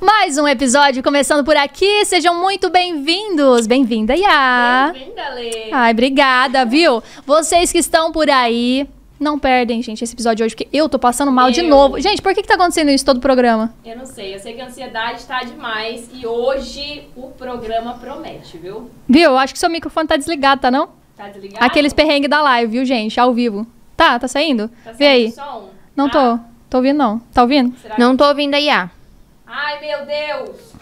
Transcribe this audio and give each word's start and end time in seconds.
Mais 0.00 0.36
um 0.38 0.46
episódio 0.46 1.02
começando 1.02 1.44
por 1.44 1.56
aqui. 1.56 2.04
Sejam 2.04 2.38
muito 2.40 2.68
bem-vindos. 2.70 3.66
Bem-vinda, 3.66 4.14
Yá. 4.14 4.90
Bem-vinda, 4.92 5.28
Lê. 5.34 5.70
Ai, 5.72 5.92
obrigada, 5.92 6.64
viu? 6.64 7.02
Vocês 7.26 7.72
que 7.72 7.78
estão 7.78 8.12
por 8.12 8.28
aí, 8.28 8.86
não 9.18 9.38
perdem, 9.38 9.80
gente, 9.82 10.04
esse 10.04 10.14
episódio 10.14 10.36
de 10.38 10.42
hoje, 10.44 10.54
porque 10.56 10.68
eu 10.76 10.88
tô 10.88 10.98
passando 10.98 11.32
mal 11.32 11.50
de 11.50 11.60
Eu. 11.60 11.68
novo. 11.68 11.98
Gente, 12.00 12.20
por 12.20 12.34
que 12.34 12.42
que 12.42 12.48
tá 12.48 12.54
acontecendo 12.54 12.90
isso 12.90 13.04
todo 13.04 13.16
o 13.16 13.20
programa? 13.20 13.72
Eu 13.84 13.96
não 13.96 14.04
sei, 14.06 14.34
eu 14.34 14.38
sei 14.38 14.52
que 14.52 14.60
a 14.60 14.66
ansiedade 14.66 15.24
tá 15.24 15.42
demais 15.42 16.08
e 16.12 16.26
hoje 16.26 17.04
o 17.16 17.28
programa 17.30 17.94
promete, 17.94 18.58
viu? 18.58 18.90
Viu? 19.08 19.22
Eu 19.30 19.38
acho 19.38 19.54
que 19.54 19.58
seu 19.58 19.70
microfone 19.70 20.06
tá 20.06 20.16
desligado, 20.16 20.60
tá 20.60 20.70
não? 20.70 20.90
Tá 21.16 21.28
desligado? 21.28 21.64
Aqueles 21.64 21.92
perrengues 21.94 22.28
da 22.28 22.42
live, 22.42 22.70
viu, 22.72 22.84
gente? 22.84 23.18
Ao 23.18 23.32
vivo. 23.32 23.66
Tá, 23.96 24.18
tá 24.18 24.28
saindo? 24.28 24.68
Tá 24.84 24.92
Vê 24.92 25.04
saindo 25.06 25.26
aí. 25.26 25.32
som? 25.32 25.70
Não 25.96 26.06
Ah, 26.06 26.10
tô. 26.10 26.38
Tô 26.68 26.76
ouvindo, 26.78 26.98
não. 26.98 27.18
Tá 27.32 27.42
ouvindo? 27.42 27.74
será 27.80 27.94
que- 27.94 28.00
Não 28.00 28.16
tô 28.16 28.26
ouvindo 28.26 28.54
a 28.54 28.60
IA. 28.60 28.90
Ai, 29.46 29.80
meu 29.80 30.04
Deus! 30.04 30.72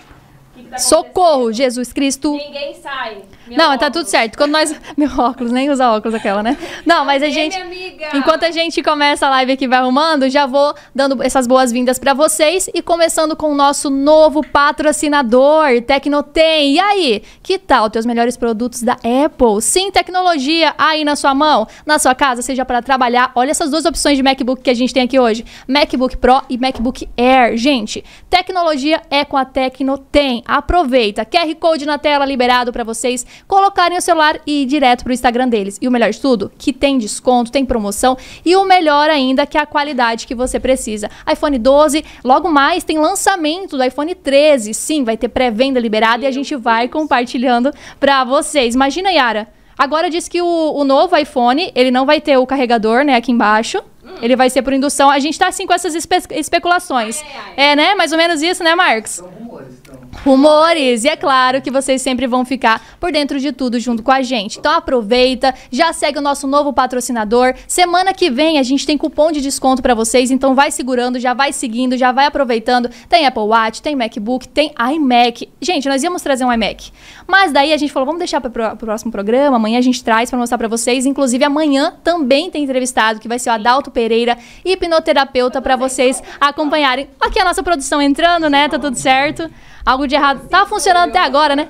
Que 0.54 0.62
que 0.62 0.68
tá 0.70 0.78
Socorro? 0.78 1.52
Jesus 1.52 1.92
Cristo. 1.92 2.32
Ninguém 2.36 2.74
sai. 2.80 3.22
Meu 3.46 3.58
Não, 3.58 3.66
tá 3.66 3.86
óculos. 3.86 3.92
tudo 3.92 4.06
certo. 4.06 4.36
Quando 4.36 4.52
nós. 4.52 4.74
Meu 4.96 5.10
óculos, 5.18 5.52
nem 5.52 5.70
usa 5.70 5.90
óculos 5.90 6.14
aquela, 6.14 6.42
né? 6.42 6.56
Não, 6.86 7.04
mas 7.04 7.22
a 7.22 7.28
gente. 7.28 7.54
minha 7.54 7.66
amiga! 7.66 8.16
Enquanto 8.16 8.44
a 8.44 8.50
gente 8.50 8.82
começa 8.82 9.26
a 9.26 9.30
live 9.30 9.52
aqui 9.52 9.68
vai 9.68 9.78
arrumando, 9.78 10.28
já 10.28 10.46
vou 10.46 10.74
dando 10.94 11.22
essas 11.22 11.46
boas-vindas 11.46 11.98
pra 11.98 12.14
vocês 12.14 12.68
e 12.72 12.80
começando 12.82 13.36
com 13.36 13.50
o 13.52 13.54
nosso 13.54 13.90
novo 13.90 14.42
patrocinador, 14.46 15.82
Tecnotem. 15.86 16.74
E 16.74 16.80
aí, 16.80 17.22
que 17.42 17.58
tal 17.58 17.90
teus 17.90 18.06
melhores 18.06 18.36
produtos 18.36 18.82
da 18.82 18.94
Apple? 18.94 19.60
Sim, 19.60 19.90
tecnologia 19.90 20.74
aí 20.78 21.04
na 21.04 21.16
sua 21.16 21.34
mão, 21.34 21.66
na 21.84 21.98
sua 21.98 22.14
casa, 22.14 22.42
seja 22.42 22.64
para 22.64 22.82
trabalhar. 22.82 23.32
Olha 23.34 23.50
essas 23.50 23.70
duas 23.70 23.84
opções 23.84 24.16
de 24.16 24.22
MacBook 24.22 24.62
que 24.62 24.70
a 24.70 24.74
gente 24.74 24.94
tem 24.94 25.02
aqui 25.02 25.18
hoje: 25.18 25.44
MacBook 25.68 26.16
Pro 26.16 26.42
e 26.48 26.56
MacBook 26.56 27.08
Air. 27.16 27.56
Gente, 27.56 28.04
tecnologia 28.30 29.02
é 29.10 29.24
com 29.24 29.36
a 29.36 29.44
Tecnotem. 29.44 30.42
Aproveita. 30.46 31.24
QR 31.24 31.54
Code 31.56 31.86
na 31.86 31.98
tela 31.98 32.24
liberado 32.24 32.72
pra 32.72 32.84
vocês 32.84 33.26
colocarem 33.46 33.96
o 33.96 34.00
celular 34.00 34.38
e 34.46 34.62
ir 34.62 34.66
direto 34.66 35.04
pro 35.04 35.12
Instagram 35.12 35.48
deles. 35.48 35.78
E 35.80 35.88
o 35.88 35.90
melhor 35.90 36.10
de 36.10 36.20
tudo, 36.20 36.50
que 36.58 36.72
tem 36.72 36.98
desconto, 36.98 37.50
tem 37.52 37.64
promoção 37.64 38.16
e 38.44 38.54
o 38.56 38.64
melhor 38.64 39.08
ainda 39.10 39.46
que 39.46 39.56
é 39.58 39.60
a 39.60 39.66
qualidade 39.66 40.26
que 40.26 40.34
você 40.34 40.58
precisa. 40.60 41.10
iPhone 41.30 41.58
12, 41.58 42.04
logo 42.24 42.48
mais 42.50 42.84
tem 42.84 42.98
lançamento 42.98 43.76
do 43.76 43.84
iPhone 43.84 44.14
13. 44.14 44.72
Sim, 44.74 45.04
vai 45.04 45.16
ter 45.16 45.28
pré-venda 45.28 45.78
liberada 45.80 46.24
e 46.24 46.26
a 46.26 46.30
gente 46.30 46.54
vai 46.56 46.88
compartilhando 46.88 47.70
pra 48.00 48.24
vocês. 48.24 48.74
Imagina, 48.74 49.10
Yara. 49.10 49.48
Agora 49.76 50.08
diz 50.08 50.28
que 50.28 50.40
o, 50.40 50.46
o 50.46 50.84
novo 50.84 51.16
iPhone, 51.16 51.72
ele 51.74 51.90
não 51.90 52.06
vai 52.06 52.20
ter 52.20 52.36
o 52.38 52.46
carregador, 52.46 53.04
né, 53.04 53.16
aqui 53.16 53.32
embaixo. 53.32 53.82
Ele 54.22 54.36
vai 54.36 54.48
ser 54.48 54.62
por 54.62 54.72
indução. 54.72 55.10
A 55.10 55.18
gente 55.18 55.36
tá 55.38 55.48
assim 55.48 55.66
com 55.66 55.72
essas 55.72 55.94
espe- 55.94 56.22
especulações. 56.30 57.22
Ai, 57.22 57.28
ai. 57.56 57.70
É, 57.72 57.76
né? 57.76 57.94
Mais 57.96 58.12
ou 58.12 58.18
menos 58.18 58.42
isso, 58.42 58.62
né, 58.62 58.74
Marcos? 58.74 59.12
São 59.12 59.28
rumores, 59.64 59.78
então. 59.80 59.98
Rumores. 60.24 61.04
E 61.04 61.08
é 61.08 61.16
claro 61.16 61.60
que 61.60 61.70
vocês 61.70 62.00
sempre 62.02 62.26
vão 62.26 62.44
ficar 62.44 62.82
por 63.00 63.12
dentro 63.12 63.38
de 63.38 63.52
tudo 63.52 63.78
junto 63.80 64.02
com 64.02 64.10
a 64.10 64.22
gente. 64.22 64.58
Então 64.58 64.72
aproveita, 64.72 65.54
já 65.70 65.92
segue 65.92 66.18
o 66.18 66.22
nosso 66.22 66.46
novo 66.46 66.72
patrocinador. 66.72 67.54
Semana 67.66 68.12
que 68.12 68.30
vem 68.30 68.58
a 68.58 68.62
gente 68.62 68.86
tem 68.86 68.96
cupom 68.96 69.32
de 69.32 69.40
desconto 69.40 69.82
pra 69.82 69.94
vocês, 69.94 70.30
então 70.30 70.54
vai 70.54 70.70
segurando, 70.70 71.18
já 71.18 71.34
vai 71.34 71.52
seguindo, 71.52 71.96
já 71.96 72.12
vai 72.12 72.26
aproveitando. 72.26 72.90
Tem 73.08 73.26
Apple 73.26 73.42
Watch, 73.42 73.82
tem 73.82 73.96
MacBook, 73.96 74.48
tem 74.48 74.72
iMac. 74.94 75.48
Gente, 75.60 75.88
nós 75.88 76.02
íamos 76.02 76.22
trazer 76.22 76.44
um 76.44 76.52
iMac. 76.52 76.92
Mas 77.26 77.52
daí 77.52 77.72
a 77.72 77.76
gente 77.76 77.92
falou, 77.92 78.06
vamos 78.06 78.18
deixar 78.18 78.40
para 78.40 78.74
o 78.74 78.76
próximo 78.76 79.10
programa, 79.10 79.56
amanhã 79.56 79.78
a 79.78 79.82
gente 79.82 80.02
traz 80.02 80.30
pra 80.30 80.38
mostrar 80.38 80.58
pra 80.58 80.68
vocês. 80.68 81.06
Inclusive 81.06 81.44
amanhã 81.44 81.94
também 82.02 82.50
tem 82.50 82.64
entrevistado, 82.64 83.20
que 83.20 83.28
vai 83.28 83.38
ser 83.38 83.50
o 83.50 83.52
Adalto 83.52 83.90
Pereira, 83.90 84.36
hipnoterapeuta 84.64 85.60
pra 85.60 85.76
vocês 85.76 86.22
acompanharem. 86.40 87.08
Aqui 87.20 87.38
a 87.38 87.44
nossa 87.44 87.62
produção 87.62 88.00
entrando, 88.00 88.48
né? 88.48 88.68
Tá 88.68 88.78
tudo 88.78 88.96
certo. 88.96 89.50
Algo 89.84 90.06
de 90.06 90.14
errado. 90.14 90.48
Tá 90.48 90.66
funcionando 90.66 91.10
até 91.10 91.18
agora, 91.18 91.54
né? 91.54 91.68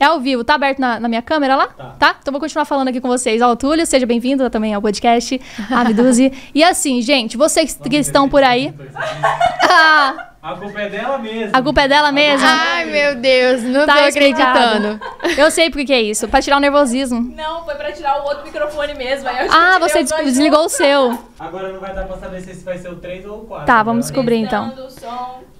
É 0.00 0.04
ao 0.04 0.20
vivo, 0.20 0.44
tá 0.44 0.54
aberto 0.54 0.78
na, 0.78 1.00
na 1.00 1.08
minha 1.08 1.22
câmera 1.22 1.56
lá? 1.56 1.66
Tá. 1.98 2.16
Então 2.20 2.30
vou 2.30 2.40
continuar 2.40 2.64
falando 2.64 2.88
aqui 2.88 3.00
com 3.00 3.08
vocês. 3.08 3.42
Ó, 3.42 3.50
o 3.50 3.56
Túlio, 3.56 3.84
seja 3.84 4.06
bem-vindo 4.06 4.48
também 4.48 4.72
ao 4.72 4.80
podcast, 4.80 5.40
a 5.70 5.80
Abduzi. 5.80 6.32
e 6.54 6.62
assim, 6.62 7.02
gente, 7.02 7.36
vocês 7.36 7.76
que 7.76 7.96
estão 7.96 8.28
por 8.28 8.42
aí. 8.42 8.72
Ah, 9.70 10.27
A 10.40 10.54
culpa 10.54 10.80
é 10.80 10.88
dela 10.88 11.18
mesmo. 11.18 11.50
a 11.56 11.60
culpa 11.62 11.80
é 11.82 11.88
dela 11.88 12.12
mesmo? 12.12 12.46
Ai, 12.48 12.84
meu 12.84 13.16
Deus, 13.16 13.62
não 13.64 13.84
Tá 13.84 13.96
tô 13.96 14.04
acreditando. 14.04 15.00
Eu 15.36 15.50
sei 15.50 15.68
por 15.68 15.84
que 15.84 15.92
é 15.92 16.00
isso. 16.00 16.28
Pra 16.28 16.40
tirar 16.40 16.58
o 16.58 16.60
nervosismo. 16.60 17.20
Não, 17.34 17.64
foi 17.64 17.74
pra 17.74 17.90
tirar 17.90 18.20
o 18.22 18.24
outro 18.24 18.44
microfone 18.44 18.94
mesmo. 18.94 19.28
aí 19.28 19.46
eu 19.46 19.52
Ah, 19.52 19.78
você 19.80 20.02
des- 20.04 20.12
desligou 20.24 20.64
o 20.66 20.68
seu. 20.68 21.18
Agora 21.40 21.72
não 21.72 21.80
vai 21.80 21.92
dar 21.92 22.04
pra 22.06 22.16
saber 22.18 22.40
se 22.40 22.52
esse 22.52 22.64
vai 22.64 22.78
ser 22.78 22.88
o 22.88 22.96
3 22.96 23.26
ou 23.26 23.38
o 23.38 23.46
4. 23.46 23.66
Tá, 23.66 23.82
vamos 23.82 24.06
descobrir 24.06 24.36
então. 24.36 24.72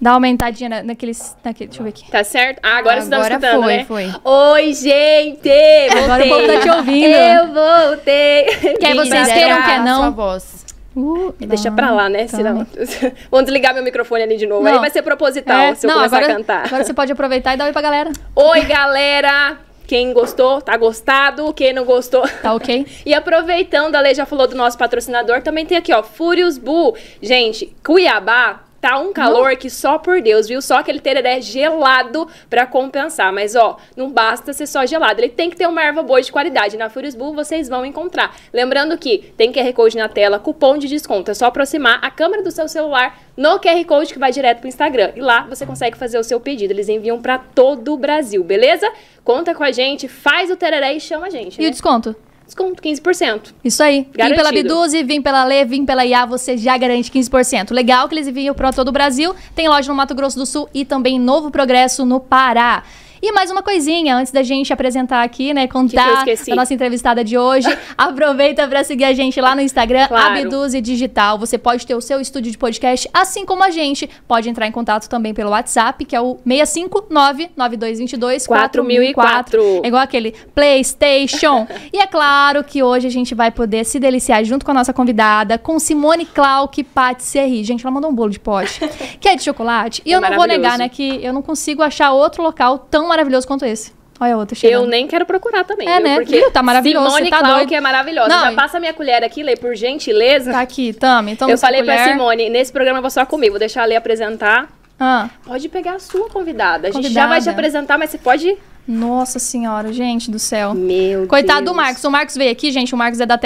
Dá 0.01 0.11
uma 0.11 0.15
aumentadinha 0.15 0.69
na- 0.69 0.83
naqueles. 0.83 1.35
Naquele, 1.43 1.67
deixa 1.67 1.81
eu 1.81 1.83
ver 1.83 1.89
aqui. 1.89 2.09
Tá 2.09 2.23
certo? 2.23 2.59
Ah, 2.63 2.77
agora, 2.77 3.01
vocês 3.01 3.11
Agora 3.11 3.33
estão 3.35 3.49
escutando, 3.49 3.63
foi, 3.85 4.05
né? 4.05 4.11
foi. 4.13 4.31
Oi, 4.31 4.73
gente! 4.73 5.33
Voltei. 5.39 6.03
Agora 6.03 6.25
o 6.25 6.29
povo 6.29 6.47
tá 6.47 6.59
te 6.61 6.69
ouvindo. 6.69 7.15
Eu 7.15 7.47
voltei. 7.53 8.43
Quer 8.79 8.95
vocês 8.95 9.27
queiram, 9.27 9.61
quer 9.61 9.75
a 9.75 9.81
não? 9.83 9.97
Sua 10.03 10.09
voz. 10.09 10.65
Uh, 10.99 11.33
Deixa 11.39 11.71
pra 11.71 11.91
lá, 11.91 12.09
né? 12.09 12.23
tá. 12.25 12.37
Senão... 12.37 12.67
Vamos 13.31 13.45
desligar 13.45 13.73
meu 13.73 13.83
microfone 13.83 14.23
ali 14.23 14.37
de 14.37 14.45
novo. 14.45 14.63
Não. 14.63 14.73
Aí 14.73 14.79
vai 14.79 14.89
ser 14.89 15.01
proposital 15.01 15.57
É, 15.57 15.75
se 15.75 15.85
eu 15.85 15.89
não, 15.89 15.97
começar 15.97 16.17
agora, 16.17 16.33
a 16.33 16.35
cantar. 16.35 16.65
agora 16.65 16.83
você 16.83 16.93
pode 16.93 17.11
aproveitar 17.11 17.53
e 17.53 17.57
dar 17.57 17.65
oi 17.65 17.71
pra 17.71 17.81
galera. 17.81 18.11
Oi, 18.35 18.61
galera! 18.65 19.57
Quem 19.87 20.13
gostou, 20.13 20.61
tá 20.61 20.77
gostado. 20.77 21.51
Quem 21.53 21.73
não 21.73 21.83
gostou, 21.83 22.21
Tá 22.43 22.53
ok? 22.53 22.85
E 23.05 23.13
aproveitando, 23.13 23.95
a 23.95 23.99
Lei 24.01 24.13
já 24.13 24.25
falou 24.25 24.47
do 24.47 24.55
nosso 24.55 24.77
patrocinador, 24.77 25.41
também 25.41 25.65
tem 25.65 25.77
aqui, 25.77 25.91
ó, 25.91 26.03
Furious 26.03 26.57
Bull. 26.59 26.95
Gente, 27.21 27.75
Cuiabá 27.83 28.68
tá 28.81 28.97
um 28.97 29.11
calor 29.13 29.55
que 29.57 29.69
só 29.69 29.97
por 29.97 30.21
Deus, 30.21 30.47
viu? 30.47 30.61
Só 30.61 30.77
aquele 30.77 30.99
tereré 30.99 31.41
gelado 31.41 32.27
pra 32.49 32.65
compensar. 32.65 33.31
Mas, 33.33 33.55
ó, 33.55 33.77
não 33.95 34.09
basta 34.09 34.53
ser 34.53 34.67
só 34.67 34.85
gelado. 34.85 35.19
Ele 35.21 35.29
tem 35.29 35.49
que 35.49 35.55
ter 35.55 35.67
uma 35.67 35.81
erva 35.83 36.01
boa 36.03 36.21
de 36.21 36.31
qualidade. 36.31 36.77
Na 36.77 36.89
Furious 36.89 37.15
Bull 37.15 37.33
vocês 37.33 37.67
vão 37.67 37.85
encontrar. 37.85 38.35
Lembrando 38.53 38.97
que 38.97 39.33
tem 39.37 39.51
QR 39.51 39.71
Code 39.73 39.97
na 39.97 40.07
tela, 40.07 40.39
cupom 40.39 40.77
de 40.77 40.87
desconto. 40.87 41.31
É 41.31 41.33
só 41.33 41.45
aproximar 41.47 41.99
a 42.01 42.09
câmera 42.09 42.41
do 42.43 42.51
seu 42.51 42.67
celular 42.67 43.19
no 43.35 43.59
QR 43.59 43.83
Code 43.85 44.13
que 44.13 44.19
vai 44.19 44.31
direto 44.31 44.59
pro 44.59 44.67
Instagram. 44.67 45.11
E 45.15 45.21
lá 45.21 45.41
você 45.49 45.65
consegue 45.65 45.97
fazer 45.97 46.17
o 46.17 46.23
seu 46.23 46.39
pedido. 46.39 46.71
Eles 46.71 46.89
enviam 46.89 47.21
pra 47.21 47.37
todo 47.37 47.93
o 47.93 47.97
Brasil, 47.97 48.43
beleza? 48.43 48.91
Conta 49.23 49.53
com 49.53 49.63
a 49.63 49.71
gente, 49.71 50.07
faz 50.07 50.49
o 50.49 50.55
tereré 50.55 50.93
e 50.93 50.99
chama 50.99 51.27
a 51.27 51.29
gente, 51.29 51.57
E 51.59 51.61
né? 51.61 51.67
o 51.67 51.71
desconto? 51.71 52.15
Desconto 52.49 52.81
15%. 52.81 53.53
Isso 53.63 53.83
aí. 53.83 53.99
Vim 53.99 54.11
pela 54.11 54.29
Garantido. 54.29 54.69
Biduze, 54.69 55.03
vim 55.03 55.21
pela 55.21 55.45
Lê, 55.45 55.63
vim 55.63 55.85
pela 55.85 56.03
IA, 56.03 56.25
você 56.25 56.57
já 56.57 56.75
garante 56.79 57.11
15%. 57.11 57.71
Legal 57.71 58.09
que 58.09 58.15
eles 58.15 58.27
enviam 58.27 58.55
para 58.55 58.73
todo 58.73 58.87
o 58.87 58.91
Brasil. 58.91 59.35
Tem 59.53 59.69
loja 59.69 59.87
no 59.87 59.93
Mato 59.93 60.15
Grosso 60.15 60.39
do 60.39 60.47
Sul 60.47 60.67
e 60.73 60.83
também 60.83 61.19
Novo 61.19 61.51
Progresso, 61.51 62.03
no 62.05 62.19
Pará. 62.19 62.83
E 63.21 63.31
mais 63.33 63.51
uma 63.51 63.61
coisinha, 63.61 64.15
antes 64.15 64.31
da 64.31 64.41
gente 64.43 64.71
apresentar 64.71 65.23
aqui, 65.23 65.53
né, 65.53 65.61
Que 65.63 65.67
que 65.67 65.73
contar 65.73 66.19
esqueci? 66.19 66.51
a 66.51 66.55
nossa 66.55 66.73
entrevistada 66.73 67.23
de 67.23 67.37
hoje, 67.37 67.67
aproveita 67.97 68.67
para 68.67 68.83
seguir 68.83 69.03
a 69.03 69.13
gente 69.13 69.39
lá 69.41 69.53
no 69.55 69.61
Instagram, 69.61 70.07
Claro. 70.07 70.39
Abduze 70.39 70.79
Digital. 70.79 71.37
Você 71.37 71.57
pode 71.57 71.85
ter 71.85 71.95
o 71.95 72.01
seu 72.01 72.21
estúdio 72.21 72.51
de 72.51 72.57
podcast, 72.57 73.09
assim 73.13 73.45
como 73.45 73.63
a 73.63 73.69
gente. 73.69 74.09
Pode 74.27 74.49
entrar 74.49 74.67
em 74.67 74.71
contato 74.71 75.09
também 75.09 75.33
pelo 75.33 75.49
WhatsApp, 75.51 76.05
que 76.05 76.15
é 76.15 76.21
o 76.21 76.37
659 76.47 77.49
9222 77.57 78.47
4004. 78.47 79.13
4004. 79.13 79.81
É 79.83 79.87
igual 79.87 80.01
aquele 80.01 80.33
PlayStation. 80.55 81.67
e 81.91 81.99
é 81.99 82.07
claro 82.07 82.63
que 82.63 82.81
hoje 82.81 83.07
a 83.07 83.11
gente 83.11 83.35
vai 83.35 83.51
poder 83.51 83.83
se 83.85 83.99
deliciar 83.99 84.43
junto 84.45 84.65
com 84.65 84.71
a 84.71 84.73
nossa 84.75 84.93
convidada, 84.93 85.57
com 85.57 85.77
Simone 85.77 86.25
Clark 86.25 86.83
Patisserie. 86.85 87.63
Gente, 87.63 87.85
ela 87.85 87.91
mandou 87.93 88.09
um 88.09 88.15
bolo 88.15 88.29
de 88.29 88.39
pote, 88.39 88.79
que 89.19 89.27
é 89.27 89.35
de 89.35 89.43
chocolate. 89.43 90.01
E 90.05 90.13
É 90.13 90.15
eu 90.15 90.21
não 90.21 90.33
vou 90.35 90.47
negar, 90.47 90.77
né, 90.77 90.87
que 90.87 91.19
eu 91.23 91.33
não 91.33 91.41
consigo 91.41 91.81
achar 91.83 92.11
outro 92.11 92.41
local 92.41 92.77
tão 92.79 93.08
maravilhoso 93.09 93.45
quanto 93.45 93.65
esse. 93.65 93.91
Olha 94.21 94.33
a 94.35 94.37
outra 94.37 94.53
Eu 94.53 94.59
chegando. 94.59 94.87
nem 94.87 95.07
quero 95.07 95.25
procurar 95.25 95.63
também. 95.63 95.87
É, 95.87 95.95
viu? 95.95 96.03
né? 96.03 96.15
Porque 96.15 96.39
Viu? 96.39 96.51
Tá 96.51 96.61
maravilhoso, 96.61 97.05
Simone 97.09 97.29
tá 97.29 97.39
Clark 97.39 97.57
doido. 97.59 97.73
é 97.73 97.81
maravilhosa. 97.81 98.27
Não, 98.27 98.45
Já 98.47 98.51
passa 98.51 98.77
a 98.77 98.79
minha 98.79 98.93
colher 98.93 99.23
aqui, 99.23 99.41
Lê, 99.41 99.55
por 99.55 99.75
gentileza. 99.75 100.51
Tá 100.51 100.59
aqui, 100.59 100.91
Tami. 100.93 101.35
Toma 101.37 101.51
eu 101.51 101.57
falei 101.57 101.83
pra 101.83 101.95
colher. 101.97 102.11
Simone, 102.13 102.49
nesse 102.49 102.71
programa 102.71 102.97
eu 102.97 103.01
vou 103.01 103.11
só 103.11 103.25
comer. 103.25 103.49
Vou 103.49 103.59
deixar 103.59 103.83
a 103.83 103.85
Lê 103.85 103.95
apresentar. 103.95 104.69
Ah, 104.99 105.29
Pode 105.45 105.69
pegar 105.69 105.93
a 105.93 105.99
sua 105.99 106.29
convidada. 106.29 106.89
A 106.89 106.91
gente 106.91 107.09
já 107.13 107.27
vai 107.27 107.41
te 107.41 107.49
apresentar, 107.49 107.97
mas 107.97 108.09
você 108.09 108.17
pode... 108.17 108.57
nossa 108.85 109.39
senhora, 109.39 109.93
gente 109.93 110.29
do 110.29 110.37
céu. 110.37 110.73
Meu 110.73 111.25
Coitado 111.25 111.61
Deus. 111.61 111.71
do 111.71 111.77
Marcos. 111.77 112.03
O 112.03 112.11
Marcos 112.11 112.35
veio 112.35 112.51
aqui, 112.51 112.69
gente. 112.71 112.93
O 112.93 112.97
Marcos 112.97 113.21
é 113.21 113.25
da 113.25 113.39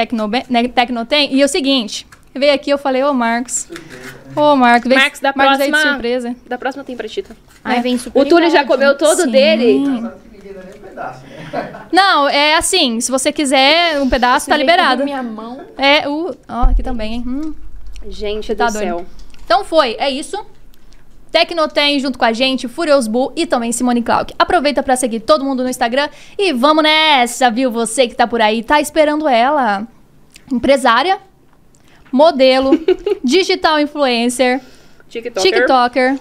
né, 0.50 0.68
Tecnotem. 0.68 1.36
E 1.36 1.40
é 1.40 1.46
o 1.46 1.48
seguinte, 1.48 2.08
veio 2.40 2.54
aqui, 2.54 2.70
eu 2.70 2.78
falei, 2.78 3.04
ô 3.04 3.14
Marcos. 3.14 3.68
Ô 4.36 4.56
Marcos, 4.56 4.90
veio, 4.90 5.00
Marcos, 5.02 5.20
da 5.20 5.34
Marcos 5.36 5.58
veio 5.58 5.68
de 5.68 5.72
próxima- 5.72 5.92
surpresa. 5.94 6.36
Da 6.48 6.58
próxima 6.58 6.84
tem 6.84 6.96
pra 6.98 7.08
Tita. 7.08 7.36
Ai, 7.64 7.82
vem 7.82 7.98
super 7.98 8.20
O 8.20 8.26
Túlio 8.26 8.50
já 8.50 8.66
comeu 8.66 8.98
todo 8.98 9.22
Sim. 9.24 9.32
dele. 9.32 9.78
Um 9.78 10.12
pedaço, 10.82 11.22
né? 11.26 11.82
Não, 11.92 12.28
é 12.28 12.56
assim, 12.56 13.00
se 13.00 13.12
você 13.12 13.32
quiser 13.32 14.00
um 14.02 14.10
pedaço, 14.10 14.46
Você 14.46 14.52
tá 14.52 14.58
vem 14.58 14.66
liberado. 14.66 15.04
Minha 15.04 15.22
mão. 15.24 15.62
É 15.78 16.08
o... 16.10 16.36
Ó, 16.50 16.62
aqui 16.64 16.82
também, 16.84 17.14
hein? 17.16 17.24
Hum. 17.26 17.54
Gente 18.10 18.54
Tá 18.56 18.68
do 18.68 18.74
doido. 18.74 18.84
céu. 18.86 19.06
Então 19.46 19.64
foi, 19.64 19.96
é 20.00 20.10
isso. 20.10 20.44
Tecnotem 21.32 22.00
junto 22.00 22.20
com 22.20 22.26
a 22.26 22.34
gente, 22.34 22.68
Furious 22.68 23.08
Bull 23.08 23.34
e 23.36 23.46
também 23.48 23.72
Simone 23.72 24.04
Clark. 24.04 24.34
Aproveita 24.38 24.84
pra 24.84 24.96
seguir 24.96 25.20
todo 25.22 25.44
mundo 25.44 25.64
no 25.64 25.70
Instagram 25.70 26.08
e 26.38 26.54
vamos 26.54 26.84
nessa, 26.84 27.50
viu? 27.50 27.72
Você 27.72 28.08
que 28.08 28.14
tá 28.16 28.28
por 28.28 28.40
aí, 28.42 28.62
tá 28.62 28.80
esperando 28.80 29.28
ela. 29.28 29.88
Empresária, 30.52 31.18
modelo, 32.14 32.78
digital 33.26 33.80
influencer, 33.80 34.62
TikToker. 35.10 35.42
TikToker. 35.42 36.20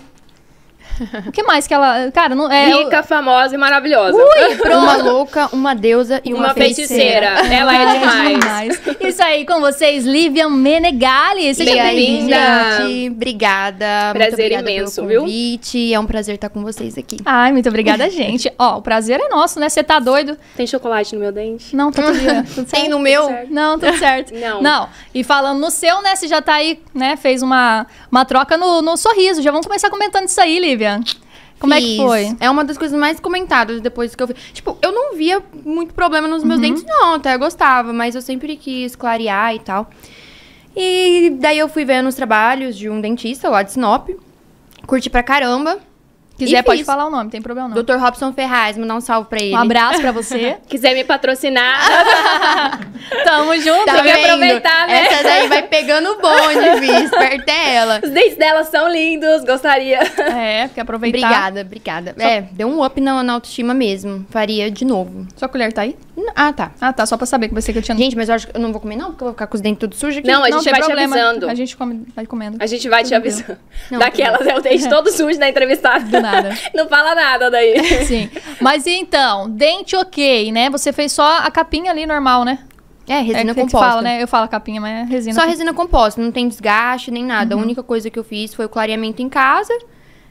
O 1.27 1.33
que 1.33 1.43
mais 1.43 1.67
que 1.67 1.75
ela. 1.75 2.11
Cara, 2.13 2.35
não 2.35 2.51
é. 2.51 2.67
Rica, 2.67 3.03
famosa 3.03 3.55
e 3.55 3.59
maravilhosa. 3.59 4.17
Uma 4.73 4.97
louca, 4.97 5.49
uma 5.53 5.75
deusa 5.75 6.21
e 6.25 6.33
uma, 6.33 6.47
Uma 6.47 6.55
feiticeira. 6.55 7.27
Ela 7.53 7.75
é 7.75 7.99
demais. 7.99 8.81
Isso 9.01 9.23
aí 9.23 9.45
com 9.47 9.61
vocês, 9.61 10.05
Livian 10.05 10.49
Menegali. 10.51 11.55
Seja 11.55 11.73
bem-vinda. 11.83 12.37
obrigada. 13.11 13.87
Muito 14.07 14.17
Prazer 14.17 14.33
obrigada 14.35 14.71
imenso, 14.71 14.95
pelo 14.97 15.09
viu? 15.09 15.21
convite. 15.21 15.95
É 15.95 16.01
um 16.01 16.07
prazer 16.07 16.35
estar 16.37 16.49
com 16.49 16.63
vocês 16.63 16.97
aqui. 16.99 17.19
Ai, 17.25 17.53
muito 17.53 17.69
obrigada, 17.69 18.09
gente. 18.11 18.53
Ó, 18.59 18.79
o 18.79 18.83
prazer 18.83 19.21
é 19.21 19.29
nosso, 19.29 19.59
né? 19.61 19.69
Você 19.69 19.83
tá 19.83 19.99
doido? 19.99 20.37
Tem 20.57 20.67
chocolate 20.67 21.15
no 21.15 21.21
meu 21.21 21.33
dente? 21.33 21.75
Não, 21.75 21.91
tá 21.91 22.03
tudo, 22.03 22.19
bem, 22.19 22.43
tudo 22.55 22.67
Tem 22.67 22.81
certo. 22.81 22.91
no 22.91 22.99
meu? 22.99 23.29
Não, 23.51 23.79
tudo 23.79 23.97
certo. 23.99 24.33
Não. 24.43 24.63
Não. 24.63 24.89
E 25.15 25.23
falando 25.23 25.61
no 25.61 25.71
seu, 25.71 26.01
né? 26.03 26.17
Você 26.17 26.27
já 26.29 26.41
tá 26.41 26.55
aí, 26.55 26.81
né? 26.95 27.17
Fez 27.17 27.43
uma, 27.43 27.87
uma 28.11 28.25
troca 28.25 28.57
no, 28.57 28.83
no 28.83 28.97
sorriso. 28.97 29.43
Já 29.43 29.51
vamos 29.51 29.67
começar 29.67 29.91
comentando 29.91 30.27
isso 30.27 30.41
aí, 30.41 30.59
Lívia. 30.59 30.82
Como 31.59 31.73
é 31.75 31.81
que 31.81 31.87
Fiz. 31.87 31.97
foi? 31.99 32.37
É 32.41 32.51
uma 32.51 32.65
das 32.65 32.77
coisas 32.77 32.99
mais 32.99 33.21
comentadas 33.21 33.81
depois 33.81 34.15
que 34.17 34.23
eu 34.23 34.27
vi. 34.27 34.35
Tipo, 34.53 34.77
eu 34.83 34.91
não 34.91 35.17
via 35.17 35.41
muito 35.65 35.95
problema 35.95 36.27
nos 36.27 36.43
Uhum. 36.43 36.49
meus 36.49 36.61
dentes, 36.61 36.85
não. 36.85 37.15
Até 37.15 37.35
eu 37.35 37.39
gostava, 37.39 37.93
mas 37.93 38.15
eu 38.17 38.21
sempre 38.23 38.57
quis 38.57 38.97
clarear 38.97 39.55
e 39.55 39.61
tal. 39.61 39.89
E 40.77 41.37
daí 41.41 41.59
eu 41.59 41.69
fui 41.69 41.85
vendo 41.85 42.09
os 42.09 42.15
trabalhos 42.15 42.77
de 42.77 42.89
um 42.89 43.01
dentista 43.01 43.49
lá 43.49 43.63
de 43.63 43.73
Sinop. 43.73 44.09
Curti 44.87 45.09
pra 45.09 45.23
caramba. 45.23 45.79
Quiser, 46.37 46.59
E 46.59 46.63
pode 46.63 46.79
fiz. 46.79 46.87
falar 46.87 47.07
o 47.07 47.11
nome, 47.11 47.31
tem 47.31 47.41
problema 47.43 47.69
não. 47.69 47.83
Dr. 47.83 47.97
Robson 47.99 48.33
Ferraz, 48.33 48.77
mandar 48.79 48.95
um 48.97 49.01
salve 49.01 49.29
pra 49.29 49.41
ele. 49.41 49.55
Um 49.55 49.59
abraço 49.59 50.01
pra 50.01 50.11
você. 50.13 50.57
Quiser 50.69 50.95
me 50.95 51.05
patrocinar, 51.05 51.79
Tamo 53.25 53.55
junto. 53.61 53.85
Tá 53.85 54.01
vendo? 54.03 54.25
aproveitar, 54.25 54.87
né? 54.87 55.07
Essa 55.07 55.23
daí 55.23 55.49
vai 55.49 55.63
pegando 55.63 56.09
o 56.11 56.21
bonde, 56.21 56.81
vi. 56.81 57.05
Esperta 57.05 57.51
é 57.53 57.75
ela. 57.75 58.01
os 58.03 58.11
dentes 58.11 58.37
dela 58.37 58.65
são 58.65 58.89
lindos, 58.89 59.45
gostaria. 59.45 59.99
É, 60.19 60.67
porque 60.69 60.81
aproveitar. 60.81 61.19
Obrigada, 61.19 61.61
obrigada. 61.61 62.15
É, 62.19 62.43
deu 62.53 62.69
um 62.69 62.85
up 62.85 63.01
na, 63.01 63.23
na 63.23 63.35
autoestima 63.35 63.75
mesmo. 63.75 64.27
Faria 64.31 64.71
de 64.71 64.85
novo. 64.85 65.27
Sua 65.37 65.49
colher 65.49 65.73
tá 65.73 65.83
aí? 65.83 65.97
Ah, 66.35 66.53
tá. 66.53 66.73
Ah, 66.81 66.93
tá. 66.93 67.07
Só 67.07 67.17
pra 67.17 67.25
saber 67.27 67.49
que 67.49 67.55
você 67.55 67.73
que 67.73 67.79
eu 67.79 67.83
tinha. 67.83 67.97
Gente, 67.97 68.15
mas 68.15 68.29
eu 68.29 68.35
acho 68.35 68.47
que 68.47 68.57
eu 68.57 68.61
não 68.61 68.71
vou 68.71 68.81
comer 68.81 68.97
não, 68.97 69.11
porque 69.11 69.23
eu 69.23 69.27
vou 69.27 69.33
ficar 69.33 69.47
com 69.47 69.55
os 69.55 69.61
dentes 69.61 69.81
tudo 69.81 69.95
sujos 69.95 70.19
aqui. 70.19 70.29
Não, 70.29 70.45
a 70.45 70.49
não 70.49 70.59
gente 70.59 70.65
tem 70.65 70.73
vai 70.73 70.81
te 70.83 70.87
problema. 70.87 71.17
avisando. 71.17 71.49
A 71.49 71.55
gente 71.55 71.77
come, 71.77 72.07
vai 72.15 72.27
comendo. 72.27 72.57
A 72.61 72.67
gente 72.67 72.89
vai 72.89 73.03
te 73.03 73.15
avisando. 73.15 73.59
Não, 73.91 73.99
Daquelas, 73.99 74.47
é 74.47 74.55
o 74.55 74.61
dente 74.61 74.89
todo 74.89 75.11
sujo 75.13 75.39
da 75.39 75.49
entrevistada. 75.49 76.05
Do 76.05 76.21
nada. 76.21 76.51
Não 76.75 76.87
fala 76.89 77.15
nada 77.15 77.51
daí. 77.51 77.83
Sim. 78.05 78.31
Mas 78.61 78.87
então, 78.87 79.49
dente 79.49 79.97
ok, 79.97 80.53
né? 80.53 80.69
Você 80.71 80.93
fez 80.93 81.13
só 81.13 81.39
a 81.39 81.51
capinha 81.51 81.91
ali 81.91 82.05
normal, 82.05 82.45
né? 82.45 82.59
É, 83.09 83.21
resina 83.21 83.39
é 83.39 83.45
que, 83.47 83.55
que 83.55 83.61
composta. 83.63 83.89
fala, 83.89 84.03
né? 84.03 84.23
Eu 84.23 84.29
falo 84.29 84.49
capinha, 84.49 84.81
mas 84.81 84.93
é 84.93 85.11
resina. 85.11 85.35
Só 85.41 85.47
resina 85.47 85.73
composta, 85.75 86.21
não 86.21 86.31
tem 86.31 86.47
desgaste 86.47 87.11
nem 87.11 87.25
nada. 87.25 87.55
Uhum. 87.55 87.63
A 87.63 87.65
única 87.65 87.83
coisa 87.83 88.09
que 88.11 88.19
eu 88.19 88.25
fiz 88.25 88.55
foi 88.55 88.67
o 88.67 88.69
clareamento 88.69 89.21
em 89.23 89.29
casa 89.29 89.73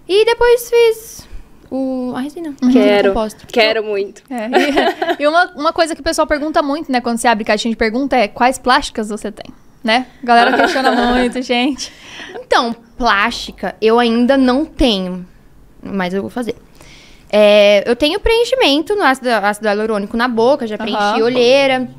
e 0.08 0.26
depois 0.26 0.70
fiz 0.70 1.28
o, 1.72 2.14
a 2.14 2.20
resina. 2.20 2.54
Uhum. 2.62 2.72
Quero, 2.72 3.14
quero 3.48 3.84
muito. 3.84 4.22
É, 4.30 4.50
e 5.20 5.24
e 5.24 5.28
uma, 5.28 5.46
uma 5.56 5.74
coisa 5.74 5.96
que 5.96 6.02
o 6.02 6.04
pessoal 6.04 6.28
pergunta 6.28 6.62
muito, 6.62 6.92
né? 6.92 7.00
Quando 7.00 7.18
você 7.18 7.30
abre 7.30 7.46
caixinha 7.46 7.72
de 7.72 7.78
pergunta 7.78 8.18
é 8.18 8.28
quais 8.28 8.60
plásticas 8.60 9.08
você 9.08 9.32
tem, 9.32 9.46
né? 9.82 10.08
A 10.22 10.26
galera 10.26 10.58
questiona 10.58 10.92
muito, 11.16 11.42
gente. 11.42 11.92
Então, 12.36 12.76
plástica 12.98 13.74
eu 13.82 13.98
ainda 13.98 14.38
não 14.38 14.66
tenho, 14.66 15.26
mas 15.82 16.14
eu 16.14 16.22
vou 16.22 16.30
fazer. 16.30 16.56
É, 17.32 17.90
eu 17.90 17.96
tenho 17.96 18.20
preenchimento 18.20 18.94
no 18.94 19.04
ácido, 19.04 19.30
ácido 19.30 19.66
hialurônico 19.66 20.18
na 20.18 20.28
boca, 20.28 20.68
já 20.68 20.78
preenchi 20.78 21.02
Aham. 21.02 21.24
olheira. 21.24 21.90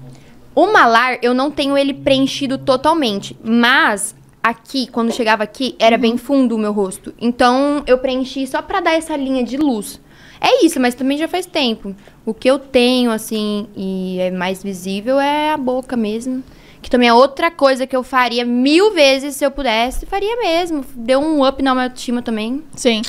O 0.55 0.71
malar, 0.71 1.17
eu 1.23 1.33
não 1.33 1.51
tenho 1.51 1.79
ele 1.79 1.95
preenchido 1.95 2.59
totalmente, 2.59 3.35
mas 3.43 4.15
aqui, 4.43 4.87
quando 4.87 5.13
chegava 5.13 5.43
aqui, 5.43 5.75
era 5.79 5.97
bem 5.97 6.17
fundo 6.17 6.55
o 6.55 6.59
meu 6.59 6.73
rosto. 6.73 7.15
Então, 7.21 7.83
eu 7.87 7.99
preenchi 7.99 8.47
só 8.47 8.61
pra 8.61 8.81
dar 8.81 8.93
essa 8.95 9.17
linha 9.17 9.45
de 9.45 9.57
luz. 9.57 10.01
É 10.41 10.65
isso, 10.65 10.81
mas 10.81 10.95
também 10.95 11.17
já 11.17 11.29
faz 11.29 11.47
tempo. 11.47 11.95
O 12.27 12.35
que 12.35 12.49
eu 12.51 12.59
tenho, 12.59 13.13
assim, 13.13 13.69
e 13.77 14.19
é 14.21 14.31
mais 14.31 14.63
visível 14.63 15.21
é 15.21 15.51
a 15.53 15.57
boca 15.57 15.97
mesmo. 15.97 16.43
Que 16.81 16.91
também 16.91 17.09
é 17.09 17.15
outra 17.15 17.49
coisa 17.49 17.87
que 17.87 17.95
eu 17.95 18.03
faria 18.03 18.45
mil 18.45 18.93
vezes 18.93 19.37
se 19.37 19.47
eu 19.47 19.53
pudesse. 19.53 20.05
Faria 20.05 20.37
mesmo. 20.39 20.85
Deu 20.97 21.21
um 21.21 21.47
up 21.47 21.63
na 21.63 21.73
minha 21.75 21.85
autoestima 21.85 22.23
também. 22.23 22.65
Sim. 22.75 23.03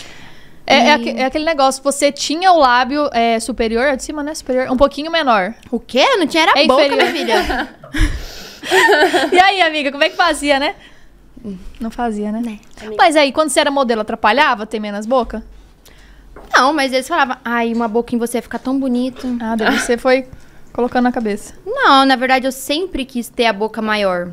É, 0.66 0.76
é 0.76 1.20
é 1.22 1.26
aquele 1.26 1.44
negócio, 1.44 1.84
você 1.84 2.12
tinha 2.12 2.52
o 2.54 2.58
lábio 2.60 3.10
é, 3.12 3.40
superior, 3.40 3.84
é 3.86 3.96
de 3.96 4.04
cima, 4.04 4.24
né? 4.24 4.34
Superior, 4.34 4.72
um 4.72 4.78
pouquinho 4.78 5.12
menor. 5.12 5.56
O 5.72 5.80
quê? 5.80 6.06
Não 6.18 6.28
tinha 6.28 6.44
era 6.44 6.54
É 6.56 6.68
boca, 6.68 6.86
inferior. 6.86 7.12
minha 7.12 7.26
filha. 7.26 7.70
E 9.34 9.40
aí, 9.40 9.62
amiga, 9.62 9.92
como 9.92 10.04
é 10.06 10.10
que 10.10 10.16
fazia, 10.16 10.58
né? 10.58 10.76
Não 11.80 11.92
fazia, 11.92 12.32
né? 12.32 12.42
Né, 12.42 12.60
Mas 12.98 13.16
aí, 13.16 13.32
quando 13.32 13.50
você 13.50 13.60
era 13.60 13.70
modelo, 13.72 14.02
atrapalhava 14.02 14.66
ter 14.66 14.80
menos 14.80 15.06
boca? 15.06 15.44
Não, 16.54 16.74
mas 16.74 16.94
eles 16.94 17.08
falavam, 17.08 17.38
ai, 17.44 17.74
uma 17.74 17.88
boca 17.88 18.16
em 18.16 18.18
você 18.18 18.38
ia 18.38 18.42
ficar 18.42 18.60
tão 18.60 18.80
bonito. 18.80 19.28
Ah, 19.42 19.56
daí 19.56 19.78
você 19.80 19.98
foi 19.98 20.28
colocando 20.72 21.04
na 21.04 21.12
cabeça. 21.12 21.54
Não, 21.66 22.06
na 22.06 22.16
verdade 22.16 22.48
eu 22.48 22.52
sempre 22.52 23.06
quis 23.06 23.30
ter 23.30 23.46
a 23.46 23.54
boca 23.54 23.82
maior. 23.82 24.30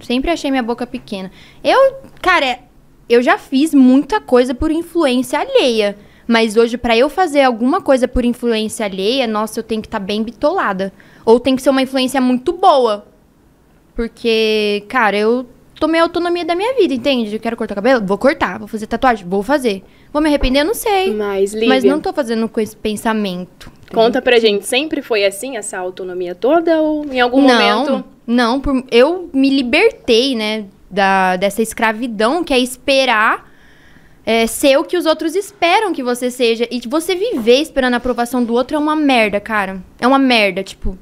Sempre 0.00 0.30
achei 0.30 0.50
minha 0.50 0.62
boca 0.62 0.86
pequena. 0.86 1.30
Eu, 1.62 1.96
cara, 2.22 2.60
eu 3.08 3.22
já 3.22 3.36
fiz 3.38 3.74
muita 3.74 4.20
coisa 4.20 4.54
por 4.54 4.70
influência 4.70 5.38
alheia. 5.38 5.96
Mas 6.26 6.56
hoje, 6.56 6.76
pra 6.76 6.94
eu 6.96 7.08
fazer 7.08 7.42
alguma 7.42 7.80
coisa 7.80 8.06
por 8.06 8.22
influência 8.22 8.84
alheia, 8.84 9.26
nossa, 9.26 9.60
eu 9.60 9.64
tenho 9.64 9.80
que 9.80 9.88
estar 9.88 9.98
bem 9.98 10.22
bitolada. 10.22 10.92
Ou 11.24 11.40
tem 11.40 11.56
que 11.56 11.62
ser 11.62 11.70
uma 11.70 11.80
influência 11.80 12.20
muito 12.20 12.52
boa. 12.52 13.06
Porque, 13.96 14.84
cara, 14.88 15.16
eu 15.16 15.46
tomei 15.78 16.00
a 16.00 16.04
autonomia 16.04 16.44
da 16.44 16.54
minha 16.54 16.74
vida, 16.74 16.94
entende? 16.94 17.34
Eu 17.34 17.40
quero 17.40 17.56
cortar 17.56 17.74
o 17.74 17.76
cabelo? 17.76 18.04
Vou 18.06 18.18
cortar. 18.18 18.58
Vou 18.58 18.68
fazer 18.68 18.86
tatuagem? 18.86 19.26
Vou 19.26 19.42
fazer. 19.42 19.82
Vou 20.12 20.20
me 20.22 20.28
arrepender? 20.28 20.64
Não 20.64 20.74
sei. 20.74 21.14
Mas, 21.14 21.52
Lívia, 21.52 21.68
Mas 21.68 21.84
não 21.84 22.00
tô 22.00 22.12
fazendo 22.12 22.48
com 22.48 22.60
esse 22.60 22.76
pensamento. 22.76 23.70
conta 23.92 24.20
pra 24.20 24.38
gente, 24.38 24.66
sempre 24.66 25.00
foi 25.02 25.24
assim, 25.24 25.56
essa 25.56 25.78
autonomia 25.78 26.34
toda? 26.34 26.80
Ou 26.80 27.04
em 27.12 27.20
algum 27.20 27.40
não, 27.40 27.84
momento... 27.84 28.04
Não, 28.26 28.60
por- 28.60 28.84
eu 28.90 29.30
me 29.32 29.48
libertei, 29.48 30.34
né, 30.34 30.66
da, 30.90 31.36
dessa 31.36 31.62
escravidão 31.62 32.44
que 32.44 32.52
é 32.52 32.58
esperar 32.58 33.50
é, 34.26 34.46
ser 34.46 34.76
o 34.76 34.84
que 34.84 34.98
os 34.98 35.06
outros 35.06 35.34
esperam 35.34 35.94
que 35.94 36.02
você 36.02 36.30
seja. 36.30 36.68
E 36.70 36.80
você 36.86 37.14
viver 37.14 37.62
esperando 37.62 37.94
a 37.94 37.96
aprovação 37.96 38.44
do 38.44 38.52
outro 38.52 38.76
é 38.76 38.78
uma 38.78 38.94
merda, 38.94 39.40
cara. 39.40 39.82
É 39.98 40.06
uma 40.06 40.18
merda, 40.18 40.62
tipo, 40.62 40.98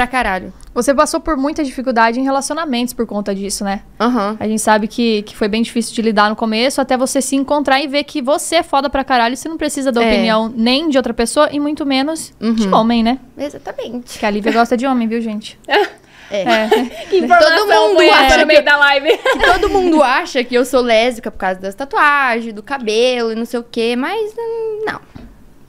pra 0.00 0.06
caralho. 0.06 0.50
Você 0.72 0.94
passou 0.94 1.20
por 1.20 1.36
muita 1.36 1.62
dificuldade 1.62 2.18
em 2.18 2.22
relacionamentos 2.24 2.94
por 2.94 3.06
conta 3.06 3.34
disso, 3.34 3.62
né? 3.64 3.82
Aham. 4.00 4.34
A 4.40 4.46
gente 4.48 4.62
sabe 4.62 4.88
que, 4.88 5.20
que 5.24 5.36
foi 5.36 5.46
bem 5.46 5.60
difícil 5.60 5.94
de 5.94 6.00
lidar 6.00 6.30
no 6.30 6.36
começo, 6.36 6.80
até 6.80 6.96
você 6.96 7.20
se 7.20 7.36
encontrar 7.36 7.82
e 7.82 7.86
ver 7.86 8.04
que 8.04 8.22
você 8.22 8.56
é 8.56 8.62
foda 8.62 8.88
pra 8.88 9.04
caralho. 9.04 9.36
Você 9.36 9.46
não 9.46 9.58
precisa 9.58 9.92
da 9.92 10.02
É. 10.02 10.08
opinião 10.08 10.50
nem 10.56 10.88
de 10.88 10.96
outra 10.96 11.12
pessoa 11.12 11.50
e 11.52 11.60
muito 11.60 11.84
menos 11.84 12.32
de 12.40 12.66
Uhum. 12.66 12.74
homem, 12.74 13.02
né? 13.02 13.18
Exatamente. 13.36 14.18
Que 14.18 14.24
a 14.24 14.30
Lívia 14.30 14.52
gosta 14.52 14.74
de 14.74 14.86
homem, 14.86 15.06
viu, 15.06 15.20
gente? 15.20 15.58
É. 16.32 16.42
É. 16.42 16.68
Que 17.10 17.18
informação 17.18 17.66
Todo 17.66 17.88
mundo 17.88 18.00
acha 18.12 18.38
no 18.38 18.46
meio 18.46 18.64
da 18.64 18.76
live? 18.76 19.18
Que 19.18 19.38
todo 19.52 19.68
mundo 19.68 20.00
acha 20.04 20.44
que 20.44 20.54
eu 20.54 20.64
sou 20.64 20.80
lésbica 20.80 21.28
por 21.28 21.38
causa 21.38 21.58
das 21.58 21.74
tatuagens, 21.74 22.54
do 22.54 22.62
cabelo 22.62 23.32
e 23.32 23.34
não 23.34 23.44
sei 23.44 23.58
o 23.58 23.64
quê, 23.68 23.96
mas 23.96 24.32
hum, 24.38 24.84
não. 24.86 25.00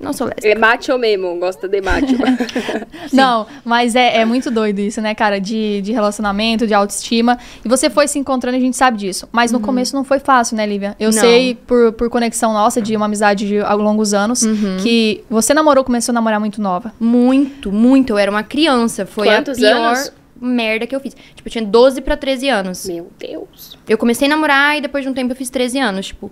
Não 0.01 0.13
sou 0.13 0.27
lésbica. 0.27 0.47
É 0.49 0.55
macho 0.55 0.97
mesmo, 0.97 1.37
gosta 1.39 1.67
de 1.67 1.79
macho. 1.81 2.05
Não, 3.13 3.45
mas 3.63 3.95
é, 3.95 4.17
é 4.17 4.25
muito 4.25 4.49
doido 4.49 4.79
isso, 4.79 4.99
né, 5.01 5.13
cara? 5.13 5.39
De, 5.39 5.81
de 5.81 5.91
relacionamento, 5.91 6.65
de 6.65 6.73
autoestima. 6.73 7.37
E 7.63 7.69
você 7.69 7.89
foi 7.89 8.07
se 8.07 8.17
encontrando, 8.17 8.57
a 8.57 8.59
gente 8.59 8.75
sabe 8.75 8.97
disso. 8.97 9.27
Mas 9.31 9.51
no 9.51 9.59
começo 9.59 9.95
não 9.95 10.03
foi 10.03 10.19
fácil, 10.19 10.57
né, 10.57 10.65
Lívia? 10.65 10.95
Eu 10.99 11.09
Uhum. 11.09 11.15
Não. 11.15 11.21
sei, 11.21 11.55
por, 11.55 11.91
por 11.93 12.09
conexão 12.09 12.53
nossa, 12.53 12.81
de 12.81 12.95
uma 12.95 13.05
amizade 13.05 13.47
de 13.47 13.59
há 13.59 13.73
longos 13.73 14.13
anos, 14.13 14.41
Uhum. 14.43 14.77
que 14.81 15.23
você 15.29 15.53
namorou, 15.53 15.83
começou 15.83 16.11
a 16.11 16.15
namorar 16.15 16.39
muito 16.39 16.61
nova. 16.61 16.93
Muito, 16.99 17.71
muito. 17.71 18.11
Eu 18.13 18.17
era 18.17 18.31
uma 18.31 18.43
criança. 18.43 19.05
Foi 19.05 19.27
Quantos 19.27 19.57
a 19.57 19.61
pior 19.61 19.75
anos? 19.95 20.11
merda 20.39 20.87
que 20.87 20.95
eu 20.95 20.99
fiz. 20.99 21.13
Tipo, 21.35 21.47
eu 21.47 21.51
tinha 21.51 21.63
12 21.65 22.01
pra 22.01 22.17
13 22.17 22.49
anos. 22.49 22.87
Meu 22.87 23.09
Deus. 23.19 23.77
Eu 23.87 23.97
comecei 23.97 24.25
a 24.27 24.29
namorar 24.29 24.77
e 24.77 24.81
depois 24.81 25.03
de 25.03 25.09
um 25.09 25.13
tempo 25.13 25.31
eu 25.33 25.35
fiz 25.35 25.49
13 25.49 25.79
anos. 25.79 26.07
Tipo, 26.07 26.31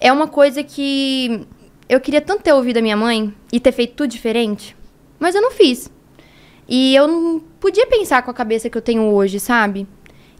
é 0.00 0.12
uma 0.12 0.26
coisa 0.26 0.62
que 0.64 1.46
eu 1.88 2.00
queria 2.00 2.20
tanto 2.20 2.42
ter 2.42 2.52
ouvido 2.52 2.78
a 2.78 2.82
minha 2.82 2.96
mãe 2.96 3.32
e 3.52 3.60
ter 3.60 3.72
feito 3.72 3.94
tudo 3.94 4.10
diferente, 4.10 4.76
mas 5.18 5.34
eu 5.34 5.42
não 5.42 5.50
fiz. 5.50 5.90
E 6.68 6.94
eu 6.94 7.06
não 7.06 7.40
podia 7.60 7.86
pensar 7.86 8.22
com 8.22 8.30
a 8.30 8.34
cabeça 8.34 8.70
que 8.70 8.76
eu 8.76 8.82
tenho 8.82 9.02
hoje, 9.02 9.38
sabe? 9.38 9.86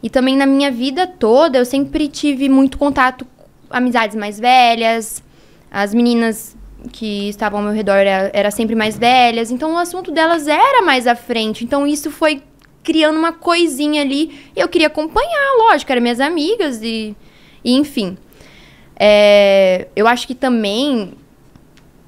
E 0.01 0.09
também 0.09 0.35
na 0.35 0.45
minha 0.45 0.71
vida 0.71 1.05
toda 1.07 1.57
eu 1.57 1.65
sempre 1.65 2.07
tive 2.07 2.49
muito 2.49 2.77
contato 2.77 3.25
com 3.25 3.45
amizades 3.69 4.15
mais 4.15 4.39
velhas, 4.39 5.23
as 5.71 5.93
meninas 5.93 6.55
que 6.91 7.29
estavam 7.29 7.59
ao 7.59 7.65
meu 7.65 7.73
redor 7.73 7.95
era, 7.95 8.31
era 8.33 8.51
sempre 8.51 8.75
mais 8.75 8.97
velhas, 8.97 9.51
então 9.51 9.73
o 9.73 9.77
assunto 9.77 10.11
delas 10.11 10.47
era 10.47 10.81
mais 10.83 11.07
à 11.07 11.15
frente. 11.15 11.63
Então 11.63 11.85
isso 11.85 12.11
foi 12.11 12.41
criando 12.83 13.17
uma 13.17 13.33
coisinha 13.33 14.01
ali. 14.01 14.39
E 14.55 14.59
eu 14.59 14.69
queria 14.69 14.87
acompanhar, 14.87 15.57
lógico, 15.57 15.91
eram 15.91 16.01
minhas 16.01 16.19
amigas 16.19 16.81
e, 16.81 17.15
e 17.63 17.73
enfim. 17.73 18.17
É, 18.97 19.87
eu 19.95 20.07
acho 20.07 20.25
que 20.27 20.35
também, 20.35 21.13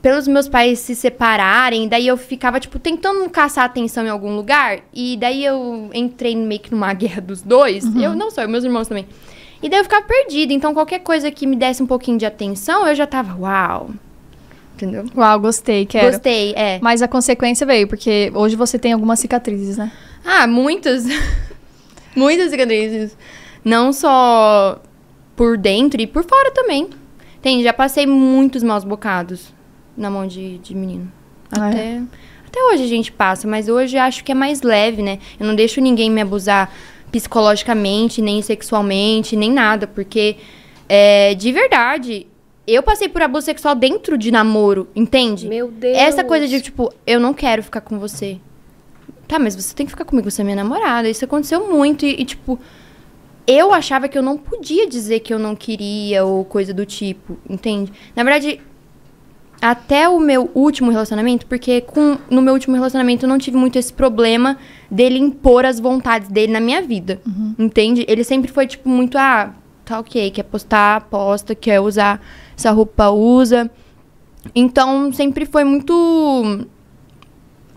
pelos 0.02 0.28
meus 0.28 0.48
pais 0.48 0.80
se 0.80 0.96
separarem, 0.96 1.88
daí 1.88 2.08
eu 2.08 2.18
ficava, 2.18 2.60
tipo, 2.60 2.78
tentando 2.78 3.28
caçar 3.30 3.66
atenção 3.66 4.06
em 4.06 4.10
algum 4.10 4.36
lugar. 4.36 4.80
E 4.94 5.18
daí 5.18 5.44
eu 5.44 5.90
entrei 5.94 6.36
meio 6.36 6.62
que 6.62 6.72
numa 6.72 6.94
guerra 6.96 7.22
dos 7.22 7.42
dois. 7.42 7.84
Eu 7.96 8.16
não 8.16 8.30
só, 8.30 8.48
meus 8.48 8.64
irmãos 8.64 8.88
também. 8.88 9.08
E 9.62 9.68
daí 9.68 9.80
eu 9.80 9.84
ficava 9.84 10.06
perdida. 10.06 10.54
Então, 10.54 10.74
qualquer 10.74 11.00
coisa 11.00 11.32
que 11.32 11.48
me 11.48 11.56
desse 11.56 11.82
um 11.82 11.88
pouquinho 11.88 12.18
de 12.18 12.26
atenção, 12.26 12.88
eu 12.88 12.94
já 12.94 13.08
tava, 13.08 13.40
uau. 13.40 13.90
Entendeu? 14.76 15.06
Uau, 15.16 15.40
gostei, 15.40 15.88
quero. 15.88 16.12
Gostei, 16.12 16.54
é. 16.56 16.80
Mas 16.80 17.02
a 17.02 17.08
consequência 17.08 17.66
veio, 17.66 17.88
porque 17.88 18.32
hoje 18.36 18.56
você 18.56 18.78
tem 18.78 18.94
algumas 18.94 19.20
cicatrizes, 19.20 19.78
né? 19.78 19.92
Ah, 20.24 20.46
muitas. 20.46 21.06
muitas 22.16 22.52
cicatrizes. 22.52 23.18
Não 23.66 23.92
só 23.92 24.80
por 25.36 25.58
dentro 25.58 26.00
e 26.00 26.06
por 26.06 26.24
fora 26.24 26.52
também. 26.52 26.88
Tem, 27.42 27.64
já 27.64 27.74
passei 27.74 28.06
muitos 28.06 28.62
maus 28.62 28.84
bocados 28.84 29.57
na 29.98 30.10
mão 30.10 30.28
de, 30.28 30.60
de 30.60 30.76
menino. 30.76 31.12
Ah, 31.52 31.70
é? 31.72 31.98
Até, 31.98 32.02
até 32.48 32.64
hoje 32.64 32.84
a 32.84 32.88
gente 32.88 33.12
passa, 33.12 33.48
mas 33.48 33.68
hoje 33.68 33.98
acho 33.98 34.24
que 34.24 34.32
é 34.32 34.36
mais 34.36 34.62
leve, 34.62 35.02
né? 35.02 35.20
Eu 35.40 35.46
não 35.46 35.56
deixo 35.56 35.82
ninguém 35.82 36.10
me 36.10 36.22
abusar 36.22 36.72
psicologicamente, 37.12 38.22
nem 38.22 38.42
sexualmente, 38.42 39.36
nem 39.36 39.52
nada, 39.52 39.88
porque 39.88 40.38
é, 40.88 41.34
de 41.34 41.52
verdade, 41.52 42.28
eu 42.66 42.84
passei 42.84 43.10
por 43.10 43.22
abuso 43.22 43.46
sexual 43.46 43.76
dentro 43.76 44.18
de 44.18 44.32
namoro, 44.32 44.88
entende? 44.96 45.48
Meu 45.48 45.70
Deus. 45.70 45.98
Essa 45.98 46.24
coisa 46.24 46.48
de, 46.48 46.62
tipo, 46.62 46.94
eu 47.06 47.20
não 47.20 47.34
quero 47.34 47.64
ficar 47.64 47.82
com 47.82 47.98
você. 47.98 48.38
Tá, 49.28 49.38
mas 49.40 49.56
você 49.56 49.76
tem 49.76 49.86
que 49.86 49.92
ficar 49.92 50.06
comigo, 50.06 50.30
você 50.30 50.42
é 50.42 50.44
minha 50.44 50.56
namorada. 50.56 51.10
Isso 51.10 51.26
aconteceu 51.26 51.70
muito 51.70 52.06
e, 52.06 52.22
e, 52.22 52.26
tipo, 52.26 52.60
eu 53.46 53.74
achava 53.74 54.08
que 54.08 54.18
eu 54.18 54.22
não 54.22 54.38
podia 54.38 54.88
dizer 54.88 55.22
que 55.22 55.34
eu 55.34 55.40
não 55.40 55.56
queria 55.56 56.26
ou 56.26 56.44
coisa 56.46 56.74
do 56.74 56.86
tipo, 56.86 57.38
entende? 57.50 57.92
Na 58.16 58.24
verdade, 58.24 58.62
até 59.62 60.08
o 60.08 60.20
meu 60.20 60.50
último 60.54 60.92
relacionamento, 60.92 61.46
porque 61.46 61.82
com, 61.82 62.18
no 62.30 62.42
meu 62.42 62.54
último 62.54 62.76
relacionamento 62.76 63.26
eu 63.26 63.30
não 63.30 63.38
tive 63.38 63.58
muito 63.58 63.78
esse 63.78 63.92
problema 63.92 64.58
dele 64.90 65.18
impor 65.18 65.66
as 65.66 65.80
vontades 65.80 66.30
dele 66.30 66.52
na 66.52 66.60
minha 66.60 66.82
vida, 66.82 67.20
entende? 67.58 68.06
Ele 68.08 68.24
sempre 68.24 68.52
foi, 68.52 68.68
tipo, 68.68 68.88
muito, 68.88 69.18
ah, 69.18 69.54
tá 69.84 70.00
ok, 70.00 70.30
quer 70.32 70.44
postar, 70.44 71.02
posta, 71.10 71.56
quer 71.56 71.80
usar 71.80 72.22
essa 72.56 72.72
roupa, 72.72 73.10
usa. 73.10 73.70
Então, 74.54 75.12
sempre 75.12 75.46
foi 75.46 75.64
muito 75.64 76.68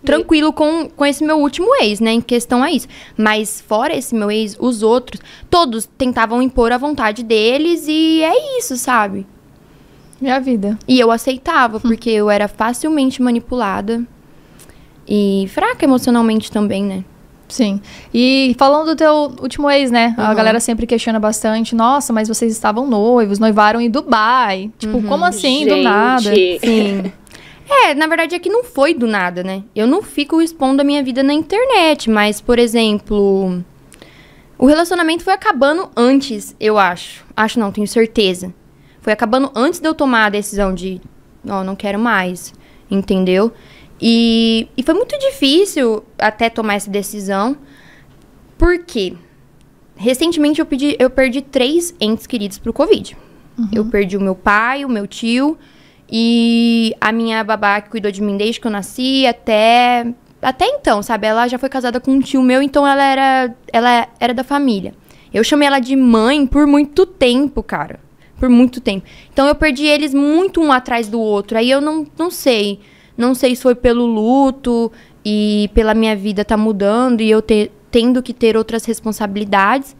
tranquilo 0.03 0.51
com, 0.51 0.89
com 0.89 1.05
esse 1.05 1.23
meu 1.23 1.37
último 1.39 1.75
ex, 1.81 1.99
né, 1.99 2.11
em 2.11 2.21
questão 2.21 2.63
a 2.63 2.71
isso. 2.71 2.87
Mas 3.17 3.61
fora 3.61 3.95
esse 3.95 4.15
meu 4.15 4.29
ex, 4.31 4.55
os 4.59 4.83
outros, 4.83 5.21
todos 5.49 5.85
tentavam 5.97 6.41
impor 6.41 6.71
a 6.71 6.77
vontade 6.77 7.23
deles 7.23 7.87
e 7.87 8.21
é 8.21 8.57
isso, 8.57 8.77
sabe? 8.77 9.25
Minha 10.21 10.39
vida. 10.39 10.77
E 10.87 10.99
eu 10.99 11.09
aceitava, 11.11 11.79
porque 11.79 12.09
eu 12.09 12.29
era 12.29 12.47
facilmente 12.47 13.21
manipulada 13.21 14.03
e 15.07 15.49
fraca 15.53 15.83
emocionalmente 15.83 16.51
também, 16.51 16.83
né? 16.83 17.03
Sim. 17.49 17.81
E 18.13 18.55
falando 18.57 18.85
do 18.91 18.95
teu 18.95 19.13
último 19.41 19.69
ex, 19.69 19.91
né? 19.91 20.13
A 20.17 20.29
Uhum. 20.29 20.35
galera 20.35 20.59
sempre 20.61 20.85
questiona 20.87 21.19
bastante. 21.19 21.75
Nossa, 21.75 22.13
mas 22.13 22.29
vocês 22.29 22.53
estavam 22.53 22.87
noivos, 22.87 23.39
noivaram 23.39 23.81
em 23.81 23.89
Dubai. 23.89 24.71
Tipo, 24.77 24.97
Uhum. 24.97 25.03
como 25.03 25.25
assim? 25.25 25.65
Do 25.65 25.73
Gente. 25.73 25.83
nada. 25.83 26.33
Sim. 26.33 27.11
É, 27.73 27.93
na 27.95 28.05
verdade 28.05 28.35
é 28.35 28.39
que 28.39 28.49
não 28.49 28.65
foi 28.65 28.93
do 28.93 29.07
nada, 29.07 29.43
né? 29.45 29.63
Eu 29.73 29.87
não 29.87 30.01
fico 30.03 30.41
expondo 30.41 30.81
a 30.81 30.83
minha 30.83 31.01
vida 31.01 31.23
na 31.23 31.33
internet, 31.33 32.09
mas, 32.09 32.41
por 32.41 32.59
exemplo, 32.59 33.63
o 34.57 34.65
relacionamento 34.65 35.23
foi 35.23 35.31
acabando 35.33 35.89
antes, 35.95 36.53
eu 36.59 36.77
acho. 36.77 37.23
Acho 37.33 37.61
não, 37.61 37.71
tenho 37.71 37.87
certeza. 37.87 38.53
Foi 39.01 39.11
acabando 39.11 39.51
antes 39.55 39.79
de 39.79 39.87
eu 39.87 39.93
tomar 39.93 40.25
a 40.25 40.29
decisão 40.29 40.73
de, 40.73 41.01
ó, 41.47 41.63
não 41.63 41.75
quero 41.75 41.99
mais, 41.99 42.53
entendeu? 42.89 43.51
E, 43.99 44.67
e 44.77 44.83
foi 44.83 44.93
muito 44.93 45.17
difícil 45.19 46.03
até 46.17 46.49
tomar 46.49 46.75
essa 46.75 46.89
decisão, 46.89 47.57
porque 48.57 49.13
recentemente 49.95 50.59
eu, 50.59 50.65
pedi, 50.65 50.95
eu 50.99 51.09
perdi 51.09 51.41
três 51.41 51.93
entes 51.99 52.25
queridos 52.25 52.57
pro 52.57 52.73
Covid. 52.73 53.17
Eu 53.71 53.85
perdi 53.85 54.17
o 54.17 54.21
meu 54.21 54.33
pai, 54.33 54.83
o 54.85 54.89
meu 54.89 55.05
tio 55.05 55.57
e 56.11 56.95
a 56.99 57.11
minha 57.11 57.43
babá 57.43 57.79
que 57.79 57.89
cuidou 57.89 58.11
de 58.11 58.21
mim 58.21 58.37
desde 58.37 58.59
que 58.59 58.67
eu 58.67 58.71
nasci 58.71 59.25
até 59.27 60.13
até 60.41 60.65
então, 60.65 61.03
sabe? 61.03 61.27
Ela 61.27 61.47
já 61.47 61.59
foi 61.59 61.69
casada 61.69 61.99
com 61.99 62.11
um 62.11 62.19
tio 62.19 62.41
meu, 62.41 62.61
então 62.61 62.87
ela 62.87 63.03
era 63.03 63.55
ela 63.71 64.07
era 64.19 64.33
da 64.33 64.43
família. 64.43 64.93
Eu 65.33 65.43
chamei 65.43 65.67
ela 65.67 65.79
de 65.79 65.95
mãe 65.95 66.47
por 66.47 66.65
muito 66.65 67.05
tempo, 67.05 67.61
cara. 67.61 67.99
Por 68.41 68.49
muito 68.49 68.81
tempo. 68.81 69.05
Então 69.31 69.47
eu 69.47 69.53
perdi 69.53 69.85
eles 69.85 70.15
muito 70.15 70.59
um 70.59 70.71
atrás 70.71 71.07
do 71.07 71.19
outro. 71.19 71.59
Aí 71.59 71.69
eu 71.69 71.79
não, 71.79 72.07
não 72.17 72.31
sei. 72.31 72.79
Não 73.15 73.35
sei 73.35 73.55
se 73.55 73.61
foi 73.61 73.75
pelo 73.75 74.03
luto 74.03 74.91
e 75.23 75.69
pela 75.75 75.93
minha 75.93 76.15
vida 76.15 76.43
tá 76.43 76.57
mudando 76.57 77.21
e 77.21 77.29
eu 77.29 77.39
ter, 77.39 77.71
tendo 77.91 78.23
que 78.23 78.33
ter 78.33 78.57
outras 78.57 78.83
responsabilidades. 78.83 79.95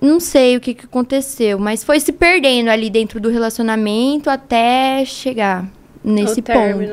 Não 0.00 0.20
sei 0.20 0.56
o 0.56 0.60
que, 0.60 0.74
que 0.74 0.84
aconteceu, 0.84 1.58
mas 1.58 1.82
foi 1.82 1.98
se 1.98 2.12
perdendo 2.12 2.68
ali 2.68 2.88
dentro 2.88 3.18
do 3.20 3.28
relacionamento 3.28 4.30
até 4.30 5.04
chegar 5.04 5.68
nesse 6.04 6.40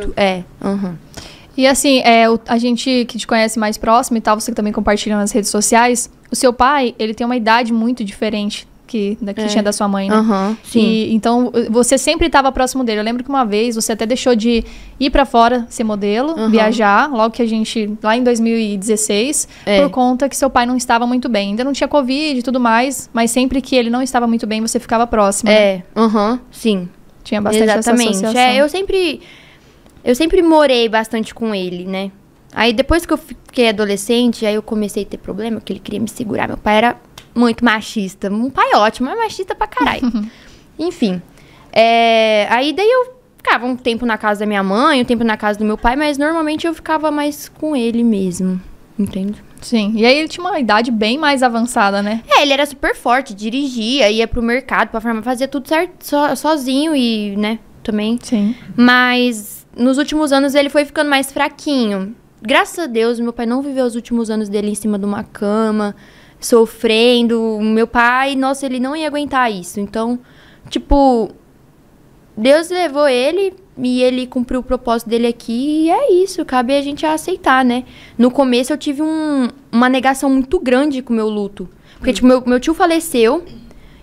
ponto. 0.02 0.14
É, 0.18 0.44
aham. 0.60 0.98
E 1.56 1.68
assim, 1.68 2.00
é, 2.00 2.28
o- 2.28 2.40
a 2.48 2.58
gente 2.58 3.06
que 3.06 3.20
te 3.20 3.28
conhece 3.28 3.60
mais 3.60 3.78
próximo 3.78 4.18
e 4.18 4.22
tal, 4.22 4.40
você 4.40 4.50
que 4.52 4.56
também 4.56 4.74
compartilha 4.74 5.16
nas 5.16 5.32
redes 5.32 5.52
sociais, 5.52 6.10
o 6.32 6.36
seu 6.36 6.52
pai, 6.52 6.96
ele 6.98 7.14
tem 7.14 7.26
uma 7.26 7.36
idade 7.38 7.72
muito 7.72 8.04
diferente 8.04 8.68
que, 8.88 9.18
da 9.22 9.34
que 9.34 9.42
É. 9.42 9.48
tinha 9.48 9.62
da 9.62 9.72
sua 9.72 9.88
mãe, 9.88 10.10
né? 10.10 10.16
Aham, 10.16 10.58
sim. 10.64 10.80
E, 10.80 11.14
então, 11.14 11.52
você 11.70 11.98
sempre 11.98 12.28
estava 12.28 12.52
próximo 12.52 12.84
dele. 12.84 13.00
Eu 13.02 13.04
lembro 13.04 13.24
que 13.24 13.30
uma 13.30 13.46
vez 13.46 13.76
você 13.76 13.92
até 13.92 14.06
deixou 14.06 14.36
de 14.36 14.64
ir 15.00 15.10
pra 15.12 15.26
fora 15.26 15.68
ser 15.70 15.84
modelo, 15.84 16.32
Aham. 16.32 16.50
viajar, 16.50 17.12
logo 17.12 17.32
que 17.36 17.42
a 17.42 17.46
gente, 17.46 17.92
lá 18.02 18.16
em 18.18 18.24
2016, 18.24 19.48
É. 19.66 19.82
por 19.82 19.90
conta 19.90 20.28
que 20.30 20.36
seu 20.36 20.50
pai 20.50 20.66
não 20.66 20.78
estava 20.78 21.06
muito 21.06 21.28
bem. 21.30 21.50
Ainda 21.50 21.64
não 21.64 21.74
tinha 21.74 21.88
Covid 21.88 22.40
e 22.40 22.44
tudo 22.44 22.60
mais, 22.60 23.10
mas 23.14 23.32
sempre 23.32 23.62
que 23.62 23.76
ele 23.76 23.90
não 23.90 24.02
estava 24.02 24.26
muito 24.28 24.48
bem, 24.48 24.62
você 24.62 24.80
ficava 24.80 25.06
próximo. 25.06 25.50
né? 25.52 25.56
É, 25.58 25.84
aham, 25.96 26.40
sim. 26.52 26.88
Tinha 27.24 27.42
bastante 27.42 27.64
Exatamente. 27.64 28.26
É, 28.38 28.56
eu 28.62 28.70
sempre 28.70 29.20
eu 30.04 30.16
sempre 30.16 30.42
morei 30.42 30.88
bastante 30.88 31.36
com 31.36 31.54
ele, 31.54 31.84
né? 31.86 32.10
Aí 32.54 32.72
depois 32.72 33.06
que 33.06 33.12
eu 33.12 33.18
fiquei 33.18 33.68
adolescente, 33.70 34.46
aí 34.46 34.56
eu 34.56 34.62
comecei 34.62 35.04
a 35.04 35.06
ter 35.06 35.18
problema, 35.18 35.60
que 35.60 35.74
ele 35.74 35.80
queria 35.82 36.00
me 36.00 36.08
segurar. 36.10 36.48
Meu 36.48 36.58
pai 36.58 36.78
era 36.78 36.96
muito 37.38 37.64
machista. 37.64 38.30
Um 38.32 38.50
pai 38.50 38.74
ótimo, 38.76 39.10
mas 39.10 39.18
machista 39.20 39.54
pra 39.56 39.68
caralho. 39.68 40.02
Enfim. 40.80 41.22
é, 41.72 42.48
aí 42.50 42.74
daí 42.74 42.90
eu 42.90 43.16
ficava 43.38 43.66
um 43.66 43.76
tempo 43.76 44.06
na 44.06 44.18
casa 44.18 44.42
da 44.42 44.46
minha 44.46 44.64
mãe, 44.64 45.02
um 45.02 45.06
tempo 45.06 45.24
na 45.24 45.38
casa 45.38 45.58
do 45.58 45.66
meu 45.66 45.78
pai, 45.78 45.96
mas 45.96 46.18
normalmente 46.18 46.68
eu 46.68 46.74
ficava 46.74 47.10
mais 47.12 47.48
com 47.50 47.76
ele 47.76 48.04
mesmo. 48.04 48.60
Entende? 49.00 49.42
Sim. 49.62 49.94
E 49.96 50.06
aí 50.06 50.18
ele 50.18 50.28
tinha 50.28 50.44
uma 50.46 50.60
idade 50.60 50.90
bem 50.92 51.18
mais 51.18 51.42
avançada, 51.44 52.02
né? 52.02 52.24
É, 52.28 52.42
ele 52.42 52.54
era 52.54 52.66
super 52.66 52.96
forte, 52.96 53.34
dirigia, 53.34 54.10
ia 54.12 54.28
pro 54.28 54.42
mercado, 54.42 54.90
pra 54.90 55.00
farmácia, 55.00 55.24
fazia 55.32 55.48
tudo 55.48 55.68
certo, 55.68 56.04
so- 56.04 56.36
sozinho 56.36 56.96
e, 56.96 57.36
né, 57.38 57.60
também 57.84 58.18
Sim. 58.22 58.56
mas 58.76 59.66
nos 59.76 59.98
últimos 60.00 60.32
anos 60.32 60.56
ele 60.56 60.70
foi 60.70 60.84
ficando 60.86 61.10
mais 61.10 61.32
fraquinho. 61.32 62.16
Graças 62.42 62.78
a 62.80 62.86
Deus, 62.88 63.20
meu 63.20 63.32
pai 63.34 63.46
não 63.46 63.62
viveu 63.62 63.86
os 63.86 63.96
últimos 63.96 64.30
anos 64.30 64.50
dele 64.50 64.70
em 64.70 64.76
cima 64.76 64.98
de 65.00 65.06
uma 65.06 65.24
cama, 65.24 65.96
sofrendo. 66.40 67.60
Meu 67.62 67.88
pai, 67.88 68.36
nossa, 68.36 68.66
ele 68.66 68.80
não 68.80 68.96
ia 68.96 69.08
aguentar 69.08 69.52
isso. 69.52 69.80
Então, 69.80 70.20
tipo, 70.70 71.32
Deus 72.36 72.70
levou 72.70 73.08
ele 73.08 73.54
e 73.78 74.02
ele 74.02 74.28
cumpriu 74.28 74.60
o 74.60 74.64
propósito 74.64 75.10
dele 75.10 75.28
aqui 75.28 75.86
e 75.86 75.90
é 75.90 76.12
isso, 76.14 76.44
cabe 76.46 76.76
a 76.76 76.82
gente 76.82 77.06
aceitar, 77.06 77.64
né? 77.64 77.84
No 78.18 78.30
começo 78.32 78.74
eu 78.74 78.78
tive 78.78 79.02
um- 79.02 79.48
uma 79.72 79.90
negação 79.90 80.30
muito 80.30 80.60
grande 80.60 81.02
com 81.02 81.14
o 81.14 81.16
meu 81.16 81.30
luto. 81.30 81.68
Porque, 81.98 82.14
tipo, 82.14 82.28
meu, 82.28 82.44
meu 82.46 82.60
tio 82.60 82.74
faleceu 82.76 83.44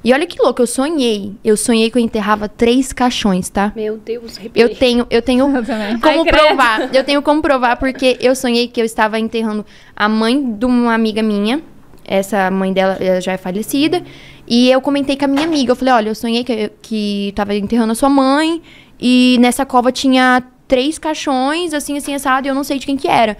e 0.03 0.13
olha 0.13 0.27
que 0.27 0.41
louco, 0.43 0.61
eu 0.61 0.67
sonhei. 0.67 1.33
Eu 1.45 1.57
sonhei 1.57 1.91
que 1.91 1.97
eu 1.97 2.03
enterrava 2.03 2.49
três 2.49 2.93
caixões, 2.93 3.49
tá? 3.49 3.73
Meu 3.75 3.97
Deus, 3.97 4.37
arrepiei. 4.37 4.65
Eu 4.65 4.75
tenho, 4.75 5.07
eu 5.11 5.23
tenho 5.23 5.45
Eu 5.57 6.01
como 6.01 6.25
Ai, 6.25 6.25
provar. 6.25 6.95
Eu 6.95 7.05
tenho 7.05 7.23
como 7.23 7.41
provar 7.41 7.77
porque 7.77 8.17
eu 8.21 8.35
sonhei 8.35 8.67
que 8.69 8.81
eu 8.81 8.85
estava 8.85 9.19
enterrando 9.19 9.65
a 9.95 10.09
mãe 10.09 10.53
de 10.53 10.67
uma 10.67 10.93
amiga 10.93 11.23
minha. 11.23 11.63
Essa 12.05 12.51
mãe 12.51 12.73
dela 12.73 12.95
ela 13.01 13.21
já 13.21 13.33
é 13.33 13.37
falecida. 13.37 14.03
E 14.47 14.71
eu 14.71 14.81
comentei 14.81 15.17
com 15.17 15.25
a 15.25 15.29
minha 15.29 15.45
amiga. 15.45 15.73
Eu 15.73 15.77
falei, 15.77 15.95
olha, 15.95 16.09
eu 16.11 16.15
sonhei 16.15 16.45
que, 16.45 16.71
que 16.83 17.33
tava 17.35 17.55
enterrando 17.55 17.93
a 17.93 17.95
sua 17.95 18.09
mãe. 18.09 18.61
E 19.01 19.37
nessa 19.41 19.65
cova 19.65 19.91
tinha 19.91 20.43
três 20.69 20.99
caixões, 20.99 21.73
assim, 21.73 21.97
assim, 21.97 22.15
assado. 22.15 22.47
E 22.47 22.51
eu 22.51 22.55
não 22.55 22.65
sei 22.65 22.79
de 22.79 22.87
quem 22.87 22.97
que 22.97 23.09
era. 23.09 23.37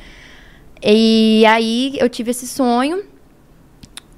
E 0.83 1.45
aí 1.47 1.95
eu 1.99 2.09
tive 2.09 2.31
esse 2.31 2.47
sonho. 2.47 3.05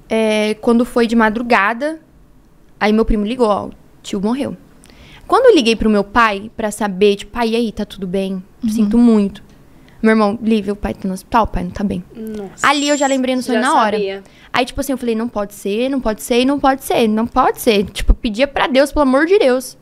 É, 0.08 0.54
quando 0.60 0.84
foi 0.84 1.06
de 1.06 1.16
madrugada, 1.16 2.00
aí 2.78 2.92
meu 2.92 3.04
primo 3.04 3.24
ligou, 3.24 3.48
ó, 3.48 3.66
o 3.66 3.72
tio 4.02 4.20
morreu. 4.20 4.56
Quando 5.26 5.46
eu 5.46 5.56
liguei 5.56 5.74
pro 5.74 5.90
meu 5.90 6.04
pai 6.04 6.50
pra 6.56 6.70
saber, 6.70 7.16
tipo, 7.16 7.32
pai, 7.32 7.50
e 7.50 7.56
aí, 7.56 7.72
tá 7.72 7.84
tudo 7.84 8.06
bem? 8.06 8.42
Sinto 8.68 8.96
muito. 8.96 9.42
Meu 10.02 10.10
irmão, 10.12 10.38
Lívia, 10.42 10.72
o 10.72 10.76
pai 10.76 10.92
tá 10.94 11.08
no 11.08 11.14
hospital, 11.14 11.44
o 11.44 11.46
pai 11.46 11.64
não 11.64 11.70
tá 11.70 11.82
bem. 11.82 12.04
Nossa. 12.14 12.66
Ali 12.66 12.88
eu 12.88 12.96
já 12.96 13.06
lembrei 13.06 13.34
no 13.34 13.42
sonho 13.42 13.60
Já 13.60 13.66
na 13.68 13.74
hora. 13.80 13.96
sabia. 13.96 14.22
Aí, 14.52 14.64
tipo 14.64 14.80
assim, 14.80 14.92
eu 14.92 14.98
falei, 14.98 15.14
não 15.14 15.28
pode 15.28 15.54
ser, 15.54 15.88
não 15.88 16.00
pode 16.00 16.22
ser, 16.22 16.44
não 16.44 16.60
pode 16.60 16.84
ser, 16.84 17.08
não 17.08 17.26
pode 17.26 17.60
ser. 17.60 17.84
Tipo, 17.86 18.12
pedia 18.14 18.46
pra 18.46 18.66
Deus, 18.66 18.92
pelo 18.92 19.02
amor 19.04 19.26
de 19.26 19.38
Deus. 19.38 19.76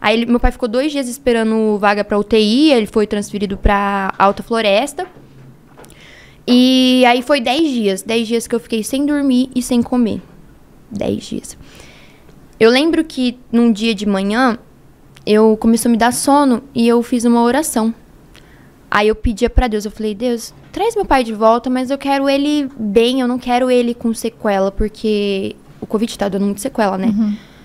Aí 0.00 0.16
ele- 0.16 0.26
meu 0.26 0.40
pai 0.40 0.50
ficou 0.50 0.68
dois 0.68 0.90
dias 0.92 1.08
esperando 1.08 1.76
vaga 1.78 2.02
pra 2.04 2.18
UTI, 2.18 2.72
ele 2.72 2.86
foi 2.86 3.06
transferido 3.06 3.56
pra 3.56 4.12
Alta 4.18 4.42
Floresta. 4.42 5.06
E 6.46 7.04
aí 7.06 7.22
foi 7.22 7.40
dez 7.40 7.68
dias, 7.70 8.02
dez 8.02 8.26
dias 8.26 8.46
que 8.46 8.54
eu 8.54 8.60
fiquei 8.60 8.82
sem 8.82 9.06
dormir 9.06 9.50
e 9.54 9.62
sem 9.62 9.82
comer. 9.82 10.20
Dez 10.90 11.24
dias. 11.24 11.56
Eu 12.58 12.70
lembro 12.70 13.04
que 13.04 13.38
num 13.52 13.70
dia 13.72 13.94
de 13.94 14.06
manhã, 14.06 14.58
eu 15.24 15.56
começou 15.56 15.88
a 15.88 15.92
me 15.92 15.96
dar 15.98 16.12
sono 16.12 16.62
e 16.74 16.88
eu 16.88 17.02
fiz 17.02 17.24
uma 17.24 17.42
oração. 17.42 17.94
Aí 18.90 19.06
eu 19.08 19.14
pedia 19.14 19.48
pra 19.48 19.68
Deus, 19.68 19.84
eu 19.84 19.90
falei, 19.90 20.14
Deus, 20.14 20.52
traz 20.72 20.96
meu 20.96 21.04
pai 21.04 21.22
de 21.22 21.32
volta, 21.32 21.70
mas 21.70 21.90
eu 21.90 21.98
quero 21.98 22.28
ele 22.28 22.68
bem, 22.76 23.20
eu 23.20 23.28
não 23.28 23.38
quero 23.38 23.70
ele 23.70 23.94
com 23.94 24.12
sequela, 24.12 24.72
porque 24.72 25.54
o 25.80 25.86
Covid 25.86 26.18
tá 26.18 26.28
dando 26.28 26.44
muito 26.46 26.60
sequela, 26.60 26.98
né? 26.98 27.14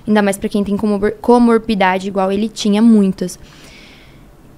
Ainda 0.07 0.21
mais 0.21 0.37
pra 0.37 0.47
quem 0.47 0.63
tem 0.63 0.77
comor- 0.77 1.15
comorbidade 1.19 2.07
igual 2.07 2.31
ele 2.31 2.47
tinha 2.47 2.79
muitas. 2.81 3.39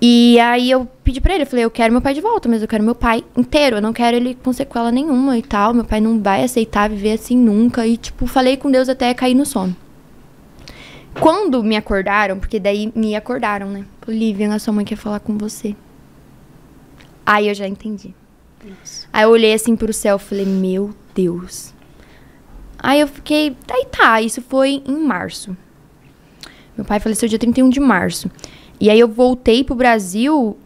E 0.02 0.38
aí 0.40 0.70
eu 0.70 0.86
pedi 1.04 1.20
pra 1.22 1.34
ele, 1.34 1.44
eu 1.44 1.48
falei, 1.48 1.64
eu 1.66 1.72
quero 1.72 1.92
meu 1.92 2.02
pai 2.02 2.14
de 2.14 2.22
volta, 2.22 2.48
mas 2.50 2.62
eu 2.62 2.68
quero 2.68 2.84
meu 2.84 2.94
pai 2.94 3.24
inteiro, 3.36 3.78
eu 3.78 3.82
não 3.82 3.94
quero 3.94 4.18
ele 4.18 4.36
com 4.36 4.52
sequela 4.54 4.92
nenhuma 4.92 5.38
e 5.38 5.42
tal. 5.42 5.74
Meu 5.74 5.86
pai 5.86 6.00
não 6.02 6.22
vai 6.22 6.44
aceitar 6.44 6.88
viver 6.90 7.14
assim 7.14 7.36
nunca. 7.36 7.88
E, 7.88 7.98
tipo, 7.98 8.28
falei 8.28 8.58
com 8.58 8.70
Deus 8.70 8.90
até 8.90 9.12
cair 9.14 9.34
no 9.34 9.46
sono. 9.46 9.76
Quando 11.20 11.64
me 11.64 11.76
acordaram, 11.76 12.38
porque 12.38 12.60
daí 12.60 12.92
me 12.94 13.16
acordaram, 13.16 13.70
né? 13.70 13.86
Olivia, 14.08 14.54
a 14.54 14.60
sua 14.60 14.74
mãe 14.74 14.86
quer 14.86 14.98
falar 14.98 15.20
com 15.20 15.36
você. 15.36 15.76
Aí 17.27 17.50
eu 17.50 17.53
já 17.53 17.67
entendi. 17.67 18.15
Aí 19.12 19.24
eu 19.24 19.29
olhei 19.29 19.53
assim 19.53 19.75
pro 19.75 19.91
céu 19.91 20.15
e 20.15 20.19
falei, 20.19 20.46
meu 20.46 20.91
Deus. 21.13 21.74
Aí 22.79 23.01
eu 23.01 23.07
fiquei, 23.07 23.53
aí 23.69 23.86
tá, 23.86 24.22
isso 24.22 24.41
foi 24.41 24.81
em 24.88 24.98
março. 24.98 25.55
Meu 26.77 26.86
pai 26.86 27.01
faleceu 27.01 27.27
dia 27.27 27.38
31 27.38 27.69
de 27.69 27.81
março. 27.81 28.31
E 28.79 28.89
aí 28.89 28.98
eu 28.98 29.10
voltei 29.10 29.62
pro 29.62 29.75
Brasil. 29.75 30.57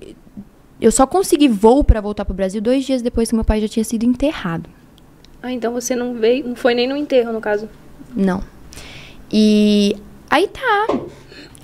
Eu 0.79 0.91
só 0.91 1.07
consegui 1.07 1.47
voo 1.47 1.83
pra 1.83 1.99
voltar 1.99 2.25
pro 2.25 2.33
Brasil 2.35 2.61
dois 2.61 2.85
dias 2.85 3.01
depois 3.01 3.29
que 3.29 3.35
meu 3.35 3.43
pai 3.43 3.59
já 3.59 3.67
tinha 3.67 3.83
sido 3.83 4.05
enterrado. 4.05 4.69
Ah, 5.41 5.51
então 5.51 5.73
você 5.73 5.95
não 5.95 6.13
veio, 6.13 6.47
não 6.47 6.55
foi 6.55 6.75
nem 6.75 6.87
no 6.87 6.95
enterro, 6.95 7.33
no 7.33 7.41
caso. 7.41 7.67
Não. 8.15 8.43
E 9.31 9.95
aí 10.29 10.47
tá. 10.47 10.99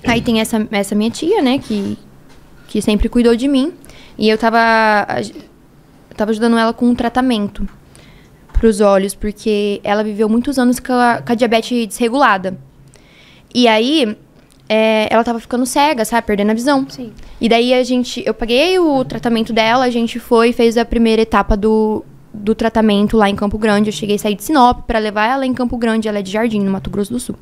Aí 0.04 0.20
tem 0.20 0.40
essa, 0.40 0.66
essa 0.72 0.96
minha 0.96 1.10
tia, 1.10 1.40
né, 1.40 1.58
que, 1.58 1.96
que 2.66 2.82
sempre 2.82 3.08
cuidou 3.08 3.36
de 3.36 3.46
mim. 3.46 3.72
E 4.18 4.28
eu 4.28 4.36
tava, 4.36 5.06
eu 6.10 6.16
tava 6.16 6.32
ajudando 6.32 6.58
ela 6.58 6.72
com 6.72 6.86
um 6.86 6.94
tratamento 6.94 7.66
pros 8.52 8.80
olhos, 8.80 9.14
porque 9.14 9.80
ela 9.84 10.02
viveu 10.02 10.28
muitos 10.28 10.58
anos 10.58 10.80
com 10.80 10.92
a, 10.92 11.22
com 11.24 11.32
a 11.32 11.34
diabetes 11.34 11.86
desregulada. 11.86 12.58
E 13.54 13.68
aí, 13.68 14.16
é, 14.68 15.06
ela 15.10 15.24
tava 15.24 15.38
ficando 15.40 15.64
cega, 15.64 16.04
sabe, 16.04 16.26
perdendo 16.26 16.50
a 16.50 16.54
visão. 16.54 16.84
Sim. 16.88 17.12
E 17.40 17.48
daí 17.48 17.72
a 17.72 17.82
gente, 17.84 18.22
eu 18.26 18.34
paguei 18.34 18.78
o 18.78 19.04
tratamento 19.04 19.52
dela, 19.52 19.84
a 19.84 19.90
gente 19.90 20.18
foi 20.18 20.50
e 20.50 20.52
fez 20.52 20.76
a 20.76 20.84
primeira 20.84 21.22
etapa 21.22 21.56
do, 21.56 22.04
do 22.34 22.54
tratamento 22.54 23.16
lá 23.16 23.30
em 23.30 23.36
Campo 23.36 23.56
Grande. 23.56 23.88
Eu 23.88 23.94
cheguei 23.94 24.16
a 24.16 24.18
sair 24.18 24.34
de 24.34 24.42
Sinop 24.42 24.82
pra 24.86 24.98
levar 24.98 25.26
ela 25.26 25.46
em 25.46 25.54
Campo 25.54 25.78
Grande, 25.78 26.08
ela 26.08 26.18
é 26.18 26.22
de 26.22 26.32
Jardim, 26.32 26.60
no 26.60 26.70
Mato 26.70 26.90
Grosso 26.90 27.12
do 27.12 27.20
Sul. 27.20 27.36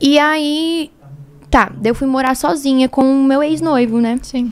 E 0.00 0.18
aí, 0.18 0.90
tá, 1.50 1.72
daí 1.74 1.90
eu 1.90 1.94
fui 1.94 2.06
morar 2.06 2.34
sozinha 2.36 2.88
com 2.88 3.02
o 3.02 3.24
meu 3.24 3.42
ex-noivo, 3.42 4.00
né? 4.00 4.18
Sim. 4.22 4.50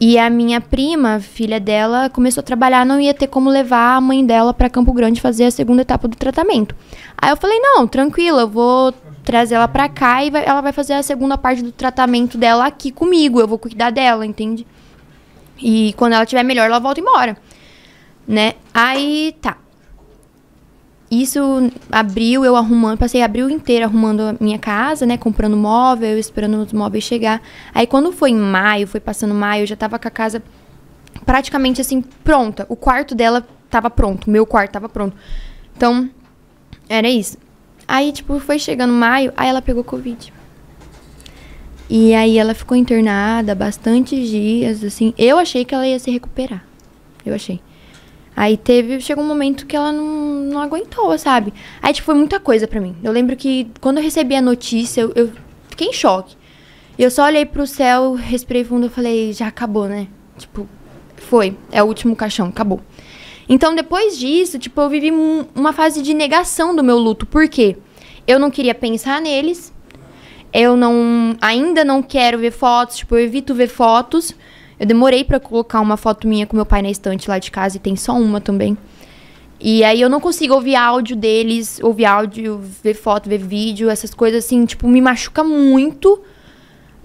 E 0.00 0.16
a 0.16 0.30
minha 0.30 0.60
prima, 0.60 1.18
filha 1.18 1.58
dela, 1.58 2.08
começou 2.08 2.40
a 2.40 2.44
trabalhar, 2.44 2.86
não 2.86 3.00
ia 3.00 3.12
ter 3.12 3.26
como 3.26 3.50
levar 3.50 3.96
a 3.96 4.00
mãe 4.00 4.24
dela 4.24 4.54
pra 4.54 4.70
Campo 4.70 4.92
Grande 4.92 5.20
fazer 5.20 5.44
a 5.44 5.50
segunda 5.50 5.82
etapa 5.82 6.06
do 6.06 6.16
tratamento. 6.16 6.74
Aí 7.16 7.30
eu 7.30 7.36
falei: 7.36 7.58
"Não, 7.58 7.86
tranquila, 7.86 8.42
eu 8.42 8.48
vou 8.48 8.92
trazer 9.24 9.56
ela 9.56 9.66
pra 9.66 9.88
cá 9.88 10.24
e 10.24 10.30
vai- 10.30 10.44
ela 10.46 10.60
vai 10.60 10.72
fazer 10.72 10.92
a 10.94 11.02
segunda 11.02 11.36
parte 11.36 11.62
do 11.62 11.72
tratamento 11.72 12.38
dela 12.38 12.66
aqui 12.66 12.92
comigo, 12.92 13.40
eu 13.40 13.48
vou 13.48 13.58
cuidar 13.58 13.90
dela, 13.90 14.24
entende? 14.24 14.64
E 15.60 15.92
quando 15.96 16.12
ela 16.12 16.22
estiver 16.22 16.44
melhor, 16.44 16.66
ela 16.66 16.78
volta 16.78 17.00
embora." 17.00 17.36
Né? 18.26 18.52
Aí, 18.72 19.34
tá. 19.40 19.56
Isso 21.10 21.40
abriu, 21.90 22.44
eu 22.44 22.54
arrumando, 22.54 22.98
passei 22.98 23.22
abril 23.22 23.48
inteiro 23.48 23.86
arrumando 23.86 24.20
a 24.20 24.34
minha 24.38 24.58
casa, 24.58 25.06
né? 25.06 25.16
Comprando 25.16 25.56
móvel, 25.56 26.18
esperando 26.18 26.62
os 26.62 26.72
móveis 26.72 27.04
chegar. 27.04 27.40
Aí 27.74 27.86
quando 27.86 28.12
foi 28.12 28.30
em 28.30 28.36
maio, 28.36 28.86
foi 28.86 29.00
passando 29.00 29.32
maio, 29.32 29.62
eu 29.62 29.66
já 29.66 29.76
tava 29.76 29.98
com 29.98 30.06
a 30.06 30.10
casa 30.10 30.42
praticamente 31.24 31.80
assim, 31.80 32.02
pronta. 32.02 32.66
O 32.68 32.76
quarto 32.76 33.14
dela 33.14 33.46
tava 33.70 33.88
pronto, 33.88 34.30
meu 34.30 34.44
quarto 34.44 34.72
tava 34.72 34.88
pronto. 34.88 35.16
Então, 35.74 36.10
era 36.88 37.08
isso. 37.08 37.38
Aí, 37.86 38.12
tipo, 38.12 38.38
foi 38.38 38.58
chegando 38.58 38.92
maio, 38.92 39.32
aí 39.34 39.48
ela 39.48 39.62
pegou 39.62 39.82
Covid. 39.82 40.32
E 41.88 42.14
aí 42.14 42.36
ela 42.36 42.52
ficou 42.52 42.76
internada 42.76 43.54
bastantes 43.54 44.28
dias, 44.28 44.84
assim. 44.84 45.14
Eu 45.16 45.38
achei 45.38 45.64
que 45.64 45.74
ela 45.74 45.86
ia 45.86 45.98
se 45.98 46.10
recuperar. 46.10 46.62
Eu 47.24 47.34
achei. 47.34 47.60
Aí 48.40 48.56
teve, 48.56 49.00
chegou 49.00 49.24
um 49.24 49.26
momento 49.26 49.66
que 49.66 49.74
ela 49.74 49.90
não, 49.90 50.04
não 50.04 50.60
aguentou, 50.62 51.18
sabe? 51.18 51.52
Aí, 51.82 51.92
tipo, 51.92 52.06
foi 52.06 52.14
muita 52.14 52.38
coisa 52.38 52.68
pra 52.68 52.80
mim. 52.80 52.94
Eu 53.02 53.10
lembro 53.10 53.34
que 53.34 53.66
quando 53.80 53.96
eu 53.96 54.02
recebi 54.04 54.36
a 54.36 54.40
notícia, 54.40 55.00
eu, 55.00 55.12
eu 55.16 55.32
fiquei 55.68 55.88
em 55.88 55.92
choque. 55.92 56.36
Eu 56.96 57.10
só 57.10 57.24
olhei 57.24 57.44
pro 57.44 57.66
céu, 57.66 58.12
respirei 58.14 58.62
fundo 58.62 58.86
e 58.86 58.90
falei, 58.90 59.32
já 59.32 59.48
acabou, 59.48 59.88
né? 59.88 60.06
Tipo, 60.36 60.68
foi. 61.16 61.56
É 61.72 61.82
o 61.82 61.86
último 61.86 62.14
caixão, 62.14 62.46
acabou. 62.46 62.80
Então, 63.48 63.74
depois 63.74 64.16
disso, 64.16 64.56
tipo, 64.56 64.80
eu 64.80 64.88
vivi 64.88 65.10
um- 65.10 65.44
uma 65.52 65.72
fase 65.72 66.00
de 66.00 66.14
negação 66.14 66.76
do 66.76 66.84
meu 66.84 66.96
luto. 66.96 67.26
Por 67.26 67.48
quê? 67.48 67.76
Eu 68.24 68.38
não 68.38 68.52
queria 68.52 68.72
pensar 68.74 69.20
neles. 69.20 69.72
Eu 70.52 70.76
não. 70.76 71.36
Ainda 71.40 71.84
não 71.84 72.04
quero 72.04 72.38
ver 72.38 72.52
fotos. 72.52 72.98
Tipo, 72.98 73.16
eu 73.16 73.24
evito 73.24 73.52
ver 73.52 73.66
fotos. 73.66 74.32
Eu 74.78 74.86
demorei 74.86 75.24
pra 75.24 75.40
colocar 75.40 75.80
uma 75.80 75.96
foto 75.96 76.28
minha 76.28 76.46
com 76.46 76.56
meu 76.56 76.66
pai 76.66 76.82
na 76.82 76.90
estante 76.90 77.28
lá 77.28 77.38
de 77.38 77.50
casa 77.50 77.76
e 77.76 77.80
tem 77.80 77.96
só 77.96 78.12
uma 78.12 78.40
também. 78.40 78.76
E 79.60 79.82
aí 79.82 80.00
eu 80.00 80.08
não 80.08 80.20
consigo 80.20 80.54
ouvir 80.54 80.76
áudio 80.76 81.16
deles, 81.16 81.80
ouvir 81.82 82.04
áudio, 82.04 82.60
ver 82.82 82.94
foto, 82.94 83.28
ver 83.28 83.38
vídeo, 83.38 83.90
essas 83.90 84.14
coisas 84.14 84.44
assim, 84.44 84.64
tipo, 84.64 84.86
me 84.86 85.00
machuca 85.00 85.42
muito. 85.42 86.22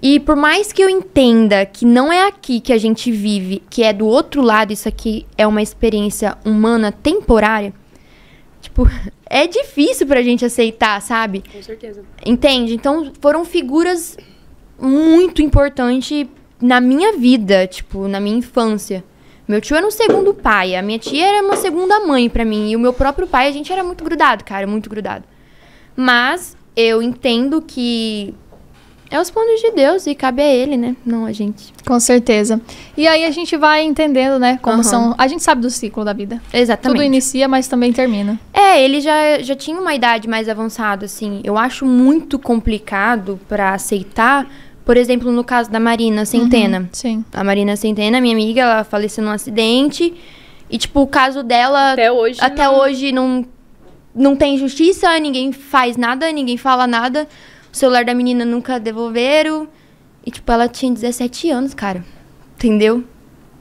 E 0.00 0.20
por 0.20 0.36
mais 0.36 0.72
que 0.72 0.82
eu 0.82 0.88
entenda 0.88 1.66
que 1.66 1.84
não 1.84 2.12
é 2.12 2.28
aqui 2.28 2.60
que 2.60 2.72
a 2.72 2.78
gente 2.78 3.10
vive, 3.10 3.62
que 3.68 3.82
é 3.82 3.92
do 3.92 4.06
outro 4.06 4.40
lado, 4.40 4.72
isso 4.72 4.88
aqui 4.88 5.26
é 5.36 5.46
uma 5.46 5.62
experiência 5.62 6.36
humana 6.44 6.92
temporária, 6.92 7.72
tipo, 8.60 8.86
é 9.28 9.46
difícil 9.48 10.06
pra 10.06 10.22
gente 10.22 10.44
aceitar, 10.44 11.00
sabe? 11.02 11.42
Com 11.50 11.62
certeza. 11.62 12.04
Entende? 12.24 12.74
Então 12.74 13.10
foram 13.20 13.44
figuras 13.44 14.16
muito 14.78 15.42
importantes 15.42 16.26
na 16.64 16.80
minha 16.80 17.12
vida, 17.18 17.66
tipo, 17.66 18.08
na 18.08 18.18
minha 18.18 18.38
infância. 18.38 19.04
Meu 19.46 19.60
tio 19.60 19.76
era 19.76 19.86
um 19.86 19.90
segundo 19.90 20.32
pai, 20.32 20.74
a 20.74 20.80
minha 20.80 20.98
tia 20.98 21.26
era 21.26 21.44
uma 21.44 21.56
segunda 21.56 22.00
mãe 22.00 22.30
pra 22.30 22.42
mim, 22.42 22.70
e 22.70 22.76
o 22.76 22.80
meu 22.80 22.94
próprio 22.94 23.26
pai, 23.26 23.48
a 23.48 23.52
gente 23.52 23.70
era 23.70 23.84
muito 23.84 24.02
grudado, 24.02 24.42
cara, 24.42 24.66
muito 24.66 24.88
grudado. 24.88 25.24
Mas 25.94 26.56
eu 26.74 27.02
entendo 27.02 27.60
que 27.60 28.34
é 29.10 29.20
os 29.20 29.30
planos 29.30 29.60
de 29.60 29.72
Deus 29.72 30.06
e 30.06 30.14
cabe 30.14 30.40
a 30.40 30.46
ele, 30.46 30.78
né? 30.78 30.96
Não 31.04 31.26
a 31.26 31.32
gente. 31.32 31.70
Com 31.86 32.00
certeza. 32.00 32.58
E 32.96 33.06
aí 33.06 33.26
a 33.26 33.30
gente 33.30 33.54
vai 33.58 33.82
entendendo, 33.84 34.38
né? 34.38 34.58
Como 34.62 34.76
Aham. 34.76 34.82
são. 34.82 35.14
A 35.18 35.28
gente 35.28 35.42
sabe 35.42 35.60
do 35.60 35.68
ciclo 35.68 36.02
da 36.02 36.14
vida. 36.14 36.40
Exatamente. 36.50 36.96
Tudo 36.96 37.04
inicia, 37.04 37.46
mas 37.46 37.68
também 37.68 37.92
termina. 37.92 38.40
É, 38.54 38.82
ele 38.82 39.02
já, 39.02 39.38
já 39.42 39.54
tinha 39.54 39.78
uma 39.78 39.94
idade 39.94 40.26
mais 40.26 40.48
avançada, 40.48 41.04
assim. 41.04 41.42
Eu 41.44 41.58
acho 41.58 41.84
muito 41.84 42.38
complicado 42.38 43.38
pra 43.46 43.74
aceitar, 43.74 44.48
por 44.84 44.96
exemplo, 44.96 45.30
no 45.32 45.42
caso 45.44 45.70
da 45.70 45.80
Marina 45.80 46.24
Centena. 46.24 46.88
Sim. 46.92 47.24
A 47.32 47.42
Marina 47.42 47.76
Centena, 47.76 48.20
minha 48.20 48.34
amiga, 48.34 48.60
ela 48.62 48.84
faleceu 48.84 49.24
num 49.24 49.30
acidente. 49.30 50.14
E, 50.70 50.78
tipo, 50.78 51.00
o 51.00 51.06
caso 51.06 51.42
dela. 51.42 51.92
Até 51.92 52.10
hoje. 52.12 52.38
até 52.40 52.64
não- 52.64 52.78
hoje 52.78 53.12
não, 53.12 53.44
não 54.14 54.36
tem 54.36 54.56
justiça, 54.58 55.18
ninguém 55.18 55.52
faz 55.52 55.96
nada, 55.96 56.30
ninguém 56.32 56.56
fala 56.56 56.86
nada. 56.86 57.28
O 57.72 57.76
celular 57.76 58.04
da 58.04 58.14
menina 58.14 58.44
nunca 58.44 58.78
devolveram. 58.78 59.68
E, 60.24 60.30
tipo, 60.30 60.50
ela 60.50 60.68
tinha 60.68 60.92
17 60.92 61.50
anos, 61.50 61.74
cara. 61.74 62.04
Entendeu? 62.56 63.04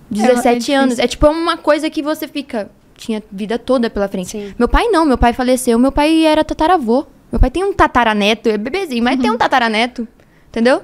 17 0.09 0.59
difícil. 0.59 0.79
anos. 0.79 0.99
É 0.99 1.07
tipo 1.07 1.27
uma 1.27 1.57
coisa 1.57 1.89
que 1.89 2.01
você 2.01 2.27
fica. 2.27 2.69
Tinha 2.95 3.21
vida 3.31 3.57
toda 3.57 3.89
pela 3.89 4.07
frente. 4.07 4.29
Sim. 4.29 4.53
Meu 4.57 4.67
pai 4.67 4.87
não, 4.87 5.03
meu 5.05 5.17
pai 5.17 5.33
faleceu, 5.33 5.77
meu 5.79 5.91
pai 5.91 6.23
era 6.25 6.43
tataravô. 6.43 7.05
Meu 7.31 7.39
pai 7.39 7.49
tem 7.49 7.63
um 7.63 7.73
tataraneto, 7.73 8.47
é 8.47 8.57
bebezinho, 8.57 9.03
mas 9.03 9.19
tem 9.19 9.31
um 9.31 9.37
tataraneto. 9.37 10.07
Entendeu? 10.49 10.83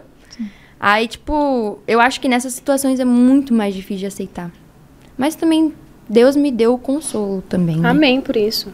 Aí, 0.80 1.08
tipo, 1.08 1.80
eu 1.88 2.00
acho 2.00 2.22
que 2.22 2.30
nessas 2.30 2.54
situações 2.54 3.00
é 3.00 3.06
muito 3.06 3.54
mais 3.54 3.74
difícil 3.76 4.00
de 4.02 4.06
aceitar. 4.08 4.50
Mas 5.18 5.36
também 5.36 5.74
Deus 6.08 6.36
me 6.36 6.52
deu 6.52 6.74
o 6.74 6.78
consolo 6.78 7.44
também. 7.50 7.78
né? 7.78 7.90
Amém 7.90 8.22
por 8.22 8.38
isso. 8.38 8.72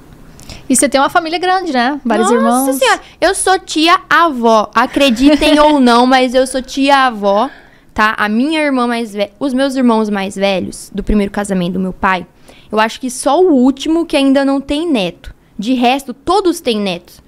E 0.70 0.76
você 0.76 0.88
tem 0.88 1.02
uma 1.02 1.10
família 1.10 1.40
grande, 1.40 1.74
né? 1.74 2.00
Vários 2.06 2.30
Nossa 2.30 2.38
irmãos. 2.40 2.76
senhora, 2.78 3.02
eu 3.20 3.34
sou 3.34 3.58
tia-avó. 3.60 4.70
Acreditem 4.76 5.60
ou 5.60 5.80
não, 5.80 6.06
mas 6.08 6.36
eu 6.36 6.46
sou 6.46 6.62
tia-avó, 6.62 7.50
tá? 7.94 8.14
A 8.18 8.30
minha 8.30 8.62
irmã 8.62 8.86
mais 8.86 9.12
velha, 9.14 9.32
os 9.40 9.54
meus 9.54 9.76
irmãos 9.76 10.08
mais 10.10 10.36
velhos, 10.36 10.92
do 10.94 11.04
primeiro 11.04 11.32
casamento 11.32 11.74
do 11.74 11.80
meu 11.80 11.94
pai, 11.94 12.28
eu 12.72 12.80
acho 12.80 13.00
que 13.00 13.10
só 13.10 13.42
o 13.42 13.52
último 13.54 14.06
que 14.06 14.16
ainda 14.16 14.46
não 14.46 14.62
tem 14.62 14.88
neto. 14.88 15.34
De 15.58 15.74
resto, 15.74 16.14
todos 16.14 16.60
têm 16.60 16.80
netos. 16.80 17.22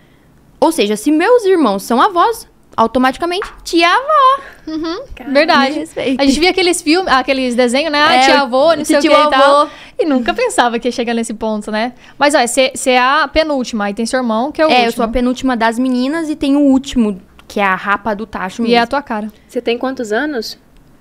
Ou 0.59 0.71
seja, 0.71 0.95
se 0.95 1.11
meus 1.11 1.43
irmãos 1.45 1.83
são 1.83 2.01
avós, 2.01 2.47
automaticamente 2.77 3.51
tia-avó. 3.63 4.41
Me 4.67 5.33
Verdade. 5.33 5.79
respeita. 5.79 6.21
A 6.21 6.25
gente 6.25 6.39
via 6.39 6.51
aqueles 6.51 6.81
filmes, 6.81 7.11
aqueles 7.11 7.55
desenhos, 7.55 7.91
né? 7.91 7.99
Ah, 8.01 8.13
É, 8.15 8.19
tia 8.19 8.41
avô, 8.41 8.75
não 8.75 8.85
sei 8.85 8.97
o 8.97 9.01
que 9.01 9.09
tio 9.09 9.17
e 9.17 9.29
tal. 9.31 9.61
avô. 9.61 9.71
E 9.99 10.05
nunca 10.05 10.33
pensava 10.33 10.77
que 10.77 10.87
ia 10.87 10.91
chegar 10.91 11.13
nesse 11.15 11.33
ponto, 11.33 11.71
né? 11.71 11.93
Mas, 12.19 12.35
olha, 12.35 12.47
você 12.47 12.71
é 12.91 12.99
a 12.99 13.27
penúltima, 13.27 13.85
aí 13.85 13.93
tem 13.93 14.05
seu 14.05 14.19
irmão, 14.19 14.51
que 14.51 14.61
é 14.61 14.65
o 14.65 14.69
É, 14.69 14.71
último. 14.73 14.87
eu 14.87 14.91
sou 14.91 15.05
a 15.05 15.07
penúltima 15.07 15.57
das 15.57 15.79
meninas 15.79 16.29
e 16.29 16.35
tem 16.35 16.55
o 16.55 16.59
último, 16.61 17.19
que 17.47 17.59
é 17.59 17.63
a 17.63 17.73
rapa 17.75 18.13
do 18.13 18.25
tacho 18.27 18.63
E 18.63 18.73
é 18.73 18.77
a 18.77 18.81
mesmo. 18.81 18.91
tua 18.91 19.01
cara. 19.01 19.31
Você 19.47 19.59
tem 19.59 19.77
quantos 19.77 20.11
anos? 20.11 20.57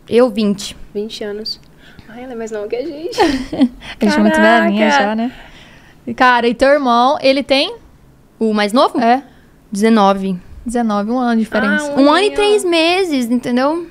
Eu, 0.08 0.30
20. 0.30 0.74
20 0.94 1.24
anos. 1.24 1.60
Ai, 2.08 2.22
ela 2.22 2.32
é 2.32 2.36
mais 2.36 2.50
nova 2.50 2.66
que 2.68 2.76
a 2.76 2.82
gente. 2.86 3.20
A 4.00 4.04
gente 4.04 4.16
é 4.16 4.20
muito 4.20 4.40
velhinha 4.40 4.90
já, 4.90 5.14
né? 5.14 5.30
Cara, 6.14 6.46
e 6.48 6.54
teu 6.54 6.68
irmão, 6.68 7.18
ele 7.20 7.42
tem? 7.42 7.74
O 8.38 8.54
mais 8.54 8.72
novo? 8.72 8.98
É, 9.00 9.22
19. 9.72 10.38
19, 10.66 11.10
um 11.10 11.18
ano 11.18 11.36
de 11.36 11.44
diferença. 11.44 11.92
Ah, 11.96 12.00
Um 12.00 12.10
ano 12.12 12.24
e 12.24 12.30
três 12.32 12.64
meses, 12.64 13.30
entendeu? 13.30 13.86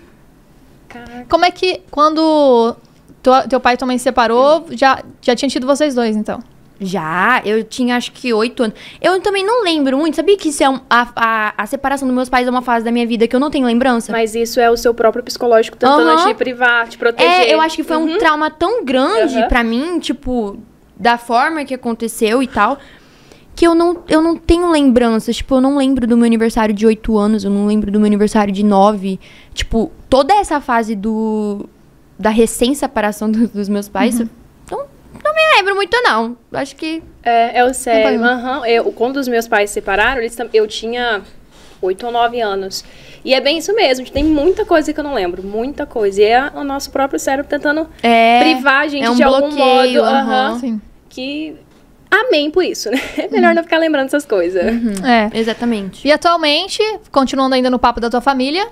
Caraca. 0.90 1.26
Como 1.30 1.46
é 1.46 1.52
que, 1.52 1.82
quando 1.90 2.76
tua- 3.24 3.48
teu 3.48 3.60
pai 3.60 3.74
e 3.74 3.78
tua 3.78 3.88
mãe 3.88 3.98
se 3.98 4.04
separou, 4.04 4.66
já, 4.72 5.02
já 5.22 5.36
tinha 5.36 5.50
tido 5.50 5.66
vocês 5.66 5.96
dois, 5.96 6.16
então? 6.16 6.40
Já, 6.80 7.42
eu 7.46 7.64
tinha 7.64 7.96
acho 7.96 8.12
que 8.12 8.34
oito 8.34 8.62
anos. 8.62 8.76
Eu 9.02 9.20
também 9.22 9.46
não 9.46 9.64
lembro 9.64 9.98
muito. 9.98 10.16
Sabia 10.18 10.36
que 10.38 10.50
isso 10.50 10.62
é 10.62 10.70
um- 10.70 10.82
a, 10.90 11.08
a, 11.16 11.54
a 11.58 11.66
separação 11.66 12.06
dos 12.06 12.14
meus 12.14 12.28
pais 12.28 12.46
é 12.46 12.52
uma 12.52 12.62
fase 12.62 12.84
da 12.84 12.92
minha 12.92 13.08
vida 13.08 13.26
que 13.30 13.34
eu 13.36 13.40
não 13.40 13.50
tenho 13.50 13.66
lembrança? 13.66 14.12
Mas 14.12 14.36
isso 14.36 14.60
é 14.60 14.70
o 14.70 14.76
seu 14.76 14.94
próprio 14.94 15.24
psicológico 15.24 15.78
tentando 15.78 16.10
Aham. 16.10 16.28
te 16.28 16.34
privar, 16.34 16.88
te 16.90 16.98
proteger. 16.98 17.32
É, 17.32 17.54
eu 17.54 17.62
acho 17.62 17.78
que 17.78 17.84
foi 17.84 17.96
um 17.96 18.18
trauma 18.18 18.52
tão 18.52 18.84
grande 18.84 19.38
Aham. 19.38 19.48
pra 19.48 19.64
mim, 19.64 20.00
tipo, 20.00 20.60
da 20.98 21.18
forma 21.18 21.64
que 21.64 21.74
aconteceu 21.74 22.44
e 22.44 22.48
tal, 22.48 22.78
que 23.56 23.66
eu 23.66 23.74
não, 23.74 24.04
eu 24.10 24.22
não 24.22 24.36
tenho 24.36 24.70
lembranças. 24.70 25.38
Tipo, 25.38 25.56
eu 25.56 25.62
não 25.62 25.78
lembro 25.78 26.06
do 26.06 26.18
meu 26.18 26.26
aniversário 26.26 26.74
de 26.76 26.86
8 26.86 27.18
anos, 27.18 27.44
eu 27.44 27.50
não 27.52 27.66
lembro 27.66 27.90
do 27.92 28.00
meu 28.00 28.06
aniversário 28.08 28.54
de 28.54 28.64
9. 28.64 29.20
Tipo, 29.54 29.92
toda 30.10 30.34
essa 30.36 30.60
fase 30.60 30.96
do 30.96 31.66
da 32.18 32.30
recém-separação 32.30 33.30
do- 33.32 33.48
dos 33.48 33.68
meus 33.68 33.90
pais, 33.90 34.20
eu 34.20 34.30
não, 34.72 34.80
não 35.24 35.34
me 35.36 35.56
lembro 35.58 35.76
muito, 35.76 35.96
não. 36.04 36.38
Acho 36.54 36.76
que. 36.76 37.02
É, 37.24 37.60
é 37.60 37.66
o 37.66 37.74
sério. 37.74 38.08
Acompanhou. 38.24 38.34
Aham. 38.34 38.66
Eu, 38.68 38.84
quando 38.94 39.18
os 39.18 39.28
meus 39.28 39.48
pais 39.48 39.70
se 39.70 39.76
separaram, 39.76 40.22
eles, 40.22 40.36
tam- 40.36 40.48
eu 40.54 40.66
tinha 40.68 41.22
8 41.82 42.06
ou 42.06 42.12
9 42.12 42.40
anos. 42.42 42.84
E 43.24 43.34
é 43.34 43.42
bem 43.42 43.58
isso 43.58 43.74
mesmo. 43.74 44.06
Tem 44.10 44.24
muita 44.24 44.66
coisa 44.66 44.94
que 44.94 45.00
eu 45.00 45.04
não 45.04 45.14
lembro. 45.14 45.42
Muita 45.44 45.86
coisa. 45.86 46.22
E 46.22 46.26
é 46.26 46.52
o 46.56 46.64
nosso 46.64 46.90
próprio 46.92 47.20
cérebro 47.20 47.50
tentando 47.50 47.88
É. 48.04 48.40
privar 48.40 48.84
a 48.84 48.88
gente 48.88 49.04
é 49.06 49.10
um 49.10 49.16
de 49.16 49.24
algum 49.24 49.50
bloqueio, 49.50 50.02
modo. 50.04 50.14
aham. 50.16 50.48
aham, 50.52 50.60
Sim. 50.60 50.82
Que. 51.10 51.56
Amém 52.10 52.50
por 52.52 52.64
isso, 52.64 52.90
né? 52.90 53.00
É 53.18 53.28
melhor 53.30 53.54
não 53.56 53.64
ficar 53.64 53.78
lembrando 53.78 54.08
essas 54.08 54.26
coisas. 54.26 54.62
É. 55.04 55.30
Exatamente. 55.34 56.08
E 56.08 56.12
atualmente, 56.12 56.82
continuando 57.12 57.56
ainda 57.56 57.70
no 57.70 57.80
papo 57.80 58.00
da 58.00 58.10
tua 58.10 58.22
família, 58.22 58.68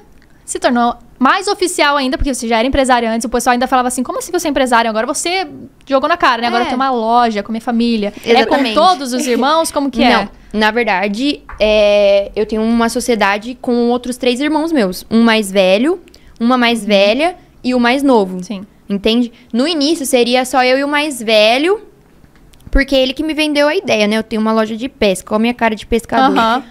se 0.46 0.60
tornou 0.60 0.96
mais 1.20 1.48
oficial 1.48 1.96
ainda, 1.96 2.18
porque 2.18 2.34
você 2.34 2.48
já 2.48 2.58
era 2.60 2.68
empresária 2.68 3.10
antes, 3.10 3.24
o 3.26 3.30
pessoal 3.30 3.54
ainda 3.54 3.66
falava 3.68 3.88
assim, 3.88 4.04
como 4.04 4.20
assim 4.20 4.32
você 4.32 4.48
é 4.48 4.52
empresária? 4.52 4.90
Agora 4.90 5.06
você 5.08 5.48
jogou 5.88 6.10
na 6.10 6.18
cara, 6.18 6.42
né? 6.42 6.48
Agora 6.48 6.64
É. 6.64 6.68
tem 6.68 6.76
uma 6.76 6.92
loja 6.92 7.42
com 7.42 7.52
minha 7.52 7.62
família. 7.62 8.14
Exatamente. 8.26 8.72
É 8.72 8.76
com 8.82 8.88
todos 8.88 9.14
os 9.14 9.26
irmãos? 9.26 9.72
Como 9.72 9.90
que 9.90 10.04
é? 10.04 10.10
Não, 10.18 10.30
na 10.54 10.70
verdade, 10.72 11.42
é, 11.60 12.30
eu 12.36 12.46
tenho 12.46 12.62
uma 12.62 12.90
sociedade 12.90 13.58
com 13.62 13.90
outros 13.90 14.18
três 14.18 14.40
irmãos 14.42 14.72
meus. 14.72 15.06
Um 15.10 15.22
mais 15.24 15.50
velho, 15.52 16.02
uma 16.40 16.58
mais 16.58 16.84
velha 16.86 17.36
e 17.64 17.74
o 17.74 17.80
mais 17.80 18.04
novo. 18.04 18.44
Sim. 18.44 18.66
Entende? 18.90 19.32
No 19.54 19.66
início 19.66 20.06
seria 20.06 20.44
só 20.44 20.62
eu 20.64 20.78
e 20.78 20.84
o 20.84 20.88
mais 20.90 21.22
velho, 21.24 21.82
porque 22.74 22.96
ele 22.96 23.14
que 23.14 23.22
me 23.22 23.36
vendeu 23.36 23.68
a 23.68 23.76
ideia, 23.76 24.08
né? 24.08 24.18
Eu 24.18 24.24
tenho 24.24 24.42
uma 24.42 24.52
loja 24.52 24.76
de 24.76 24.90
pesca, 24.90 25.30
com 25.30 25.36
a 25.36 25.40
minha 25.40 25.54
cara 25.54 25.76
de 25.76 25.86
pescador. 25.86 26.36
Aham. 26.36 26.64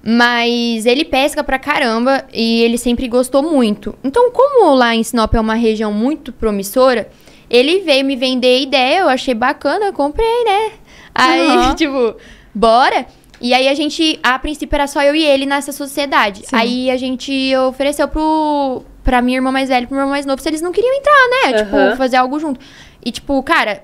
Mas 0.00 0.86
ele 0.86 1.04
pesca 1.04 1.42
pra 1.42 1.58
caramba 1.58 2.24
e 2.32 2.62
ele 2.62 2.78
sempre 2.78 3.08
gostou 3.08 3.42
muito. 3.42 3.92
Então, 4.04 4.30
como 4.30 4.72
lá 4.76 4.94
em 4.94 5.02
Sinop 5.02 5.34
é 5.34 5.40
uma 5.40 5.56
região 5.56 5.92
muito 5.92 6.32
promissora, 6.32 7.10
ele 7.50 7.80
veio 7.80 8.04
me 8.04 8.14
vender 8.14 8.58
a 8.58 8.60
ideia, 8.60 8.98
eu 9.00 9.08
achei 9.08 9.34
bacana, 9.34 9.86
eu 9.86 9.92
comprei, 9.92 10.44
né? 10.44 10.70
Aí, 11.12 11.48
Aham. 11.48 11.74
tipo, 11.74 12.14
bora. 12.54 13.06
E 13.40 13.52
aí 13.52 13.66
a 13.66 13.74
gente, 13.74 14.20
a 14.22 14.38
princípio 14.38 14.76
era 14.76 14.86
só 14.86 15.02
eu 15.02 15.16
e 15.16 15.24
ele 15.24 15.46
nessa 15.46 15.72
sociedade. 15.72 16.46
Sim. 16.46 16.56
Aí 16.56 16.90
a 16.92 16.96
gente 16.96 17.56
ofereceu 17.56 18.06
pro 18.06 18.84
pra 19.02 19.20
minha 19.20 19.38
irmã 19.38 19.50
mais 19.50 19.68
velha 19.68 19.82
e 19.82 19.86
pro 19.86 19.96
meu 19.96 20.02
irmão 20.02 20.12
mais 20.12 20.26
novo 20.26 20.40
se 20.40 20.48
eles 20.48 20.62
não 20.62 20.70
queriam 20.70 20.94
entrar, 20.94 21.12
né? 21.12 21.60
Aham. 21.60 21.64
Tipo, 21.64 21.96
fazer 21.96 22.18
algo 22.18 22.38
junto. 22.38 22.60
E 23.04 23.10
tipo, 23.10 23.42
cara, 23.42 23.82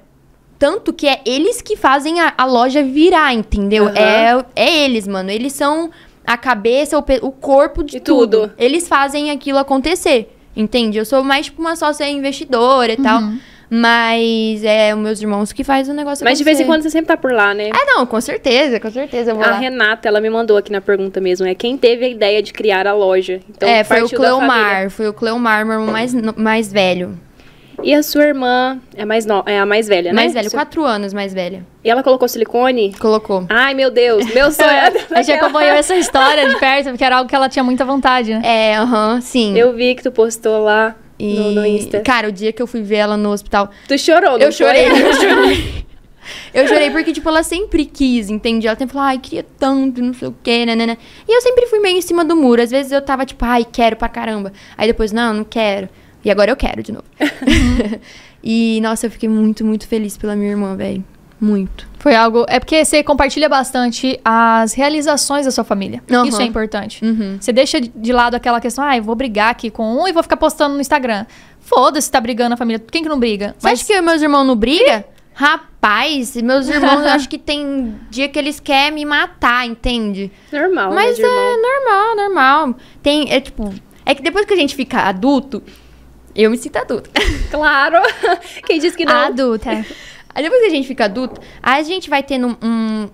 tanto 0.58 0.92
que 0.92 1.06
é 1.06 1.20
eles 1.24 1.60
que 1.60 1.76
fazem 1.76 2.20
a, 2.20 2.32
a 2.36 2.44
loja 2.44 2.82
virar, 2.82 3.32
entendeu? 3.32 3.86
Aham. 3.86 3.96
É, 3.96 4.44
é 4.54 4.84
eles, 4.84 5.06
mano. 5.06 5.30
Eles 5.30 5.52
são 5.52 5.90
a 6.26 6.36
cabeça, 6.36 6.98
o, 6.98 7.04
o 7.22 7.30
corpo 7.32 7.82
de 7.82 8.00
tudo. 8.00 8.42
tudo. 8.42 8.52
Eles 8.58 8.88
fazem 8.88 9.30
aquilo 9.30 9.58
acontecer, 9.58 10.34
entende? 10.56 10.98
Eu 10.98 11.04
sou 11.04 11.22
mais 11.22 11.46
tipo 11.46 11.60
uma 11.60 11.76
sócia 11.76 12.08
investidora 12.08 12.92
e 12.92 12.96
tal. 12.96 13.20
Uhum. 13.20 13.38
Mas 13.68 14.62
é 14.62 14.94
os 14.94 15.00
meus 15.00 15.20
irmãos 15.20 15.52
que 15.52 15.64
fazem 15.64 15.92
o 15.92 15.96
negócio 15.96 16.24
Mas 16.24 16.38
de 16.38 16.44
vez 16.44 16.60
em 16.60 16.62
acontecer. 16.62 16.78
quando 16.78 16.82
você 16.84 16.90
sempre 16.90 17.08
tá 17.08 17.16
por 17.16 17.32
lá, 17.32 17.52
né? 17.52 17.70
Ah, 17.74 17.84
não, 17.84 18.06
com 18.06 18.20
certeza, 18.20 18.78
com 18.78 18.90
certeza. 18.90 19.32
A 19.32 19.34
lá. 19.34 19.58
Renata, 19.58 20.06
ela 20.06 20.20
me 20.20 20.30
mandou 20.30 20.56
aqui 20.56 20.70
na 20.70 20.80
pergunta 20.80 21.20
mesmo, 21.20 21.46
é 21.46 21.54
quem 21.54 21.76
teve 21.76 22.04
a 22.04 22.08
ideia 22.08 22.40
de 22.40 22.52
criar 22.52 22.86
a 22.86 22.94
loja. 22.94 23.40
Então, 23.50 23.68
é, 23.68 23.82
foi 23.82 24.02
o. 24.02 24.08
Cleomar, 24.08 24.88
foi 24.90 25.08
o 25.08 25.12
Cleomar, 25.12 25.66
meu 25.66 25.80
irmão 25.80 25.90
mais, 25.90 26.14
mais 26.36 26.72
velho. 26.72 27.18
E 27.82 27.94
a 27.94 28.02
sua 28.02 28.24
irmã 28.24 28.78
é, 28.96 29.04
mais 29.04 29.26
no... 29.26 29.42
é 29.46 29.58
a 29.58 29.66
mais 29.66 29.86
velha, 29.86 30.10
né? 30.10 30.14
Mais 30.14 30.32
velho, 30.32 30.50
Sua- 30.50 30.60
quatro 30.60 30.84
anos 30.84 31.12
mais 31.12 31.32
velha. 31.32 31.64
E 31.84 31.90
ela 31.90 32.02
colocou 32.02 32.26
silicone? 32.28 32.94
Colocou. 32.98 33.46
Ai, 33.48 33.74
meu 33.74 33.90
Deus, 33.90 34.24
meu 34.34 34.50
sonho 34.50 34.68
é 34.70 34.92
A 35.12 35.22
gente 35.22 35.38
acompanhou 35.38 35.74
essa 35.74 35.94
história 35.94 36.48
de 36.48 36.58
perto, 36.58 36.88
porque 36.90 37.04
era 37.04 37.16
algo 37.16 37.28
que 37.28 37.34
ela 37.34 37.48
tinha 37.48 37.62
muita 37.62 37.84
vontade, 37.84 38.34
né? 38.34 38.40
É, 38.44 38.76
aham, 38.76 39.20
sim. 39.20 39.56
Eu 39.56 39.72
vi 39.74 39.94
que 39.94 40.02
tu 40.02 40.10
postou 40.10 40.64
lá 40.64 40.96
E, 41.18 41.34
no, 41.34 41.50
no 41.52 41.66
Insta. 41.66 42.00
Cara, 42.00 42.28
o 42.28 42.32
dia 42.32 42.52
que 42.52 42.60
eu 42.62 42.66
fui 42.66 42.82
ver 42.82 42.96
ela 42.96 43.16
no 43.16 43.30
hospital, 43.30 43.70
Tu 43.86 43.98
chorou, 43.98 44.32
não 44.32 44.38
eu 44.38 44.52
chorei, 44.52 44.86
eu 44.86 45.12
chorei. 45.14 45.86
Eu 46.52 46.66
chorei 46.66 46.90
porque, 46.90 47.12
tipo, 47.12 47.28
ela 47.28 47.42
sempre 47.42 47.84
quis, 47.84 48.30
entende? 48.30 48.66
Ela 48.66 48.76
sempre 48.76 48.92
falou, 48.94 49.08
ai, 49.08 49.18
queria 49.18 49.44
tanto, 49.58 50.02
não 50.02 50.12
sei 50.12 50.26
o 50.28 50.34
quê, 50.42 50.66
né, 50.66 50.96
E 51.28 51.32
eu 51.32 51.40
sempre 51.40 51.66
fui 51.66 51.78
meio 51.78 51.98
em 51.98 52.02
cima 52.02 52.24
do 52.24 52.34
muro. 52.34 52.60
Às 52.62 52.70
vezes 52.70 52.90
eu 52.90 53.00
tava, 53.00 53.24
tipo, 53.24 53.44
ai, 53.44 53.64
quero 53.64 53.94
pra 53.96 54.08
caramba. 54.08 54.52
Aí 54.76 54.88
depois, 54.88 55.12
não, 55.12 55.32
não 55.32 55.44
quero. 55.44 55.88
E 56.26 56.30
agora 56.32 56.50
eu 56.50 56.56
quero 56.56 56.82
de 56.82 56.90
novo. 56.90 57.04
e, 58.42 58.80
nossa, 58.82 59.06
eu 59.06 59.10
fiquei 59.12 59.28
muito, 59.28 59.64
muito 59.64 59.86
feliz 59.86 60.16
pela 60.16 60.34
minha 60.34 60.50
irmã, 60.50 60.74
velho. 60.74 61.04
Muito. 61.40 61.88
Foi 62.00 62.16
algo. 62.16 62.44
É 62.48 62.58
porque 62.58 62.84
você 62.84 63.00
compartilha 63.00 63.48
bastante 63.48 64.18
as 64.24 64.72
realizações 64.74 65.44
da 65.44 65.52
sua 65.52 65.62
família. 65.62 66.02
Aham. 66.10 66.26
Isso 66.26 66.42
é 66.42 66.44
importante. 66.44 67.04
Uhum. 67.04 67.36
Você 67.40 67.52
deixa 67.52 67.80
de- 67.80 68.12
lado 68.12 68.34
aquela 68.34 68.60
questão, 68.60 68.82
ah, 68.82 68.96
eu 68.96 69.04
vou 69.04 69.14
brigar 69.14 69.50
aqui 69.52 69.70
com 69.70 70.02
um 70.02 70.08
e 70.08 70.12
vou 70.12 70.20
ficar 70.20 70.36
postando 70.36 70.74
no 70.74 70.80
Instagram. 70.80 71.26
Foda-se, 71.60 72.10
tá 72.10 72.20
brigando 72.20 72.54
a 72.54 72.56
família. 72.56 72.84
Quem 72.90 73.04
que 73.04 73.08
não 73.08 73.20
briga? 73.20 73.54
Você 73.56 73.68
acha 73.68 73.84
que 73.84 74.00
meus 74.00 74.20
irmãos 74.20 74.44
não 74.44 74.56
brigam? 74.56 75.04
Rapaz, 75.32 76.34
meus 76.42 76.66
irmãos, 76.68 77.02
eu 77.04 77.10
acho 77.14 77.28
que 77.28 77.38
tem 77.38 77.94
dia 78.10 78.28
que 78.28 78.36
eles 78.36 78.58
querem 78.58 78.90
me 78.90 79.04
matar, 79.04 79.64
entende? 79.64 80.32
Normal, 80.52 80.92
Mas 80.92 81.16
né, 81.20 81.24
é 81.24 81.56
normal, 81.56 82.16
normal. 82.16 82.74
Tem, 83.00 83.30
é 83.32 83.40
tipo. 83.40 83.72
É 84.04 84.12
que 84.12 84.22
depois 84.22 84.44
que 84.44 84.54
a 84.54 84.56
gente 84.56 84.74
fica 84.74 85.02
adulto, 85.02 85.62
eu 86.42 86.50
me 86.50 86.56
sinto 86.56 86.76
adulto. 86.76 87.10
Claro! 87.50 87.96
Quem 88.66 88.78
disse 88.78 88.96
que 88.96 89.04
não? 89.04 89.14
Adulta. 89.14 89.70
Aí 90.34 90.42
depois 90.42 90.60
que 90.60 90.66
a 90.66 90.70
gente 90.70 90.86
fica 90.86 91.04
adulto, 91.06 91.40
aí 91.62 91.80
a 91.80 91.82
gente 91.82 92.10
vai 92.10 92.22
tendo 92.22 92.58
um, 92.62 93.08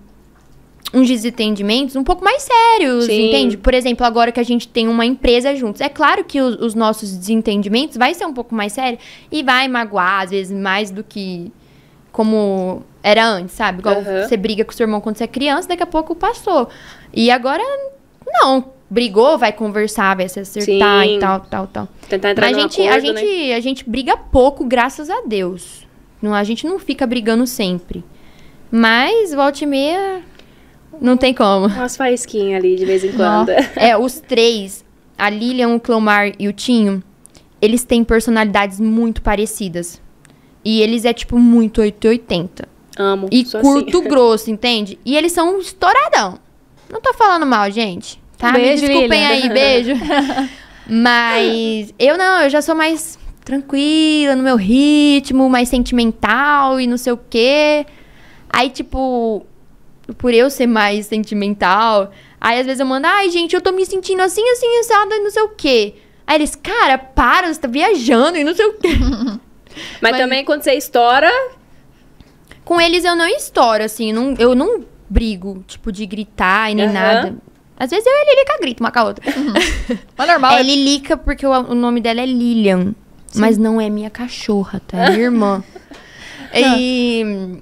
uns 0.93 1.07
desentendimentos 1.07 1.95
um 1.95 2.03
pouco 2.03 2.23
mais 2.23 2.43
sérios, 2.43 3.05
Sim. 3.05 3.29
entende? 3.29 3.57
Por 3.57 3.73
exemplo, 3.73 4.05
agora 4.05 4.31
que 4.31 4.39
a 4.39 4.43
gente 4.43 4.67
tem 4.67 4.87
uma 4.87 5.05
empresa 5.05 5.55
juntos. 5.55 5.81
É 5.81 5.87
claro 5.87 6.23
que 6.23 6.41
os, 6.41 6.59
os 6.59 6.75
nossos 6.75 7.15
desentendimentos 7.15 7.95
vai 7.95 8.13
ser 8.13 8.25
um 8.25 8.33
pouco 8.33 8.53
mais 8.53 8.73
sério 8.73 8.99
e 9.31 9.41
vai 9.41 9.67
magoar, 9.67 10.23
às 10.23 10.31
vezes, 10.31 10.57
mais 10.57 10.91
do 10.91 11.03
que 11.03 11.51
como 12.11 12.83
era 13.01 13.25
antes, 13.25 13.55
sabe? 13.55 13.79
Igual 13.79 13.95
Aham. 13.95 14.27
você 14.27 14.37
briga 14.37 14.63
com 14.63 14.71
seu 14.71 14.83
irmão 14.83 15.01
quando 15.01 15.17
você 15.17 15.23
é 15.23 15.27
criança, 15.27 15.67
daqui 15.67 15.83
a 15.83 15.87
pouco 15.87 16.13
passou. 16.15 16.69
E 17.11 17.31
agora, 17.31 17.63
não. 18.25 18.73
Brigou, 18.89 19.37
vai 19.37 19.51
conversar, 19.51 20.15
vai 20.15 20.29
se 20.29 20.39
acertar 20.39 21.03
Sim. 21.03 21.15
e 21.15 21.19
tal, 21.19 21.39
tal, 21.39 21.67
tal. 21.67 21.87
Tentar 22.07 22.31
entrar 22.31 22.47
Mas 22.47 22.57
a 22.57 22.61
gente, 22.61 22.81
a, 22.81 22.91
acordo, 22.91 23.13
né? 23.13 23.21
gente, 23.21 23.51
a 23.53 23.59
gente 23.59 23.89
briga 23.89 24.15
pouco, 24.15 24.63
graças 24.65 25.09
a 25.09 25.21
Deus. 25.25 25.87
Não, 26.21 26.33
a 26.33 26.43
gente 26.43 26.67
não 26.67 26.77
fica 26.77 27.07
brigando 27.07 27.47
sempre. 27.47 28.03
Mas, 28.69 29.33
volta 29.33 29.63
e 29.63 29.67
meia, 29.67 30.21
não 31.01 31.17
tem 31.17 31.33
como. 31.33 31.67
Umas 31.67 31.97
faísquinhas 31.97 32.59
ali 32.59 32.75
de 32.75 32.85
vez 32.85 33.03
em 33.03 33.11
quando. 33.11 33.49
É, 33.75 33.97
os 33.97 34.19
três, 34.19 34.85
a 35.17 35.29
Lilian, 35.29 35.69
o 35.69 35.79
Clomar 35.79 36.31
e 36.37 36.47
o 36.47 36.53
Tinho, 36.53 37.03
eles 37.61 37.83
têm 37.83 38.03
personalidades 38.03 38.79
muito 38.79 39.21
parecidas. 39.21 40.01
E 40.63 40.81
eles 40.81 41.03
é, 41.03 41.13
tipo, 41.13 41.37
muito 41.39 41.81
880. 41.81 42.67
Amo. 42.97 43.27
E 43.31 43.43
curto 43.43 43.97
assim. 43.97 44.07
grosso, 44.07 44.51
entende? 44.51 44.99
E 45.05 45.17
eles 45.17 45.31
são 45.31 45.55
um 45.55 45.59
estouradão. 45.59 46.39
Não 46.93 47.01
tô 47.01 47.13
falando 47.13 47.45
mal, 47.45 47.69
gente. 47.71 48.21
Tá? 48.37 48.51
Beijo, 48.51 48.83
Me 48.83 48.87
desculpem 48.87 49.19
Lilian. 49.19 49.29
aí, 49.29 49.49
beijo. 49.49 49.93
Mas 50.87 51.93
eu 51.97 52.17
não, 52.17 52.41
eu 52.41 52.49
já 52.49 52.61
sou 52.61 52.75
mais 52.75 53.17
tranquila 53.43 54.35
no 54.35 54.43
meu 54.43 54.55
ritmo, 54.55 55.49
mais 55.49 55.69
sentimental 55.69 56.79
e 56.79 56.87
não 56.87 56.97
sei 56.97 57.13
o 57.13 57.19
quê. 57.29 57.85
Aí, 58.49 58.69
tipo, 58.69 59.45
por 60.17 60.33
eu 60.33 60.49
ser 60.49 60.67
mais 60.67 61.07
sentimental, 61.07 62.11
aí 62.39 62.59
às 62.59 62.65
vezes 62.65 62.79
eu 62.79 62.85
mando, 62.85 63.07
ai, 63.07 63.29
gente, 63.29 63.55
eu 63.55 63.61
tô 63.61 63.71
me 63.71 63.85
sentindo 63.85 64.21
assim, 64.21 64.47
assim, 64.51 64.79
assada 64.79 65.15
e 65.15 65.19
não 65.19 65.31
sei 65.31 65.41
o 65.43 65.49
quê. 65.49 65.95
Aí 66.27 66.35
eles, 66.35 66.55
cara, 66.55 66.97
para, 66.97 67.51
você 67.53 67.59
tá 67.59 67.67
viajando 67.67 68.37
e 68.37 68.43
não 68.43 68.53
sei 68.55 68.65
o 68.65 68.73
quê. 68.73 68.89
Mas, 69.99 70.11
Mas- 70.11 70.17
também 70.17 70.45
quando 70.45 70.61
você 70.61 70.73
estoura, 70.73 71.31
Com 72.63 72.79
eles 72.79 73.03
eu 73.03 73.15
não 73.15 73.25
estouro, 73.27 73.83
assim, 73.83 74.13
não, 74.13 74.35
eu 74.37 74.53
não 74.53 74.85
brigo, 75.13 75.63
tipo, 75.67 75.91
de 75.91 76.05
gritar 76.05 76.71
e 76.71 76.75
nem 76.75 76.85
Aham. 76.85 76.93
nada. 76.93 77.35
Às 77.77 77.89
vezes 77.91 78.05
eu 78.05 78.11
e 78.11 78.15
a 78.15 78.33
Lilica 78.35 78.57
grito 78.59 78.79
uma 78.81 78.91
com 78.91 78.99
a 78.99 79.03
outra. 79.05 79.25
Mas 80.17 80.27
normal. 80.27 80.53
É 80.53 80.63
Lilica 80.63 81.15
porque 81.15 81.45
o, 81.45 81.51
o 81.51 81.75
nome 81.75 82.01
dela 82.01 82.21
é 82.21 82.25
Lilian. 82.25 82.93
Mas 83.35 83.57
não 83.57 83.81
é 83.81 83.89
minha 83.89 84.09
cachorra, 84.09 84.81
tá? 84.87 84.97
É 84.97 85.09
minha 85.11 85.23
irmã. 85.25 85.63
e 86.53 87.23
hum, 87.25 87.61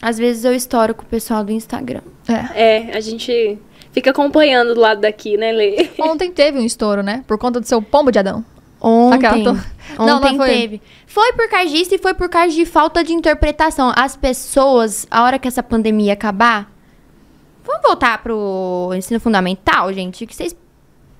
às 0.00 0.18
vezes 0.18 0.44
eu 0.44 0.54
estouro 0.54 0.94
com 0.94 1.02
o 1.02 1.06
pessoal 1.06 1.42
do 1.42 1.52
Instagram. 1.52 2.02
É. 2.28 2.90
É, 2.90 2.96
a 2.96 3.00
gente 3.00 3.58
fica 3.92 4.10
acompanhando 4.10 4.74
do 4.74 4.80
lado 4.80 5.00
daqui, 5.00 5.36
né, 5.36 5.52
Lê? 5.52 5.88
Ontem 6.00 6.30
teve 6.30 6.58
um 6.58 6.64
estouro, 6.64 7.02
né? 7.02 7.24
Por 7.26 7.38
conta 7.38 7.60
do 7.60 7.66
seu 7.66 7.80
pombo 7.80 8.10
de 8.10 8.18
Adão. 8.18 8.44
Ontem. 8.78 9.26
Aquela 9.26 9.52
Ontem 9.98 10.06
Não, 10.06 10.20
não 10.20 10.36
foi. 10.36 10.48
teve. 10.48 10.82
Foi 11.06 11.32
por 11.32 11.48
causa 11.48 11.70
disso 11.70 11.94
e 11.94 11.98
foi 11.98 12.12
por 12.12 12.28
causa 12.28 12.54
de 12.54 12.66
falta 12.66 13.02
de 13.02 13.14
interpretação. 13.14 13.90
As 13.96 14.16
pessoas, 14.16 15.06
a 15.10 15.22
hora 15.22 15.38
que 15.38 15.48
essa 15.48 15.62
pandemia 15.62 16.12
acabar, 16.12 16.70
vamos 17.66 17.82
voltar 17.82 18.22
pro 18.22 18.90
ensino 18.94 19.18
fundamental, 19.20 19.92
gente, 19.92 20.24
que 20.26 20.34
vocês 20.34 20.56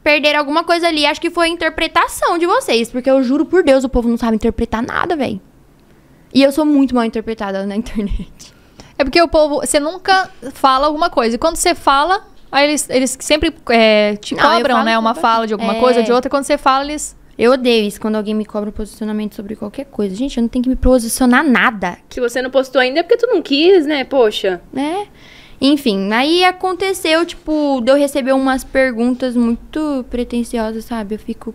perderam 0.02 0.38
alguma 0.38 0.62
coisa 0.64 0.86
ali. 0.88 1.04
Acho 1.04 1.20
que 1.20 1.30
foi 1.30 1.46
a 1.46 1.50
interpretação 1.50 2.38
de 2.38 2.46
vocês, 2.46 2.90
porque 2.90 3.10
eu 3.10 3.22
juro 3.22 3.44
por 3.44 3.62
Deus, 3.62 3.84
o 3.84 3.88
povo 3.88 4.08
não 4.08 4.16
sabe 4.16 4.36
interpretar 4.36 4.82
nada, 4.82 5.16
velho. 5.16 5.40
E 6.32 6.42
eu 6.42 6.52
sou 6.52 6.64
muito 6.64 6.94
mal 6.94 7.04
interpretada 7.04 7.66
na 7.66 7.74
internet. 7.76 8.54
É 8.98 9.04
porque 9.04 9.20
o 9.20 9.28
povo, 9.28 9.60
você 9.60 9.78
nunca 9.80 10.30
fala 10.52 10.86
alguma 10.86 11.10
coisa. 11.10 11.36
E 11.36 11.38
quando 11.38 11.56
você 11.56 11.74
fala, 11.74 12.24
aí 12.50 12.68
eles, 12.68 12.88
eles 12.88 13.16
sempre 13.20 13.54
é, 13.70 14.16
te 14.16 14.34
Não, 14.34 14.42
cobram, 14.42 14.82
né? 14.84 14.98
Uma 14.98 15.14
fala 15.14 15.46
de 15.46 15.52
alguma 15.52 15.74
É. 15.76 15.80
coisa 15.80 15.98
ou 16.00 16.04
de 16.04 16.12
outra. 16.12 16.30
Quando 16.30 16.44
você 16.44 16.56
fala, 16.56 16.84
eles. 16.84 17.16
Eu 17.38 17.52
odeio 17.52 17.86
isso 17.86 18.00
quando 18.00 18.16
alguém 18.16 18.32
me 18.32 18.46
cobra 18.46 18.70
um 18.70 18.72
posicionamento 18.72 19.34
sobre 19.34 19.54
qualquer 19.54 19.84
coisa. 19.84 20.14
Gente, 20.14 20.38
eu 20.38 20.42
não 20.42 20.48
tenho 20.48 20.62
que 20.62 20.70
me 20.70 20.76
posicionar 20.76 21.44
nada. 21.44 21.98
Se 22.08 22.18
você 22.18 22.40
não 22.40 22.48
postou 22.50 22.80
ainda 22.80 23.00
é 23.00 23.02
porque 23.02 23.18
tu 23.18 23.26
não 23.26 23.42
quis, 23.42 23.84
né? 23.84 24.04
Poxa. 24.04 24.62
né? 24.72 25.06
Enfim, 25.60 26.12
aí 26.12 26.44
aconteceu, 26.44 27.24
tipo, 27.24 27.80
de 27.82 27.90
eu 27.90 27.96
receber 27.96 28.32
umas 28.32 28.62
perguntas 28.62 29.34
muito 29.34 30.04
pretensiosas, 30.10 30.84
sabe? 30.84 31.14
Eu 31.14 31.18
fico. 31.18 31.54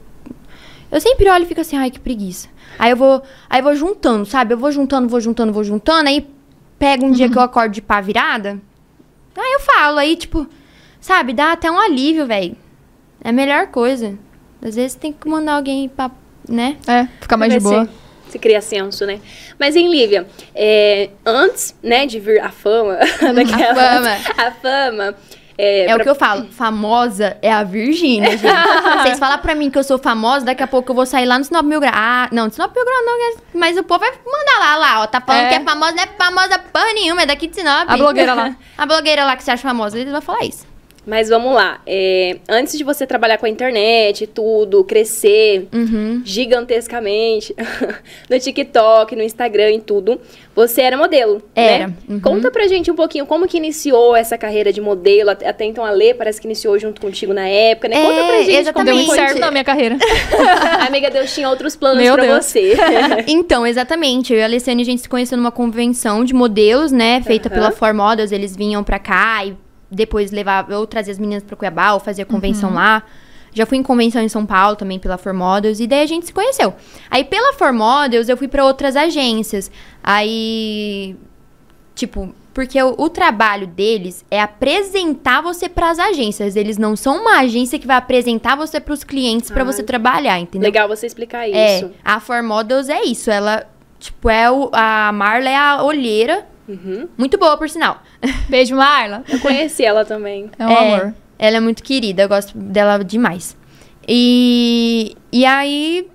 Eu 0.91 0.99
sempre 0.99 1.29
olho 1.29 1.43
e 1.43 1.47
fico 1.47 1.61
assim, 1.61 1.77
ai, 1.77 1.91
que 1.91 1.99
preguiça. 1.99 2.47
Aí 2.79 2.91
eu 2.91 2.97
vou. 2.97 3.21
Aí 3.49 3.59
eu 3.59 3.63
vou 3.63 3.75
juntando, 3.75 4.25
sabe? 4.25 4.53
Eu 4.53 4.57
vou 4.57 4.71
juntando, 4.71 5.07
vou 5.07 5.21
juntando, 5.21 5.53
vou 5.53 5.63
juntando, 5.63 6.09
aí 6.09 6.27
pega 6.79 7.05
um 7.05 7.11
dia 7.11 7.29
que 7.29 7.37
eu 7.37 7.41
acordo 7.41 7.71
de 7.73 7.81
pá 7.81 8.01
virada. 8.01 8.59
Aí 9.37 9.53
eu 9.53 9.59
falo, 9.59 9.99
aí, 9.99 10.15
tipo, 10.15 10.47
sabe, 10.99 11.31
dá 11.33 11.51
até 11.53 11.69
um 11.71 11.79
alívio, 11.79 12.25
velho. 12.25 12.55
É 13.23 13.29
a 13.29 13.33
melhor 13.33 13.67
coisa. 13.67 14.17
Às 14.61 14.75
vezes 14.75 14.95
tem 14.95 15.13
que 15.13 15.27
mandar 15.29 15.53
alguém 15.53 15.87
pra. 15.87 16.11
né? 16.49 16.77
É, 16.87 17.07
ficar 17.21 17.37
mais 17.37 17.53
de 17.53 17.59
boa. 17.59 17.87
Se, 18.31 18.33
se 18.33 18.39
cria 18.39 18.61
senso, 18.61 19.05
né? 19.05 19.19
Mas, 19.59 19.75
hein, 19.75 19.89
Lívia, 19.91 20.25
é, 20.55 21.09
antes, 21.25 21.75
né, 21.83 22.05
de 22.05 22.19
vir 22.19 22.39
a 22.41 22.49
fama, 22.49 22.97
daquela- 23.35 23.75
fama. 23.75 24.17
a 24.37 24.51
fama, 24.51 25.15
é, 25.57 25.85
É 25.87 25.91
o 25.93 25.95
pra- 25.95 26.03
que 26.05 26.09
eu 26.09 26.15
falo, 26.15 26.45
famosa 26.51 27.37
é 27.41 27.51
a 27.51 27.63
Virgínia, 27.63 28.31
gente. 28.37 28.41
Vocês 29.03 29.19
falam 29.19 29.37
pra 29.39 29.53
mim 29.53 29.69
que 29.69 29.77
eu 29.77 29.83
sou 29.83 29.97
famosa, 29.99 30.45
daqui 30.45 30.63
a 30.63 30.67
pouco 30.67 30.91
eu 30.91 30.95
vou 30.95 31.05
sair 31.05 31.25
lá 31.25 31.37
no 31.37 31.43
Sinop 31.45 31.65
Mil 31.65 31.79
Grau. 31.79 31.91
Ah, 31.93 32.29
não, 32.31 32.45
no 32.45 32.51
Sinop 32.53 32.73
Mil 32.75 32.85
Grau 32.85 33.05
não, 33.05 33.17
né? 33.19 33.41
mas 33.53 33.77
o 33.77 33.83
povo 33.83 33.99
vai 33.99 34.11
mandar 34.11 34.59
lá, 34.59 34.75
lá, 34.77 35.01
ó. 35.01 35.07
Tá 35.07 35.19
falando 35.21 35.45
É. 35.45 35.49
que 35.49 35.55
é 35.55 35.59
famosa, 35.61 35.91
não 35.91 36.03
é 36.03 36.07
famosa 36.17 36.59
porra 36.59 36.93
nenhuma, 36.93 37.21
é 37.23 37.25
daqui 37.25 37.47
de 37.47 37.55
Sinop. 37.57 37.85
A 37.89 37.97
blogueira 37.97 38.33
lá. 38.33 38.55
A 38.77 38.85
blogueira 38.85 39.25
lá 39.25 39.35
que 39.35 39.43
você 39.43 39.51
acha 39.51 39.61
famosa, 39.63 39.99
eles 39.99 40.11
vão 40.11 40.21
falar 40.21 40.43
isso. 40.45 40.65
Mas 41.05 41.29
vamos 41.29 41.53
lá. 41.53 41.81
é, 41.87 42.37
antes 42.47 42.77
de 42.77 42.83
você 42.83 43.07
trabalhar 43.07 43.37
com 43.39 43.45
a 43.47 43.49
internet 43.49 44.23
e 44.23 44.27
tudo, 44.27 44.83
crescer 44.83 45.67
Uhum. 45.73 46.21
gigantescamente 46.23 47.55
no 48.29 48.39
TikTok, 48.39 49.15
no 49.15 49.23
Instagram 49.23 49.71
e 49.71 49.79
tudo, 49.81 50.19
você 50.55 50.81
era 50.81 50.95
modelo, 50.95 51.41
Era, 51.55 51.87
né? 51.87 51.93
uhum. 52.07 52.19
Conta 52.19 52.51
pra 52.51 52.67
gente 52.67 52.91
um 52.91 52.95
pouquinho 52.95 53.25
como 53.25 53.47
que 53.47 53.57
iniciou 53.57 54.15
essa 54.15 54.37
carreira 54.37 54.71
de 54.71 54.79
modelo. 54.79 55.29
Até 55.31 55.65
então 55.65 55.83
a 55.83 55.89
Lê 55.91 56.13
parece 56.13 56.39
que 56.39 56.45
iniciou 56.47 56.77
junto 56.77 57.01
contigo 57.01 57.33
na 57.33 57.47
época, 57.47 57.87
né? 57.87 57.95
Conta 58.01 58.13
É, 58.19 58.27
pra 58.27 58.37
gente 58.37 58.51
Deu 58.51 58.59
exatamente. 58.59 58.93
muito 58.95 59.05
como 59.07 59.17
certo 59.17 59.31
foi. 59.31 59.39
na 59.41 59.51
minha 59.51 59.63
carreira. 59.63 59.97
Amiga, 60.87 61.09
Deus 61.09 61.33
tinha 61.33 61.49
outros 61.49 61.75
planos 61.75 62.03
Meu 62.03 62.13
pra 62.15 62.25
Deus. 62.25 62.45
você. 62.45 62.75
Então, 63.27 63.65
exatamente. 63.65 64.33
Eu 64.33 64.39
e 64.39 64.41
a 64.41 64.45
Alessiane, 64.45 64.81
a 64.81 64.85
gente 64.85 65.01
se 65.01 65.09
conheceu 65.09 65.37
numa 65.37 65.51
convenção 65.51 66.23
de 66.23 66.33
modelos, 66.33 66.91
né? 66.91 67.21
Feita 67.23 67.47
Aham. 67.49 67.55
pela 67.55 67.71
For 67.71 67.93
Models. 67.93 68.31
Eles 68.31 68.55
vinham 68.55 68.83
pra 68.83 68.99
cá 68.99 69.43
e 69.45 69.53
depois 69.91 70.31
levava, 70.31 70.71
eu 70.73 70.87
trazia 70.87 71.11
as 71.11 71.19
meninas 71.19 71.43
pra 71.43 71.55
Cuiabá, 71.57 71.93
ou 71.93 71.99
fazia 71.99 72.25
convenção 72.25 72.73
lá. 72.73 73.03
Já 73.53 73.65
fui 73.65 73.77
em 73.77 73.83
convenção 73.83 74.21
em 74.21 74.29
São 74.29 74.45
Paulo 74.45 74.77
também 74.77 74.97
pela 74.97 75.17
For 75.17 75.33
Models. 75.33 75.81
E 75.81 75.85
daí 75.87 76.03
a 76.03 76.05
gente 76.05 76.25
se 76.27 76.31
conheceu. 76.33 76.73
Aí 77.09 77.25
pela 77.25 77.51
For 77.53 77.73
Models 77.73 78.29
eu 78.29 78.37
fui 78.37 78.47
pra 78.47 78.63
outras 78.63 78.95
agências. 78.95 79.69
Aí, 80.01 81.15
tipo, 81.93 82.33
porque 82.53 82.81
o, 82.81 82.95
o 82.97 83.09
trabalho 83.09 83.67
deles 83.67 84.25
é 84.31 84.41
apresentar 84.41 85.41
você 85.41 85.67
pras 85.67 85.99
agências. 85.99 86.55
Eles 86.55 86.77
não 86.77 86.95
são 86.95 87.17
uma 87.21 87.39
agência 87.39 87.77
que 87.77 87.85
vai 87.87 87.97
apresentar 87.97 88.55
você 88.55 88.79
pros 88.79 89.03
clientes 89.03 89.51
pra 89.51 89.63
Ah, 89.63 89.65
você 89.65 89.83
trabalhar, 89.83 90.39
entendeu? 90.39 90.67
Legal 90.67 90.87
você 90.87 91.05
explicar 91.05 91.47
É, 91.49 91.79
isso. 91.79 91.91
a 92.05 92.19
For 92.21 92.41
Models 92.41 92.87
é 92.87 93.03
isso. 93.03 93.29
Ela, 93.29 93.67
tipo, 93.99 94.29
é 94.29 94.49
o, 94.49 94.69
a 94.71 95.11
Marla 95.13 95.49
é 95.49 95.57
a 95.57 95.83
olheira. 95.83 96.47
Uhum. 96.71 97.07
Muito 97.17 97.37
boa, 97.37 97.57
por 97.57 97.69
sinal. 97.69 98.01
Beijo, 98.49 98.75
Marla. 98.75 99.23
Eu 99.27 99.39
conheci 99.39 99.83
ela 99.83 100.05
também. 100.05 100.49
É 100.57 100.65
um 100.65 100.77
amor. 100.77 101.13
Ela 101.37 101.57
é 101.57 101.59
muito 101.59 101.83
querida, 101.83 102.23
eu 102.23 102.29
gosto 102.29 102.57
dela 102.57 103.03
demais. 103.03 103.57
E, 104.07 105.15
e 105.31 105.45
aí 105.45 106.07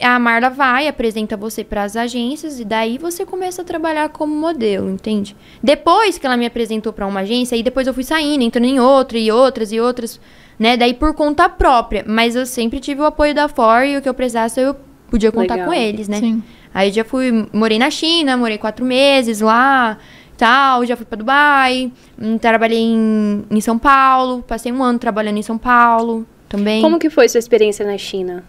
a 0.00 0.18
Marla 0.18 0.50
vai, 0.50 0.88
apresenta 0.88 1.36
você 1.36 1.64
para 1.64 1.82
as 1.82 1.96
agências 1.96 2.60
e 2.60 2.64
daí 2.64 2.98
você 2.98 3.24
começa 3.24 3.62
a 3.62 3.64
trabalhar 3.64 4.08
como 4.10 4.34
modelo, 4.34 4.90
entende? 4.90 5.36
Depois 5.62 6.18
que 6.18 6.26
ela 6.26 6.36
me 6.36 6.46
apresentou 6.46 6.92
para 6.92 7.06
uma 7.06 7.20
agência, 7.20 7.54
aí 7.54 7.62
depois 7.62 7.86
eu 7.86 7.94
fui 7.94 8.04
saindo, 8.04 8.42
entrando 8.42 8.66
em 8.66 8.80
outra 8.80 9.18
e 9.18 9.30
outras 9.30 9.72
e 9.72 9.80
outras, 9.80 10.20
né? 10.58 10.76
Daí 10.76 10.94
por 10.94 11.14
conta 11.14 11.48
própria, 11.48 12.04
mas 12.06 12.36
eu 12.36 12.44
sempre 12.44 12.80
tive 12.80 13.00
o 13.00 13.06
apoio 13.06 13.34
da 13.34 13.48
For 13.48 13.84
e 13.84 13.96
o 13.96 14.02
que 14.02 14.08
eu 14.08 14.14
precisasse 14.14 14.60
eu 14.60 14.76
podia 15.10 15.30
contar 15.30 15.54
Legal. 15.54 15.68
com 15.68 15.74
eles, 15.74 16.08
né? 16.08 16.18
Sim. 16.18 16.42
Aí 16.74 16.90
já 16.90 17.04
fui, 17.04 17.46
morei 17.52 17.78
na 17.78 17.88
China, 17.88 18.36
morei 18.36 18.58
quatro 18.58 18.84
meses 18.84 19.40
lá, 19.40 19.96
tal, 20.36 20.84
já 20.84 20.96
fui 20.96 21.06
pra 21.06 21.16
Dubai, 21.16 21.92
hum, 22.20 22.36
trabalhei 22.36 22.80
em, 22.80 23.44
em 23.48 23.60
São 23.60 23.78
Paulo, 23.78 24.42
passei 24.42 24.72
um 24.72 24.82
ano 24.82 24.98
trabalhando 24.98 25.38
em 25.38 25.42
São 25.42 25.56
Paulo 25.56 26.26
também. 26.48 26.82
Como 26.82 26.98
que 26.98 27.08
foi 27.08 27.28
sua 27.28 27.38
experiência 27.38 27.86
na 27.86 27.96
China? 27.96 28.44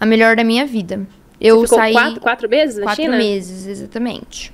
A 0.00 0.06
melhor 0.06 0.34
da 0.34 0.42
minha 0.42 0.64
vida. 0.66 1.06
Eu 1.40 1.60
Ficou 1.62 1.78
saí 1.78 1.92
quatro, 1.92 2.20
quatro 2.20 2.48
meses 2.48 2.76
na 2.78 2.84
quatro 2.84 3.02
China? 3.02 3.16
meses, 3.16 3.66
exatamente. 3.66 4.52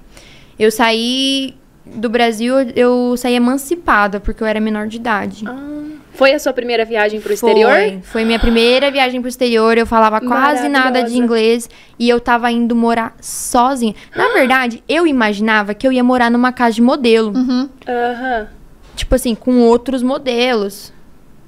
Eu 0.59 0.71
saí 0.73 1.55
do 1.87 2.09
Brasil, 2.09 2.55
eu 2.75 3.17
saí 3.17 3.35
emancipada, 3.35 4.19
porque 4.19 4.43
eu 4.43 4.47
era 4.47 4.59
menor 4.61 4.89
de 4.89 4.97
idade. 4.97 5.45
Ah, 5.47 5.87
foi 6.19 6.33
a 6.33 6.39
sua 6.41 6.53
primeira 6.53 6.85
viagem 6.85 7.21
pro 7.21 7.33
exterior? 7.33 7.73
Foi. 7.73 8.01
Foi 8.03 8.25
minha 8.25 8.41
primeira 8.41 8.91
viagem 8.91 9.21
pro 9.21 9.29
exterior. 9.29 9.79
Eu 9.79 9.87
falava 9.87 10.21
quase 10.21 10.69
nada 10.69 11.05
de 11.05 11.17
inglês. 11.17 11.71
E 11.97 12.09
eu 12.09 12.19
tava 12.19 12.51
indo 12.51 12.75
morar 12.75 13.15
sozinha. 13.21 13.95
Na 14.17 14.33
verdade, 14.33 14.83
eu 14.89 15.07
imaginava 15.07 15.75
que 15.75 15.87
eu 15.87 15.93
ia 15.93 16.03
morar 16.03 16.29
numa 16.29 16.53
casa 16.53 16.75
de 16.75 16.83
modelo. 16.83 17.33
Uhum. 17.37 17.69
Aham. 17.87 18.49
Tipo 18.97 19.15
assim, 19.15 19.33
com 19.37 19.61
outros 19.61 20.03
modelos. 20.03 20.93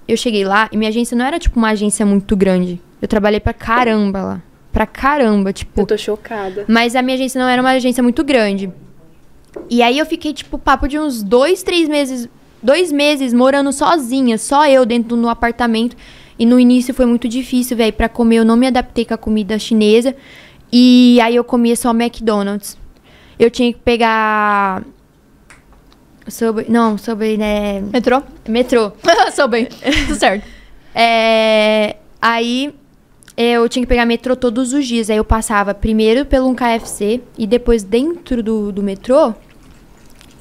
Eu 0.06 0.16
cheguei 0.16 0.44
lá 0.44 0.68
e 0.70 0.76
minha 0.76 0.88
agência 0.88 1.16
não 1.16 1.24
era 1.24 1.40
tipo 1.40 1.58
uma 1.58 1.70
agência 1.70 2.06
muito 2.06 2.36
grande. 2.36 2.80
Eu 3.02 3.08
trabalhei 3.08 3.40
pra 3.40 3.52
caramba 3.52 4.22
lá. 4.22 4.42
Pra 4.70 4.86
caramba, 4.86 5.52
tipo. 5.52 5.80
Eu 5.80 5.86
tô 5.86 5.98
chocada. 5.98 6.64
Mas 6.68 6.94
a 6.94 7.02
minha 7.02 7.16
agência 7.16 7.40
não 7.40 7.48
era 7.48 7.60
uma 7.60 7.72
agência 7.72 8.04
muito 8.04 8.22
grande. 8.22 8.72
E 9.68 9.82
aí 9.82 9.98
eu 9.98 10.06
fiquei, 10.06 10.32
tipo, 10.32 10.56
papo 10.56 10.86
de 10.86 10.96
uns 10.96 11.24
dois, 11.24 11.64
três 11.64 11.88
meses. 11.88 12.28
Dois 12.62 12.92
meses 12.92 13.32
morando 13.32 13.72
sozinha, 13.72 14.36
só 14.36 14.66
eu 14.68 14.84
dentro 14.84 15.16
do 15.16 15.28
apartamento. 15.28 15.96
E 16.38 16.46
no 16.46 16.58
início 16.58 16.94
foi 16.94 17.06
muito 17.06 17.28
difícil, 17.28 17.76
velho, 17.76 17.92
pra 17.92 18.08
comer. 18.08 18.36
Eu 18.36 18.44
não 18.44 18.56
me 18.56 18.66
adaptei 18.66 19.04
com 19.04 19.14
a 19.14 19.18
comida 19.18 19.58
chinesa. 19.58 20.14
E 20.72 21.20
aí 21.20 21.36
eu 21.36 21.44
comia 21.44 21.76
só 21.76 21.90
McDonald's. 21.90 22.78
Eu 23.38 23.50
tinha 23.50 23.72
que 23.72 23.78
pegar. 23.78 24.82
Subway. 26.28 26.66
Não, 26.68 26.96
Subway, 26.96 27.36
né? 27.36 27.80
Metrô? 27.80 28.22
Metrô. 28.48 28.92
Sou 29.34 29.48
bem. 29.48 29.66
Tudo 29.66 30.14
certo. 30.18 30.46
É, 30.94 31.96
aí 32.20 32.74
eu 33.36 33.68
tinha 33.68 33.82
que 33.82 33.88
pegar 33.88 34.04
metrô 34.04 34.36
todos 34.36 34.72
os 34.72 34.86
dias. 34.86 35.10
Aí 35.10 35.16
eu 35.16 35.24
passava 35.24 35.74
primeiro 35.74 36.24
pelo 36.24 36.48
um 36.48 36.54
KFC 36.54 37.20
e 37.36 37.46
depois 37.46 37.82
dentro 37.82 38.42
do, 38.42 38.70
do 38.70 38.82
metrô 38.82 39.34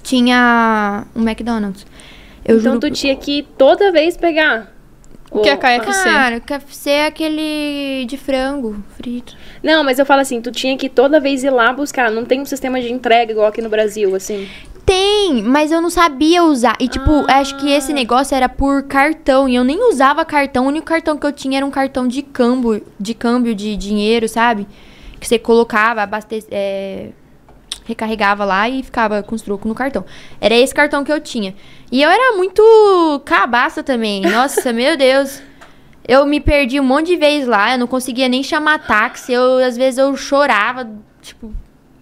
tinha 0.09 1.05
um 1.15 1.21
McDonald's. 1.21 1.85
Eu 2.43 2.57
então 2.57 2.73
juro. 2.73 2.79
tu 2.79 2.91
tinha 2.91 3.15
que 3.15 3.45
toda 3.57 3.91
vez 3.91 4.17
pegar. 4.17 4.73
O 5.31 5.41
que 5.41 5.49
é 5.49 5.55
KFC? 5.55 6.03
Cara, 6.03 6.39
KFC 6.39 6.89
é 6.89 7.05
aquele 7.05 8.05
de 8.07 8.17
frango 8.17 8.83
frito. 8.97 9.37
Não, 9.61 9.83
mas 9.83 9.99
eu 9.99 10.05
falo 10.05 10.21
assim, 10.21 10.41
tu 10.41 10.51
tinha 10.51 10.75
que 10.75 10.89
toda 10.89 11.19
vez 11.19 11.43
ir 11.43 11.51
lá 11.51 11.71
buscar. 11.71 12.09
Não 12.09 12.25
tem 12.25 12.41
um 12.41 12.45
sistema 12.45 12.81
de 12.81 12.91
entrega 12.91 13.31
igual 13.31 13.47
aqui 13.47 13.61
no 13.61 13.69
Brasil, 13.69 14.15
assim. 14.15 14.49
Tem, 14.83 15.43
mas 15.43 15.71
eu 15.71 15.79
não 15.79 15.91
sabia 15.91 16.43
usar. 16.43 16.75
E, 16.79 16.87
tipo, 16.87 17.11
Ah. 17.29 17.41
acho 17.41 17.55
que 17.57 17.69
esse 17.69 17.93
negócio 17.93 18.33
era 18.35 18.49
por 18.49 18.81
cartão. 18.83 19.47
E 19.47 19.53
eu 19.53 19.63
nem 19.63 19.87
usava 19.87 20.25
cartão. 20.25 20.65
O 20.65 20.69
único 20.69 20.87
cartão 20.87 21.15
que 21.15 21.27
eu 21.27 21.31
tinha 21.31 21.57
era 21.59 21.65
um 21.65 21.69
cartão 21.69 22.07
de 22.07 22.23
câmbio, 22.23 22.81
de 22.99 23.13
câmbio 23.13 23.53
de 23.53 23.75
dinheiro, 23.77 24.27
sabe? 24.27 24.65
Que 25.19 25.27
você 25.27 25.37
colocava, 25.37 26.01
abastece. 26.01 26.47
É... 26.49 27.09
recarregava 27.89 28.45
lá 28.45 28.69
e 28.69 28.81
ficava 28.81 29.21
com 29.21 29.35
os 29.35 29.41
trocos 29.41 29.67
no 29.67 29.75
cartão. 29.75 30.05
Era 30.39 30.55
esse 30.55 30.73
cartão 30.73 31.03
que 31.03 31.11
eu 31.11 31.19
tinha. 31.19 31.53
E 31.91 32.01
eu 32.01 32.09
era 32.09 32.37
muito 32.37 33.21
cabaça 33.25 33.83
também. 33.83 34.21
Nossa, 34.29 34.71
meu 34.71 34.95
Deus. 34.95 35.41
Eu 36.07 36.25
me 36.25 36.39
perdi 36.39 36.79
um 36.79 36.83
monte 36.83 37.07
de 37.07 37.17
vezes 37.17 37.47
lá, 37.47 37.73
eu 37.73 37.77
não 37.77 37.85
conseguia 37.85 38.27
nem 38.27 38.41
chamar 38.41 38.79
táxi. 38.79 39.31
Eu, 39.31 39.57
às 39.57 39.77
vezes 39.77 39.99
eu 39.99 40.15
chorava, 40.15 40.89
tipo, 41.21 41.53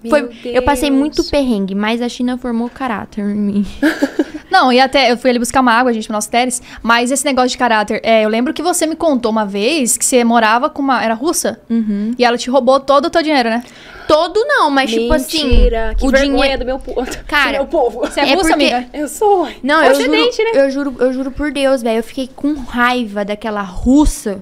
foi, 0.10 0.30
eu 0.46 0.62
passei 0.62 0.92
muito 0.92 1.24
perrengue, 1.26 1.74
mas 1.76 2.02
a 2.02 2.10
China 2.10 2.38
formou 2.38 2.70
caráter 2.70 3.22
em 3.24 3.36
mim. 3.36 3.66
Não, 4.50 4.72
e 4.72 4.80
até 4.80 5.12
eu 5.12 5.18
fui 5.18 5.30
ali 5.30 5.40
buscar 5.40 5.60
uma 5.60 5.74
água, 5.74 5.92
gente, 5.92 6.06
pro 6.08 6.14
nosso 6.14 6.30
Teres. 6.32 6.62
Mas 6.82 7.12
esse 7.12 7.26
negócio 7.26 7.50
de 7.50 7.58
caráter, 7.58 8.00
é, 8.04 8.24
eu 8.24 8.30
lembro 8.30 8.54
que 8.54 8.62
você 8.64 8.86
me 8.88 8.96
contou 8.96 9.30
uma 9.30 9.46
vez 9.46 9.98
que 9.98 10.06
você 10.06 10.24
morava 10.24 10.70
com 10.70 10.82
uma. 10.82 11.04
Era 11.04 11.14
russa? 11.14 11.60
Uhum. 11.70 12.14
E 12.18 12.24
ela 12.24 12.38
te 12.38 12.50
roubou 12.50 12.80
todo 12.80 13.06
o 13.08 13.10
teu 13.10 13.22
dinheiro, 13.22 13.50
né? 13.50 13.62
Todo 14.08 14.40
não, 14.46 14.70
mas 14.70 14.90
tipo 14.90 15.12
assim, 15.14 15.50
Mentira, 15.50 15.94
que 15.98 16.06
o 16.06 16.10
vergonha 16.10 16.32
dinheiro 16.32 16.60
do 16.60 16.66
meu, 16.66 16.80
po- 16.80 16.96
Cara, 17.28 17.50
do 17.50 17.54
meu 17.56 17.66
povo. 17.66 18.00
Você 18.00 18.22
é, 18.22 18.30
É 18.30 18.36
russa, 18.36 18.50
porque- 18.52 18.74
amiga? 18.74 18.88
Eu 18.94 19.08
sou. 19.10 19.50
Não, 19.62 19.84
eu 19.84 19.96
juro, 19.96 20.12
né? 20.12 20.18
eu 20.54 20.72
juro, 20.72 20.96
eu 21.00 21.14
juro 21.14 21.32
por 21.32 21.52
Deus, 21.52 21.82
velho, 21.84 21.98
eu 22.00 22.04
fiquei 22.04 22.30
com 22.34 22.54
raiva 22.54 23.26
daquela 23.26 23.62
russa 23.64 24.42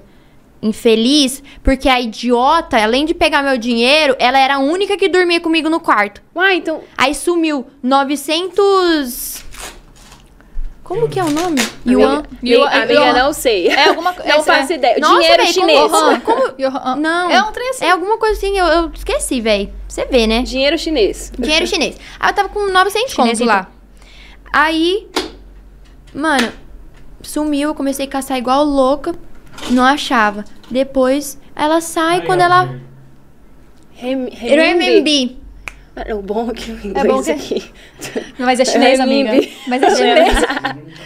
infeliz, 0.66 1.44
porque 1.64 1.88
a 1.88 2.02
idiota, 2.02 2.78
além 2.82 3.06
de 3.06 3.14
pegar 3.14 3.44
meu 3.44 3.58
dinheiro, 3.58 4.16
ela 4.20 4.40
era 4.40 4.56
a 4.56 4.60
única 4.60 4.98
que 4.98 5.08
dormia 5.08 5.40
comigo 5.40 5.70
no 5.70 5.80
quarto. 5.80 6.22
Uai, 6.36 6.56
então. 6.58 6.82
Aí 6.98 7.14
sumiu 7.14 7.68
900 7.84 9.44
Como 10.84 11.08
que 11.10 11.20
é 11.20 11.24
o 11.24 11.30
nome? 11.32 11.60
Yuan. 11.88 12.24
Yuan- 12.44 12.70
amiga, 12.70 13.14
não 13.14 13.34
sei. 13.34 13.68
É 13.70 13.90
alguma 13.90 14.14
co- 14.14 14.22
Não 14.28 14.44
faço 14.44 14.72
é- 14.74 14.76
ideia. 14.76 14.98
Nossa, 15.00 15.14
Dinheiro 15.20 15.44
véi, 15.44 15.54
como- 15.54 15.68
chinês. 15.70 16.24
Como- 16.24 16.52
Johan- 16.60 16.96
Não. 16.98 17.32
É 17.32 17.42
um 17.44 17.52
trem 17.52 17.70
assim. 17.72 17.86
É 17.86 17.92
alguma 17.92 18.18
coisa 18.18 18.38
assim, 18.38 18.58
eu, 18.58 18.66
eu 18.66 18.92
esqueci, 18.94 19.42
velho. 19.42 19.74
Você 19.88 20.06
vê, 20.06 20.28
né? 20.28 20.42
Dinheiro 20.44 20.78
chinês. 20.78 21.32
Dinheiro 21.40 21.66
chinês. 21.66 21.96
Aí 22.20 22.30
eu 22.30 22.36
tava 22.36 22.50
com 22.50 22.68
900 22.72 23.14
contos 23.14 23.38
Chinesito. 23.38 23.46
lá. 23.48 23.68
Aí, 24.54 25.08
mano, 26.14 26.52
sumiu, 27.22 27.70
eu 27.70 27.76
comecei 27.76 28.06
a 28.06 28.10
caçar 28.10 28.38
igual 28.38 28.64
louca, 28.64 29.16
não 29.72 29.84
achava. 29.84 30.44
Depois, 30.70 31.40
ela 31.56 31.82
sai 31.82 32.22
quando 32.22 32.42
ela... 32.42 32.76
Rem, 33.94 34.30
Renminbi. 34.30 35.38
Ah, 35.96 36.14
O 36.16 36.22
bom 36.22 36.50
é 36.50 36.54
que 36.54 36.72
o 36.72 36.86
inglês 36.86 37.06
É 37.06 37.08
bom 37.08 37.24
que- 37.24 37.32
aqui. 37.32 37.72
Mas 38.38 38.60
é 38.60 38.66
chinês, 38.66 39.00
amiga. 39.00 39.32
Renminbi. 39.32 39.58
Mas 39.68 39.84
é 39.84 39.96
chinês. 39.96 40.36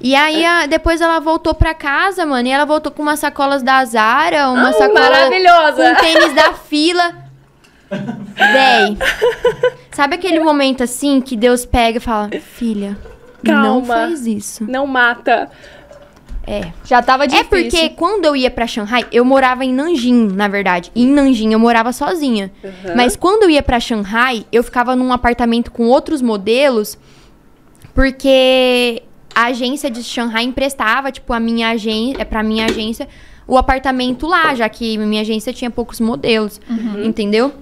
E 0.00 0.14
aí, 0.14 0.44
a- 0.46 0.66
depois 0.66 1.00
ela 1.00 1.18
voltou 1.18 1.52
pra 1.52 1.74
casa, 1.74 2.24
mano, 2.24 2.46
e 2.46 2.52
ela 2.52 2.64
voltou 2.64 2.92
com 2.92 3.02
umas 3.02 3.18
sacolas 3.18 3.64
da 3.64 3.84
Zara, 3.84 4.48
uma 4.48 4.68
Ah, 4.68 4.72
sacola 4.72 5.00
maravilhosa. 5.00 5.92
com 5.92 6.00
tênis 6.00 6.34
da 6.34 6.52
fila. 6.52 7.14
Véi, 7.90 8.96
sabe 9.90 10.14
aquele 10.14 10.38
momento 10.38 10.84
assim 10.84 11.20
que 11.20 11.34
Deus 11.36 11.66
pega 11.66 11.98
e 11.98 12.00
fala, 12.00 12.30
filha, 12.40 12.96
não 13.42 13.80
Calma. 13.80 13.86
faz 13.86 14.24
isso. 14.24 14.64
Não 14.70 14.86
mata. 14.86 15.50
É. 16.46 16.72
Já 16.84 17.02
tava 17.02 17.24
É 17.24 17.26
difícil. 17.26 17.48
porque 17.50 17.88
quando 17.90 18.24
eu 18.24 18.34
ia 18.34 18.50
pra 18.50 18.66
Shanghai, 18.66 19.04
eu 19.12 19.24
morava 19.24 19.64
em 19.64 19.72
Nanjing, 19.72 20.28
na 20.28 20.48
verdade. 20.48 20.90
E 20.94 21.02
em 21.04 21.10
Nanjing 21.12 21.52
eu 21.52 21.58
morava 21.58 21.92
sozinha. 21.92 22.50
Uhum. 22.64 22.96
Mas 22.96 23.16
quando 23.16 23.42
eu 23.42 23.50
ia 23.50 23.62
pra 23.62 23.78
Shanghai, 23.78 24.46
eu 24.50 24.62
ficava 24.64 24.96
num 24.96 25.12
apartamento 25.12 25.70
com 25.70 25.86
outros 25.88 26.22
modelos, 26.22 26.96
porque 27.94 29.02
a 29.34 29.46
agência 29.46 29.90
de 29.90 30.02
Shanghai 30.02 30.44
emprestava, 30.44 31.12
tipo, 31.12 31.32
a 31.32 31.40
minha 31.40 31.70
agência, 31.70 32.24
pra 32.24 32.42
minha 32.42 32.64
agência, 32.66 33.08
o 33.46 33.56
apartamento 33.56 34.26
lá, 34.26 34.54
já 34.54 34.68
que 34.68 34.96
minha 34.98 35.22
agência 35.22 35.52
tinha 35.52 35.70
poucos 35.70 36.00
modelos, 36.00 36.60
entendeu? 37.04 37.52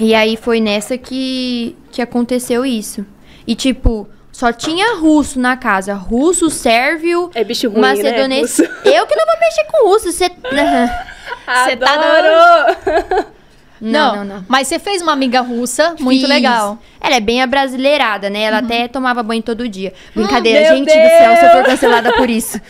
E 0.00 0.14
aí 0.14 0.36
foi 0.36 0.60
nessa 0.60 0.96
que, 0.96 1.76
que 1.90 2.00
aconteceu 2.00 2.64
isso. 2.64 3.04
E 3.46 3.54
tipo, 3.54 4.08
só 4.38 4.52
tinha 4.52 4.94
russo 4.96 5.40
na 5.40 5.56
casa, 5.56 5.94
russo, 5.94 6.48
sérvio, 6.48 7.28
É 7.34 7.42
bicho 7.42 7.68
ruim, 7.68 7.80
macedonês. 7.80 8.56
né? 8.58 8.66
russo? 8.66 8.78
Eu 8.88 9.04
que 9.06 9.16
não 9.16 9.26
vou 9.26 9.34
mexer 9.40 9.64
com 9.64 9.88
russo, 9.88 10.12
você 10.12 10.30
Cê 11.64 11.76
tá 11.76 11.92
Adoro! 11.94 13.26
Não, 13.80 14.16
não, 14.16 14.24
não. 14.24 14.44
Mas 14.48 14.66
você 14.66 14.76
fez 14.80 15.00
uma 15.02 15.12
amiga 15.12 15.40
russa 15.40 15.94
muito 16.00 16.22
Fiz. 16.22 16.28
legal. 16.28 16.78
Ela 17.00 17.14
é 17.14 17.20
bem 17.20 17.40
abrasileirada, 17.40 18.28
né? 18.28 18.40
Ela 18.42 18.58
até 18.58 18.88
tomava 18.88 19.22
banho 19.22 19.40
todo 19.40 19.68
dia. 19.68 19.92
Brincadeira, 20.16 20.62
Meu 20.62 20.78
gente 20.78 20.86
do 20.86 20.92
céu, 20.92 21.36
se 21.36 21.44
eu 21.44 21.50
for 21.50 21.56
Deus! 21.62 21.66
cancelada 21.66 22.12
por 22.14 22.28
isso. 22.28 22.60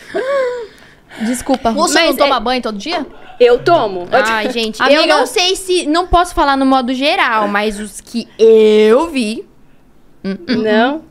Desculpa. 1.21 1.71
Russo 1.71 1.95
Mas 1.95 2.11
não 2.11 2.15
toma 2.15 2.37
é- 2.37 2.39
banho 2.39 2.61
todo 2.61 2.77
dia? 2.77 3.07
Eu 3.39 3.57
tomo. 3.57 4.07
Ai, 4.11 4.51
gente, 4.51 4.79
eu 4.79 4.85
Amiga- 4.85 5.17
não 5.17 5.25
sei 5.25 5.55
se. 5.55 5.87
Não 5.87 6.05
posso 6.05 6.35
falar 6.35 6.55
no 6.55 6.65
modo 6.65 6.93
geral, 6.93 7.47
mas 7.47 7.79
os 7.79 7.99
que 8.01 8.27
eu 8.37 9.07
vi. 9.09 9.47
Não. 10.23 11.08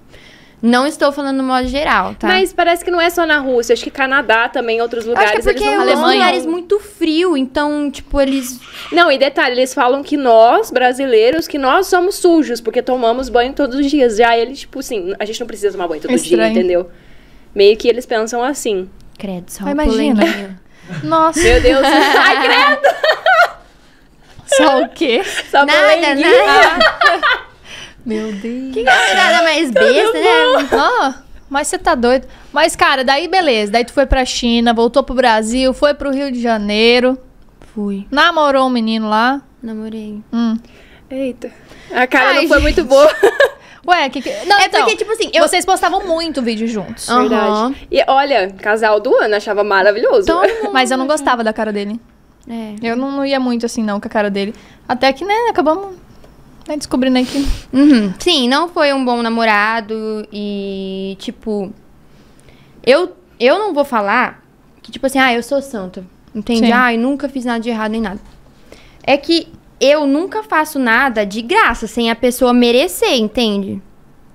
Não 0.60 0.86
estou 0.86 1.12
falando 1.12 1.36
no 1.36 1.44
modo 1.44 1.68
geral, 1.68 2.16
tá? 2.16 2.26
Mas 2.26 2.52
parece 2.52 2.84
que 2.84 2.90
não 2.90 3.00
é 3.00 3.08
só 3.10 3.24
na 3.24 3.38
Rússia. 3.38 3.74
Acho 3.74 3.84
que 3.84 3.90
Canadá 3.92 4.48
também, 4.48 4.80
outros 4.82 5.06
eu 5.06 5.12
acho 5.12 5.20
lugares. 5.20 5.44
que 5.44 5.50
é 5.50 5.52
porque 5.52 5.64
eles 5.64 5.74
é 5.74 5.76
não 5.76 5.84
um 5.86 5.90
Alemanha. 6.04 6.18
lugares 6.20 6.46
muito 6.46 6.80
frio, 6.80 7.36
então, 7.36 7.88
tipo, 7.90 8.20
eles. 8.20 8.58
Não, 8.90 9.10
e 9.12 9.16
detalhe, 9.16 9.54
eles 9.54 9.72
falam 9.72 10.02
que 10.02 10.16
nós, 10.16 10.70
brasileiros, 10.72 11.46
que 11.46 11.58
nós 11.58 11.86
somos 11.86 12.16
sujos, 12.16 12.60
porque 12.60 12.82
tomamos 12.82 13.28
banho 13.28 13.52
todos 13.52 13.76
os 13.78 13.88
dias. 13.88 14.16
Já 14.16 14.36
eles, 14.36 14.60
tipo 14.60 14.80
assim, 14.80 15.14
a 15.20 15.24
gente 15.24 15.38
não 15.38 15.46
precisa 15.46 15.70
tomar 15.72 15.86
banho 15.86 16.02
todo 16.02 16.12
Estranho. 16.12 16.52
dia, 16.52 16.60
entendeu? 16.60 16.90
Meio 17.54 17.76
que 17.76 17.86
eles 17.88 18.04
pensam 18.04 18.42
assim. 18.42 18.90
Credo, 19.16 19.48
só 19.50 19.64
Ah, 19.66 19.70
imagina. 19.70 20.20
polêmica. 20.20 20.60
Nossa. 21.04 21.40
Meu 21.40 21.60
Deus. 21.60 21.82
Ai, 21.86 22.46
credo. 22.46 22.96
Só 24.46 24.82
o 24.82 24.88
quê? 24.88 25.22
Só 25.50 25.64
Nada, 25.64 25.96
nada. 26.16 27.38
Meu 28.08 28.32
Deus. 28.32 28.72
Que 28.74 28.82
nada 28.82 29.42
mais 29.42 29.70
besta, 29.70 30.12
né? 30.12 30.68
Ah, 30.72 31.14
mas 31.48 31.68
você 31.68 31.78
tá 31.78 31.94
doido. 31.94 32.26
Mas, 32.52 32.74
cara, 32.74 33.04
daí 33.04 33.28
beleza. 33.28 33.72
Daí 33.72 33.84
tu 33.84 33.92
foi 33.92 34.06
pra 34.06 34.24
China, 34.24 34.72
voltou 34.72 35.02
pro 35.02 35.14
Brasil, 35.14 35.72
foi 35.74 35.94
pro 35.94 36.10
Rio 36.10 36.32
de 36.32 36.40
Janeiro, 36.40 37.18
Fui. 37.74 38.06
namorou 38.10 38.66
um 38.66 38.70
menino 38.70 39.08
lá. 39.08 39.42
Namorei. 39.62 40.20
Hum. 40.32 40.56
Eita. 41.10 41.50
A 41.92 42.06
cara 42.06 42.30
Ai, 42.30 42.34
não 42.42 42.48
foi 42.48 42.60
gente. 42.60 42.62
muito 42.62 42.84
boa. 42.84 43.10
Ué, 43.86 44.08
que 44.10 44.20
que... 44.20 44.30
Não, 44.44 44.58
É 44.58 44.66
então, 44.66 44.80
porque, 44.82 44.96
tipo 44.96 45.10
assim, 45.12 45.30
eu. 45.32 45.48
Vocês 45.48 45.64
postavam 45.64 46.06
muito 46.06 46.42
vídeo 46.42 46.68
juntos. 46.68 47.08
Aham. 47.08 47.20
Verdade. 47.28 47.86
E 47.90 48.04
olha, 48.06 48.50
casal 48.58 49.00
do 49.00 49.14
ano, 49.14 49.34
achava 49.34 49.64
maravilhoso. 49.64 50.22
Então, 50.22 50.42
Mas 50.72 50.90
eu 50.90 50.98
não 50.98 51.06
gostava 51.06 51.42
da 51.42 51.52
cara 51.52 51.72
dele. 51.72 51.98
É. 52.46 52.74
Eu 52.82 52.96
não, 52.96 53.10
não 53.10 53.24
ia 53.26 53.40
muito 53.40 53.64
assim, 53.64 53.82
não, 53.82 53.98
com 54.00 54.06
a 54.06 54.10
cara 54.10 54.30
dele. 54.30 54.54
Até 54.86 55.10
que, 55.12 55.24
né, 55.24 55.34
acabamos 55.50 55.96
né, 56.68 56.76
descobrindo 56.76 57.18
aí 57.18 57.24
que... 57.24 57.38
Uhum. 57.72 58.14
Sim, 58.18 58.48
não 58.48 58.68
foi 58.68 58.92
um 58.92 59.04
bom 59.04 59.22
namorado 59.22 60.26
e, 60.33 61.16
tipo. 61.18 61.72
Eu, 62.85 63.16
eu 63.40 63.59
não 63.59 63.74
vou 63.74 63.85
falar 63.85 64.44
que, 64.83 64.92
tipo 64.92 65.07
assim, 65.07 65.18
ah, 65.18 65.33
eu 65.33 65.42
sou 65.42 65.61
santa. 65.61 66.04
Entende? 66.35 66.66
Sim. 66.66 66.72
Ah, 66.72 66.92
eu 66.92 67.00
nunca 67.00 67.28
fiz 67.28 67.44
nada 67.44 67.61
de 67.61 67.68
errado 67.70 67.90
nem 67.90 68.00
nada. 68.00 68.20
É 69.02 69.16
que 69.16 69.48
eu 69.81 70.07
nunca 70.07 70.42
faço 70.42 70.78
nada 70.78 71.24
de 71.24 71.42
graça, 71.42 71.87
sem 71.87 72.11
a 72.11 72.16
pessoa 72.16 72.52
merecer, 72.52 73.14
entende? 73.14 73.83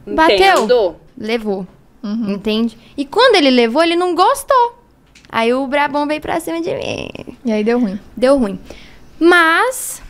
Bateu. 0.06 0.36
Entendo. 0.36 0.96
Levou. 1.18 1.68
Entende? 2.04 2.78
E 2.98 3.06
quando 3.06 3.36
ele 3.36 3.50
levou, 3.50 3.82
ele 3.82 3.96
não 3.96 4.14
gostou. 4.14 4.84
Aí 5.30 5.54
o 5.54 5.66
Brabão 5.66 6.06
veio 6.06 6.20
pra 6.20 6.40
cima 6.40 6.62
de 6.62 6.76
mim. 6.76 7.10
E 7.46 7.52
aí 7.52 7.64
deu 7.64 7.80
ruim. 7.80 7.98
Deu 8.16 8.38
ruim. 8.38 8.60
Mas, 9.20 10.03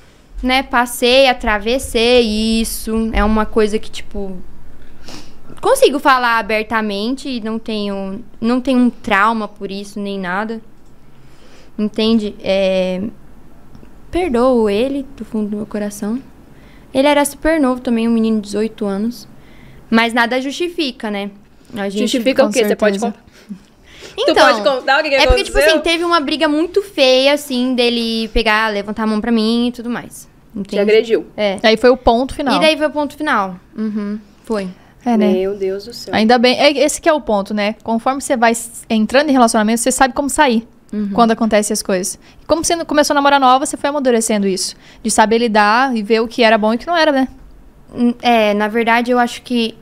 né, 0.44 0.62
passei, 0.64 1.28
atravessei 1.28 2.22
isso. 2.62 3.10
É 3.14 3.24
uma 3.24 3.46
coisa 3.46 3.80
que, 3.80 3.90
tipo. 3.90 4.38
Consigo 5.62 5.98
falar 5.98 6.40
abertamente 6.40 7.30
e 7.30 7.40
não 7.40 7.58
tenho, 7.58 8.24
não 8.42 8.60
tenho 8.60 8.80
um 8.80 8.90
trauma 8.90 9.48
por 9.48 9.72
isso, 9.72 9.98
nem 10.00 10.20
nada. 10.20 10.62
Entende? 11.80 12.36
É, 12.44 13.02
perdoo 14.12 14.70
ele 14.70 15.06
do 15.16 15.24
fundo 15.24 15.50
do 15.50 15.58
meu 15.58 15.66
coração. 15.66 16.22
Ele 16.94 17.08
era 17.08 17.24
super 17.24 17.60
novo 17.60 17.82
também, 17.82 18.08
um 18.08 18.12
menino 18.12 18.38
de 18.42 18.48
18 18.48 18.86
anos. 18.86 19.28
Mas 19.90 20.14
nada 20.14 20.40
justifica, 20.42 21.10
né? 21.10 21.32
A 21.76 21.90
gente- 21.90 22.02
Justifica 22.02 22.46
o 22.46 22.52
quê? 22.52 22.66
Você 22.66 22.76
pode? 22.76 23.00
Então, 24.16 24.36
tu 24.36 24.42
pode 24.42 24.62
contar 24.78 25.00
o 25.00 25.04
que, 25.04 25.10
que 25.10 25.16
é 25.16 25.26
porque, 25.26 25.44
tipo 25.44 25.58
aconteceu? 25.58 25.80
assim, 25.80 25.90
teve 25.90 26.04
uma 26.04 26.20
briga 26.20 26.48
muito 26.48 26.84
feia, 26.84 27.34
assim, 27.34 27.74
dele 27.74 28.28
pegar, 28.28 28.72
levantar 28.72 29.04
a 29.04 29.08
mão 29.08 29.20
pra 29.20 29.32
mim 29.32 29.70
e 29.70 29.72
tudo 29.72 29.90
mais. 29.90 30.30
Te 30.54 30.60
Entende? 30.60 30.80
agrediu. 30.80 31.26
É. 31.36 31.58
Aí 31.64 31.78
foi 31.78 31.90
o 31.90 31.98
ponto 31.98 32.34
final. 32.36 32.56
E 32.56 32.60
daí 32.60 32.78
foi 32.78 32.88
o 32.88 32.92
ponto 32.92 33.16
final. 33.18 33.56
Uhum. 33.78 34.20
Foi. 34.44 34.68
É, 35.06 35.18
né? 35.18 35.34
Meu 35.34 35.56
Deus 35.58 35.86
do 35.86 35.94
céu. 35.94 36.14
Ainda 36.14 36.38
bem, 36.38 36.58
é 36.60 36.72
esse 36.78 37.02
que 37.02 37.10
é 37.10 37.14
o 37.14 37.20
ponto, 37.20 37.54
né? 37.54 37.76
Conforme 37.84 38.22
você 38.22 38.38
vai 38.38 38.54
entrando 38.90 39.30
em 39.30 39.34
relacionamento, 39.34 39.82
você 39.82 39.92
sabe 39.92 40.14
como 40.14 40.30
sair 40.30 40.66
Uhum. 40.94 41.10
quando 41.12 41.32
acontecem 41.32 41.74
as 41.74 41.82
coisas. 41.82 42.20
E 42.42 42.46
como 42.46 42.64
você 42.64 42.86
começou 42.86 43.14
a 43.14 43.16
namorar 43.16 43.40
nova, 43.40 43.66
você 43.66 43.76
foi 43.76 43.90
amadurecendo 43.90 44.48
isso. 44.48 44.76
De 45.02 45.10
saber 45.12 45.40
lidar 45.40 45.96
e 45.98 46.04
ver 46.04 46.22
o 46.22 46.28
que 46.28 46.44
era 46.44 46.58
bom 46.58 46.72
e 46.72 46.76
o 46.76 46.80
que 46.80 46.86
não 46.88 46.96
era, 46.96 47.12
né? 47.12 47.28
Hum, 47.94 48.14
É, 48.22 48.54
na 48.54 48.68
verdade, 48.68 49.12
eu 49.12 49.18
acho 49.20 49.42
que 49.42 49.76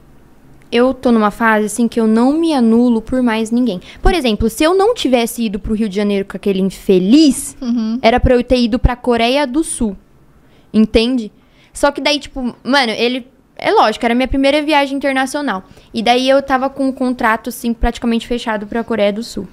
eu 0.71 0.93
tô 0.93 1.11
numa 1.11 1.31
fase, 1.31 1.65
assim, 1.65 1.85
que 1.87 1.99
eu 1.99 2.07
não 2.07 2.31
me 2.31 2.53
anulo 2.53 3.01
por 3.01 3.21
mais 3.21 3.51
ninguém. 3.51 3.81
Por 4.01 4.13
exemplo, 4.13 4.49
se 4.49 4.63
eu 4.63 4.73
não 4.73 4.95
tivesse 4.95 5.43
ido 5.43 5.59
pro 5.59 5.73
Rio 5.75 5.89
de 5.89 5.95
Janeiro 5.97 6.25
com 6.25 6.37
aquele 6.37 6.61
infeliz, 6.61 7.57
Uhum. 7.61 7.99
era 8.01 8.19
pra 8.21 8.33
eu 8.35 8.43
ter 8.43 8.57
ido 8.59 8.79
pra 8.79 8.95
Coreia 8.95 9.45
do 9.45 9.63
Sul. 9.65 9.97
Entende? 10.73 11.31
Só 11.73 11.91
que 11.91 12.01
daí, 12.01 12.19
tipo, 12.19 12.55
mano, 12.63 12.91
ele 12.91 13.27
É 13.63 13.71
lógico, 13.71 14.03
era 14.03 14.15
minha 14.15 14.27
primeira 14.27 14.61
viagem 14.63 14.97
internacional. 14.97 15.63
E 15.93 16.01
daí 16.01 16.27
eu 16.27 16.41
tava 16.41 16.67
com 16.69 16.87
um 16.87 16.91
contrato, 16.91 17.49
assim, 17.49 17.73
praticamente 17.73 18.25
fechado 18.25 18.65
pra 18.65 18.83
Coreia 18.83 19.13
do 19.13 19.21
Sul. 19.21 19.47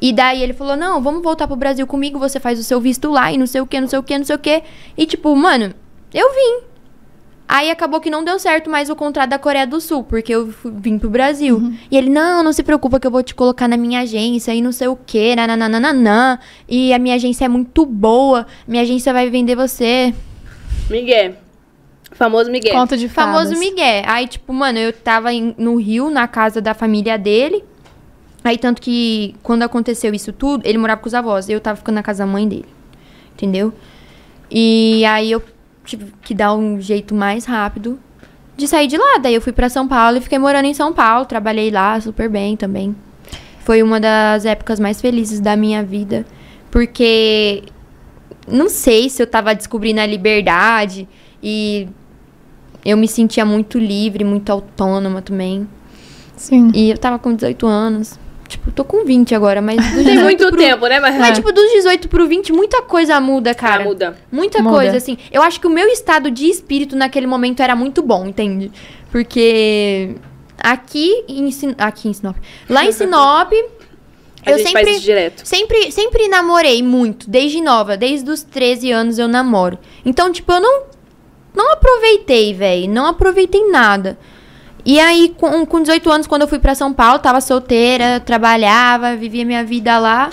E 0.00 0.12
daí 0.12 0.42
ele 0.42 0.54
falou: 0.54 0.74
Não, 0.76 1.02
vamos 1.02 1.22
voltar 1.22 1.46
pro 1.46 1.54
Brasil 1.56 1.86
comigo, 1.86 2.18
você 2.18 2.40
faz 2.40 2.58
o 2.58 2.64
seu 2.64 2.80
visto 2.80 3.10
lá 3.10 3.30
e 3.30 3.36
não 3.36 3.46
sei 3.46 3.60
o 3.60 3.66
que, 3.66 3.78
não 3.80 3.88
sei 3.88 3.98
o 3.98 4.02
que, 4.02 4.18
não 4.18 4.24
sei 4.24 4.36
o 4.36 4.38
que. 4.38 4.62
E 4.96 5.04
tipo, 5.06 5.36
mano, 5.36 5.74
eu 6.14 6.32
vim. 6.32 6.69
Aí 7.52 7.68
acabou 7.68 8.00
que 8.00 8.08
não 8.10 8.22
deu 8.22 8.38
certo 8.38 8.70
mais 8.70 8.88
o 8.90 8.94
contrato 8.94 9.30
da 9.30 9.38
Coreia 9.38 9.66
do 9.66 9.80
Sul, 9.80 10.04
porque 10.04 10.32
eu 10.32 10.52
fu- 10.52 10.70
vim 10.72 11.00
pro 11.00 11.10
Brasil. 11.10 11.72
E 11.90 11.96
ele, 11.96 12.08
não, 12.08 12.44
não 12.44 12.52
se 12.52 12.62
preocupa 12.62 13.00
que 13.00 13.06
eu 13.08 13.10
vou 13.10 13.24
te 13.24 13.34
colocar 13.34 13.66
na 13.66 13.76
minha 13.76 14.00
agência 14.02 14.54
e 14.54 14.62
não 14.62 14.70
sei 14.70 14.86
o 14.86 14.94
que, 14.94 15.34
nananana. 15.34 16.38
E 16.68 16.92
a 16.92 16.98
minha 17.00 17.16
agência 17.16 17.46
é 17.46 17.48
muito 17.48 17.84
boa, 17.84 18.46
minha 18.68 18.82
agência 18.84 19.12
vai 19.12 19.28
vender 19.28 19.56
você. 19.56 20.14
Miguel. 20.88 21.34
Famoso 22.12 22.50
Miguel. 22.52 22.72
Conto 22.72 22.96
de 22.96 23.08
fadas. 23.08 23.34
Famoso 23.48 23.58
Miguel. 23.58 24.02
Aí, 24.06 24.28
tipo, 24.28 24.52
mano, 24.52 24.78
eu 24.78 24.92
tava 24.92 25.32
em- 25.32 25.52
no 25.58 25.74
Rio, 25.76 26.08
na 26.08 26.28
casa 26.28 26.60
da 26.60 26.72
família 26.72 27.18
dele. 27.18 27.64
Aí, 28.44 28.58
tanto 28.58 28.80
que 28.80 29.34
quando 29.42 29.64
aconteceu 29.64 30.14
isso 30.14 30.32
tudo, 30.32 30.64
ele 30.64 30.78
morava 30.78 31.00
com 31.00 31.08
os 31.08 31.14
avós. 31.14 31.48
Eu 31.48 31.60
tava 31.60 31.76
ficando 31.76 31.96
na 31.96 32.02
casa 32.02 32.24
da 32.24 32.30
mãe 32.30 32.46
dele. 32.46 32.66
Entendeu? 33.34 33.72
E 34.50 35.04
aí 35.04 35.32
eu 35.32 35.42
tive 35.90 36.12
que 36.22 36.34
dar 36.34 36.54
um 36.54 36.80
jeito 36.80 37.14
mais 37.14 37.44
rápido 37.44 37.98
de 38.56 38.68
sair 38.68 38.86
de 38.86 38.96
lá. 38.96 39.18
Daí 39.20 39.34
eu 39.34 39.40
fui 39.40 39.52
pra 39.52 39.68
São 39.68 39.88
Paulo 39.88 40.18
e 40.18 40.20
fiquei 40.20 40.38
morando 40.38 40.66
em 40.66 40.74
São 40.74 40.92
Paulo. 40.92 41.24
Trabalhei 41.24 41.70
lá 41.70 42.00
super 42.00 42.28
bem 42.28 42.56
também. 42.56 42.94
Foi 43.60 43.82
uma 43.82 43.98
das 43.98 44.44
épocas 44.44 44.78
mais 44.78 45.00
felizes 45.00 45.40
da 45.40 45.56
minha 45.56 45.82
vida. 45.82 46.24
Porque 46.70 47.64
não 48.46 48.68
sei 48.68 49.08
se 49.08 49.20
eu 49.22 49.26
tava 49.26 49.54
descobrindo 49.54 50.00
a 50.00 50.06
liberdade 50.06 51.08
e 51.42 51.88
eu 52.84 52.96
me 52.96 53.08
sentia 53.08 53.44
muito 53.44 53.78
livre, 53.78 54.22
muito 54.22 54.50
autônoma 54.50 55.20
também. 55.20 55.66
Sim. 56.36 56.70
E 56.72 56.90
eu 56.90 56.98
tava 56.98 57.18
com 57.18 57.34
18 57.34 57.66
anos. 57.66 58.18
Tipo, 58.50 58.72
tô 58.72 58.84
com 58.84 59.04
20 59.04 59.32
agora, 59.34 59.62
mas 59.62 59.76
Tem 59.94 60.02
18 60.04 60.22
muito 60.24 60.46
pro... 60.48 60.56
tempo, 60.56 60.86
né? 60.88 60.98
Mas, 60.98 61.16
Mas, 61.16 61.36
tipo, 61.38 61.52
dos 61.52 61.70
18 61.70 62.08
pro 62.08 62.26
20, 62.26 62.52
muita 62.52 62.82
coisa 62.82 63.20
muda, 63.20 63.54
cara. 63.54 63.82
Ah, 63.82 63.86
muda. 63.86 64.18
Muita 64.30 64.60
Muda. 64.60 64.74
coisa, 64.76 64.96
assim. 64.96 65.16
Eu 65.30 65.40
acho 65.42 65.60
que 65.60 65.66
o 65.66 65.70
meu 65.70 65.86
estado 65.88 66.30
de 66.30 66.46
espírito 66.50 66.96
naquele 66.96 67.26
momento 67.28 67.60
era 67.62 67.76
muito 67.76 68.02
bom, 68.02 68.26
entende? 68.26 68.70
Porque 69.10 70.16
aqui 70.58 71.24
em, 71.28 71.50
Sin- 71.50 71.74
aqui 71.78 72.08
em 72.08 72.12
Sinop. 72.12 72.36
Lá 72.68 72.84
em 72.84 72.90
Sinop, 72.92 73.52
A 74.44 74.50
eu 74.50 74.58
gente 74.58 74.66
sempre 74.68 74.84
faz 74.84 74.96
isso 74.96 75.04
direto. 75.04 75.42
Sempre, 75.46 75.92
sempre 75.92 76.26
namorei 76.28 76.82
muito, 76.82 77.30
desde 77.30 77.60
nova, 77.60 77.96
desde 77.96 78.28
os 78.30 78.42
13 78.42 78.90
anos 78.90 79.18
eu 79.18 79.28
namoro. 79.28 79.78
Então, 80.04 80.32
tipo, 80.32 80.50
eu 80.52 80.60
não, 80.60 80.82
não 81.54 81.72
aproveitei, 81.72 82.52
velho. 82.52 82.88
Não 82.90 83.06
aproveitei 83.06 83.68
nada. 83.70 84.18
E 84.84 84.98
aí, 85.00 85.34
com, 85.36 85.64
com 85.66 85.80
18 85.82 86.10
anos, 86.10 86.26
quando 86.26 86.42
eu 86.42 86.48
fui 86.48 86.58
pra 86.58 86.74
São 86.74 86.92
Paulo, 86.92 87.18
tava 87.18 87.40
solteira, 87.40 88.20
trabalhava, 88.20 89.14
vivia 89.16 89.44
minha 89.44 89.64
vida 89.64 89.98
lá. 89.98 90.30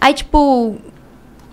Aí, 0.00 0.14
tipo. 0.14 0.76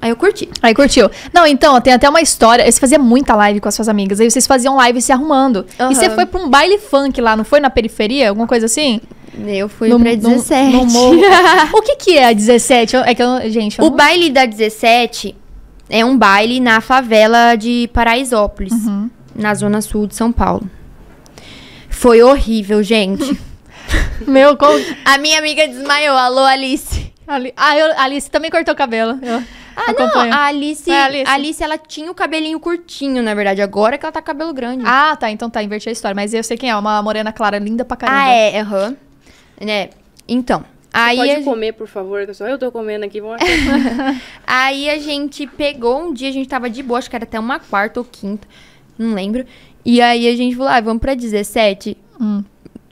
Aí 0.01 0.09
eu 0.11 0.15
curti. 0.15 0.47
Aí 0.61 0.73
curtiu. 0.75 1.09
Não, 1.33 1.47
então, 1.47 1.79
tem 1.81 1.93
até 1.93 2.07
uma 2.07 2.21
história. 2.21 2.69
Você 2.71 2.79
fazia 2.79 2.99
muita 2.99 3.35
live 3.35 3.59
com 3.59 3.67
as 3.67 3.73
suas 3.75 3.89
amigas. 3.89 4.19
Aí 4.19 4.29
vocês 4.29 4.45
faziam 4.45 4.75
live 4.75 5.01
se 5.01 5.11
arrumando. 5.11 5.65
Aham. 5.79 5.91
E 5.91 5.95
você 5.95 6.09
foi 6.11 6.25
pra 6.27 6.39
um 6.41 6.49
baile 6.49 6.77
funk 6.77 7.19
lá, 7.21 7.35
não 7.35 7.43
foi 7.43 7.59
na 7.59 7.69
periferia? 7.69 8.29
Alguma 8.29 8.45
coisa 8.45 8.67
assim? 8.67 9.01
Eu 9.47 9.67
fui 9.67 9.89
No- 9.89 9.99
pra 9.99 10.11
no- 10.11 10.17
17. 10.17 10.71
no 10.77 10.85
morro. 10.85 11.17
o 11.73 11.81
que 11.81 11.95
que 11.95 12.17
é 12.17 12.27
a 12.27 12.33
17? 12.33 12.95
Eu- 12.95 13.01
É 13.03 13.15
que 13.15 13.21
eu, 13.23 13.49
gente, 13.49 13.79
eu 13.79 13.85
o 13.85 13.89
não- 13.89 13.97
baile 13.97 14.29
da 14.29 14.45
17 14.45 15.35
é 15.89 16.05
um 16.05 16.15
baile 16.17 16.59
na 16.59 16.81
favela 16.81 17.55
de 17.55 17.89
Paraisópolis, 17.91 18.73
Uhum. 18.73 19.09
na 19.35 19.53
zona 19.55 19.81
sul 19.81 20.05
de 20.07 20.15
São 20.15 20.31
Paulo. 20.31 20.69
Foi 21.95 22.21
horrível, 22.21 22.83
gente. 22.83 23.37
Meu, 24.27 24.55
qual... 24.57 24.73
A 25.05 25.17
minha 25.17 25.39
amiga 25.39 25.67
desmaiou. 25.67 26.15
Alô, 26.17 26.41
Alice. 26.43 27.11
Ali... 27.27 27.53
Ah, 27.55 27.77
eu, 27.77 27.91
a 27.97 28.03
Alice 28.03 28.29
também 28.29 28.51
cortou 28.51 28.73
o 28.73 28.77
cabelo. 28.77 29.17
Eu 29.21 29.41
Ah, 29.75 29.91
acompanho. 29.91 30.29
não. 30.31 30.37
A 30.37 30.45
Alice, 30.45 30.89
É, 30.89 30.93
a 31.01 31.05
Alice. 31.05 31.31
Alice. 31.31 31.63
ela 31.63 31.77
tinha 31.77 32.11
o 32.11 32.15
cabelinho 32.15 32.59
curtinho, 32.59 33.23
na 33.23 33.33
verdade. 33.33 33.61
Agora 33.61 33.97
que 33.97 34.05
ela 34.05 34.11
tá 34.11 34.21
com 34.21 34.27
cabelo 34.27 34.53
grande. 34.53 34.83
Ah, 34.85 35.15
tá. 35.15 35.29
Então 35.31 35.49
tá, 35.49 35.63
inverti 35.63 35.89
a 35.89 35.91
história. 35.91 36.15
Mas 36.15 36.33
eu 36.33 36.43
sei 36.43 36.57
quem 36.57 36.69
é. 36.69 36.75
Uma 36.75 37.01
morena 37.01 37.31
clara, 37.31 37.57
linda 37.57 37.83
pra 37.85 37.97
caramba. 37.97 38.19
Ah, 38.23 38.29
é, 38.29 38.59
aham. 38.59 38.97
Né? 39.59 39.89
Então, 40.27 40.65
aí 40.93 41.17
Pode 41.17 41.31
a, 41.31 41.43
comer, 41.43 41.73
por 41.73 41.87
favor, 41.87 42.25
que 42.25 42.33
só 42.33 42.45
eu 42.47 42.57
tô 42.57 42.71
comendo 42.71 43.05
aqui. 43.05 43.21
Vamos 43.21 43.37
aí 44.45 44.89
a 44.89 44.97
gente 44.99 45.47
pegou 45.47 46.01
um 46.01 46.13
dia, 46.13 46.29
a 46.29 46.31
gente 46.31 46.49
tava 46.49 46.69
de 46.69 46.83
boa, 46.83 46.97
acho 46.99 47.09
que 47.09 47.15
era 47.15 47.23
até 47.23 47.39
uma 47.39 47.59
quarta 47.59 47.99
ou 47.99 48.05
quinta, 48.05 48.45
não 48.97 49.13
lembro. 49.13 49.45
E 49.85 50.01
aí 50.01 50.27
a 50.27 50.35
gente 50.35 50.55
falou, 50.55 50.71
ah, 50.71 50.81
vamos 50.81 50.99
pra 50.99 51.13
17? 51.13 51.95
Hum. 52.19 52.43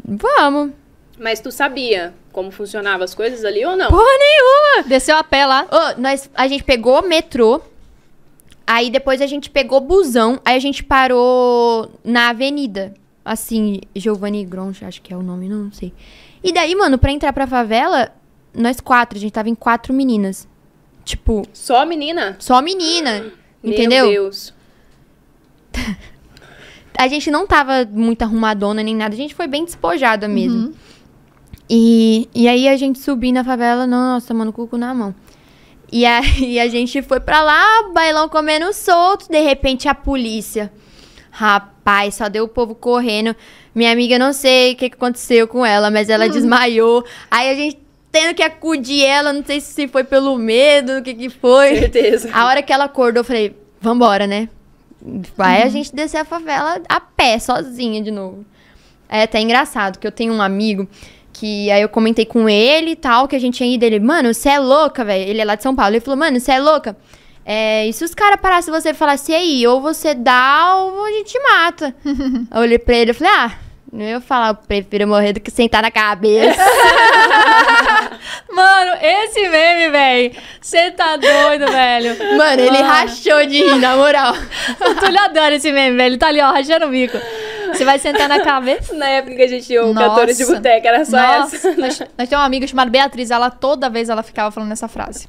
Vamos. 0.06 0.72
Mas 1.20 1.40
tu 1.40 1.52
sabia 1.52 2.14
como 2.32 2.52
funcionavam 2.52 3.04
as 3.04 3.16
coisas 3.16 3.44
ali 3.44 3.66
ou 3.66 3.76
não? 3.76 3.90
Porra 3.90 4.18
nenhuma! 4.20 4.88
Desceu 4.88 5.16
a 5.16 5.24
pé 5.24 5.46
lá. 5.46 5.66
Ô, 5.72 6.00
nós, 6.02 6.30
a 6.36 6.48
gente 6.48 6.64
pegou 6.64 7.02
metrô, 7.02 7.62
aí 8.68 8.90
depois 8.90 9.22
a 9.22 9.28
gente 9.28 9.50
pegou 9.50 9.80
busão, 9.80 10.40
aí 10.44 10.56
a 10.56 10.60
gente 10.60 10.84
parou 10.84 11.92
na 12.04 12.30
avenida. 12.30 12.94
Assim, 13.26 13.80
Giovanni 13.96 14.44
Gronch, 14.44 14.84
acho 14.84 15.02
que 15.02 15.14
é 15.14 15.18
o 15.18 15.24
nome, 15.24 15.48
não 15.48 15.72
sei. 15.72 15.94
E 16.44 16.52
daí, 16.52 16.76
mano, 16.76 16.98
pra 16.98 17.12
entrar 17.12 17.32
pra 17.32 17.48
favela, 17.48 18.12
nós 18.54 18.82
quatro, 18.82 19.18
a 19.18 19.22
gente 19.22 19.32
tava 19.32 19.48
em 19.50 19.56
quatro 19.56 19.94
meninas. 19.94 20.48
Tipo, 21.06 21.44
Só 21.54 21.86
menina? 21.86 22.36
só 22.40 22.62
menina. 22.62 23.32
Meu 23.64 23.74
entendeu? 23.74 24.08
Deus. 24.10 24.54
A 26.98 27.08
gente 27.08 27.32
não 27.32 27.48
tava 27.48 27.88
muito 27.92 28.22
arrumadona 28.22 28.84
nem 28.84 28.96
nada, 28.96 29.14
a 29.14 29.18
gente 29.18 29.34
foi 29.34 29.48
bem 29.48 29.66
despojada 29.66 30.28
mesmo. 30.28 30.74
E, 31.70 32.30
e 32.36 32.48
aí 32.48 32.68
a 32.68 32.78
gente 32.78 33.00
subiu 33.00 33.34
na 33.34 33.44
favela, 33.44 33.88
nossa, 33.88 34.34
mano, 34.34 34.54
com 34.54 34.64
o 34.64 34.68
cu 34.68 34.78
na 34.78 34.94
mão. 34.94 35.16
E 35.92 36.06
aí 36.06 36.60
a 36.62 36.68
gente 36.68 37.02
foi 37.02 37.20
pra 37.20 37.42
lá, 37.42 37.92
bailão 37.94 38.28
comendo 38.28 38.72
solto, 38.74 39.30
de 39.30 39.42
repente 39.42 39.88
a 39.88 39.96
polícia. 39.96 40.72
Rapaz, 41.32 42.16
só 42.16 42.30
deu 42.30 42.44
o 42.44 42.48
povo 42.48 42.76
correndo. 42.76 43.36
Minha 43.74 43.92
amiga, 43.92 44.20
não 44.20 44.34
sei 44.34 44.74
o 44.74 44.76
que, 44.76 44.90
que 44.90 44.96
aconteceu 44.96 45.48
com 45.48 45.66
ela, 45.66 45.90
mas 45.90 46.10
ela 46.10 46.30
desmaiou. 46.30 47.04
Aí 47.32 47.50
a 47.50 47.56
gente 47.56 47.80
tendo 48.12 48.36
que 48.36 48.44
acudir 48.44 49.04
ela, 49.04 49.34
não 49.34 49.44
sei 49.44 49.60
se 49.60 49.88
foi 49.88 50.04
pelo 50.04 50.38
medo, 50.38 51.00
o 51.00 51.02
que 51.02 51.16
que 51.16 51.30
foi. 51.32 51.76
Certeza. 51.80 52.30
A 52.32 52.46
hora 52.46 52.62
que 52.62 52.72
ela 52.72 52.84
acordou, 52.84 53.22
eu 53.22 53.26
falei, 53.26 53.56
vambora, 53.82 54.28
né? 54.28 54.48
Vai 55.36 55.64
a 55.64 55.70
gente 55.70 55.94
descer 55.94 56.18
a 56.18 56.26
favela 56.26 56.82
a 56.88 57.00
pé, 57.00 57.38
sozinha 57.40 58.02
de 58.02 58.12
novo. 58.12 58.46
É 59.10 59.24
até 59.24 59.42
engraçado, 59.42 60.00
que 60.00 60.08
eu 60.08 60.12
tenho 60.12 60.34
um 60.34 60.42
amigo 60.42 60.88
que 61.34 61.70
aí 61.72 61.82
eu 61.82 61.90
comentei 61.90 62.26
com 62.26 62.48
ele 62.48 62.92
e 62.92 62.96
tal, 62.96 63.28
que 63.28 63.36
a 63.36 63.40
gente 63.40 63.58
tinha 63.58 63.74
ido. 63.74 63.84
Ele, 63.84 64.00
mano, 64.00 64.34
você 64.34 64.50
é 64.50 64.60
louca, 64.60 65.04
velho. 65.04 65.30
Ele 65.30 65.42
é 65.42 65.46
lá 65.46 65.56
de 65.56 65.64
São 65.64 65.76
Paulo. 65.76 65.94
Ele 65.94 66.00
falou, 66.00 66.18
mano, 66.18 66.40
você 66.40 66.52
é 66.52 66.60
louca? 66.60 66.96
É, 67.46 67.88
e 67.88 67.92
se 67.92 68.06
os 68.06 68.14
caras 68.14 68.40
parassem 68.40 68.74
você 68.74 68.92
e 68.92 68.94
falassem, 68.94 69.36
aí, 69.36 69.68
ou 69.68 69.82
você 69.82 70.14
dá 70.14 70.76
ou 70.78 71.04
a 71.04 71.12
gente 71.12 71.38
mata. 71.40 71.94
eu 72.06 72.62
olhei 72.62 72.80
pra 72.80 72.96
ele 72.96 73.12
e 73.12 73.14
falei, 73.14 73.34
ah, 73.34 73.52
não 73.94 74.04
ia 74.06 74.20
falar, 74.20 74.50
eu 74.50 74.56
prefiro 74.56 75.08
morrer 75.08 75.34
do 75.34 75.40
que 75.40 75.52
sentar 75.52 75.82
na 75.84 75.92
cabeça. 75.92 76.60
Mano, 78.52 78.92
esse 79.02 79.42
meme, 79.50 79.92
velho. 79.92 80.32
Você 80.62 80.92
tá 80.92 81.16
doido, 81.18 81.66
velho. 81.72 82.38
mano, 82.38 82.62
ele 82.62 82.72
Mano. 82.72 82.84
rachou 82.88 83.46
de 83.46 83.58
rir, 83.64 83.80
na 83.80 83.96
moral. 83.96 84.34
O 84.80 84.96
Túlio 84.96 85.20
adora 85.20 85.56
esse 85.56 85.72
meme, 85.72 85.98
velho. 85.98 86.08
Ele 86.14 86.18
tá 86.18 86.28
ali, 86.28 86.40
ó, 86.42 86.52
rachando 86.52 86.86
o 86.86 86.90
bico. 86.90 87.18
Você 87.74 87.84
vai 87.84 87.98
sentar 87.98 88.30
na 88.30 88.40
cabeça. 88.42 88.94
Na 88.94 89.08
época 89.08 89.36
que 89.36 89.42
a 89.42 89.48
gente 89.48 89.72
ia 89.74 89.82
cantores 89.94 90.38
de 90.38 90.46
boteca, 90.46 90.88
era 90.88 91.04
só 91.06 91.18
Nossa, 91.18 91.56
essa. 91.56 91.72
nós, 91.76 92.00
nós 92.00 92.30
temos 92.30 92.42
uma 92.42 92.46
amiga 92.46 92.68
chamada 92.68 92.92
Beatriz, 92.92 93.32
ela 93.32 93.50
toda 93.50 93.90
vez 93.90 94.10
ela 94.10 94.22
ficava 94.22 94.52
falando 94.52 94.72
essa 94.72 94.88
frase. 94.88 95.28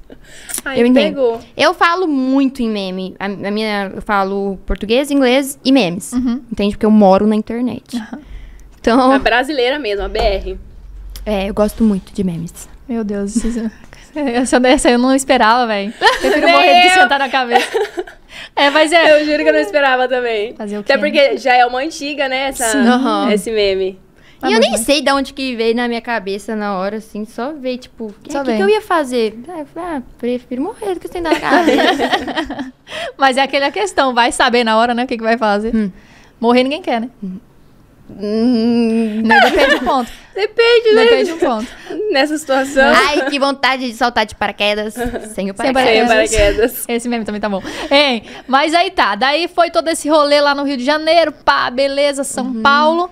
Ai, 0.65 0.81
Eu 0.83 0.87
entendo. 0.87 1.15
pegou. 1.15 1.41
Eu 1.57 1.73
falo 1.73 2.07
muito 2.07 2.63
em 2.63 2.69
meme. 2.69 3.17
A, 3.19 3.25
a 3.25 3.29
minha, 3.51 3.93
eu 3.95 4.03
falo 4.03 4.59
português, 4.67 5.11
inglês 5.11 5.59
e 5.65 5.73
memes. 5.73 6.13
Entende? 6.13 6.75
Porque 6.77 6.85
eu 6.87 6.91
moro 6.91 7.27
na 7.27 7.35
internet. 7.35 8.01
Então, 8.85 9.13
A 9.13 9.19
brasileira 9.19 9.79
mesmo, 9.79 10.05
a 10.05 10.09
BR. 10.09 10.59
é, 11.25 11.49
eu 11.49 11.55
gosto 11.55 11.83
muito 11.83 12.13
de 12.13 12.23
memes. 12.23 12.69
Meu 12.87 13.03
Deus. 13.03 13.35
isso- 13.37 13.71
Essa, 14.15 14.59
essa 14.69 14.91
eu 14.91 14.99
não 14.99 15.15
esperava, 15.15 15.67
velho. 15.67 15.91
Prefiro 16.21 16.47
Nem 16.47 16.55
morrer 16.55 16.75
do 16.75 16.83
que 16.83 16.87
eu. 16.99 17.03
sentar 17.03 17.19
na 17.19 17.29
cabeça. 17.31 17.67
É, 18.55 18.69
mas 18.71 18.93
é. 18.93 19.21
Eu 19.21 19.25
juro 19.25 19.43
que 19.43 19.49
eu 19.49 19.53
não 19.55 19.61
esperava 19.61 20.07
também. 20.07 20.55
Fazer 20.55 20.79
o 20.79 20.85
quê? 20.85 20.93
Até 20.93 21.01
porque 21.01 21.37
já 21.39 21.55
é 21.55 21.65
uma 21.67 21.79
antiga, 21.81 22.29
né? 22.29 22.49
Essa, 22.49 22.69
Sim. 22.69 22.87
Aham. 22.87 23.33
Esse 23.33 23.51
meme. 23.51 23.99
Ah, 24.43 24.51
e 24.51 24.53
eu 24.53 24.61
nem 24.61 24.71
vai. 24.73 24.79
sei 24.81 25.01
de 25.01 25.11
onde 25.11 25.33
que 25.33 25.57
veio 25.57 25.75
na 25.75 25.89
minha 25.89 26.03
cabeça 26.03 26.55
na 26.55 26.77
hora, 26.79 26.99
assim, 26.99 27.25
só 27.25 27.53
ver, 27.55 27.79
tipo, 27.79 28.09
o 28.09 28.13
que, 28.23 28.31
Só 28.31 28.45
que, 28.45 28.55
que 28.55 28.63
eu 28.63 28.69
ia 28.69 28.83
fazer? 28.83 29.37
Ah, 29.49 29.61
eu 29.61 29.67
falei, 29.67 29.97
ah, 29.97 30.03
prefiro 30.19 30.63
morrer 30.63 30.95
do 30.95 31.01
que 31.01 31.09
sentar 31.09 31.33
na 31.33 31.41
cabeça. 31.41 32.73
Mas 33.17 33.37
é 33.39 33.43
aquela 33.43 33.71
questão, 33.73 34.13
vai 34.15 34.31
saber 34.31 34.63
na 34.63 34.77
hora, 34.77 34.93
né, 34.95 35.05
o 35.05 35.07
que, 35.07 35.17
que 35.17 35.23
vai 35.25 35.39
fazer. 35.39 35.75
Hum. 35.75 35.91
Morrer 36.39 36.63
ninguém 36.63 36.83
quer, 36.83 37.01
né? 37.01 37.09
Hum, 37.23 37.39
Não, 38.09 39.41
depende 39.41 39.79
do 39.79 39.85
ponto. 39.85 40.11
Depende, 40.35 40.93
né? 40.95 41.05
Depende 41.05 41.31
do 41.33 41.37
ponto. 41.39 41.67
Nessa 42.11 42.37
situação. 42.37 42.93
Ai, 42.95 43.31
que 43.31 43.39
vontade 43.39 43.89
de 43.89 43.95
saltar 43.95 44.27
de 44.27 44.35
paraquedas 44.35 44.95
sem 45.35 45.51
o 45.51 45.55
paraquedas. 45.55 45.85
Sem 45.87 46.07
paraquedas. 46.07 46.85
Esse 46.89 47.09
meme 47.09 47.25
também 47.25 47.41
tá 47.41 47.49
bom. 47.49 47.63
Hein? 47.91 48.25
Mas 48.47 48.75
aí 48.75 48.91
tá. 48.91 49.15
Daí 49.15 49.49
foi 49.49 49.71
todo 49.71 49.89
esse 49.89 50.09
rolê 50.09 50.41
lá 50.41 50.55
no 50.55 50.65
Rio 50.65 50.77
de 50.77 50.85
Janeiro. 50.85 51.33
Pá, 51.33 51.71
beleza, 51.71 52.25
São 52.25 52.47
Uhum. 52.47 52.63
Paulo. 52.63 53.11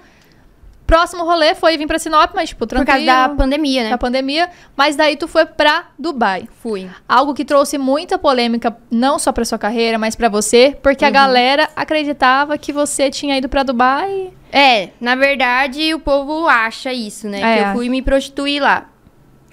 Próximo 0.92 1.24
rolê 1.24 1.54
foi 1.54 1.78
vir 1.78 1.86
pra 1.86 1.98
Sinop, 1.98 2.32
mas, 2.34 2.50
tipo, 2.50 2.58
Por 2.60 2.66
tranquilo. 2.66 3.06
causa 3.06 3.28
da 3.28 3.34
pandemia, 3.34 3.84
né? 3.84 3.88
da 3.90 3.96
pandemia. 3.96 4.50
Mas 4.76 4.94
daí 4.94 5.16
tu 5.16 5.26
foi 5.26 5.46
pra 5.46 5.86
Dubai. 5.98 6.46
Fui. 6.62 6.86
Algo 7.08 7.32
que 7.32 7.46
trouxe 7.46 7.78
muita 7.78 8.18
polêmica, 8.18 8.76
não 8.90 9.18
só 9.18 9.32
pra 9.32 9.42
sua 9.46 9.56
carreira, 9.58 9.98
mas 9.98 10.14
pra 10.14 10.28
você. 10.28 10.76
Porque 10.82 11.02
a 11.02 11.08
Uhum. 11.08 11.14
galera 11.14 11.70
acreditava 11.74 12.58
que 12.58 12.74
você 12.74 13.10
tinha 13.10 13.38
ido 13.38 13.48
pra 13.48 13.62
Dubai. 13.62 14.32
É, 14.52 14.90
na 15.00 15.14
verdade, 15.14 15.94
o 15.94 15.98
povo 15.98 16.46
acha 16.46 16.92
isso, 16.92 17.26
né? 17.26 17.40
É. 17.40 17.56
Que 17.56 17.68
eu 17.70 17.72
fui 17.72 17.88
me 17.88 18.02
prostituir 18.02 18.60
lá. 18.62 18.84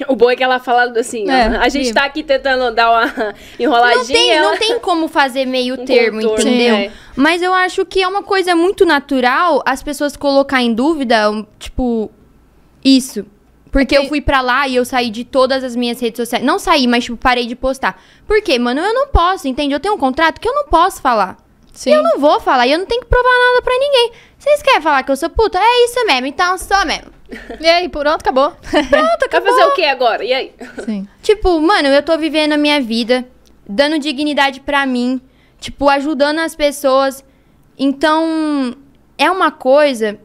O 0.07 0.15
bom 0.15 0.29
é 0.31 0.35
que 0.35 0.43
ela 0.43 0.59
fala 0.59 0.91
assim, 0.99 1.29
É, 1.29 1.45
a 1.57 1.67
gente 1.69 1.87
sim. 1.87 1.93
tá 1.93 2.05
aqui 2.05 2.23
tentando 2.23 2.73
dar 2.73 2.89
uma 2.89 3.33
enroladinha. 3.59 3.97
Não 3.99 4.05
tem, 4.05 4.31
ela- 4.31 4.51
não 4.51 4.57
tem 4.57 4.79
como 4.79 5.07
fazer 5.07 5.45
meio 5.45 5.75
Um 5.81 5.85
termo, 5.85 6.21
contorno, 6.21 6.49
entendeu? 6.49 6.75
é. 6.75 6.91
Mas 7.15 7.41
eu 7.41 7.53
acho 7.53 7.85
que 7.85 8.01
é 8.01 8.07
uma 8.07 8.23
coisa 8.23 8.55
muito 8.55 8.85
natural 8.85 9.61
as 9.65 9.83
pessoas 9.83 10.15
colocar 10.15 10.61
em 10.61 10.73
dúvida, 10.73 11.29
um, 11.29 11.45
tipo, 11.59 12.09
isso. 12.83 13.25
Porque 13.71 13.95
que- 13.95 14.01
eu 14.01 14.07
fui 14.07 14.19
pra 14.21 14.41
lá 14.41 14.67
e 14.67 14.75
eu 14.77 14.85
saí 14.85 15.09
de 15.11 15.23
todas 15.23 15.63
as 15.63 15.75
minhas 15.75 15.99
redes 15.99 16.17
sociais. 16.17 16.43
Não 16.43 16.57
saí, 16.57 16.87
mas, 16.87 17.03
tipo, 17.03 17.17
parei 17.17 17.45
de 17.45 17.55
postar. 17.55 18.01
Por 18.25 18.41
quê, 18.41 18.57
mano? 18.57 18.79
Eu 18.81 18.93
não 18.93 19.07
posso, 19.09 19.47
entende? 19.47 19.73
Eu 19.73 19.79
tenho 19.79 19.93
um 19.93 19.97
contrato 19.99 20.39
que 20.39 20.47
eu 20.47 20.55
não 20.55 20.65
posso 20.67 21.01
falar. 21.01 21.37
Sim. 21.73 21.91
E 21.91 21.93
eu 21.93 22.03
não 22.03 22.19
vou 22.19 22.39
falar, 22.39 22.67
e 22.67 22.71
eu 22.71 22.79
não 22.79 22.85
tenho 22.85 23.01
que 23.01 23.07
provar 23.07 23.29
nada 23.29 23.61
pra 23.61 23.73
ninguém. 23.77 24.11
Vocês 24.37 24.61
querem 24.61 24.81
falar 24.81 25.03
que 25.03 25.11
eu 25.11 25.17
sou 25.17 25.29
puta? 25.29 25.59
É 25.59 25.85
isso 25.85 26.05
mesmo, 26.05 26.27
então 26.27 26.57
sou 26.57 26.85
mesmo. 26.85 27.19
E 27.59 27.67
aí, 27.67 27.87
pronto, 27.89 28.21
acabou. 28.21 28.53
Vai 28.71 29.41
fazer 29.41 29.63
o 29.65 29.73
que 29.75 29.85
agora? 29.85 30.23
E 30.23 30.33
aí? 30.33 30.53
Sim. 30.83 31.07
Tipo, 31.21 31.59
mano, 31.61 31.87
eu 31.89 32.01
tô 32.01 32.17
vivendo 32.17 32.53
a 32.53 32.57
minha 32.57 32.81
vida, 32.81 33.27
dando 33.67 33.99
dignidade 33.99 34.61
pra 34.61 34.85
mim, 34.85 35.21
tipo, 35.59 35.87
ajudando 35.89 36.39
as 36.39 36.55
pessoas. 36.55 37.23
Então, 37.77 38.75
é 39.17 39.29
uma 39.29 39.51
coisa 39.51 40.17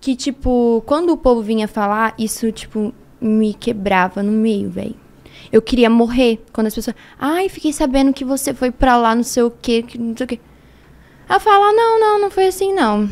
que, 0.00 0.16
tipo, 0.16 0.82
quando 0.86 1.10
o 1.10 1.16
povo 1.16 1.40
vinha 1.40 1.68
falar, 1.68 2.14
isso, 2.18 2.50
tipo, 2.50 2.92
me 3.20 3.54
quebrava 3.54 4.22
no 4.22 4.32
meio, 4.32 4.70
velho. 4.70 4.96
Eu 5.52 5.60
queria 5.60 5.90
morrer 5.90 6.42
quando 6.52 6.68
as 6.68 6.74
pessoas. 6.74 6.96
Ai, 7.18 7.48
fiquei 7.48 7.72
sabendo 7.72 8.12
que 8.12 8.24
você 8.24 8.54
foi 8.54 8.70
pra 8.70 8.96
lá, 8.96 9.14
não 9.14 9.22
sei 9.22 9.42
o 9.42 9.50
quê, 9.50 9.82
que 9.82 9.98
não 9.98 10.16
sei 10.16 10.24
o 10.24 10.28
quê. 10.28 10.40
Eu 11.30 11.38
falo, 11.40 11.72
não, 11.72 12.00
não, 12.00 12.20
não 12.22 12.30
foi 12.30 12.46
assim, 12.48 12.74
não. 12.74 13.08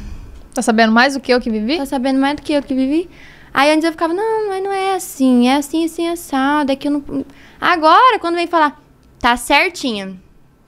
Tá 0.54 0.60
sabendo 0.62 0.92
mais 0.92 1.14
do 1.14 1.20
que 1.20 1.32
eu 1.32 1.40
que 1.40 1.50
vivi? 1.50 1.76
Tá 1.78 1.86
sabendo 1.86 2.18
mais 2.18 2.36
do 2.36 2.42
que 2.42 2.52
eu 2.52 2.62
que 2.62 2.74
vivi? 2.74 3.08
Aí 3.54 3.70
antes 3.70 3.84
eu 3.84 3.92
ficava, 3.92 4.12
não, 4.12 4.48
mas 4.48 4.62
não 4.62 4.72
é 4.72 4.94
assim, 4.94 5.48
é 5.48 5.56
assim, 5.56 5.84
assim, 5.84 6.08
assado, 6.08 6.70
é 6.72 6.76
que 6.76 6.88
eu 6.88 6.92
não... 6.92 7.24
Agora, 7.60 8.18
quando 8.18 8.34
vem 8.34 8.46
falar, 8.46 8.80
tá 9.20 9.36
certinho, 9.36 10.20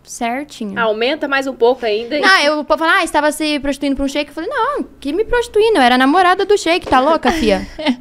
certinho. 0.03 0.79
Aumenta 0.81 1.29
mais 1.29 1.47
um 1.47 1.55
pouco 1.55 1.85
ainda. 1.85 2.17
e- 2.17 2.21
Não, 2.21 2.39
eu 2.41 2.65
vou 2.65 2.79
falar, 2.79 2.99
ah, 2.99 3.05
estava 3.05 3.31
se 3.33 3.59
prostituindo 3.61 3.97
pra 3.97 4.05
um 4.05 4.09
shake. 4.09 4.31
Eu 4.31 4.35
falei, 4.35 4.49
não, 4.51 4.83
que 4.99 5.13
me 5.13 5.25
prostituindo? 5.25 5.77
Eu 5.79 5.83
era 5.83 5.99
namorada 5.99 6.45
do 6.45 6.57
shake, 6.57 6.89
tá 6.89 7.01
louca, 7.01 7.31
fia? 7.33 7.67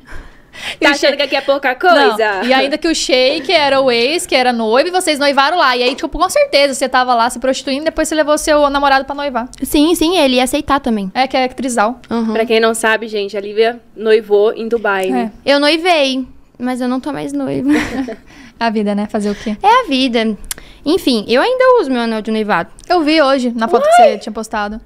Tá 0.80 0.92
achando 0.92 1.16
que 1.18 1.24
aqui 1.24 1.36
é 1.36 1.42
pouca 1.42 1.76
coisa? 1.76 2.40
Não, 2.42 2.46
E 2.46 2.54
ainda 2.54 2.78
que 2.78 2.88
o 2.88 2.96
Sheik 2.96 3.52
era 3.52 3.82
o 3.82 3.92
ex, 3.92 4.26
que 4.26 4.36
era 4.36 4.52
noivo, 4.54 4.90
e 4.90 4.92
vocês 4.92 5.20
noivaram 5.20 5.58
lá. 5.58 5.76
E 5.76 5.84
aí, 5.84 5.96
tipo, 5.96 6.10
com 6.10 6.30
certeza, 6.30 6.74
você 6.74 6.88
tava 6.90 7.14
lá 7.14 7.30
se 7.30 7.40
prostituindo, 7.40 7.86
depois 7.86 8.08
você 8.08 8.16
levou 8.16 8.38
seu 8.38 8.70
namorado 8.70 9.06
pra 9.06 9.16
noivar. 9.16 9.50
sim, 9.64 9.94
sim, 9.96 10.18
ele 10.18 10.36
ia 10.36 10.44
aceitar 10.44 10.80
também. 10.80 11.12
É, 11.14 11.28
que 11.28 11.36
é 11.38 11.44
actrizal. 11.44 12.00
Uhum. 12.10 12.34
Pra 12.34 12.46
quem 12.46 12.60
não 12.60 12.74
sabe, 12.74 13.08
gente, 13.08 13.36
a 13.38 13.42
Lívia 13.42 13.80
noivou 13.96 14.54
em 14.54 14.68
Dubai. 14.68 15.08
né? 15.10 15.32
Eu 15.46 15.60
noivei, 15.60 16.28
mas 16.58 16.82
eu 16.82 16.88
não 16.88 17.00
tô 17.00 17.12
mais 17.12 17.32
noiva. 17.34 17.70
É 17.72 18.18
a 18.66 18.70
vida, 18.70 18.94
né? 18.96 19.08
Fazer 19.10 19.30
o 19.30 19.36
quê? 19.36 19.56
é 19.62 19.86
a 19.86 19.88
vida. 19.88 20.38
Enfim, 20.86 21.26
eu 21.28 21.42
ainda 21.42 21.82
uso 21.82 21.92
meu 21.92 22.02
anel 22.02 22.22
de 22.22 22.32
noivado. 22.32 22.70
Eu 22.88 23.02
vi 23.04 23.22
hoje, 23.22 23.52
na 23.56 23.68
foto 23.68 23.84
que 23.88 23.96
você 23.96 24.18
tinha 24.18 24.34
postado. 24.34 24.80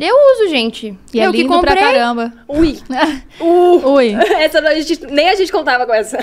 Eu 0.00 0.14
uso, 0.32 0.48
gente. 0.48 0.98
E 1.12 1.18
eu 1.18 1.30
é 1.30 1.32
que 1.32 1.44
comprei. 1.44 1.76
pra 1.76 1.92
caramba. 1.92 2.32
Ui! 2.48 2.80
Uh! 3.40 3.92
Ui. 3.92 4.12
Essa 4.14 4.58
a 4.58 4.74
gente, 4.74 5.06
nem 5.06 5.28
a 5.28 5.34
gente 5.34 5.52
contava 5.52 5.86
com 5.86 5.92
essa. 5.92 6.18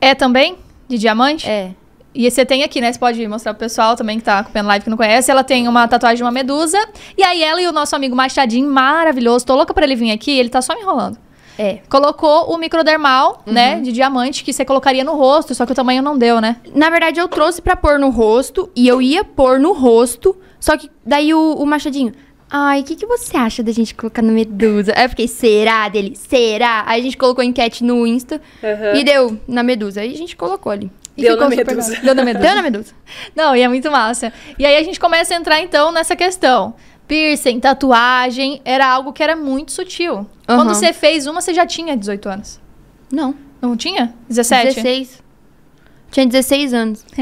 É 0.00 0.14
também? 0.14 0.56
De 0.88 0.98
diamante? 0.98 1.48
É. 1.48 1.70
E 2.14 2.30
você 2.30 2.44
tem 2.44 2.62
aqui, 2.62 2.80
né? 2.80 2.92
Você 2.92 2.98
pode 2.98 3.26
mostrar 3.26 3.54
pro 3.54 3.60
pessoal 3.60 3.96
também 3.96 4.18
que 4.18 4.24
tá 4.24 4.40
acompanhando 4.40 4.66
live 4.68 4.84
que 4.84 4.90
não 4.90 4.96
conhece. 4.96 5.30
Ela 5.30 5.44
tem 5.44 5.66
uma 5.66 5.88
tatuagem 5.88 6.16
de 6.16 6.22
uma 6.22 6.32
medusa. 6.32 6.78
E 7.16 7.22
aí 7.22 7.42
ela 7.42 7.60
e 7.60 7.66
o 7.66 7.72
nosso 7.72 7.96
amigo 7.96 8.14
Machadinho, 8.14 8.68
maravilhoso. 8.70 9.46
Tô 9.46 9.54
louca 9.54 9.72
pra 9.72 9.84
ele 9.84 9.94
vir 9.94 10.10
aqui, 10.10 10.30
ele 10.38 10.48
tá 10.48 10.60
só 10.60 10.74
me 10.74 10.82
enrolando. 10.82 11.18
É. 11.58 11.78
Colocou 11.88 12.52
o 12.52 12.58
microdermal, 12.58 13.42
né? 13.46 13.80
De 13.80 13.92
diamante, 13.92 14.42
que 14.42 14.52
você 14.52 14.64
colocaria 14.64 15.04
no 15.04 15.14
rosto, 15.14 15.54
só 15.54 15.64
que 15.66 15.72
o 15.72 15.74
tamanho 15.74 16.02
não 16.02 16.16
deu, 16.16 16.40
né? 16.40 16.56
Na 16.74 16.90
verdade, 16.90 17.20
eu 17.20 17.28
trouxe 17.28 17.60
pra 17.60 17.76
pôr 17.76 17.98
no 17.98 18.10
rosto 18.10 18.70
e 18.74 18.88
eu 18.88 19.00
ia 19.02 19.22
pôr 19.22 19.60
no 19.60 19.72
rosto, 19.72 20.36
só 20.62 20.76
que 20.76 20.88
daí 21.04 21.34
o, 21.34 21.54
o 21.54 21.66
Machadinho. 21.66 22.12
Ai, 22.48 22.82
o 22.82 22.84
que, 22.84 22.94
que 22.94 23.04
você 23.04 23.36
acha 23.36 23.64
da 23.64 23.72
gente 23.72 23.96
colocar 23.96 24.22
no 24.22 24.32
Medusa? 24.32 24.92
Aí 24.94 25.06
eu 25.06 25.08
fiquei, 25.08 25.26
será 25.26 25.88
dele? 25.88 26.14
Será? 26.14 26.84
Aí 26.86 27.00
a 27.00 27.02
gente 27.02 27.16
colocou 27.16 27.42
enquete 27.42 27.82
no 27.82 28.06
Insta 28.06 28.40
Aham. 28.62 28.94
e 28.94 29.02
deu 29.02 29.40
na 29.48 29.64
Medusa. 29.64 30.02
Aí 30.02 30.14
a 30.14 30.16
gente 30.16 30.36
colocou 30.36 30.70
ali. 30.70 30.88
E 31.16 31.22
Deu 31.22 31.36
na 31.36 31.48
medusa. 31.48 32.00
Deu 32.00 32.14
na 32.14 32.24
medusa. 32.24 32.44
Deu 32.46 32.54
na 32.54 32.62
Medusa. 32.62 32.94
Não, 33.34 33.56
e 33.56 33.60
é 33.60 33.68
muito 33.68 33.90
massa. 33.90 34.32
E 34.56 34.64
aí 34.64 34.76
a 34.76 34.82
gente 34.84 35.00
começa 35.00 35.34
a 35.34 35.36
entrar, 35.36 35.60
então, 35.60 35.90
nessa 35.90 36.14
questão. 36.14 36.74
Piercing, 37.08 37.58
tatuagem, 37.58 38.62
era 38.64 38.86
algo 38.86 39.12
que 39.12 39.22
era 39.22 39.34
muito 39.34 39.72
sutil. 39.72 40.26
Quando 40.46 40.60
Aham. 40.60 40.74
você 40.74 40.92
fez 40.92 41.26
uma, 41.26 41.40
você 41.40 41.52
já 41.52 41.66
tinha 41.66 41.96
18 41.96 42.28
anos. 42.28 42.60
Não. 43.10 43.34
Não 43.60 43.76
tinha? 43.76 44.14
17? 44.28 44.76
16. 44.76 45.21
Tinha 46.12 46.26
16 46.26 46.74
anos. 46.74 47.04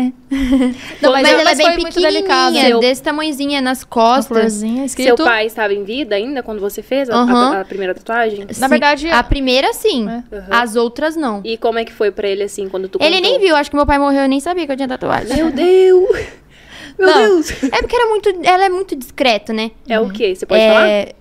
Não, 1.00 1.12
mas, 1.12 1.22
Mas, 1.22 1.28
ela 1.32 1.50
é 1.52 1.54
bem 1.54 1.84
pequenininha, 1.84 2.78
desse 2.80 3.00
tamanhozinha 3.02 3.60
nas 3.60 3.82
Uma 3.82 3.88
costas. 3.88 4.62
Seu 4.88 5.14
pai 5.16 5.46
estava 5.46 5.72
em 5.72 5.84
vida 5.84 6.16
ainda 6.16 6.42
quando 6.42 6.60
você 6.60 6.82
fez 6.82 7.08
a, 7.08 7.14
a- 7.14 7.20
Aham. 7.22 7.60
a 7.60 7.64
primeira 7.64 7.94
tatuagem? 7.94 8.44
Na 8.46 8.52
Sim, 8.52 8.68
verdade- 8.68 9.08
A 9.10 9.22
primeira, 9.22 9.72
sim. 9.72 10.08
É. 10.08 10.22
As 10.50 10.74
outras, 10.74 11.14
não. 11.14 11.40
E 11.44 11.56
como 11.56 11.78
é 11.78 11.84
que 11.84 11.92
foi 11.92 12.10
pra 12.10 12.28
ele, 12.28 12.42
assim, 12.42 12.68
quando 12.68 12.88
tu 12.88 12.98
Ele 13.00 13.16
contou? 13.16 13.30
nem 13.30 13.40
viu. 13.40 13.54
Acho 13.54 13.70
que 13.70 13.76
meu 13.76 13.86
pai 13.86 13.98
morreu. 13.98 14.22
Eu 14.22 14.28
nem 14.28 14.40
sabia 14.40 14.66
que 14.66 14.72
eu 14.72 14.76
tinha 14.76 14.88
tatuagem. 14.88 15.36
Meu 15.36 15.52
Deus! 15.52 16.08
Meu 16.98 17.08
Não. 17.08 17.14
Deus! 17.22 17.50
É 17.62 17.80
porque 17.80 17.94
era 17.96 18.06
muito, 18.08 18.28
ela 18.42 18.64
é 18.64 18.68
muito 18.68 18.94
discreta, 18.96 19.52
né? 19.52 19.70
É 19.88 19.98
o 20.00 20.10
quê? 20.10 20.34
Você 20.34 20.44
pode 20.44 20.60
falar? 20.66 20.86
é, 20.88 21.12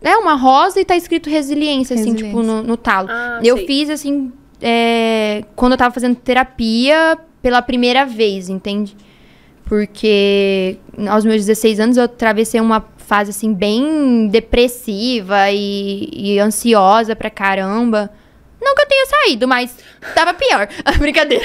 é 0.00 0.16
uma 0.16 0.34
rosa 0.34 0.80
e 0.80 0.84
tá 0.84 0.96
escrito 0.96 1.28
resiliência, 1.28 1.94
assim, 1.94 2.12
Resiliência. 2.12 2.28
tipo, 2.40 2.42
no, 2.42 2.62
no 2.62 2.76
talo. 2.76 3.08
Ah, 3.10 3.40
eu 3.42 3.56
sei. 3.56 3.66
fiz, 3.66 3.90
assim, 3.90 4.32
é, 4.60 5.44
quando 5.54 5.72
eu 5.72 5.78
tava 5.78 5.92
fazendo 5.92 6.16
terapia 6.16 7.18
pela 7.42 7.62
primeira 7.62 8.04
vez, 8.04 8.48
entende? 8.48 8.96
Porque 9.64 10.78
aos 11.08 11.24
meus 11.24 11.44
16 11.44 11.80
anos 11.80 11.96
eu 11.96 12.04
atravessei 12.04 12.60
uma 12.60 12.84
fase, 12.98 13.30
assim, 13.30 13.52
bem 13.52 14.28
depressiva 14.28 15.50
e, 15.50 16.08
e 16.12 16.38
ansiosa 16.38 17.14
pra 17.14 17.30
caramba. 17.30 18.10
Não 18.60 18.74
que 18.74 18.82
eu 18.82 18.86
tenha 18.86 19.06
saído, 19.06 19.46
mas 19.46 19.76
tava 20.14 20.34
pior. 20.34 20.68
Brincadeira. 20.98 21.44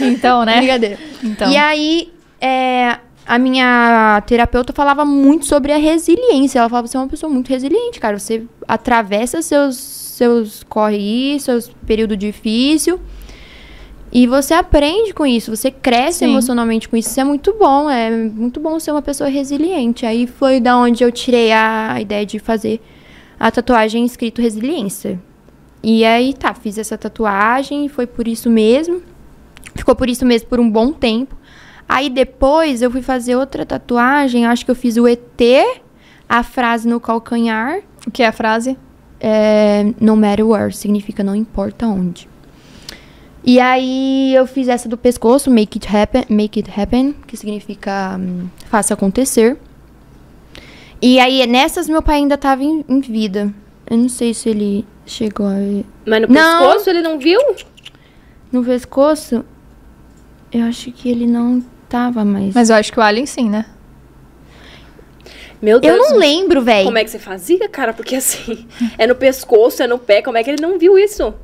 Então, 0.00 0.44
né? 0.44 0.58
Brincadeira. 0.58 0.98
Então. 1.22 1.50
E 1.50 1.56
aí, 1.56 2.12
é, 2.40 2.98
a 3.26 3.38
minha 3.38 4.22
terapeuta 4.26 4.72
falava 4.72 5.04
muito 5.04 5.46
sobre 5.46 5.72
a 5.72 5.76
resiliência. 5.78 6.58
Ela 6.58 6.68
falava, 6.68 6.86
você 6.86 6.96
é 6.96 7.00
uma 7.00 7.08
pessoa 7.08 7.32
muito 7.32 7.48
resiliente, 7.48 8.00
cara. 8.00 8.18
Você 8.18 8.44
atravessa 8.66 9.40
seus, 9.40 9.76
seus 10.20 10.62
corre 10.62 11.40
seus 11.40 11.68
períodos 11.86 12.18
difíceis. 12.18 12.98
E 14.12 14.26
você 14.26 14.52
aprende 14.54 15.14
com 15.14 15.24
isso, 15.24 15.54
você 15.54 15.70
cresce 15.70 16.18
Sim. 16.18 16.26
emocionalmente 16.26 16.88
com 16.88 16.96
isso. 16.96 17.08
Isso 17.10 17.20
é 17.20 17.24
muito 17.24 17.54
bom, 17.54 17.88
é 17.88 18.10
muito 18.10 18.60
bom 18.60 18.78
ser 18.78 18.90
uma 18.90 19.00
pessoa 19.00 19.30
resiliente. 19.30 20.04
Aí 20.04 20.26
foi 20.26 20.60
da 20.60 20.76
onde 20.76 21.02
eu 21.02 21.10
tirei 21.12 21.52
a 21.52 21.98
ideia 22.00 22.26
de 22.26 22.38
fazer 22.38 22.82
a 23.38 23.50
tatuagem 23.50 24.04
escrito 24.04 24.42
resiliência. 24.42 25.18
E 25.82 26.04
aí, 26.04 26.34
tá, 26.34 26.52
fiz 26.52 26.76
essa 26.76 26.98
tatuagem, 26.98 27.88
foi 27.88 28.06
por 28.06 28.28
isso 28.28 28.50
mesmo. 28.50 29.00
Ficou 29.74 29.94
por 29.94 30.10
isso 30.10 30.26
mesmo 30.26 30.48
por 30.48 30.60
um 30.60 30.68
bom 30.68 30.92
tempo. 30.92 31.34
Aí 31.88 32.10
depois 32.10 32.82
eu 32.82 32.90
fui 32.90 33.02
fazer 33.02 33.36
outra 33.36 33.64
tatuagem, 33.64 34.44
acho 34.44 34.64
que 34.64 34.70
eu 34.70 34.74
fiz 34.74 34.96
o 34.96 35.08
ET, 35.08 35.40
a 36.28 36.42
frase 36.42 36.86
no 36.86 37.00
calcanhar, 37.00 37.80
O 38.06 38.10
que 38.10 38.22
é 38.22 38.26
a 38.26 38.32
frase? 38.32 38.76
É, 39.20 39.92
no 40.00 40.16
matter 40.16 40.46
where, 40.46 40.72
significa 40.72 41.22
não 41.22 41.34
importa 41.34 41.86
onde. 41.86 42.28
E 43.44 43.58
aí 43.58 44.34
eu 44.34 44.46
fiz 44.46 44.68
essa 44.68 44.88
do 44.88 44.98
pescoço, 44.98 45.50
make 45.50 45.78
it 45.78 45.96
happen, 45.96 46.24
make 46.28 46.58
it 46.58 46.70
happen, 46.78 47.14
que 47.26 47.36
significa 47.36 48.18
hum, 48.18 48.48
faça 48.68 48.94
acontecer. 48.94 49.56
E 51.00 51.18
aí 51.18 51.46
nessas 51.46 51.88
meu 51.88 52.02
pai 52.02 52.16
ainda 52.16 52.36
tava 52.36 52.62
em, 52.62 52.84
em 52.88 53.00
vida. 53.00 53.52
Eu 53.88 53.96
não 53.96 54.08
sei 54.08 54.34
se 54.34 54.48
ele 54.48 54.84
chegou 55.06 55.46
a 55.46 55.54
Mas 56.06 56.22
no 56.22 56.28
Não. 56.28 56.66
pescoço 56.66 56.90
ele 56.90 57.02
não 57.02 57.18
viu? 57.18 57.40
no 58.52 58.64
pescoço. 58.64 59.44
Eu 60.52 60.64
acho 60.64 60.90
que 60.92 61.08
ele 61.08 61.26
não 61.26 61.62
tava 61.88 62.24
mais. 62.24 62.54
Mas 62.54 62.70
eu 62.70 62.76
acho 62.76 62.92
que 62.92 62.98
o 62.98 63.02
Alien 63.02 63.26
sim, 63.26 63.48
né? 63.48 63.66
Meu 65.62 65.78
Deus. 65.78 65.94
Eu 65.96 66.10
não 66.10 66.16
lembro, 66.18 66.62
velho. 66.62 66.86
Como 66.86 66.96
é 66.98 67.04
que 67.04 67.10
você 67.10 67.18
fazia, 67.18 67.68
cara? 67.68 67.92
Porque 67.92 68.16
assim, 68.16 68.66
é 68.96 69.06
no 69.06 69.14
pescoço, 69.14 69.82
é 69.82 69.86
no 69.86 69.98
pé. 69.98 70.22
Como 70.22 70.38
é 70.38 70.42
que 70.44 70.50
ele 70.50 70.62
não 70.62 70.78
viu 70.78 70.98
isso? 70.98 71.34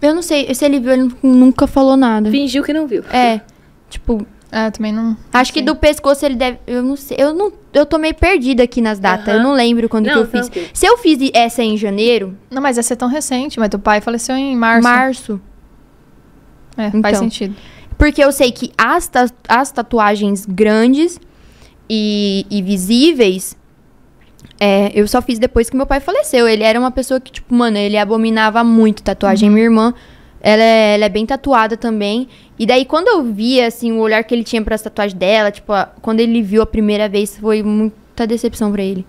Eu 0.00 0.14
não 0.14 0.22
sei. 0.22 0.54
Se 0.54 0.64
ele 0.64 0.78
viu, 0.80 0.92
ele 0.92 1.10
nunca 1.22 1.66
falou 1.66 1.96
nada. 1.96 2.30
Fingiu 2.30 2.62
que 2.62 2.72
não 2.72 2.86
viu. 2.86 3.02
É. 3.12 3.40
Tipo, 3.88 4.24
É, 4.52 4.70
também 4.70 4.92
não. 4.92 5.16
acho 5.32 5.52
que 5.52 5.62
do 5.62 5.74
pescoço 5.74 6.24
ele 6.24 6.34
deve. 6.36 6.58
Eu 6.66 6.82
não 6.82 6.94
sei. 6.94 7.16
Eu, 7.18 7.32
não, 7.34 7.52
eu 7.72 7.84
tô 7.86 7.96
meio 7.98 8.14
perdida 8.14 8.62
aqui 8.62 8.80
nas 8.80 8.98
datas. 8.98 9.28
Aham. 9.28 9.36
Eu 9.38 9.42
não 9.42 9.52
lembro 9.54 9.88
quando 9.88 10.04
que 10.06 10.12
Não, 10.14 10.20
eu 10.20 10.26
fiz. 10.26 10.50
Se 10.72 10.86
eu 10.86 10.98
fiz 10.98 11.18
essa 11.32 11.62
em 11.62 11.76
janeiro, 11.76 12.36
Não, 12.50 12.60
mas 12.62 12.76
essa 12.78 12.92
é 12.92 12.96
tão 12.96 13.08
recente, 13.08 13.58
mas 13.58 13.68
teu 13.70 13.78
pai 13.80 14.00
faleceu 14.00 14.36
em 14.36 14.54
março. 14.54 14.82
março. 14.88 15.40
É, 16.76 16.88
Então. 16.88 17.02
faz 17.02 17.18
sentido. 17.18 17.56
Porque 17.96 18.22
eu 18.22 18.30
sei 18.32 18.50
que 18.52 18.72
as, 18.76 19.06
ta- 19.08 19.30
as 19.48 19.70
tatuagens 19.70 20.44
grandes 20.44 21.18
e, 21.88 22.46
e 22.50 22.62
visíveis, 22.62 23.56
é, 24.60 24.90
eu 24.94 25.06
só 25.08 25.20
fiz 25.20 25.38
depois 25.38 25.68
que 25.68 25.76
meu 25.76 25.86
pai 25.86 26.00
faleceu. 26.00 26.48
Ele 26.48 26.62
era 26.62 26.78
uma 26.78 26.90
pessoa 26.90 27.20
que, 27.20 27.30
tipo, 27.32 27.54
mano, 27.54 27.76
ele 27.76 27.96
abominava 27.96 28.62
muito 28.64 29.02
tatuagem. 29.02 29.50
Minha 29.50 29.64
irmã, 29.64 29.94
ela 30.40 30.62
é, 30.62 30.94
ela 30.94 31.04
é 31.04 31.08
bem 31.08 31.26
tatuada 31.26 31.76
também. 31.76 32.28
E 32.58 32.66
daí, 32.66 32.84
quando 32.84 33.08
eu 33.08 33.22
via, 33.24 33.66
assim, 33.66 33.92
o 33.92 33.98
olhar 34.00 34.22
que 34.24 34.34
ele 34.34 34.44
tinha 34.44 34.62
para 34.62 34.74
as 34.74 34.82
tatuagens 34.82 35.18
dela, 35.18 35.50
tipo, 35.50 35.72
a- 35.72 35.86
quando 36.00 36.20
ele 36.20 36.40
viu 36.42 36.62
a 36.62 36.66
primeira 36.66 37.08
vez, 37.08 37.36
foi 37.36 37.62
muita 37.62 38.26
decepção 38.26 38.70
pra 38.70 38.82
ele. 38.82 39.04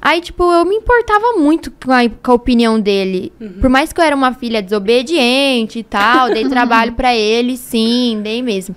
Aí, 0.00 0.20
tipo, 0.20 0.42
eu 0.52 0.64
me 0.64 0.74
importava 0.76 1.34
muito 1.38 1.70
com 1.84 1.92
a, 1.92 2.08
com 2.08 2.30
a 2.32 2.34
opinião 2.34 2.80
dele. 2.80 3.32
Por 3.60 3.70
mais 3.70 3.92
que 3.92 4.00
eu 4.00 4.04
era 4.04 4.16
uma 4.16 4.32
filha 4.34 4.60
desobediente 4.60 5.78
e 5.78 5.82
tal, 5.84 6.28
dei 6.32 6.44
trabalho 6.50 6.92
pra 6.92 7.14
ele, 7.14 7.56
sim, 7.56 8.20
dei 8.22 8.42
mesmo. 8.42 8.74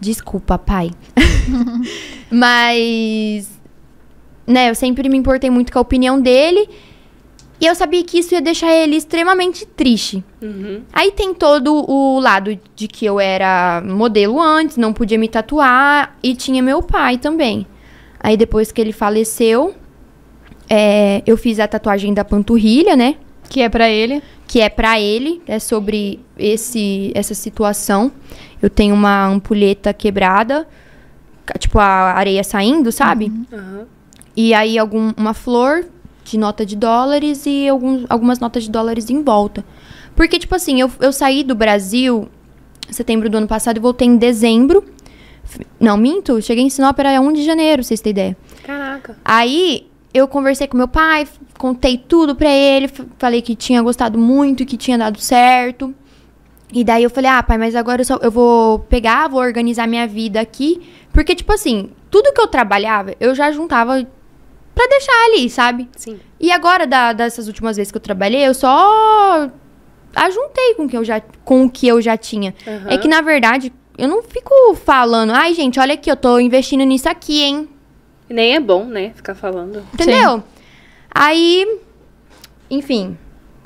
Desculpa, 0.00 0.58
pai. 0.58 0.90
Mas, 2.30 3.50
né, 4.46 4.70
eu 4.70 4.74
sempre 4.74 5.08
me 5.08 5.16
importei 5.16 5.50
muito 5.50 5.72
com 5.72 5.78
a 5.78 5.82
opinião 5.82 6.20
dele. 6.20 6.68
E 7.58 7.64
eu 7.64 7.74
sabia 7.74 8.04
que 8.04 8.18
isso 8.18 8.34
ia 8.34 8.40
deixar 8.40 8.70
ele 8.70 8.96
extremamente 8.96 9.64
triste. 9.64 10.22
Uhum. 10.42 10.82
Aí 10.92 11.10
tem 11.10 11.32
todo 11.32 11.90
o 11.90 12.20
lado 12.20 12.58
de 12.74 12.86
que 12.86 13.06
eu 13.06 13.18
era 13.18 13.82
modelo 13.82 14.40
antes, 14.40 14.76
não 14.76 14.92
podia 14.92 15.18
me 15.18 15.26
tatuar, 15.26 16.16
e 16.22 16.34
tinha 16.34 16.62
meu 16.62 16.82
pai 16.82 17.16
também. 17.16 17.66
Aí 18.20 18.36
depois 18.36 18.70
que 18.70 18.80
ele 18.80 18.92
faleceu, 18.92 19.74
é, 20.68 21.22
eu 21.26 21.36
fiz 21.36 21.58
a 21.58 21.66
tatuagem 21.66 22.12
da 22.12 22.24
panturrilha, 22.24 22.94
né? 22.94 23.14
Que 23.48 23.62
é 23.62 23.68
pra 23.70 23.88
ele. 23.88 24.22
Que 24.46 24.60
é 24.60 24.68
pra 24.68 25.00
ele, 25.00 25.42
é 25.46 25.58
sobre 25.58 26.20
esse, 26.38 27.12
essa 27.14 27.34
situação. 27.34 28.12
Eu 28.62 28.70
tenho 28.70 28.94
uma 28.94 29.26
ampulheta 29.26 29.92
quebrada, 29.92 30.66
tipo 31.58 31.78
a 31.78 32.12
areia 32.12 32.44
saindo, 32.44 32.92
sabe? 32.92 33.32
Aham. 33.52 33.86
E 34.36 34.52
aí 34.52 34.78
algum, 34.78 35.12
uma 35.16 35.32
flor 35.32 35.86
de 36.24 36.36
nota 36.36 36.66
de 36.66 36.76
dólares 36.76 37.44
e 37.46 37.68
alguns, 37.68 38.04
algumas 38.08 38.38
notas 38.38 38.64
de 38.64 38.70
dólares 38.70 39.08
em 39.08 39.22
volta. 39.22 39.64
Porque, 40.14 40.38
tipo 40.38 40.54
assim, 40.54 40.80
eu, 40.80 40.90
eu 41.00 41.12
saí 41.12 41.42
do 41.42 41.54
Brasil 41.54 42.28
em 42.88 42.92
setembro 42.92 43.30
do 43.30 43.38
ano 43.38 43.46
passado 43.46 43.76
e 43.76 43.80
voltei 43.80 44.06
em 44.06 44.16
dezembro. 44.16 44.84
Não, 45.78 45.96
minto, 45.96 46.40
cheguei 46.42 46.64
em 46.64 46.70
Sinop 46.70 46.98
era 46.98 47.20
1 47.20 47.32
de 47.32 47.44
janeiro, 47.44 47.76
pra 47.76 47.82
vocês 47.84 48.00
terem 48.00 48.12
ideia. 48.12 48.36
Caraca. 48.64 49.16
Aí 49.24 49.86
eu 50.16 50.26
conversei 50.28 50.66
com 50.66 50.76
meu 50.76 50.88
pai, 50.88 51.26
contei 51.58 51.96
tudo 51.98 52.34
pra 52.34 52.50
ele, 52.50 52.88
falei 53.18 53.42
que 53.42 53.54
tinha 53.54 53.82
gostado 53.82 54.18
muito 54.18 54.62
e 54.62 54.66
que 54.66 54.76
tinha 54.76 54.96
dado 54.96 55.20
certo. 55.20 55.94
E 56.72 56.82
daí 56.82 57.02
eu 57.04 57.10
falei, 57.10 57.30
ah, 57.30 57.42
pai, 57.42 57.58
mas 57.58 57.74
agora 57.76 58.00
eu, 58.00 58.04
só, 58.04 58.16
eu 58.22 58.30
vou 58.30 58.80
pegar, 58.80 59.28
vou 59.28 59.40
organizar 59.40 59.86
minha 59.86 60.06
vida 60.06 60.40
aqui. 60.40 60.82
Porque, 61.12 61.34
tipo 61.34 61.52
assim, 61.52 61.90
tudo 62.10 62.32
que 62.32 62.40
eu 62.40 62.46
trabalhava, 62.48 63.14
eu 63.20 63.34
já 63.34 63.52
juntava 63.52 64.04
pra 64.74 64.86
deixar 64.88 65.24
ali, 65.26 65.48
sabe? 65.48 65.88
Sim. 65.96 66.18
E 66.40 66.50
agora, 66.50 66.86
da- 66.86 67.12
dessas 67.12 67.46
últimas 67.46 67.76
vezes 67.76 67.90
que 67.92 67.96
eu 67.96 68.02
trabalhei, 68.02 68.46
eu 68.46 68.52
só 68.52 69.48
ajuntei 70.14 70.74
com 70.74 70.84
o 70.84 70.88
que 70.88 70.96
eu 70.96 71.04
já, 71.04 71.20
com 71.44 71.64
o 71.64 71.70
que 71.70 71.86
eu 71.86 72.00
já 72.00 72.16
tinha. 72.16 72.54
Aham. 72.66 72.86
É 72.88 72.98
que, 72.98 73.08
na 73.08 73.20
verdade, 73.20 73.72
eu 73.96 74.08
não 74.08 74.22
fico 74.22 74.74
falando, 74.74 75.30
ai, 75.32 75.54
gente, 75.54 75.78
olha 75.78 75.94
aqui, 75.94 76.10
eu 76.10 76.16
tô 76.16 76.38
investindo 76.38 76.84
nisso 76.84 77.08
aqui, 77.08 77.42
hein? 77.42 77.68
Nem 78.28 78.54
é 78.54 78.60
bom, 78.60 78.84
né? 78.84 79.12
Ficar 79.14 79.34
falando. 79.34 79.82
Entendeu? 79.94 80.42
Aí, 81.14 81.78
enfim, 82.70 83.16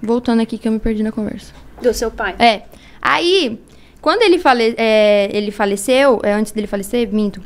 voltando 0.02 0.40
aqui 0.40 0.58
que 0.58 0.68
eu 0.68 0.72
me 0.72 0.78
perdi 0.78 1.02
na 1.02 1.11
conversa. 1.12 1.52
Do 1.82 1.92
seu 1.94 2.11
pai. 2.11 2.34
É, 2.38 2.62
aí, 3.00 3.58
quando 4.00 4.22
ele, 4.22 4.38
fale, 4.38 4.74
é, 4.76 5.30
ele 5.32 5.50
faleceu, 5.50 6.20
é, 6.22 6.32
antes 6.32 6.52
dele 6.52 6.66
falecer, 6.66 7.08
minto, 7.12 7.40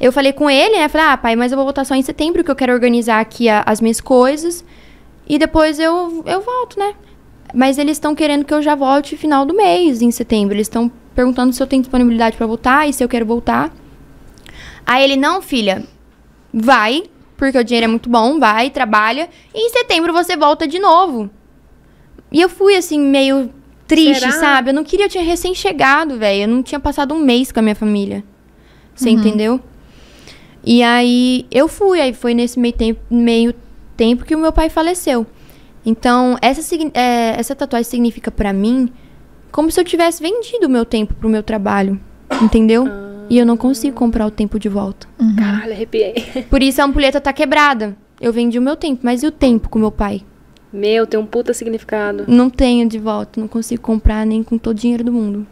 eu 0.00 0.12
falei 0.12 0.32
com 0.32 0.48
ele, 0.50 0.76
né, 0.76 0.88
falei, 0.88 1.06
ah, 1.08 1.16
pai, 1.16 1.36
mas 1.36 1.52
eu 1.52 1.56
vou 1.56 1.64
voltar 1.64 1.84
só 1.84 1.94
em 1.94 2.02
setembro, 2.02 2.42
que 2.42 2.50
eu 2.50 2.56
quero 2.56 2.72
organizar 2.72 3.20
aqui 3.20 3.48
a- 3.48 3.62
as 3.66 3.80
minhas 3.80 4.00
coisas, 4.00 4.64
e 5.28 5.38
depois 5.38 5.78
eu, 5.78 6.22
eu 6.26 6.40
volto, 6.40 6.78
né. 6.78 6.94
Mas 7.54 7.78
eles 7.78 7.92
estão 7.96 8.14
querendo 8.14 8.44
que 8.44 8.52
eu 8.52 8.60
já 8.60 8.74
volte 8.74 9.16
final 9.16 9.46
do 9.46 9.54
mês, 9.54 10.02
em 10.02 10.10
setembro. 10.10 10.54
Eles 10.54 10.66
estão 10.66 10.90
perguntando 11.14 11.52
se 11.52 11.62
eu 11.62 11.66
tenho 11.66 11.80
disponibilidade 11.80 12.36
pra 12.36 12.46
voltar 12.46 12.88
e 12.88 12.92
se 12.92 13.02
eu 13.02 13.08
quero 13.08 13.24
voltar. 13.24 13.72
Aí 14.84 15.02
ele, 15.04 15.16
não, 15.16 15.40
filha, 15.40 15.82
vai, 16.52 17.04
porque 17.36 17.58
o 17.58 17.64
dinheiro 17.64 17.84
é 17.84 17.88
muito 17.88 18.08
bom, 18.08 18.38
vai, 18.38 18.70
trabalha, 18.70 19.28
e 19.54 19.66
em 19.66 19.70
setembro 19.70 20.12
você 20.12 20.36
volta 20.36 20.66
de 20.66 20.78
novo. 20.78 21.30
E 22.30 22.40
eu 22.40 22.48
fui, 22.48 22.76
assim, 22.76 22.98
meio 22.98 23.50
triste, 23.86 24.20
Será? 24.20 24.32
sabe? 24.32 24.70
Eu 24.70 24.74
não 24.74 24.84
queria, 24.84 25.06
eu 25.06 25.10
tinha 25.10 25.24
recém-chegado, 25.24 26.18
velho. 26.18 26.42
Eu 26.42 26.48
não 26.48 26.62
tinha 26.62 26.80
passado 26.80 27.14
um 27.14 27.20
mês 27.20 27.52
com 27.52 27.60
a 27.60 27.62
minha 27.62 27.74
família. 27.74 28.24
Você 28.94 29.10
entendeu? 29.10 29.60
E 30.64 30.82
aí 30.82 31.46
eu 31.50 31.68
fui, 31.68 32.00
aí 32.00 32.12
foi 32.12 32.34
nesse 32.34 32.58
meio 32.58 32.74
tempo, 32.74 33.00
meio 33.10 33.54
tempo 33.96 34.24
que 34.24 34.34
o 34.34 34.38
meu 34.38 34.52
pai 34.52 34.68
faleceu. 34.68 35.26
Então, 35.84 36.36
essa, 36.42 36.74
é, 36.94 37.38
essa 37.38 37.54
tatuagem 37.54 37.88
significa 37.88 38.30
pra 38.30 38.52
mim 38.52 38.90
como 39.52 39.70
se 39.70 39.78
eu 39.78 39.84
tivesse 39.84 40.20
vendido 40.20 40.66
o 40.66 40.70
meu 40.70 40.84
tempo 40.84 41.14
pro 41.14 41.28
meu 41.28 41.42
trabalho. 41.42 42.00
Entendeu? 42.42 42.84
E 43.28 43.38
eu 43.38 43.46
não 43.46 43.56
consigo 43.56 43.96
comprar 43.96 44.26
o 44.26 44.30
tempo 44.30 44.58
de 44.58 44.68
volta. 44.68 45.06
Caralho, 45.38 45.72
arrepiei. 45.72 46.14
Por 46.50 46.62
isso 46.62 46.80
a 46.80 46.84
ampulheta 46.84 47.20
tá 47.20 47.32
quebrada. 47.32 47.96
Eu 48.20 48.32
vendi 48.32 48.58
o 48.58 48.62
meu 48.62 48.76
tempo, 48.76 49.00
mas 49.02 49.22
e 49.22 49.26
o 49.26 49.30
tempo 49.32 49.68
com 49.68 49.78
meu 49.78 49.90
pai? 49.90 50.22
Meu, 50.72 51.06
tem 51.06 51.18
um 51.18 51.26
puta 51.26 51.52
significado. 51.54 52.24
Não 52.26 52.50
tenho 52.50 52.88
de 52.88 52.98
volta, 52.98 53.40
não 53.40 53.48
consigo 53.48 53.82
comprar 53.82 54.24
nem 54.26 54.42
com 54.42 54.58
todo 54.58 54.76
o 54.76 54.80
dinheiro 54.80 55.04
do 55.04 55.12
mundo. 55.12 55.46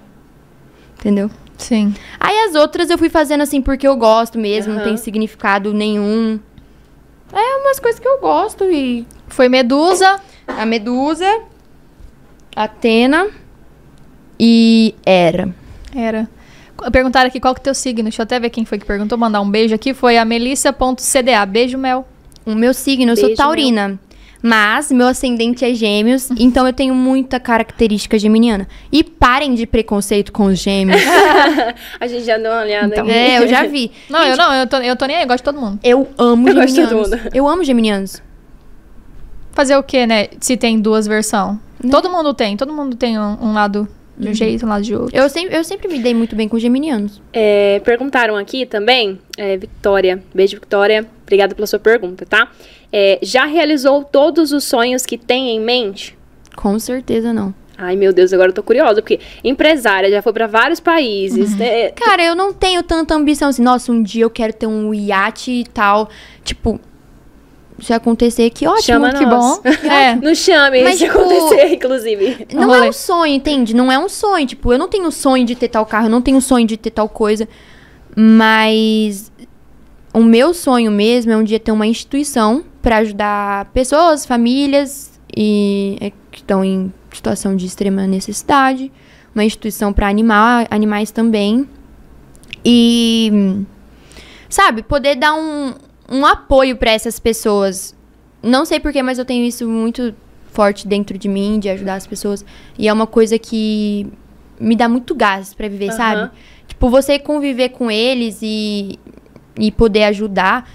Entendeu? 0.99 1.31
Sim. 1.57 1.95
Aí 2.19 2.37
as 2.49 2.55
outras 2.55 2.91
eu 2.91 2.99
fui 2.99 3.09
fazendo 3.09 3.43
assim 3.43 3.61
porque 3.63 3.87
eu 3.87 3.97
gosto 3.97 4.39
mesmo, 4.39 4.73
não 4.73 4.81
Aham. 4.81 4.89
tem 4.89 4.97
significado 4.97 5.73
nenhum. 5.73 6.39
É 7.33 7.57
umas 7.63 7.79
coisas 7.81 8.01
que 8.01 8.07
eu 8.09 8.19
gosto 8.21 8.65
e 8.65 9.07
Foi 9.29 9.49
Medusa. 9.49 10.21
a 10.47 10.65
Medusa, 10.67 11.27
Atena 12.55 13.29
e 14.39 14.95
Hera. 15.05 15.55
Era. 15.95 16.29
Perguntaram 16.93 17.29
aqui 17.29 17.41
qual 17.41 17.55
que 17.55 17.61
é 17.61 17.63
o 17.63 17.65
teu 17.65 17.75
signo. 17.75 18.03
Deixa 18.05 18.23
eu 18.23 18.25
até 18.25 18.39
ver 18.41 18.51
quem 18.51 18.65
foi 18.65 18.79
que 18.79 18.85
perguntou. 18.85 19.17
Mandar 19.17 19.41
um 19.41 19.51
beijo 19.51 19.75
aqui. 19.75 19.95
Foi 19.95 20.19
a 20.19 20.25
Melissa.cda. 20.25 21.47
Beijo, 21.47 21.79
Mel. 21.79 22.07
O 22.45 22.55
meu 22.55 22.75
signo, 22.75 23.13
eu 23.13 23.17
sou 23.17 23.35
taurina. 23.35 23.99
Mas 24.47 24.93
meu 24.93 25.07
ascendente 25.07 25.65
é 25.65 25.73
gêmeos, 25.73 26.29
então 26.39 26.67
eu 26.67 26.73
tenho 26.75 26.95
muita 26.95 27.41
característica 27.41 28.19
geminiana. 28.19 28.69
E 28.93 29.03
parem 29.03 29.55
de 29.55 29.67
preconceito 29.67 30.31
com 30.31 30.45
os 30.45 30.59
gêmeos. 30.59 31.01
A 31.99 32.07
gente 32.07 32.25
já 32.25 32.37
deu 32.37 32.53
uma 32.53 32.61
olhada 32.61 32.89
Então. 32.89 33.05
aqui. 33.07 33.13
é, 33.15 33.39
eu 33.43 33.49
já 33.49 33.65
vi. 33.67 33.91
Não, 34.11 34.23
eu 34.23 34.37
não. 34.37 34.53
Eu 34.53 34.67
tô, 34.67 34.77
eu 34.77 34.97
tô 34.97 35.07
nem 35.07 35.17
aí. 35.17 35.23
Eu 35.23 35.29
gosto 35.29 35.39
de 35.39 35.45
todo 35.45 35.59
mundo. 35.59 35.81
Eu 35.83 36.07
amo 36.19 36.47
Eu 36.47 36.55
gosto 36.57 36.67
de 36.69 36.75
geminianos. 36.75 37.09
todo 37.11 37.19
mundo. 37.21 37.31
Eu 37.35 37.49
amo 37.49 37.65
geminianos. 37.65 38.23
Fazer 39.53 39.77
o 39.77 39.83
quê, 39.83 40.07
né? 40.07 40.29
Se 40.41 40.59
tem 40.59 40.79
duas 40.79 41.07
versões. 41.07 41.57
Todo 41.91 42.11
mundo 42.11 42.35
tem. 42.35 42.55
Todo 42.55 42.71
mundo 42.71 42.97
tem 42.97 43.19
um, 43.19 43.39
um 43.41 43.53
lado 43.55 43.89
de 44.17 44.29
um 44.29 44.35
jeito, 44.35 44.65
um 44.65 44.69
lado 44.69 44.83
de 44.83 44.95
outro. 44.95 45.17
Eu 45.17 45.29
sempre, 45.29 45.57
eu 45.57 45.65
sempre 45.65 45.89
me 45.89 45.99
dei 45.99 46.15
muito 46.15 46.37
bem 46.37 46.49
com 46.49 46.59
geminianos. 46.59 47.21
É, 47.33 47.81
perguntaram 47.85 48.37
aqui 48.37 48.65
também, 48.65 49.19
é, 49.37 49.57
Vitória. 49.57 50.23
Beijo, 50.35 50.59
Vitória. 50.61 51.07
Obrigada 51.23 51.55
pela 51.55 51.67
sua 51.67 51.79
pergunta, 51.79 52.25
tá? 52.25 52.51
É, 52.93 53.19
já 53.23 53.45
realizou 53.45 54.05
todos 54.05 54.53
os 54.53 54.65
sonhos 54.65 55.05
que 55.05 55.19
tem 55.19 55.57
em 55.57 55.61
mente? 55.61 56.17
Com 56.55 56.79
certeza 56.79 57.33
não. 57.33 57.53
Ai, 57.77 57.97
meu 57.97 58.13
Deus, 58.13 58.33
agora 58.33 58.51
eu 58.51 58.55
tô 58.55 58.63
curiosa, 58.63 59.03
porque 59.03 59.19
empresária, 59.43 60.09
já 60.09 60.23
foi 60.23 60.33
pra 60.33 60.47
vários 60.47 60.79
países, 60.79 61.57
né? 61.59 61.91
Cara, 61.91 62.25
eu 62.25 62.37
não 62.37 62.53
tenho 62.53 62.83
tanta 62.85 63.15
ambição 63.15 63.49
assim, 63.49 63.63
nossa, 63.63 63.91
um 63.91 64.01
dia 64.01 64.23
eu 64.23 64.31
quero 64.31 64.53
ter 64.53 64.67
um 64.69 64.95
iate 64.95 65.51
e 65.51 65.65
tal. 65.65 66.09
Tipo, 66.45 66.81
se 67.81 67.93
acontecer, 67.93 68.51
que 68.51 68.67
ótimo. 68.67 68.83
Chama 68.83 69.13
que 69.13 69.27
nós. 69.27 69.61
bom. 69.61 69.63
É. 69.91 70.15
Não 70.17 70.35
chame 70.35 70.83
Mas, 70.83 70.99
se 70.99 71.07
tipo, 71.07 71.19
acontecer, 71.19 71.75
inclusive. 71.75 72.47
Não 72.53 72.67
Rolê. 72.69 72.87
é 72.87 72.89
um 72.91 72.93
sonho, 72.93 73.35
entende? 73.35 73.75
Não 73.75 73.91
é 73.91 73.99
um 73.99 74.09
sonho. 74.09 74.47
Tipo, 74.47 74.73
eu 74.73 74.79
não 74.79 74.89
tenho 74.89 75.11
sonho 75.11 75.45
de 75.45 75.55
ter 75.55 75.69
tal 75.69 75.85
carro, 75.85 76.07
eu 76.07 76.11
não 76.11 76.23
tenho 76.23 76.41
sonho 76.41 76.67
de 76.67 76.77
ter 76.77 76.91
tal 76.91 77.09
coisa. 77.09 77.49
Mas 78.17 79.33
o 80.13 80.23
meu 80.23 80.55
sonho 80.55 80.91
mesmo 80.91 81.33
é 81.33 81.37
um 81.37 81.43
dia 81.43 81.59
ter 81.59 81.73
uma 81.73 81.87
instituição 81.87 82.65
pra 82.81 82.99
ajudar 82.99 83.67
pessoas, 83.73 84.25
famílias 84.25 85.19
e 85.37 85.97
é, 86.01 86.11
que 86.31 86.39
estão 86.39 86.65
em 86.65 86.93
situação 87.13 87.57
de 87.57 87.67
extrema 87.67 88.07
necessidade. 88.07 88.93
Uma 89.35 89.45
instituição 89.45 89.93
pra 89.93 90.09
animar, 90.09 90.69
animais 90.71 91.11
também. 91.11 91.69
E, 92.65 93.65
sabe, 94.49 94.83
poder 94.85 95.17
dar 95.17 95.35
um, 95.35 95.75
um 96.11 96.25
apoio 96.27 96.77
pra 96.77 96.91
essas 96.91 97.19
pessoas. 97.19 97.95
Não 98.43 98.65
sei 98.65 98.79
porquê, 98.81 99.03
mas 99.03 99.19
eu 99.19 99.25
tenho 99.25 99.45
isso 99.45 99.67
muito 99.69 100.15
forte 100.53 100.87
dentro 100.87 101.17
de 101.19 101.29
mim, 101.29 101.59
de 101.59 101.69
ajudar 101.69 101.95
as 101.95 102.07
pessoas. 102.07 102.45
E 102.79 102.87
é 102.89 102.93
uma 102.93 103.07
coisa 103.07 103.39
que 103.39 104.07
me 104.61 104.77
dá 104.77 104.89
muito 104.89 105.15
gás 105.15 105.53
pra 105.55 105.67
viver, 105.69 105.89
Aham. 105.89 105.97
sabe? 105.97 106.31
Tipo, 106.69 106.89
você 106.91 107.19
conviver 107.19 107.71
com 107.71 107.91
eles 107.91 108.39
e, 108.43 108.99
e 109.59 109.73
poder 109.73 110.05
ajudar 110.05 110.69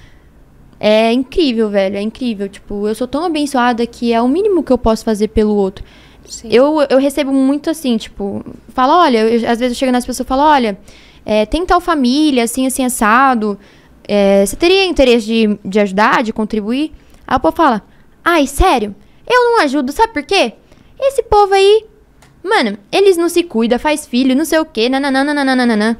é 0.79 1.11
incrível, 1.13 1.69
velho. 1.69 1.97
É 1.97 2.01
incrível. 2.01 2.47
Tipo, 2.49 2.87
eu 2.87 2.95
sou 2.95 3.07
tão 3.07 3.23
abençoada 3.23 3.85
que 3.85 4.11
é 4.13 4.21
o 4.21 4.27
mínimo 4.27 4.63
que 4.63 4.71
eu 4.71 4.77
posso 4.77 5.03
fazer 5.05 5.27
pelo 5.29 5.55
outro. 5.55 5.83
Sim. 6.25 6.49
Eu, 6.51 6.81
eu 6.89 6.99
recebo 6.99 7.31
muito 7.33 7.69
assim, 7.69 7.97
tipo, 7.97 8.45
fala, 8.69 8.97
olha, 9.01 9.19
eu- 9.19 9.49
às 9.49 9.59
vezes 9.59 9.75
eu 9.75 9.79
chego 9.79 9.91
nas 9.91 10.05
pessoas 10.05 10.25
e 10.25 10.29
falo, 10.29 10.43
olha, 10.43 10.77
é, 11.25 11.45
tem 11.45 11.65
tal 11.65 11.81
família, 11.81 12.43
assim, 12.43 12.67
assim, 12.67 12.85
assado. 12.85 13.57
É, 14.11 14.43
você 14.43 14.55
teria 14.55 14.85
interesse 14.85 15.27
de, 15.27 15.59
de 15.63 15.79
ajudar, 15.79 16.23
de 16.23 16.33
contribuir? 16.33 16.91
Aí 17.27 17.37
o 17.37 17.39
povo 17.39 17.55
fala, 17.55 17.83
ai, 18.25 18.47
sério? 18.47 18.95
Eu 19.27 19.43
não 19.43 19.61
ajudo, 19.61 19.91
sabe 19.91 20.13
por 20.13 20.23
quê? 20.23 20.53
Esse 20.99 21.21
povo 21.21 21.53
aí, 21.53 21.85
mano, 22.43 22.75
eles 22.91 23.17
não 23.17 23.29
se 23.29 23.43
cuidam, 23.43 23.77
faz 23.77 24.07
filho, 24.07 24.35
não 24.35 24.45
sei 24.45 24.57
o 24.57 24.65
quê, 24.65 24.89
nananana. 24.89 25.99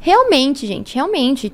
Realmente, 0.00 0.66
gente, 0.66 0.96
realmente. 0.96 1.52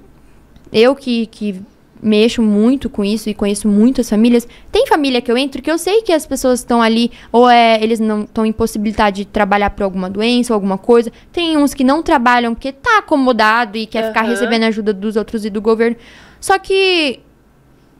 Eu 0.73 0.97
que, 0.97 1.27
que 1.27 1.61
mexo 2.03 2.43
muito 2.43 2.91
com 2.91 3.05
isso 3.05 3.31
e 3.31 3.35
conheço 3.35 3.69
muitas 3.69 4.11
famílias. 4.11 4.47
Tem 4.73 4.87
família 4.87 5.21
que 5.21 5.31
eu 5.31 5.37
entro 5.39 5.63
que 5.63 5.71
eu 5.71 5.79
sei 5.79 6.03
que 6.03 6.13
as 6.13 6.27
pessoas 6.27 6.59
estão 6.59 6.83
ali, 6.83 7.13
ou 7.31 7.49
é, 7.49 7.83
eles 7.83 8.01
não 8.01 8.23
estão 8.23 8.45
impossibilitados 8.45 9.19
de 9.19 9.25
trabalhar 9.25 9.71
por 9.71 9.85
alguma 9.85 10.11
doença 10.11 10.53
ou 10.53 10.55
alguma 10.55 10.77
coisa. 10.77 11.13
Tem 11.31 11.57
uns 11.57 11.73
que 11.73 11.85
não 11.85 12.03
trabalham 12.03 12.55
porque 12.55 12.73
tá 12.73 12.99
acomodado 12.99 13.79
e 13.79 13.87
quer 13.87 14.09
ficar 14.09 14.23
Aham. 14.23 14.31
recebendo 14.31 14.65
ajuda 14.65 14.93
dos 14.93 15.15
outros 15.15 15.45
e 15.45 15.51
do 15.51 15.63
governo. 15.63 15.97
Só 16.41 16.59
que. 16.59 17.21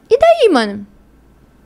E 0.09 0.19
daí, 0.19 0.49
mano? 0.51 0.85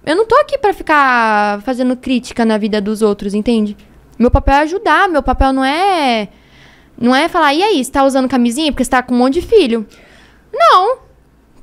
Eu 0.05 0.15
não 0.15 0.25
tô 0.25 0.35
aqui 0.35 0.57
pra 0.57 0.73
ficar 0.73 1.61
fazendo 1.63 1.97
crítica 1.97 2.45
na 2.45 2.57
vida 2.57 2.79
dos 2.79 3.01
outros, 3.01 3.33
entende? 3.33 3.75
Meu 4.17 4.31
papel 4.31 4.55
é 4.55 4.59
ajudar, 4.59 5.09
meu 5.09 5.23
papel 5.23 5.51
não 5.51 5.65
é. 5.65 6.29
Não 6.99 7.15
é 7.15 7.27
falar, 7.27 7.53
e 7.53 7.61
aí, 7.61 7.83
você 7.83 7.91
tá 7.91 8.05
usando 8.05 8.29
camisinha 8.29 8.71
porque 8.71 8.83
você 8.83 8.89
tá 8.89 9.03
com 9.03 9.13
um 9.13 9.17
monte 9.17 9.35
de 9.35 9.41
filho? 9.41 9.85
Não. 10.51 11.06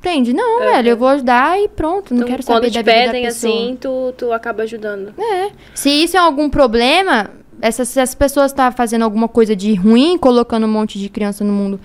Entende? 0.05 0.33
Não, 0.33 0.61
Aham. 0.61 0.71
velho, 0.71 0.89
eu 0.89 0.97
vou 0.97 1.07
ajudar 1.07 1.59
e 1.59 1.67
pronto. 1.67 2.13
Não 2.13 2.19
Então, 2.19 2.29
quero 2.29 2.43
quando 2.45 2.55
saber 2.57 2.69
te 2.69 2.73
da 2.75 2.79
vida 2.81 2.91
da 2.91 3.11
pedem 3.11 3.23
pessoa. 3.25 3.53
assim, 3.53 3.77
tu, 3.81 4.13
tu 4.15 4.31
acaba 4.31 4.61
ajudando. 4.63 5.13
É. 5.19 5.49
Se 5.73 5.89
isso 5.89 6.15
é 6.15 6.19
algum 6.19 6.47
problema, 6.47 7.31
essas, 7.59 7.89
se 7.89 7.99
as 7.99 8.13
pessoas 8.13 8.51
estão 8.51 8.71
fazendo 8.71 9.01
alguma 9.01 9.27
coisa 9.27 9.55
de 9.55 9.73
ruim, 9.73 10.15
colocando 10.17 10.65
um 10.67 10.71
monte 10.71 10.99
de 10.99 11.09
criança 11.09 11.43
no 11.43 11.51
mundo 11.51 11.79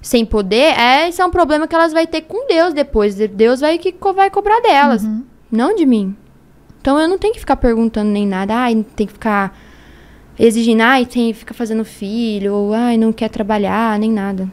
sem 0.00 0.24
poder, 0.24 0.78
é, 0.78 1.08
isso 1.08 1.20
é 1.20 1.26
um 1.26 1.30
problema 1.30 1.66
que 1.66 1.74
elas 1.74 1.92
vão 1.92 2.06
ter 2.06 2.20
com 2.22 2.46
Deus 2.46 2.72
depois. 2.72 3.16
Deus 3.16 3.60
vai 3.60 3.76
que 3.76 3.92
vai 4.14 4.30
cobrar 4.30 4.60
delas, 4.60 5.04
não 5.50 5.74
de 5.74 5.84
mim. 5.84 6.14
Então 6.80 7.00
eu 7.00 7.08
não 7.08 7.18
tenho 7.18 7.34
que 7.34 7.40
ficar 7.40 7.56
perguntando 7.56 8.10
nem 8.10 8.26
nada. 8.26 8.54
Ai, 8.54 8.84
tem 8.94 9.06
que 9.06 9.12
ficar 9.14 9.58
exigindo, 10.38 10.82
ai, 10.82 11.06
tem 11.06 11.32
que 11.32 11.38
ficar 11.40 11.54
fazendo 11.54 11.84
filho, 11.84 12.54
ou 12.54 12.72
ai, 12.74 12.96
não 12.96 13.12
quer 13.12 13.30
trabalhar, 13.30 13.98
nem 13.98 14.12
nada. 14.12 14.48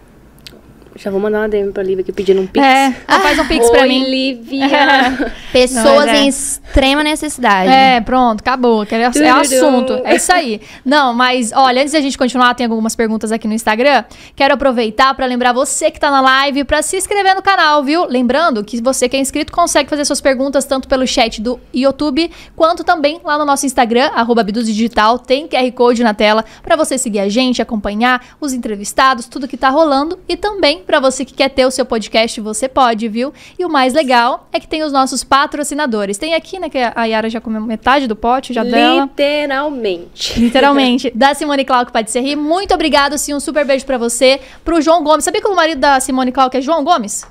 Já 0.95 1.09
vou 1.09 1.19
mandar 1.19 1.39
uma 1.39 1.49
DM 1.49 1.71
pra 1.71 1.81
Lívia 1.81 2.01
aqui 2.01 2.11
pedindo 2.11 2.41
um 2.41 2.47
pix. 2.47 2.65
É, 2.65 2.87
então 2.87 3.19
faz 3.21 3.39
um 3.39 3.47
pix 3.47 3.69
pra 3.69 3.81
Oi, 3.81 3.87
mim. 3.87 4.03
Lívia. 4.03 5.31
Pessoas 5.53 6.05
Não, 6.05 6.13
é. 6.13 6.19
em 6.21 6.27
extrema 6.27 7.03
necessidade. 7.03 7.69
É, 7.71 8.01
pronto, 8.01 8.41
acabou. 8.41 8.83
É, 8.83 8.95
é 8.95 9.29
assunto. 9.29 10.01
É 10.03 10.15
isso 10.15 10.31
aí. 10.33 10.61
Não, 10.83 11.13
mas 11.13 11.51
olha, 11.53 11.81
antes 11.81 11.93
da 11.93 12.01
gente 12.01 12.17
continuar, 12.17 12.53
tem 12.55 12.65
algumas 12.65 12.95
perguntas 12.95 13.31
aqui 13.31 13.47
no 13.47 13.53
Instagram. 13.53 14.03
Quero 14.35 14.53
aproveitar 14.53 15.13
pra 15.13 15.25
lembrar 15.25 15.53
você 15.53 15.89
que 15.89 15.99
tá 15.99 16.11
na 16.11 16.21
live 16.21 16.63
pra 16.65 16.81
se 16.81 16.97
inscrever 16.97 17.35
no 17.35 17.41
canal, 17.41 17.83
viu? 17.83 18.05
Lembrando 18.05 18.63
que 18.63 18.81
você 18.81 19.07
que 19.07 19.15
é 19.15 19.19
inscrito 19.19 19.51
consegue 19.51 19.89
fazer 19.89 20.03
suas 20.05 20.19
perguntas 20.19 20.65
tanto 20.65 20.87
pelo 20.87 21.07
chat 21.07 21.41
do 21.41 21.59
YouTube 21.73 22.29
quanto 22.55 22.83
também 22.83 23.19
lá 23.23 23.37
no 23.37 23.45
nosso 23.45 23.65
Instagram, 23.65 24.09
arroba 24.13 24.43
Digital. 24.43 25.17
Tem 25.19 25.47
QR 25.47 25.71
Code 25.71 26.03
na 26.03 26.13
tela 26.13 26.43
pra 26.61 26.75
você 26.75 26.97
seguir 26.97 27.19
a 27.19 27.29
gente, 27.29 27.61
acompanhar 27.61 28.35
os 28.39 28.53
entrevistados, 28.53 29.27
tudo 29.27 29.47
que 29.47 29.55
tá 29.55 29.69
rolando 29.69 30.19
e 30.27 30.35
também 30.35 30.80
pra 30.81 30.99
você 30.99 31.23
que 31.23 31.33
quer 31.33 31.49
ter 31.49 31.65
o 31.65 31.71
seu 31.71 31.85
podcast, 31.85 32.39
você 32.41 32.67
pode, 32.67 33.07
viu? 33.07 33.33
E 33.57 33.63
o 33.65 33.69
mais 33.69 33.93
legal 33.93 34.47
é 34.51 34.59
que 34.59 34.67
tem 34.67 34.83
os 34.83 34.91
nossos 34.91 35.23
patrocinadores. 35.23 36.17
Tem 36.17 36.33
aqui, 36.33 36.59
né, 36.59 36.69
que 36.69 36.77
a 36.77 37.05
Yara 37.05 37.29
já 37.29 37.39
comeu 37.39 37.61
metade 37.61 38.07
do 38.07 38.15
pote 38.15 38.53
já 38.53 38.63
dela. 38.63 39.03
Literalmente. 39.03 40.39
Literalmente. 40.39 41.11
da 41.15 41.33
Simone 41.33 41.63
Clark 41.63 41.91
Pode 41.91 42.11
Ser 42.11 42.21
Rir. 42.21 42.35
Muito 42.35 42.73
obrigado, 42.73 43.17
sim. 43.17 43.33
Um 43.33 43.39
super 43.39 43.65
beijo 43.65 43.85
pra 43.85 43.97
você. 43.97 44.39
Pro 44.63 44.81
João 44.81 45.03
Gomes. 45.03 45.23
Sabia 45.23 45.41
que 45.41 45.47
o 45.47 45.55
marido 45.55 45.79
da 45.79 45.99
Simone 45.99 46.31
Clark 46.31 46.57
é 46.57 46.61
João 46.61 46.83
Gomes? 46.83 47.25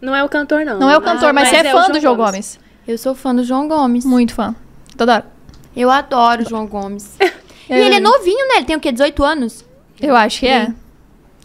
Não 0.00 0.14
é 0.14 0.22
o 0.22 0.28
cantor, 0.28 0.64
não. 0.64 0.78
Não 0.78 0.90
é 0.90 0.96
o 0.96 1.00
cantor, 1.00 1.32
mas, 1.32 1.48
você 1.48 1.56
é, 1.56 1.74
o 1.74 1.82
fã 1.82 1.90
do 1.90 2.00
João 2.00 2.16
Gomes. 2.16 2.58
Eu 2.86 2.96
sou 2.96 3.14
fã 3.14 3.34
do 3.34 3.42
João 3.42 3.66
Gomes. 3.66 4.04
Muito 4.04 4.34
fã. 4.34 4.54
Toda 4.96 5.14
hora. 5.14 5.26
Eu 5.76 5.90
adoro 5.90 6.42
o 6.42 6.48
João 6.48 6.66
Gomes. 6.66 7.16
E 7.70 7.74
ele 7.74 7.96
é 7.96 8.00
novinho, 8.00 8.48
né? 8.48 8.56
Ele 8.56 8.64
tem 8.64 8.76
o 8.76 8.80
quê? 8.80 8.90
18 8.90 9.22
anos? 9.22 9.62
Eu 10.00 10.16
acho 10.16 10.40
que 10.40 10.48
é. 10.48 10.72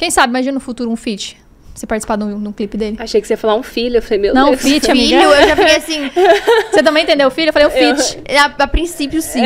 Quem 0.03 0.11
sabe, 0.11 0.31
imagina 0.31 0.51
no 0.55 0.59
futuro 0.59 0.91
um 0.91 0.97
feat. 0.97 1.37
Você 1.74 1.88
participar 1.88 2.17
de 2.17 2.24
um, 2.24 2.41
de 2.41 2.47
um 2.47 2.51
clipe 2.51 2.78
dele. 2.78 2.97
Achei 2.99 3.19
que 3.19 3.26
você 3.28 3.34
ia 3.34 3.38
falar 3.38 3.55
um 3.55 3.63
filho. 3.63 3.97
Eu 3.97 4.01
falei, 4.01 4.19
meu 4.19 4.34
Não, 4.34 4.49
Deus. 4.51 4.61
feat, 4.61 4.89
amiga. 4.91 5.17
Filho, 5.19 5.32
eu 5.34 5.47
já 5.47 5.55
fiquei 5.55 5.76
assim. 5.76 6.11
Você 6.71 6.84
também 6.84 7.03
entendeu, 7.03 7.32
filho? 7.32 7.49
Eu 7.49 7.53
falei, 7.53 7.67
o 7.67 7.71
feat. 7.71 8.19
A, 8.38 8.63
a 8.63 8.67
princípio, 8.67 9.21
sim. 9.21 9.41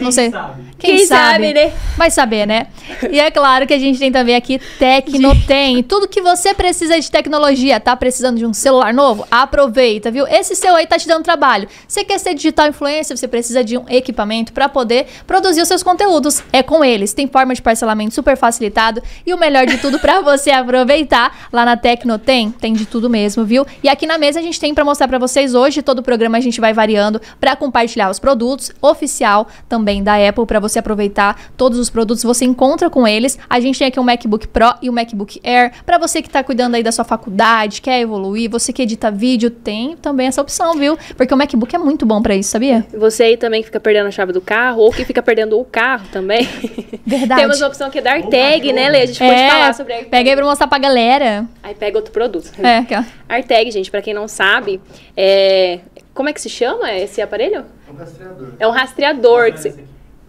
Não 0.00 0.12
sei. 0.12 0.30
sabe? 0.30 0.62
Quem, 0.78 0.96
Quem 0.96 1.06
sabe, 1.06 1.44
sabe, 1.46 1.54
né? 1.54 1.72
Vai 1.96 2.10
saber, 2.10 2.46
né? 2.46 2.66
E 3.10 3.18
é 3.18 3.30
claro 3.30 3.66
que 3.66 3.74
a 3.74 3.78
gente 3.78 3.98
tem 3.98 4.12
também 4.12 4.34
aqui 4.36 4.60
Tecnotem. 4.78 5.82
Tudo 5.82 6.08
que 6.08 6.20
você 6.20 6.54
precisa 6.54 6.98
de 7.00 7.10
tecnologia. 7.10 7.80
Tá 7.80 7.96
precisando 7.96 8.38
de 8.38 8.46
um 8.46 8.52
celular 8.52 8.92
novo? 8.94 9.26
Aproveita, 9.30 10.10
viu? 10.10 10.26
Esse 10.26 10.54
seu 10.54 10.74
aí 10.74 10.86
tá 10.86 10.98
te 10.98 11.06
dando 11.08 11.24
trabalho. 11.24 11.68
Você 11.86 12.04
quer 12.04 12.18
ser 12.18 12.34
digital 12.34 12.68
influencer? 12.68 13.16
Você 13.16 13.28
precisa 13.28 13.62
de 13.64 13.76
um 13.76 13.84
equipamento 13.88 14.52
para 14.52 14.68
poder 14.68 15.06
produzir 15.26 15.60
os 15.62 15.68
seus 15.68 15.82
conteúdos. 15.82 16.42
É 16.52 16.62
com 16.62 16.84
eles. 16.84 17.12
Tem 17.12 17.26
forma 17.26 17.54
de 17.54 17.62
parcelamento 17.62 18.14
super 18.14 18.36
facilitado. 18.36 19.02
E 19.26 19.34
o 19.34 19.38
melhor 19.38 19.66
de 19.66 19.78
tudo 19.78 19.98
para 19.98 20.20
você 20.22 20.50
aproveitar 20.50 21.48
lá 21.52 21.64
na 21.64 21.71
Tecnotem, 21.76 22.50
tem 22.50 22.72
de 22.72 22.86
tudo 22.86 23.08
mesmo, 23.08 23.44
viu? 23.44 23.66
E 23.82 23.88
aqui 23.88 24.06
na 24.06 24.18
mesa 24.18 24.40
a 24.40 24.42
gente 24.42 24.58
tem 24.60 24.74
para 24.74 24.84
mostrar 24.84 25.08
para 25.08 25.18
vocês 25.18 25.54
hoje. 25.54 25.82
Todo 25.82 26.00
o 26.00 26.02
programa 26.02 26.38
a 26.38 26.40
gente 26.40 26.60
vai 26.60 26.72
variando 26.72 27.20
para 27.40 27.56
compartilhar 27.56 28.10
os 28.10 28.18
produtos 28.18 28.70
oficial 28.80 29.46
também 29.68 30.02
da 30.02 30.16
Apple 30.28 30.46
para 30.46 30.60
você 30.60 30.78
aproveitar 30.78 31.40
todos 31.56 31.78
os 31.78 31.90
produtos 31.90 32.22
você 32.22 32.44
encontra 32.44 32.88
com 32.90 33.06
eles. 33.06 33.38
A 33.48 33.60
gente 33.60 33.78
tem 33.78 33.88
aqui 33.88 33.98
um 33.98 34.04
MacBook 34.04 34.48
Pro 34.48 34.74
e 34.80 34.88
um 34.88 34.92
MacBook 34.92 35.40
Air 35.44 35.72
para 35.84 35.98
você 35.98 36.22
que 36.22 36.30
tá 36.30 36.42
cuidando 36.42 36.74
aí 36.74 36.82
da 36.82 36.92
sua 36.92 37.04
faculdade, 37.04 37.80
quer 37.80 38.00
evoluir, 38.00 38.50
você 38.50 38.72
que 38.72 38.82
edita 38.82 39.10
vídeo, 39.10 39.50
tem 39.50 39.96
também 39.96 40.26
essa 40.26 40.40
opção, 40.40 40.74
viu? 40.74 40.96
Porque 41.16 41.32
o 41.32 41.36
MacBook 41.36 41.74
é 41.74 41.78
muito 41.78 42.04
bom 42.06 42.20
para 42.22 42.34
isso, 42.34 42.50
sabia? 42.50 42.86
Você 42.96 43.22
aí 43.24 43.36
também 43.36 43.60
que 43.60 43.66
fica 43.66 43.80
perdendo 43.80 44.06
a 44.06 44.10
chave 44.10 44.32
do 44.32 44.40
carro, 44.40 44.80
ou 44.80 44.92
que 44.92 45.04
fica 45.04 45.22
perdendo 45.22 45.58
o 45.58 45.64
carro 45.64 46.06
também. 46.12 46.48
Verdade. 47.06 47.40
Temos 47.40 47.62
a 47.62 47.66
opção 47.66 47.90
que 47.90 47.98
é 47.98 48.02
da 48.02 48.12
AirTag, 48.12 48.60
cachorro. 48.60 48.74
né, 48.74 48.88
Lê? 48.88 49.02
A 49.02 49.06
gente 49.06 49.18
pode 49.18 49.30
é, 49.32 49.50
falar 49.50 49.74
sobre 49.74 49.92
a 49.92 49.96
AirTag. 49.96 50.10
peguei 50.10 50.36
pra 50.36 50.44
mostrar 50.44 50.66
pra 50.66 50.78
galera. 50.78 51.46
Aí 51.62 51.74
pega 51.74 51.96
outro 51.96 52.12
produto. 52.12 52.50
É, 52.62 52.78
aqui, 52.84 52.94
ó. 52.94 53.02
AirTag, 53.28 53.70
gente, 53.70 53.90
pra 53.90 54.02
quem 54.02 54.12
não 54.14 54.26
sabe, 54.26 54.80
é... 55.16 55.80
Como 56.12 56.28
é 56.28 56.32
que 56.32 56.40
se 56.40 56.48
chama 56.50 56.92
esse 56.92 57.22
aparelho? 57.22 57.64
Um 57.90 57.96
rastreador. 57.96 58.48
É 58.58 58.66
um 58.66 58.70
rastreador. 58.70 59.44
Aqui. 59.46 59.74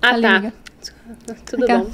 Ah, 0.02 0.10
Ali, 0.12 0.22
tá. 0.22 0.30
amiga. 0.30 0.54
Tudo 1.46 1.68
bom. 1.68 1.88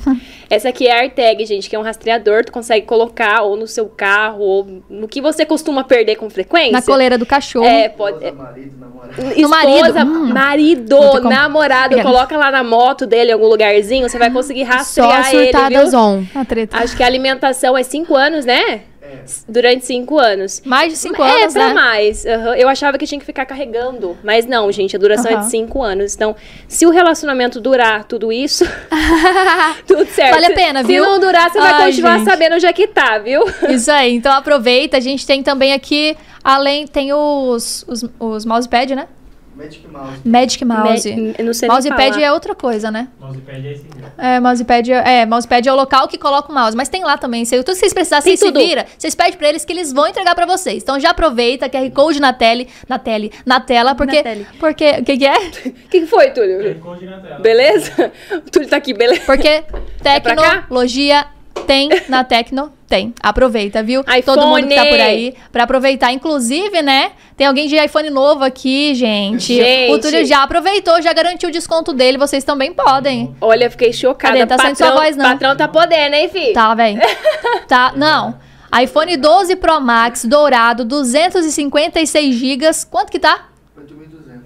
Essa 0.49 0.69
aqui 0.69 0.87
é 0.87 0.91
a 0.91 0.99
AirTag, 1.01 1.45
gente, 1.45 1.69
que 1.69 1.75
é 1.75 1.79
um 1.79 1.81
rastreador. 1.81 2.45
Tu 2.45 2.51
consegue 2.51 2.85
colocar 2.85 3.41
ou 3.41 3.57
no 3.57 3.67
seu 3.67 3.87
carro, 3.87 4.41
ou 4.41 4.83
no 4.89 5.07
que 5.07 5.21
você 5.21 5.45
costuma 5.45 5.83
perder 5.83 6.15
com 6.15 6.29
frequência. 6.29 6.71
Na 6.71 6.81
coleira 6.81 7.17
do 7.17 7.25
cachorro. 7.25 7.65
É, 7.65 7.89
pode... 7.89 8.23
Esposa, 8.23 8.35
marido, 8.35 8.79
namorado. 8.79 9.21
Esposa, 9.39 10.05
marido? 10.05 10.09
Hum. 10.09 10.33
marido, 10.33 11.29
namorado, 11.29 11.85
Obrigada. 11.93 12.09
coloca 12.09 12.37
lá 12.37 12.51
na 12.51 12.63
moto 12.63 13.05
dele 13.07 13.31
em 13.31 13.33
algum 13.33 13.47
lugarzinho, 13.47 14.07
você 14.07 14.17
vai 14.17 14.31
conseguir 14.31 14.65
Só 14.65 14.71
rastrear 14.71 15.33
ele, 15.33 15.43
surtadas 15.51 15.89
viu? 15.91 15.99
on. 15.99 16.23
Uma 16.33 16.45
treta. 16.45 16.77
Acho 16.77 16.95
que 16.95 17.03
a 17.03 17.07
alimentação 17.07 17.77
é 17.77 17.83
5 17.83 18.15
anos, 18.15 18.45
né? 18.45 18.81
É. 19.09 19.23
Durante 19.47 19.85
5 19.85 20.19
anos. 20.19 20.61
Mais 20.63 20.91
de 20.93 20.97
cinco 20.97 21.23
é, 21.23 21.41
anos, 21.41 21.53
pra 21.53 21.69
né? 21.69 21.73
mais. 21.73 22.25
Aham. 22.25 22.55
Eu 22.55 22.69
achava 22.69 22.97
que 22.97 23.07
tinha 23.07 23.19
que 23.19 23.25
ficar 23.25 23.45
carregando. 23.45 24.17
Mas 24.23 24.45
não, 24.45 24.71
gente, 24.71 24.95
a 24.95 24.99
duração 24.99 25.31
é 25.31 25.33
Aham. 25.35 25.45
de 25.45 25.49
5 25.49 25.81
anos. 25.81 26.15
Então, 26.15 26.35
se 26.67 26.85
o 26.85 26.89
relacionamento 26.89 27.59
durar 27.59 28.03
tudo 28.03 28.31
isso, 28.31 28.63
tudo 29.87 30.05
certo. 30.05 30.33
Vale 30.33 30.45
a 30.45 30.53
pena, 30.53 30.81
se 30.81 30.87
viu? 30.87 31.03
Se 31.03 31.09
não 31.09 31.19
durar, 31.19 31.49
você 31.49 31.59
vai 31.59 31.71
Ai, 31.73 31.85
continuar 31.87 32.17
gente. 32.19 32.29
sabendo 32.29 32.55
onde 32.55 32.65
é 32.65 32.73
que 32.73 32.87
tá, 32.87 33.17
viu? 33.17 33.43
Isso 33.69 33.91
aí, 33.91 34.13
então 34.13 34.31
aproveita. 34.31 34.97
A 34.97 34.99
gente 34.99 35.25
tem 35.25 35.41
também 35.41 35.73
aqui, 35.73 36.15
além, 36.43 36.85
tem 36.85 37.11
os, 37.11 37.83
os, 37.87 38.05
os 38.19 38.45
mousepad, 38.45 38.95
né? 38.95 39.07
Magic 39.59 39.87
Mouse. 39.87 40.19
Magic 40.25 40.65
Mouse. 40.65 41.15
Me- 41.15 41.35
eu 41.37 41.45
não 41.45 41.53
sei 41.53 41.67
nem 41.67 41.75
Mousepad 41.75 42.13
falar. 42.13 42.25
é 42.25 42.31
outra 42.31 42.55
coisa, 42.55 42.89
né? 42.89 43.07
Mousepad 43.19 43.67
é 43.67 43.71
esse 43.73 43.85
ó. 44.17 44.21
É, 44.25 44.39
mousepad 44.39 44.91
é, 44.91 45.21
é, 45.21 45.25
mousepad 45.25 45.67
é 45.67 45.73
o 45.73 45.75
local 45.75 46.07
que 46.07 46.17
coloca 46.17 46.51
o 46.51 46.55
mouse, 46.55 46.75
mas 46.77 46.87
tem 46.89 47.03
lá 47.03 47.17
também. 47.17 47.43
Se, 47.45 47.57
tudo 47.57 47.73
que 47.73 47.79
vocês 47.79 47.93
precisarem, 47.93 48.23
vocês 48.23 48.39
se 48.39 48.51
vira, 48.51 48.85
vocês 48.97 49.13
pedem 49.15 49.33
pra 49.37 49.49
eles 49.49 49.65
que 49.65 49.73
eles 49.73 49.91
vão 49.91 50.07
entregar 50.07 50.33
pra 50.35 50.45
vocês. 50.45 50.81
Então 50.81 50.99
já 50.99 51.09
aproveita, 51.09 51.69
QR 51.69 51.89
Code 51.91 52.19
na 52.19 52.31
tele, 52.33 52.67
na 52.87 52.97
tele, 52.97 53.31
na 53.45 53.59
tela, 53.59 53.95
porque 53.95 54.23
tele. 54.23 54.47
porque 54.59 54.89
o 54.99 55.03
que 55.03 55.17
que 55.17 55.25
é? 55.25 55.37
O 55.37 55.51
que, 55.89 55.99
que 56.01 56.05
foi, 56.05 56.31
Túlio? 56.31 56.63
Tem 56.63 56.79
code 56.79 57.05
na 57.05 57.17
tela. 57.19 57.39
Beleza? 57.39 58.11
O 58.31 58.41
Túlio 58.51 58.69
tá 58.69 58.77
aqui, 58.77 58.93
beleza? 58.93 59.21
Porque 59.25 59.47
É 60.05 60.19
tecnologia 60.19 61.25
tem 61.67 61.89
na 62.07 62.23
Tecno, 62.23 62.71
Tem. 62.89 63.13
Aproveita, 63.21 63.83
viu? 63.83 64.01
iPhone! 64.01 64.23
Todo 64.23 64.47
mundo 64.47 64.67
que 64.67 64.73
tá 64.73 64.83
por 64.83 64.99
aí. 64.99 65.35
Pra 65.51 65.63
aproveitar. 65.63 66.11
Inclusive, 66.11 66.81
né? 66.81 67.11
Tem 67.37 67.45
alguém 67.45 67.67
de 67.67 67.77
iPhone 67.77 68.09
novo 68.09 68.43
aqui, 68.43 68.95
gente. 68.95 69.53
Gente. 69.55 69.93
O 69.93 69.99
Túlio 69.99 70.25
já 70.25 70.41
aproveitou, 70.41 70.99
já 70.99 71.13
garantiu 71.13 71.49
o 71.49 71.51
desconto 71.51 71.93
dele. 71.93 72.17
Vocês 72.17 72.43
também 72.43 72.73
podem. 72.73 73.35
Olha, 73.39 73.69
fiquei 73.69 73.93
chocada. 73.93 74.39
Cadê? 74.39 74.45
Tá 74.47 74.57
saindo 74.57 74.75
sua 74.75 74.91
voz, 74.91 75.15
não. 75.15 75.23
patrão 75.23 75.55
tá 75.55 75.67
podendo, 75.67 76.15
hein, 76.15 76.27
fi? 76.29 76.51
Tá, 76.51 76.73
velho. 76.73 76.99
tá, 77.69 77.93
não. 77.95 78.35
iPhone 78.81 79.15
12 79.15 79.55
Pro 79.57 79.79
Max 79.79 80.25
dourado, 80.25 80.83
256 80.83 82.35
GB. 82.35 82.65
Quanto 82.89 83.11
que 83.11 83.19
tá? 83.19 83.49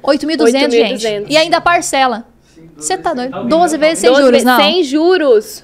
8.200. 0.04 0.38
8.200, 0.38 0.68
8.200. 0.68 0.98
gente. 0.98 1.32
E 1.32 1.38
ainda 1.38 1.62
parcela. 1.62 2.26
Você 2.76 2.98
tá 2.98 3.14
doido? 3.14 3.46
12 3.46 3.78
vezes 3.78 4.00
sem 4.00 4.10
12 4.10 4.22
juros, 4.22 4.32
vezes 4.32 4.46
não. 4.46 4.58
Sem 4.58 4.84
juros. 4.84 5.64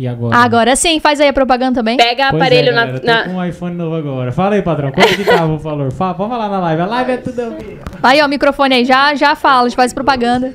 E 0.00 0.08
agora? 0.08 0.34
Agora 0.34 0.74
sim, 0.76 0.98
faz 0.98 1.20
aí 1.20 1.28
a 1.28 1.32
propaganda 1.32 1.74
também. 1.74 1.98
Pega 1.98 2.28
Pois 2.30 2.40
aparelho 2.42 2.70
é, 2.70 2.72
na, 2.72 2.86
galera, 2.86 3.00
tô 3.00 3.06
na- 3.06 3.24
com 3.24 3.30
um 3.32 3.44
iPhone 3.44 3.76
novo 3.76 3.94
agora. 3.96 4.32
Fala 4.32 4.54
aí, 4.54 4.62
patrão. 4.62 4.90
Quanto 4.90 5.14
que 5.14 5.24
tava 5.24 5.52
o 5.52 5.58
valor? 5.58 5.92
Fala, 5.92 6.14
pode 6.14 6.30
falar 6.30 6.48
na 6.48 6.58
live. 6.58 6.80
A 6.80 6.86
live 6.86 7.12
é 7.12 7.16
tudo. 7.18 7.54
Aí, 8.02 8.22
ó, 8.22 8.24
o 8.24 8.28
microfone 8.30 8.76
aí. 8.76 8.84
Já, 8.86 9.14
já 9.14 9.36
fala, 9.36 9.60
a 9.60 9.68
gente 9.68 9.76
faz 9.76 9.92
propaganda. 9.92 10.54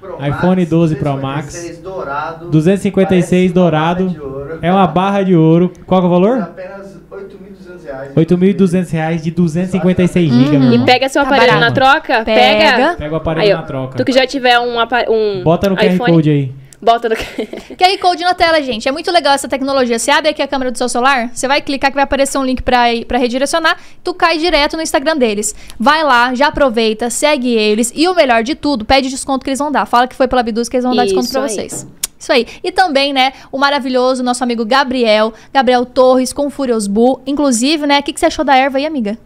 Pro 0.00 0.16
iPhone 0.26 0.64
12 0.64 0.96
Pro 0.96 1.04
256 1.12 1.78
dourado. 1.80 2.48
256 2.48 3.08
parece 3.26 3.46
uma 3.46 3.52
dourado. 3.54 4.58
É 4.62 4.72
uma 4.72 4.86
barra 4.86 5.22
de 5.22 5.36
ouro. 5.36 5.70
Qual 5.84 6.00
que 6.00 6.06
é 6.06 6.08
o 6.08 6.10
valor? 6.10 6.40
apenas 6.40 6.98
8.200 7.10 7.84
reais. 7.84 8.14
8.200 8.16 8.90
reais 8.90 9.22
de 9.22 9.30
256 9.30 10.32
GB, 10.32 10.58
meu 10.58 10.72
E 10.72 10.84
pega 10.86 11.10
seu 11.10 11.22
Tá 11.24 11.28
aparelho 11.28 11.60
na 11.60 11.70
barato. 11.70 11.74
troca. 11.74 12.24
Pega. 12.24 12.72
Pega. 12.76 12.94
Pega 12.96 13.12
o 13.12 13.16
aparelho 13.18 13.46
Aí, 13.48 13.52
na 13.52 13.62
troca. 13.64 13.98
Tu 13.98 14.04
que 14.06 14.12
já 14.12 14.26
tiver 14.26 14.58
um, 14.58 14.78
um 15.10 15.42
Bota 15.44 15.68
no 15.68 15.76
QR 15.76 15.92
iPhone, 15.92 16.12
Code 16.14 16.30
aí. 16.30 16.52
Bota 16.80 17.08
no... 17.08 17.16
QR 17.16 17.98
Code 18.00 18.22
na 18.22 18.34
tela, 18.34 18.62
gente. 18.62 18.88
É 18.88 18.92
muito 18.92 19.10
legal 19.10 19.34
essa 19.34 19.48
tecnologia. 19.48 19.98
Você 19.98 20.10
abre 20.10 20.30
aqui 20.30 20.40
a 20.40 20.46
câmera 20.46 20.70
do 20.70 20.78
seu 20.78 20.88
celular, 20.88 21.30
você 21.34 21.48
vai 21.48 21.60
clicar 21.60 21.90
que 21.90 21.96
vai 21.96 22.04
aparecer 22.04 22.38
um 22.38 22.44
link 22.44 22.62
pra, 22.62 22.84
pra 23.06 23.18
redirecionar, 23.18 23.76
tu 24.04 24.14
cai 24.14 24.38
direto 24.38 24.76
no 24.76 24.82
Instagram 24.82 25.16
deles. 25.16 25.54
Vai 25.78 26.04
lá, 26.04 26.34
já 26.34 26.48
aproveita, 26.48 27.10
segue 27.10 27.52
eles 27.52 27.92
e 27.94 28.06
o 28.08 28.14
melhor 28.14 28.42
de 28.42 28.54
tudo, 28.54 28.84
pede 28.84 29.08
desconto 29.10 29.44
que 29.44 29.50
eles 29.50 29.58
vão 29.58 29.72
dar. 29.72 29.86
Fala 29.86 30.06
que 30.06 30.14
foi 30.14 30.28
pela 30.28 30.42
Biduz 30.42 30.68
que 30.68 30.76
eles 30.76 30.84
vão 30.84 30.94
dar 30.94 31.04
desconto 31.04 31.26
Isso 31.26 31.38
aí. 31.38 31.48
vocês. 31.48 31.86
Isso 32.18 32.32
aí. 32.32 32.46
E 32.64 32.72
também, 32.72 33.12
né, 33.12 33.32
o 33.52 33.58
maravilhoso 33.58 34.22
nosso 34.22 34.42
amigo 34.42 34.64
Gabriel, 34.64 35.32
Gabriel 35.52 35.86
Torres 35.86 36.32
com 36.32 36.50
Furious 36.50 36.86
Bull. 36.86 37.20
Inclusive, 37.26 37.86
né, 37.86 38.00
o 38.00 38.02
que, 38.02 38.12
que 38.12 38.18
você 38.18 38.26
achou 38.26 38.44
da 38.44 38.56
erva 38.56 38.78
aí, 38.78 38.86
amiga? 38.86 39.16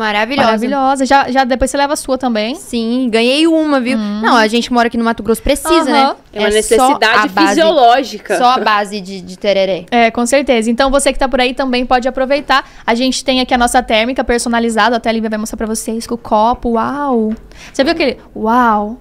Maravilhosa. 0.00 0.46
Maravilhosa. 0.48 1.06
Já, 1.06 1.30
já 1.30 1.44
depois 1.44 1.70
você 1.70 1.76
leva 1.76 1.92
a 1.92 1.96
sua 1.96 2.16
também. 2.18 2.54
Sim, 2.56 3.08
ganhei 3.10 3.46
uma, 3.46 3.78
viu? 3.80 3.98
Não, 3.98 4.34
a 4.34 4.46
gente 4.48 4.72
mora 4.72 4.88
aqui 4.88 4.96
no 4.96 5.04
Mato 5.04 5.22
Grosso 5.22 5.42
precisa, 5.42 5.70
Hum. 5.74 5.80
Aham. 5.94 6.08
né? 6.08 6.14
É 6.32 6.40
uma 6.40 6.48
só 6.50 6.54
necessidade 6.56 7.28
base- 7.30 7.48
fisiológica. 7.48 8.38
Só 8.38 8.44
a 8.52 8.58
base 8.58 9.00
de, 9.00 9.20
de 9.20 9.36
tereré. 9.38 9.84
É, 9.90 10.10
com 10.10 10.24
certeza. 10.24 10.70
Então 10.70 10.90
você 10.90 11.12
que 11.12 11.18
tá 11.18 11.28
por 11.28 11.40
aí 11.40 11.54
também 11.54 11.84
pode 11.84 12.06
aproveitar. 12.08 12.64
A 12.86 12.94
gente 12.94 13.24
tem 13.24 13.40
aqui 13.40 13.52
a 13.52 13.58
nossa 13.58 13.82
térmica 13.82 14.22
personalizada, 14.24 14.96
até 14.96 15.08
a 15.10 15.12
Lívia 15.12 15.28
vai 15.30 15.38
mostrar 15.38 15.56
pra 15.56 15.66
vocês 15.66 16.06
com 16.06 16.14
o 16.14 16.18
copo. 16.18 16.70
Uau! 16.70 17.32
Você 17.72 17.84
viu 17.84 17.92
aquele 17.92 18.18
uau? 18.34 18.98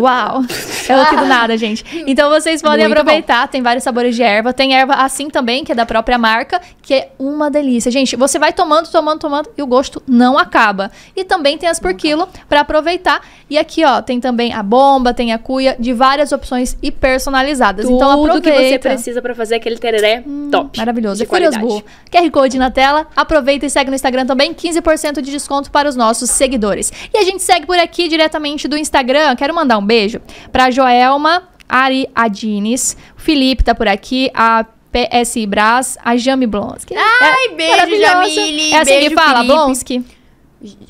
Uau! 0.00 0.42
É 0.88 0.94
aqui 0.94 1.16
do 1.16 1.26
nada, 1.26 1.56
gente. 1.56 1.84
Então 2.06 2.30
vocês 2.30 2.62
podem 2.62 2.86
Muito 2.86 2.98
aproveitar. 2.98 3.46
Tem 3.48 3.62
vários 3.62 3.84
sabores 3.84 4.16
de 4.16 4.22
erva. 4.22 4.52
Tem 4.52 4.74
erva 4.74 4.94
assim 4.94 5.28
também, 5.28 5.64
que 5.64 5.72
é 5.72 5.74
da 5.74 5.84
própria 5.84 6.16
marca, 6.16 6.60
que 6.80 6.94
é 6.94 7.10
uma 7.18 7.50
delícia. 7.50 7.90
Gente, 7.90 8.16
você 8.16 8.38
vai 8.38 8.52
tomando, 8.52 8.88
tomando, 8.90 9.20
tomando 9.20 9.50
e 9.56 9.62
o 9.62 9.66
gosto 9.66 10.02
não 10.06 10.38
acaba. 10.38 10.90
E 11.14 11.24
também 11.24 11.58
tem 11.58 11.68
as 11.68 11.78
por 11.78 11.94
quilo 11.94 12.28
pra 12.48 12.60
aproveitar. 12.60 13.20
E 13.50 13.56
aqui, 13.56 13.84
ó, 13.84 14.02
tem 14.02 14.20
também 14.20 14.52
a 14.52 14.62
bomba, 14.62 15.14
tem 15.14 15.32
a 15.32 15.38
cuia, 15.38 15.74
de 15.78 15.92
várias 15.92 16.32
opções 16.32 16.76
e 16.82 16.90
personalizadas. 16.90 17.86
Tudo 17.86 17.96
então 17.96 18.10
aproveita. 18.10 18.50
que 18.50 18.68
você 18.68 18.78
precisa 18.78 19.22
pra 19.22 19.34
fazer 19.34 19.54
aquele 19.54 19.78
tereré 19.78 20.22
top. 20.50 20.78
Maravilhoso. 20.78 21.24
De. 21.24 21.58
Bull. 21.58 21.82
QR 22.10 22.30
Code 22.30 22.58
na 22.58 22.70
tela. 22.70 23.06
Aproveita 23.16 23.64
e 23.66 23.70
segue 23.70 23.90
no 23.90 23.94
Instagram 23.94 24.26
também. 24.26 24.52
15% 24.52 25.20
de 25.20 25.30
desconto 25.30 25.70
para 25.70 25.88
os 25.88 25.96
nossos 25.96 26.30
seguidores. 26.30 26.92
E 27.12 27.18
a 27.18 27.22
gente 27.22 27.37
segue 27.42 27.66
por 27.66 27.78
aqui 27.78 28.08
diretamente 28.08 28.66
do 28.68 28.76
Instagram. 28.76 29.34
Quero 29.36 29.54
mandar 29.54 29.78
um 29.78 29.84
beijo 29.84 30.20
pra 30.52 30.70
Joelma 30.70 31.48
Ariadines. 31.68 32.96
O 33.16 33.20
Felipe 33.20 33.62
tá 33.62 33.74
por 33.74 33.88
aqui. 33.88 34.30
A 34.34 34.64
PSI 34.92 35.46
Brás. 35.46 35.98
A 36.04 36.16
Jami 36.16 36.46
Blonski. 36.46 36.94
Ai, 36.96 37.54
beijo, 37.54 37.72
Maravilhosa. 37.72 38.30
Jamile. 38.30 38.72
É 38.72 38.78
assim 38.78 38.90
beijo, 38.92 39.08
que 39.10 39.14
fala, 39.14 39.36
Felipe. 39.38 39.54
Blonski. 39.54 40.04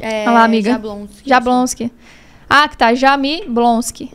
É, 0.00 0.22
Olha 0.22 0.30
lá, 0.30 0.44
amiga. 0.44 0.70
Jablonski. 0.72 1.28
Jablonski. 1.28 1.92
Ah, 2.48 2.68
que 2.68 2.76
tá. 2.76 2.94
Jami 2.94 3.44
Blonski. 3.46 4.10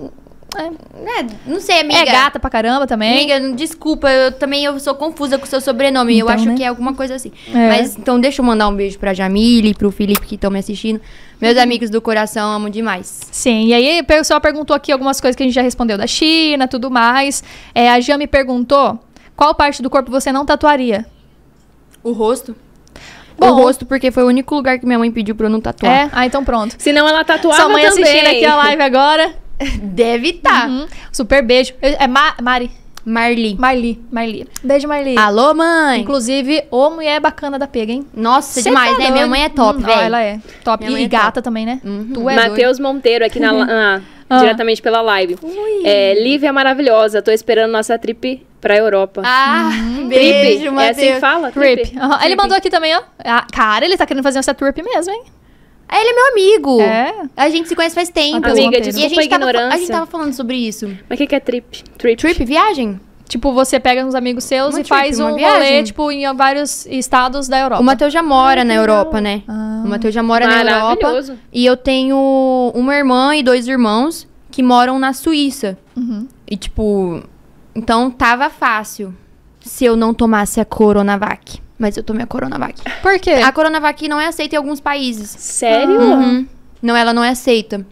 É, 0.56 1.26
não 1.46 1.60
sei, 1.60 1.80
amiga. 1.82 2.00
É 2.02 2.06
gata 2.06 2.40
pra 2.40 2.50
caramba 2.50 2.86
também. 2.86 3.32
Amiga, 3.32 3.56
desculpa, 3.56 4.10
eu 4.12 4.32
também 4.32 4.64
eu 4.64 4.80
sou 4.80 4.94
confusa 4.96 5.38
com 5.38 5.46
o 5.46 5.48
seu 5.48 5.60
sobrenome. 5.60 6.14
eu 6.18 6.26
Então, 6.26 6.36
acho 6.36 6.46
né? 6.46 6.56
que 6.56 6.64
é 6.64 6.68
alguma 6.68 6.94
coisa 6.94 7.16
assim. 7.16 7.32
É. 7.54 7.68
Mas 7.70 7.98
então 7.98 8.20
deixa 8.20 8.42
eu 8.42 8.46
mandar 8.46 8.68
um 8.68 8.76
beijo 8.76 9.00
pra 9.00 9.14
Jamile, 9.14 9.74
pro 9.74 9.90
Felipe 9.92 10.26
que 10.28 10.36
estão 10.36 10.52
me 10.52 10.60
assistindo. 10.60 11.02
Meus 11.42 11.58
amigos 11.58 11.90
do 11.90 12.02
coração, 12.02 12.52
amo 12.52 12.70
demais. 12.70 13.22
Sim, 13.32 13.66
e 13.68 13.74
aí 13.74 14.00
o 14.00 14.06
pessoal 14.06 14.40
perguntou 14.40 14.76
aqui 14.76 14.92
algumas 14.92 15.20
coisas 15.20 15.36
que 15.36 15.44
a 15.44 15.46
gente 15.46 15.56
já 15.56 15.62
respondeu 15.62 15.98
da 15.98 16.08
China, 16.08 16.68
tudo 16.68 16.90
mais. 16.92 17.44
É, 17.74 17.90
a 17.92 18.00
Jam 18.00 18.18
me 18.18 18.28
perguntou 18.28 19.00
qual 19.36 19.54
parte 19.56 19.82
do 19.82 19.90
corpo 19.90 20.10
você 20.12 20.32
não 20.32 20.46
tatuaria. 20.46 21.06
O 22.04 22.12
rosto? 22.12 22.56
Bom. 23.38 23.50
o 23.50 23.54
rosto, 23.56 23.86
porque 23.86 24.12
foi 24.12 24.24
o 24.24 24.28
único 24.28 24.54
lugar 24.54 24.78
que 24.78 24.86
minha 24.86 25.00
mãe 25.00 25.12
pediu 25.12 25.34
pra 25.36 25.48
eu 25.48 25.50
não 25.50 25.60
tatuar. 25.60 25.92
É? 25.92 26.10
Ah, 26.14 26.26
então 26.26 26.46
pronto. 26.46 26.76
Senão 26.78 27.08
ela 27.08 27.26
tatuava 27.26 27.58
Sua 27.60 27.68
mãe 27.70 27.84
também. 27.90 28.04
assistindo 28.04 28.28
aqui 28.28 28.46
a 28.46 28.56
live 28.56 28.82
agora. 28.84 29.34
Deve 29.82 30.30
estar. 30.30 30.68
Uhum. 30.70 30.86
Super 31.12 31.44
beijo. 31.44 31.74
É 31.82 32.08
Ma- 32.08 32.36
Mari. 32.42 32.72
Marli. 33.06 33.56
Marli. 33.60 34.02
Marli. 34.10 34.48
Beijo, 34.64 34.88
Marli. 34.88 35.18
Alô, 35.18 35.54
mãe? 35.54 36.00
Inclusive, 36.00 36.64
ô 36.72 36.90
mulher 36.90 37.20
bacana 37.20 37.60
da 37.60 37.68
pega, 37.68 37.92
hein? 37.92 38.08
Nossa, 38.14 38.62
Cê 38.62 38.70
demais, 38.70 38.92
tá 38.94 38.98
né? 39.00 39.12
Minha 39.12 39.26
doido. 39.26 39.30
mãe 39.30 39.44
é 39.44 39.50
top, 39.50 39.80
Hum, 39.80 39.86
velho. 39.86 40.02
Ela 40.02 40.22
é 40.24 40.40
top. 40.64 40.86
Minha 40.86 41.00
E, 41.02 41.04
é 41.04 41.08
gata 41.10 41.32
top. 41.34 41.42
também, 41.44 41.66
né? 41.66 41.82
Uhum. 41.84 42.12
Tu 42.14 42.30
é. 42.30 42.36
Matheus 42.36 42.80
Monteiro 42.80 43.26
aqui 43.26 43.40
na, 43.42 43.52
na- 43.66 44.02
Ah. 44.30 44.38
diretamente 44.40 44.82
pela 44.82 45.02
live. 45.02 45.36
É, 45.84 46.14
Lívia 46.24 46.54
maravilhosa, 46.54 47.22
tô 47.22 47.30
esperando 47.30 47.72
nossa 47.72 48.00
trip 48.00 48.42
pra 48.62 48.78
Europa. 48.78 49.22
Ah, 49.26 49.70
Trip? 49.98 50.08
beijo, 50.08 50.68
é 50.68 50.72
Matheus. 50.72 50.98
assim 50.98 51.14
que 51.14 51.20
fala? 51.20 51.52
Trip. 51.52 51.98
Aham. 52.00 52.26
Ele 52.26 52.36
mandou 52.38 52.56
aqui 52.58 52.70
também, 52.70 52.96
ó. 52.96 53.02
Ah, 53.24 53.46
cara, 53.52 53.84
ele 53.86 53.98
tá 53.98 54.06
querendo 54.06 54.24
fazer 54.24 54.40
essa 54.40 54.54
trip 54.54 54.82
mesmo, 54.82 55.12
hein? 55.14 55.24
Ah, 55.88 56.00
Ele 56.00 56.10
é 56.10 56.14
meu 56.14 56.28
amigo. 56.32 56.82
É. 56.82 57.14
A 57.38 57.50
gente 57.50 57.68
se 57.70 57.76
conhece 57.76 57.94
faz 57.96 58.10
tempo. 58.10 58.36
Matheus 58.36 58.54
Amiga, 58.54 58.78
Monteiro. 58.78 58.86
e 58.86 58.90
a 58.90 58.92
desculpa 58.92 59.20
a 59.20 59.22
gente, 59.24 59.30
tava, 59.30 59.44
ignorância. 59.44 59.76
a 59.76 59.78
gente 59.78 59.92
tava 59.92 60.06
falando 60.06 60.34
sobre 60.34 60.58
isso. 60.58 60.88
Mas 61.10 61.18
o 61.18 61.22
que, 61.22 61.28
que 61.28 61.36
é 61.36 61.40
trip? 61.40 61.84
Trip. 61.98 62.18
Trip, 62.20 62.46
viagem? 62.46 63.00
Tipo, 63.28 63.52
você 63.54 63.80
pega 63.80 64.06
uns 64.06 64.14
amigos 64.16 64.44
seus 64.44 64.74
Uma 64.74 64.82
e 64.82 64.84
trip, 64.84 64.90
faz 64.90 65.20
um 65.20 65.36
viagem. 65.36 65.54
rolê, 65.70 65.84
tipo, 65.84 66.12
em 66.12 66.32
vários 66.36 66.86
estados 66.86 67.48
da 67.48 67.60
Europa. 67.60 67.82
O 67.82 67.86
Matheus 67.86 68.14
já 68.14 68.22
mora 68.22 68.64
na 68.64 68.74
Europa, 68.76 69.20
né? 69.22 69.44
Ah. 69.48 69.82
O 69.86 69.88
Matheus 69.90 70.14
já 70.14 70.22
mora 70.22 70.46
na 70.46 70.60
Europa. 70.62 71.38
E 71.52 71.66
eu 71.66 71.76
tenho 71.78 72.72
uma 72.76 72.96
irmã 72.96 73.36
e 73.36 73.42
dois 73.42 73.68
irmãos 73.68 74.28
que 74.52 74.62
moram 74.62 75.00
na 75.00 75.14
Suíça. 75.14 75.78
Uhum. 75.96 76.28
E, 76.48 76.56
tipo, 76.56 77.24
então 77.74 78.12
tava 78.12 78.50
fácil 78.50 79.14
se 79.60 79.84
eu 79.86 79.96
não 79.96 80.14
tomasse 80.14 80.60
a 80.60 80.66
Coronavac. 80.66 81.60
Mas 81.84 81.98
eu 81.98 82.04
tomei 82.04 82.24
a 82.24 82.28
Coronavac. 82.28 82.82
Por 83.02 83.20
quê? 83.20 83.32
A 83.32 83.52
Coronavac 83.52 84.08
não 84.08 84.18
é 84.18 84.28
aceita 84.28 84.56
em 84.56 84.58
alguns 84.58 84.80
países. 84.80 85.30
Sério? 85.30 86.00
Uhum. 86.00 86.48
Não, 86.82 86.96
ela 86.96 87.12
não 87.12 87.22
é 87.22 87.32
aceita. 87.32 87.86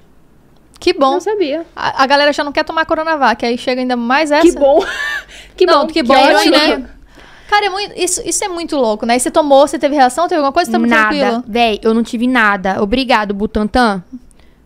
Que 0.80 0.94
bom. 0.94 1.12
Não 1.12 1.20
sabia. 1.20 1.66
A, 1.76 2.04
a 2.04 2.08
galera 2.08 2.32
já 2.32 2.42
não 2.42 2.54
quer 2.54 2.64
tomar 2.64 2.86
Coronavac, 2.86 3.46
aí 3.46 3.58
chega 3.58 3.82
ainda 3.82 3.98
mais 3.98 4.32
essa. 4.32 4.44
Que 4.44 4.54
bom. 4.58 4.80
que 5.58 5.66
Não, 5.66 5.82
bom. 5.82 5.88
que 5.88 6.02
bom, 6.02 6.14
ótimo. 6.16 6.56
né? 6.58 6.90
Cara, 7.50 7.66
é 7.66 7.70
muito, 7.70 8.00
isso, 8.00 8.22
isso 8.24 8.46
é 8.46 8.48
muito 8.48 8.78
louco, 8.78 9.06
né? 9.06 9.18
E 9.18 9.20
você 9.20 9.30
tomou, 9.30 9.68
você 9.68 9.78
teve 9.78 9.94
reação, 9.94 10.24
teve 10.30 10.36
alguma 10.40 10.54
coisa? 10.54 10.72
Tá 10.72 10.80
muito 10.80 10.92
nada. 10.92 11.10
tranquilo. 11.10 11.44
Véi, 11.46 11.82
eu 11.84 11.94
não 11.94 12.02
tive 12.02 12.28
nada. 12.28 12.82
Obrigado, 12.82 13.34
Butantan. 13.34 14.02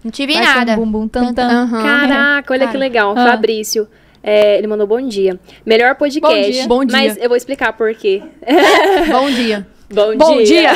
Não 0.03 0.11
tive 0.11 0.35
Vai 0.35 0.43
ser 0.43 0.51
um 0.51 0.55
nada. 0.55 0.75
bum, 0.75 0.85
bum, 0.91 1.07
tam, 1.07 1.33
tam. 1.33 1.49
Aham. 1.49 1.81
Caraca, 1.81 2.53
olha 2.53 2.59
Cara. 2.59 2.71
que 2.71 2.77
legal. 2.77 3.15
Ah. 3.17 3.25
Fabrício. 3.31 3.87
É, 4.27 4.57
ele 4.57 4.65
mandou 4.65 4.87
bom 4.87 4.99
dia. 5.07 5.39
Melhor 5.63 5.93
podcast. 5.93 6.35
Bom 6.35 6.51
dia. 6.51 6.67
Bom 6.67 6.85
dia. 6.85 6.97
Mas 6.97 7.17
eu 7.17 7.29
vou 7.29 7.37
explicar 7.37 7.73
por 7.73 7.93
quê. 7.93 8.23
Bom 9.11 9.29
dia. 9.29 9.67
Bom, 9.87 10.17
Bom 10.17 10.41
dia! 10.41 10.71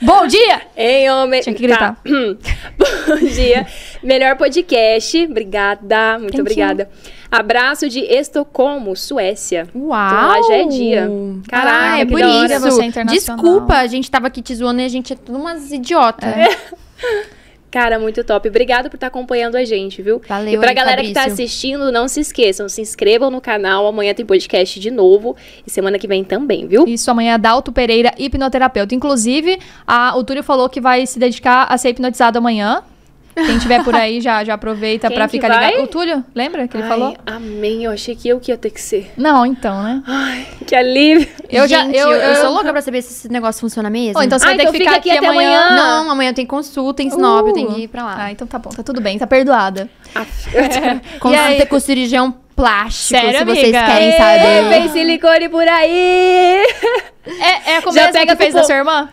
Bom 0.00 0.28
dia! 0.28 0.62
Hein, 0.76 1.10
homem? 1.10 1.40
Tinha 1.40 1.56
que 1.56 1.62
gritar. 1.62 1.96
Tá. 1.96 2.00
Bom 2.06 3.26
dia. 3.26 3.66
Melhor 4.00 4.36
podcast. 4.36 5.24
Obrigada. 5.24 6.20
Muito 6.20 6.30
Thank 6.30 6.36
you. 6.36 6.42
obrigada. 6.42 6.88
Abraço 7.28 7.88
de 7.88 7.98
Estocolmo, 7.98 8.94
Suécia. 8.94 9.66
Uau! 9.74 10.06
Então 10.06 10.28
lá 10.28 10.42
já 10.46 10.54
é 10.54 10.64
dia. 10.66 11.10
Caraca, 11.48 11.94
ah, 11.94 11.98
é 11.98 12.06
que 12.06 12.12
por 12.12 12.20
isso. 12.20 12.60
Você 12.60 12.82
é 12.82 12.84
internacional. 12.84 13.44
Desculpa, 13.44 13.74
a 13.74 13.86
gente 13.88 14.08
tava 14.08 14.28
aqui 14.28 14.40
te 14.40 14.54
zoando 14.54 14.80
e 14.82 14.84
a 14.84 14.88
gente 14.88 15.12
é 15.12 15.16
tudo 15.16 15.36
umas 15.36 15.72
idiotas. 15.72 16.30
Cara, 17.74 17.98
muito 17.98 18.22
top. 18.22 18.48
Obrigado 18.48 18.88
por 18.88 18.94
estar 18.94 19.08
acompanhando 19.08 19.56
a 19.56 19.64
gente, 19.64 20.00
viu? 20.00 20.22
Valeu 20.28 20.54
E 20.54 20.58
pra 20.58 20.68
aí, 20.68 20.74
galera 20.76 21.02
que 21.02 21.12
tá 21.12 21.22
Fabrício. 21.22 21.44
assistindo, 21.44 21.90
não 21.90 22.06
se 22.06 22.20
esqueçam, 22.20 22.68
se 22.68 22.80
inscrevam 22.80 23.32
no 23.32 23.40
canal. 23.40 23.84
Amanhã 23.84 24.14
tem 24.14 24.24
podcast 24.24 24.78
de 24.78 24.92
novo. 24.92 25.36
E 25.66 25.70
semana 25.72 25.98
que 25.98 26.06
vem 26.06 26.22
também, 26.22 26.68
viu? 26.68 26.84
Isso, 26.86 27.10
amanhã 27.10 27.34
é 27.34 27.38
Dalto 27.38 27.72
Pereira, 27.72 28.14
hipnoterapeuta. 28.16 28.94
Inclusive, 28.94 29.58
a, 29.84 30.16
o 30.16 30.22
Túlio 30.22 30.44
falou 30.44 30.68
que 30.68 30.80
vai 30.80 31.04
se 31.04 31.18
dedicar 31.18 31.64
a 31.68 31.76
ser 31.76 31.88
hipnotizado 31.88 32.38
amanhã. 32.38 32.80
Quem 33.34 33.58
tiver 33.58 33.82
por 33.82 33.94
aí 33.94 34.20
já, 34.20 34.44
já 34.44 34.54
aproveita 34.54 35.08
que 35.08 35.28
ficar 35.28 35.48
vai? 35.48 35.66
ligado. 35.70 35.84
O 35.84 35.86
Túlio, 35.88 36.24
lembra 36.34 36.68
que 36.68 36.76
ele 36.76 36.84
Ai, 36.84 36.88
falou? 36.88 37.16
Amém. 37.26 37.84
Eu 37.84 37.90
achei 37.90 38.14
que 38.14 38.28
eu 38.28 38.38
que 38.38 38.50
ia 38.52 38.56
ter 38.56 38.70
que 38.70 38.80
ser. 38.80 39.12
Não, 39.16 39.44
então, 39.44 39.82
né? 39.82 40.02
Ai, 40.06 40.46
que 40.66 40.74
alívio. 40.74 41.26
Eu 41.50 41.66
já- 41.66 41.82
Gente, 41.84 41.96
eu- 41.96 42.10
eu, 42.10 42.16
eu 42.16 42.28
eu- 42.30 42.36
sou 42.36 42.50
louca 42.52 42.70
pra 42.72 42.80
saber 42.80 43.02
se 43.02 43.12
esse 43.12 43.28
negócio 43.32 43.60
funciona 43.60 43.90
mesmo. 43.90 44.18
Ou 44.18 44.22
então 44.24 44.38
você 44.38 44.44
Ah, 44.44 44.48
vai 44.48 44.56
ter 44.56 44.62
então 44.62 44.72
que 44.72 44.78
ficar 44.78 44.90
fica 44.92 45.00
aqui 45.00 45.10
aqui, 45.10 45.18
até 45.18 45.26
amanhã. 45.28 45.60
amanhã. 45.66 45.76
Não, 46.04 46.10
amanhã 46.12 46.32
tem 46.32 46.46
consulta 46.46 47.02
em 47.02 47.10
Sinop, 47.10 47.46
eu 47.48 47.52
tenho 47.54 47.74
que 47.74 47.80
ir 47.82 47.88
pra 47.88 48.04
lá. 48.04 48.16
Ah, 48.18 48.30
então 48.32 48.46
tá 48.46 48.58
bom, 48.58 48.70
tá 48.70 48.82
tudo 48.82 49.00
bem, 49.00 49.18
tá 49.18 49.26
perdoada. 49.26 49.88
Consulta 51.20 51.44
aí? 51.46 51.66
com 51.66 51.80
cirurgião 51.80 52.34
plástico, 52.54 53.20
Sério, 53.20 53.38
se 53.40 53.44
vocês 53.44 53.74
amiga? 53.74 53.84
querem 53.84 54.12
saber. 54.16 54.68
Vem 54.68 54.88
silicone 54.90 55.48
por 55.48 55.66
aí. 55.66 56.64
É, 57.26 57.72
é 57.72 57.76
a 57.78 57.80
Já 57.90 58.12
que 58.12 58.36
fez 58.36 58.50
pro 58.52 58.60
da 58.60 58.64
sua 58.64 58.76
irmã? 58.76 59.08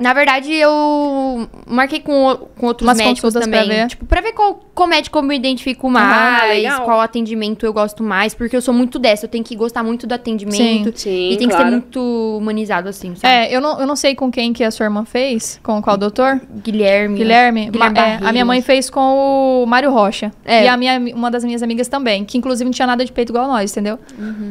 Na 0.00 0.12
verdade, 0.12 0.52
eu 0.52 1.48
marquei 1.66 2.00
com, 2.00 2.48
com 2.58 2.66
outros 2.66 2.86
Umas 2.86 2.98
médicos 2.98 3.20
consultas 3.20 3.48
pra 3.48 3.62
também. 3.62 3.82
ver. 3.82 3.88
Tipo, 3.88 4.04
pra 4.06 4.20
ver 4.20 4.32
qual, 4.32 4.60
qual 4.74 4.88
médico 4.88 5.18
eu 5.18 5.22
me 5.22 5.36
identifico 5.36 5.88
mais, 5.88 6.48
legal. 6.48 6.82
qual 6.84 7.00
atendimento 7.00 7.64
eu 7.64 7.72
gosto 7.72 8.02
mais. 8.02 8.34
Porque 8.34 8.56
eu 8.56 8.60
sou 8.60 8.74
muito 8.74 8.98
dessa, 8.98 9.26
eu 9.26 9.28
tenho 9.28 9.44
que 9.44 9.54
gostar 9.54 9.84
muito 9.84 10.06
do 10.06 10.12
atendimento. 10.12 10.98
Sim, 10.98 11.30
e 11.30 11.36
tem 11.36 11.48
que 11.48 11.54
claro. 11.54 11.64
ser 11.64 11.70
muito 11.70 12.38
humanizado, 12.40 12.88
assim, 12.88 13.14
sabe? 13.14 13.32
É, 13.32 13.54
eu 13.54 13.60
não, 13.60 13.80
eu 13.80 13.86
não 13.86 13.94
sei 13.94 14.14
com 14.16 14.30
quem 14.30 14.52
que 14.52 14.64
a 14.64 14.70
sua 14.70 14.84
irmã 14.84 15.04
fez, 15.04 15.60
com 15.62 15.80
qual 15.80 15.96
doutor. 15.96 16.40
Guilherme. 16.62 17.18
Guilherme, 17.18 17.70
Guilherme 17.70 17.98
é, 17.98 18.18
a 18.22 18.32
minha 18.32 18.44
mãe 18.44 18.60
fez 18.60 18.90
com 18.90 19.62
o 19.62 19.66
Mário 19.66 19.92
Rocha. 19.92 20.32
É. 20.44 20.64
E 20.64 20.68
a 20.68 20.76
minha, 20.76 20.98
uma 21.14 21.30
das 21.30 21.44
minhas 21.44 21.62
amigas 21.62 21.86
também, 21.86 22.24
que 22.24 22.36
inclusive 22.36 22.64
não 22.64 22.72
tinha 22.72 22.86
nada 22.86 23.04
de 23.04 23.12
peito 23.12 23.30
igual 23.30 23.46
nós, 23.46 23.70
entendeu? 23.70 23.98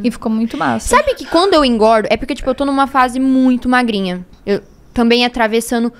E 0.03 0.09
ficou 0.09 0.31
muito 0.31 0.57
massa. 0.57 0.87
Sabe 0.87 1.15
que 1.15 1.25
quando 1.25 1.53
eu 1.53 1.65
engordo, 1.65 2.07
é 2.09 2.15
porque, 2.15 2.33
tipo, 2.33 2.49
eu 2.49 2.55
tô 2.55 2.63
numa 2.63 2.87
fase 2.87 3.19
muito 3.19 3.67
magrinha. 3.67 4.25
Eu 4.45 4.61
também 4.93 5.25
atravessando 5.25 5.91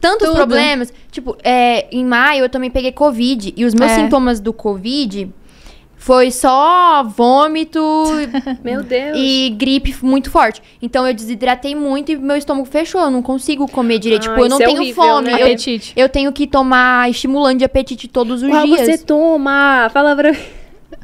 tantos 0.00 0.26
Tudo. 0.28 0.36
problemas. 0.36 0.92
Tipo, 1.10 1.36
é, 1.42 1.86
em 1.94 2.04
maio 2.04 2.44
eu 2.44 2.48
também 2.48 2.70
peguei 2.70 2.92
Covid. 2.92 3.52
E 3.56 3.64
os 3.64 3.74
meus 3.74 3.90
É. 3.92 3.96
sintomas 3.96 4.40
do 4.40 4.52
Covid 4.52 5.30
foi 5.96 6.30
só 6.30 7.02
vômito 7.02 7.80
Meu 8.62 8.82
Deus. 8.82 9.16
e 9.18 9.54
gripe 9.56 9.94
muito 10.02 10.30
forte. 10.30 10.62
Então 10.82 11.06
eu 11.06 11.14
desidratei 11.14 11.74
muito 11.74 12.12
e 12.12 12.16
meu 12.16 12.36
estômago 12.36 12.66
fechou. 12.66 13.00
Eu 13.00 13.10
não 13.10 13.22
consigo 13.22 13.66
comer 13.66 13.98
direito. 13.98 14.22
Ah, 14.28 14.28
tipo, 14.34 14.40
eu 14.44 14.48
não 14.50 14.60
é 14.60 14.64
tenho 14.66 14.78
horrível, 14.80 15.02
fome. 15.02 15.26
né? 15.28 15.40
Eu, 15.40 15.46
Apetite. 15.46 15.92
eu 15.96 16.08
tenho 16.08 16.30
que 16.32 16.46
tomar 16.46 17.08
estimulante 17.10 17.58
de 17.58 17.64
apetite 17.64 18.06
todos 18.08 18.42
os 18.42 18.50
Qual 18.50 18.64
dias. 18.66 18.80
você 18.80 18.98
toma? 18.98 19.88
Fala 19.92 20.14
pra 20.14 20.32
mim. 20.32 20.38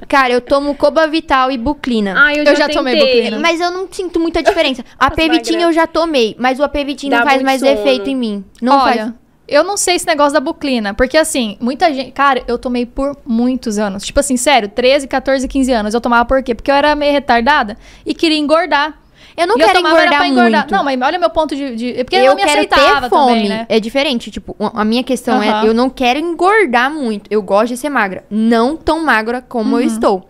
Cara, 0.09 0.33
eu 0.33 0.41
tomo 0.41 0.75
Cobavital 0.75 1.51
e 1.51 1.59
Buclina. 1.59 2.15
Ai, 2.17 2.35
eu, 2.41 2.45
Eu 2.45 2.57
já, 2.57 2.67
já 2.67 2.69
tomei. 2.69 2.99
Buclina. 2.99 3.39
Mas 3.39 3.61
eu 3.61 3.71
não 3.71 3.89
sinto 3.91 4.19
muita 4.19 4.43
diferença. 4.43 4.85
A 4.99 5.11
Pevitin 5.11 5.59
eu 5.59 5.73
já 5.73 5.87
tomei, 5.87 6.35
mas 6.39 6.59
o 6.59 6.63
Apevitin 6.63 7.11
não 7.11 7.23
faz 7.23 7.43
mais 7.43 7.61
sono. 7.61 7.73
efeito 7.73 8.09
em 8.09 8.17
mim. 8.17 8.45
Não 8.61 8.79
Olha, 8.79 8.97
faz. 9.05 9.13
eu 9.47 9.63
não 9.65 9.77
sei 9.77 9.97
esse 9.97 10.07
negócio 10.07 10.33
da 10.33 10.41
buclina, 10.41 10.95
porque 10.95 11.17
assim, 11.17 11.57
muita 11.61 11.93
gente. 11.93 12.13
Cara, 12.13 12.43
eu 12.49 12.59
tomei 12.59 12.87
por 12.87 13.17
muitos 13.25 13.79
anos. 13.79 14.05
Tipo 14.05 14.21
assim, 14.21 14.37
sério, 14.37 14.69
13, 14.69 15.07
14, 15.07 15.47
15 15.47 15.73
anos. 15.73 15.95
Eu 15.95 16.01
tomava 16.01 16.25
por 16.25 16.43
quê? 16.43 16.55
Porque 16.55 16.71
eu 16.71 16.75
era 16.75 16.95
meio 16.95 17.13
retardada 17.13 17.77
e 18.05 18.15
queria 18.15 18.39
engordar. 18.39 18.99
Eu 19.37 19.47
não 19.47 19.57
E 19.57 19.61
eu 19.61 19.67
quero 19.67 19.79
era 19.79 19.89
engordar 19.89 20.19
pra 20.19 20.29
muito. 20.29 20.71
Não, 20.73 20.85
mas 20.85 21.01
olha 21.01 21.19
meu 21.19 21.31
ponto 21.31 21.55
de. 21.57 21.75
de- 21.77 22.01
é 22.01 22.05
porque 22.05 22.17
eu, 22.17 22.21
eu 22.21 22.27
não 22.31 22.35
me 22.37 22.43
quero 22.43 22.53
aceitava 22.61 23.03
ter 23.03 23.09
fome. 23.09 23.33
também, 23.35 23.49
né? 23.49 23.67
É 23.69 23.81
diferente. 23.81 24.31
Tipo, 24.31 24.55
a 24.59 24.85
minha 24.85 25.03
questão 25.05 25.37
Aham. 25.41 25.63
é, 25.65 25.69
eu 25.69 25.75
não 25.75 25.89
quero 25.89 26.19
engordar 26.19 26.91
muito. 26.93 27.29
Eu 27.31 27.43
gosto 27.43 27.69
de 27.69 27.77
ser 27.77 27.89
magra. 27.91 28.25
Não 28.31 28.77
tão 28.77 29.05
magra 29.05 29.41
como 29.41 29.75
Uhum. 29.77 29.81
eu 29.81 29.87
estou. 29.87 30.29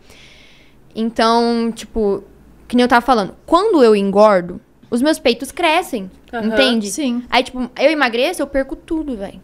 Então, 0.95 1.73
tipo, 1.75 2.25
que 2.69 2.77
nem 2.77 2.83
eu 2.85 2.89
tava 2.89 3.05
falando. 3.05 3.35
Quando 3.47 3.83
eu 3.83 3.95
engordo, 3.95 4.61
os 4.91 5.01
meus 5.03 5.19
peitos 5.19 5.53
crescem. 5.53 6.11
Aham, 6.33 6.47
entende? 6.47 6.91
sim. 6.91 7.23
Aí, 7.31 7.43
tipo, 7.43 7.59
eu 7.79 7.91
emagreço, 7.91 8.43
eu 8.43 8.47
perco 8.47 8.77
tudo, 8.77 9.17
velho. 9.17 9.41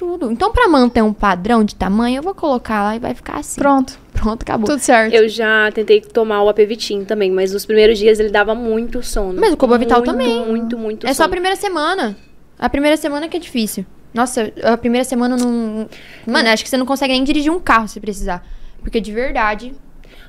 Tudo. 0.00 0.32
Então, 0.32 0.50
pra 0.50 0.66
manter 0.66 1.02
um 1.02 1.12
padrão 1.12 1.62
de 1.62 1.74
tamanho, 1.74 2.16
eu 2.16 2.22
vou 2.22 2.34
colocar 2.34 2.82
lá 2.82 2.96
e 2.96 2.98
vai 2.98 3.12
ficar 3.12 3.36
assim. 3.36 3.60
Pronto, 3.60 3.98
Pronto, 4.14 4.42
acabou. 4.44 4.64
tudo 4.66 4.80
certo. 4.80 5.12
Eu 5.12 5.28
já 5.28 5.70
tentei 5.72 6.00
tomar 6.00 6.42
o 6.42 6.48
Apevitin 6.48 7.04
também, 7.04 7.30
mas 7.30 7.52
nos 7.52 7.66
primeiros 7.66 7.98
dias 7.98 8.18
ele 8.18 8.30
dava 8.30 8.54
muito 8.54 9.02
sono. 9.02 9.38
Mas 9.38 9.52
o 9.52 9.58
Cobavital 9.58 9.98
muito, 9.98 10.10
também. 10.10 10.46
Muito, 10.46 10.78
muito 10.78 11.06
É 11.06 11.12
só 11.12 11.24
a 11.24 11.24
sono. 11.24 11.30
primeira 11.32 11.54
semana. 11.54 12.16
A 12.58 12.66
primeira 12.70 12.96
semana 12.96 13.28
que 13.28 13.36
é 13.36 13.40
difícil. 13.40 13.84
Nossa, 14.14 14.50
a 14.62 14.74
primeira 14.78 15.04
semana 15.04 15.36
não. 15.36 15.86
Mano, 16.26 16.48
acho 16.48 16.64
que 16.64 16.70
você 16.70 16.78
não 16.78 16.86
consegue 16.86 17.12
nem 17.12 17.22
dirigir 17.22 17.52
um 17.52 17.60
carro 17.60 17.86
se 17.86 18.00
precisar. 18.00 18.42
Porque 18.80 19.02
de 19.02 19.12
verdade. 19.12 19.74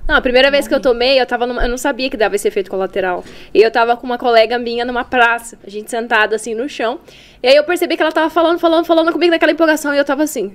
Não, 0.07 0.15
a 0.15 0.21
primeira 0.21 0.49
vez 0.51 0.67
que 0.67 0.73
eu 0.73 0.79
tomei, 0.79 1.21
eu 1.21 1.25
tava 1.25 1.45
numa, 1.45 1.63
eu 1.63 1.69
não 1.69 1.77
sabia 1.77 2.09
que 2.09 2.17
dava 2.17 2.35
esse 2.35 2.47
efeito 2.47 2.69
colateral. 2.69 3.23
E 3.53 3.61
eu 3.61 3.71
tava 3.71 3.95
com 3.95 4.05
uma 4.05 4.17
colega 4.17 4.57
minha 4.57 4.83
numa 4.83 5.03
praça, 5.03 5.57
a 5.65 5.69
gente 5.69 5.89
sentada 5.89 6.35
assim 6.35 6.53
no 6.55 6.67
chão. 6.67 6.99
E 7.41 7.47
aí 7.47 7.55
eu 7.55 7.63
percebi 7.63 7.95
que 7.95 8.01
ela 8.01 8.11
tava 8.11 8.29
falando, 8.29 8.59
falando, 8.59 8.85
falando 8.85 9.11
comigo 9.11 9.31
naquela 9.31 9.51
empolgação 9.51 9.93
e 9.93 9.97
eu 9.97 10.05
tava 10.05 10.23
assim. 10.23 10.53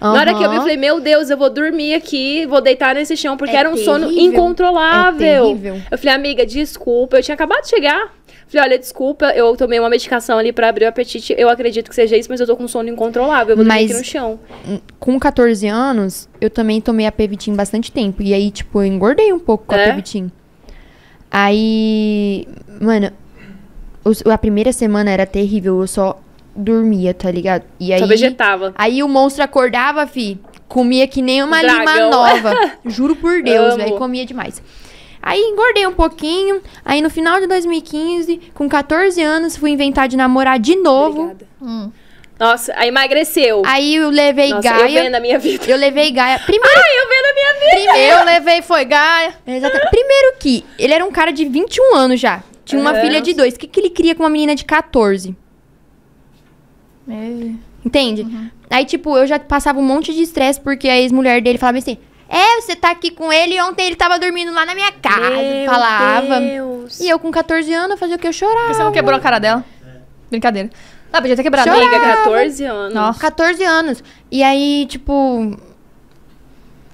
Na 0.00 0.12
hora 0.12 0.32
que 0.32 0.42
eu 0.42 0.48
vi, 0.48 0.56
eu 0.56 0.60
falei, 0.62 0.76
meu 0.76 1.00
Deus, 1.00 1.28
eu 1.28 1.36
vou 1.36 1.50
dormir 1.50 1.92
aqui, 1.94 2.46
vou 2.46 2.60
deitar 2.60 2.94
nesse 2.94 3.16
chão, 3.16 3.36
porque 3.36 3.56
É 3.56 3.58
era 3.60 3.68
um 3.68 3.76
sono 3.76 4.06
terrível. 4.06 4.32
incontrolável. 4.32 5.58
É. 5.64 5.82
Eu 5.90 5.98
falei, 5.98 6.14
amiga, 6.14 6.46
desculpa, 6.46 7.16
eu 7.16 7.22
tinha 7.22 7.34
acabado 7.34 7.62
de 7.62 7.68
chegar. 7.70 8.14
Falei, 8.48 8.66
olha, 8.70 8.78
desculpa, 8.78 9.26
eu 9.32 9.54
tomei 9.56 9.78
uma 9.78 9.90
medicação 9.90 10.38
ali 10.38 10.52
pra 10.52 10.70
abrir 10.70 10.86
o 10.86 10.88
apetite. 10.88 11.34
Eu 11.36 11.50
acredito 11.50 11.88
que 11.90 11.94
seja 11.94 12.16
isso, 12.16 12.30
mas 12.30 12.40
eu 12.40 12.46
tô 12.46 12.56
com 12.56 12.66
sono 12.66 12.88
incontrolável. 12.88 13.52
Eu 13.52 13.56
vou 13.56 13.64
dormir 13.64 13.82
Mas- 13.82 13.90
aqui 13.90 13.98
no 14.00 14.04
chão. 14.04 14.40
Com 14.98 15.18
14 15.20 15.66
anos, 15.66 16.28
eu 16.40 16.48
também 16.48 16.80
tomei 16.80 17.06
a 17.06 17.12
Pevitin 17.12 17.54
bastante 17.54 17.92
tempo. 17.92 18.22
E 18.22 18.32
aí, 18.32 18.50
tipo, 18.50 18.80
eu 18.80 18.86
engordei 18.86 19.32
um 19.34 19.38
pouco 19.38 19.66
com 19.66 19.74
a 19.74 19.78
É? 19.78 19.86
Pevitin. 19.90 20.30
Aí. 21.30 22.46
Mano, 22.80 23.10
a 24.32 24.38
primeira 24.38 24.72
semana 24.72 25.10
era 25.10 25.26
terrível. 25.26 25.80
Eu 25.80 25.86
só 25.86 26.18
dormia, 26.56 27.12
tá 27.14 27.30
ligado? 27.30 27.64
E 27.78 27.92
aí. 27.92 28.00
Só 28.00 28.06
vegetava. 28.06 28.72
Aí 28.76 29.02
o 29.02 29.08
monstro 29.08 29.44
acordava, 29.44 30.06
fi. 30.06 30.38
Comia 30.66 31.06
que 31.06 31.22
nem 31.22 31.42
uma 31.42 31.60
Dragão. 31.60 31.80
lima 31.80 32.10
nova. 32.10 32.54
Juro 32.86 33.16
por 33.16 33.42
Deus, 33.42 33.76
velho. 33.76 33.96
Comia 33.96 34.24
demais. 34.26 34.62
Aí 35.28 35.40
engordei 35.42 35.86
um 35.86 35.92
pouquinho. 35.92 36.62
Aí 36.84 37.02
no 37.02 37.10
final 37.10 37.38
de 37.38 37.46
2015, 37.46 38.50
com 38.54 38.66
14 38.68 39.20
anos, 39.22 39.56
fui 39.56 39.70
inventar 39.70 40.08
de 40.08 40.16
namorar 40.16 40.58
de 40.58 40.74
novo. 40.76 41.36
Hum. 41.60 41.90
Nossa, 42.38 42.72
aí 42.76 42.88
emagreceu. 42.88 43.62
Aí 43.66 43.96
eu 43.96 44.08
levei 44.10 44.50
Nossa, 44.50 44.68
eu 44.68 44.72
Gaia. 44.78 45.02
vendo 45.02 45.14
a 45.16 45.20
minha 45.20 45.38
vida. 45.38 45.64
Eu 45.66 45.76
levei 45.76 46.10
Gaia. 46.12 46.38
Primeiro, 46.38 46.78
Ai, 46.78 46.98
eu 46.98 47.08
vendo 47.08 47.26
a 47.26 47.34
minha 47.34 47.82
vida. 47.82 47.98
Eu 48.20 48.24
levei, 48.24 48.62
foi 48.62 48.84
Gaia. 48.84 49.34
Exata- 49.46 49.88
Primeiro 49.90 50.36
que 50.38 50.64
ele 50.78 50.94
era 50.94 51.04
um 51.04 51.10
cara 51.10 51.30
de 51.32 51.44
21 51.44 51.94
anos 51.96 52.18
já. 52.20 52.42
Tinha 52.64 52.80
uma 52.80 52.94
filha 52.94 53.20
de 53.20 53.34
dois. 53.34 53.54
O 53.54 53.58
que, 53.58 53.66
que 53.66 53.80
ele 53.80 53.90
queria 53.90 54.14
com 54.14 54.22
uma 54.22 54.30
menina 54.30 54.54
de 54.54 54.64
14? 54.64 55.36
É. 57.08 57.50
Entende? 57.84 58.26
Aí, 58.70 58.84
tipo, 58.84 59.16
eu 59.16 59.26
já 59.26 59.38
passava 59.38 59.78
um 59.78 59.82
monte 59.84 60.12
de 60.14 60.22
estresse 60.22 60.60
porque 60.60 60.88
a 60.88 60.98
ex-mulher 60.98 61.40
dele 61.40 61.58
falava 61.58 61.78
assim: 61.78 61.96
É, 62.28 62.60
você 62.60 62.76
tá 62.76 62.90
aqui 62.90 63.10
com 63.10 63.32
ele 63.32 63.54
e 63.54 63.62
ontem 63.62 63.86
ele 63.86 63.96
tava 63.96 64.18
dormindo 64.18 64.52
lá 64.52 64.66
na 64.66 64.74
minha 64.74 64.92
casa. 64.92 65.30
Meu 65.30 65.64
falava. 65.66 66.40
Deus. 66.40 67.00
E 67.00 67.08
eu 67.08 67.18
com 67.18 67.30
14 67.30 67.72
anos, 67.72 67.92
eu 67.92 67.96
fazia 67.96 68.16
o 68.16 68.18
que? 68.18 68.28
Eu 68.28 68.32
chorava. 68.32 68.74
Você 68.74 68.82
não 68.82 68.92
quebrou 68.92 69.16
a 69.16 69.20
cara 69.20 69.38
dela? 69.38 69.64
Brincadeira. 70.30 70.70
Ah, 71.10 71.20
podia 71.22 71.34
ter 71.34 71.42
quebrado. 71.42 71.70
Chorava. 71.70 71.96
Amiga, 71.96 72.16
14 72.16 72.64
anos. 72.64 72.94
Nossa. 72.94 73.20
14 73.20 73.64
anos. 73.64 74.04
E 74.30 74.42
aí, 74.42 74.86
tipo. 74.86 75.58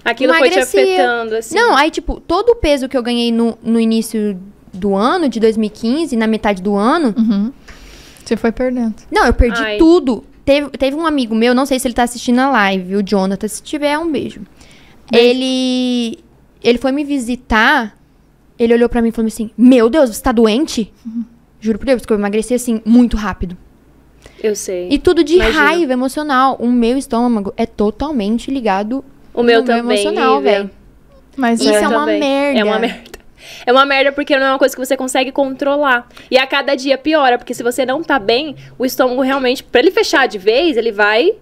Aquilo 0.05 0.35
foi 0.35 0.51
te 0.51 0.59
emagrecia. 0.59 0.83
afetando, 0.83 1.37
assim. 1.37 1.55
Não, 1.57 1.75
aí, 1.77 1.91
tipo, 1.91 2.21
todo 2.21 2.51
o 2.51 2.57
peso 2.57 2.89
que 2.89 2.97
eu 2.97 3.03
ganhei 3.03 3.33
no, 3.33 3.59
no 3.63 3.81
início 3.81 4.39
do 4.73 4.95
ano, 4.95 5.29
de 5.29 5.41
2015, 5.41 6.15
na 6.17 6.27
metade 6.27 6.63
do 6.63 6.77
ano, 6.77 7.15
Uhum. 7.17 7.53
Você 8.25 8.37
foi 8.37 8.51
perdendo. 8.51 8.95
Não, 9.11 9.27
eu 9.27 9.35
perdi 9.35 9.63
Ai. 9.63 9.77
tudo. 9.77 10.25
Teve, 10.45 10.71
teve 10.71 10.97
um 10.97 11.07
amigo 11.07 11.35
meu, 11.35 11.55
não 11.55 11.67
sei 11.67 11.79
se 11.79 11.87
ele 11.87 11.95
tá 11.95 12.03
assistindo 12.03 12.39
a 12.39 12.51
live, 12.51 12.97
o 12.97 13.03
Jonathan. 13.03 13.49
Se 13.49 13.63
tiver, 13.63 13.99
um 13.99 14.11
beijo. 14.11 14.41
Beijo. 15.11 15.29
Ele. 15.29 16.19
Ele 16.63 16.79
foi 16.79 16.93
me 16.93 17.05
visitar. 17.05 17.97
Ele 18.59 18.73
olhou 18.75 18.89
pra 18.89 19.03
mim 19.03 19.09
e 19.09 19.13
falou 19.13 19.29
assim: 19.29 19.51
Meu 19.57 19.91
Deus, 19.91 20.11
você 20.11 20.23
tá 20.23 20.33
doente? 20.33 20.93
Uhum. 21.05 21.25
Juro 21.61 21.79
por 21.79 21.87
Deus, 21.87 22.05
que 22.05 22.13
eu 22.13 22.17
emagreci 22.19 22.55
assim, 22.55 22.81
muito 22.85 23.17
rápido. 23.17 23.57
Eu 24.43 24.55
sei. 24.55 24.89
E 24.91 24.99
tudo 24.99 25.25
de 25.25 25.37
Imagino. 25.37 25.59
raiva 25.59 25.93
emocional. 25.95 26.57
O 26.61 26.71
meu 26.71 26.99
estômago 26.99 27.53
é 27.57 27.65
totalmente 27.65 28.51
ligado 28.51 29.05
o 29.33 29.43
meu 29.43 29.61
no 29.61 29.67
meu 29.67 29.77
também. 29.77 29.99
emocional, 30.05 30.37
Lívia. 30.37 30.53
velho. 30.53 30.71
Mas 31.37 31.61
Isso 31.61 31.71
é. 31.71 31.83
é 31.83 31.89
uma 31.89 32.01
também. 32.01 32.21
merda. 32.21 32.61
É 32.61 32.65
uma 32.65 32.79
merda. 32.79 33.15
É 33.67 33.73
uma 33.73 33.85
merda 33.87 34.13
porque 34.13 34.37
não 34.39 34.47
é 34.47 34.51
uma 34.53 34.59
coisa 34.59 34.75
que 34.75 34.85
você 34.85 34.97
consegue 34.97 35.31
controlar. 35.33 36.09
E 36.31 36.39
a 36.39 36.47
cada 36.47 36.75
dia 36.75 36.97
piora, 36.97 37.37
porque 37.39 37.53
se 37.55 37.63
você 37.63 37.85
não 37.85 38.03
tá 38.03 38.19
bem, 38.19 38.57
o 38.79 38.85
estômago 38.87 39.21
realmente, 39.23 39.63
pra 39.63 39.81
ele 39.81 39.91
fechar 39.91 40.27
de 40.29 40.39
vez, 40.39 40.77
ele 40.77 40.93
vai 40.93 41.33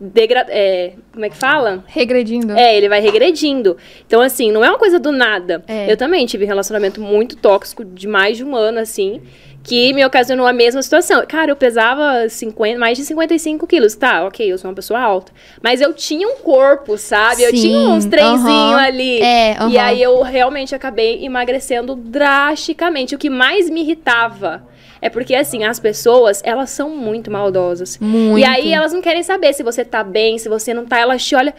degradar. 0.00 0.50
É, 0.54 0.92
como 1.12 1.24
é 1.24 1.30
que 1.30 1.36
fala? 1.36 1.84
Regredindo. 1.86 2.52
É, 2.56 2.76
ele 2.76 2.88
vai 2.88 3.00
regredindo. 3.00 3.76
Então, 4.06 4.20
assim, 4.20 4.50
não 4.52 4.64
é 4.64 4.68
uma 4.68 4.78
coisa 4.78 4.98
do 4.98 5.12
nada. 5.12 5.62
É. 5.66 5.90
Eu 5.90 5.96
também 5.96 6.26
tive 6.26 6.44
um 6.44 6.48
relacionamento 6.48 7.00
muito 7.00 7.36
tóxico 7.36 7.84
de 7.84 8.06
mais 8.06 8.36
de 8.36 8.44
um 8.44 8.54
ano, 8.56 8.78
assim, 8.78 9.22
que 9.62 9.94
me 9.94 10.04
ocasionou 10.04 10.46
a 10.46 10.52
mesma 10.52 10.82
situação. 10.82 11.24
Cara, 11.26 11.50
eu 11.50 11.56
pesava 11.56 12.28
50, 12.28 12.78
mais 12.78 12.98
de 12.98 13.04
55 13.04 13.66
quilos. 13.66 13.94
Tá, 13.94 14.26
ok, 14.26 14.52
eu 14.52 14.58
sou 14.58 14.68
uma 14.68 14.74
pessoa 14.74 15.00
alta. 15.00 15.32
Mas 15.62 15.80
eu 15.80 15.94
tinha 15.94 16.28
um 16.28 16.36
corpo, 16.36 16.98
sabe? 16.98 17.42
eu 17.44 17.50
Sim, 17.50 17.60
tinha 17.62 17.78
uns 17.88 18.04
trenzinhos 18.04 18.44
aham. 18.44 18.76
ali. 18.76 19.22
É, 19.22 19.52
E 19.52 19.78
aham. 19.78 19.80
aí 19.80 20.02
eu 20.02 20.20
realmente 20.22 20.74
acabei 20.74 21.24
emagrecendo 21.24 21.94
drasticamente. 21.94 23.14
O 23.14 23.18
que 23.18 23.30
mais 23.30 23.70
me 23.70 23.80
irritava 23.80 24.66
É 25.04 25.10
porque, 25.10 25.34
assim, 25.34 25.64
as 25.64 25.78
pessoas, 25.78 26.40
elas 26.42 26.70
são 26.70 26.88
muito 26.88 27.30
maldosas. 27.30 27.98
Muito. 27.98 28.38
E 28.38 28.44
aí 28.44 28.72
elas 28.72 28.90
não 28.94 29.02
querem 29.02 29.22
saber 29.22 29.52
se 29.52 29.62
você 29.62 29.84
tá 29.84 30.02
bem, 30.02 30.38
se 30.38 30.48
você 30.48 30.72
não 30.72 30.86
tá. 30.86 30.98
Elas 30.98 31.22
te 31.22 31.36
olham, 31.36 31.52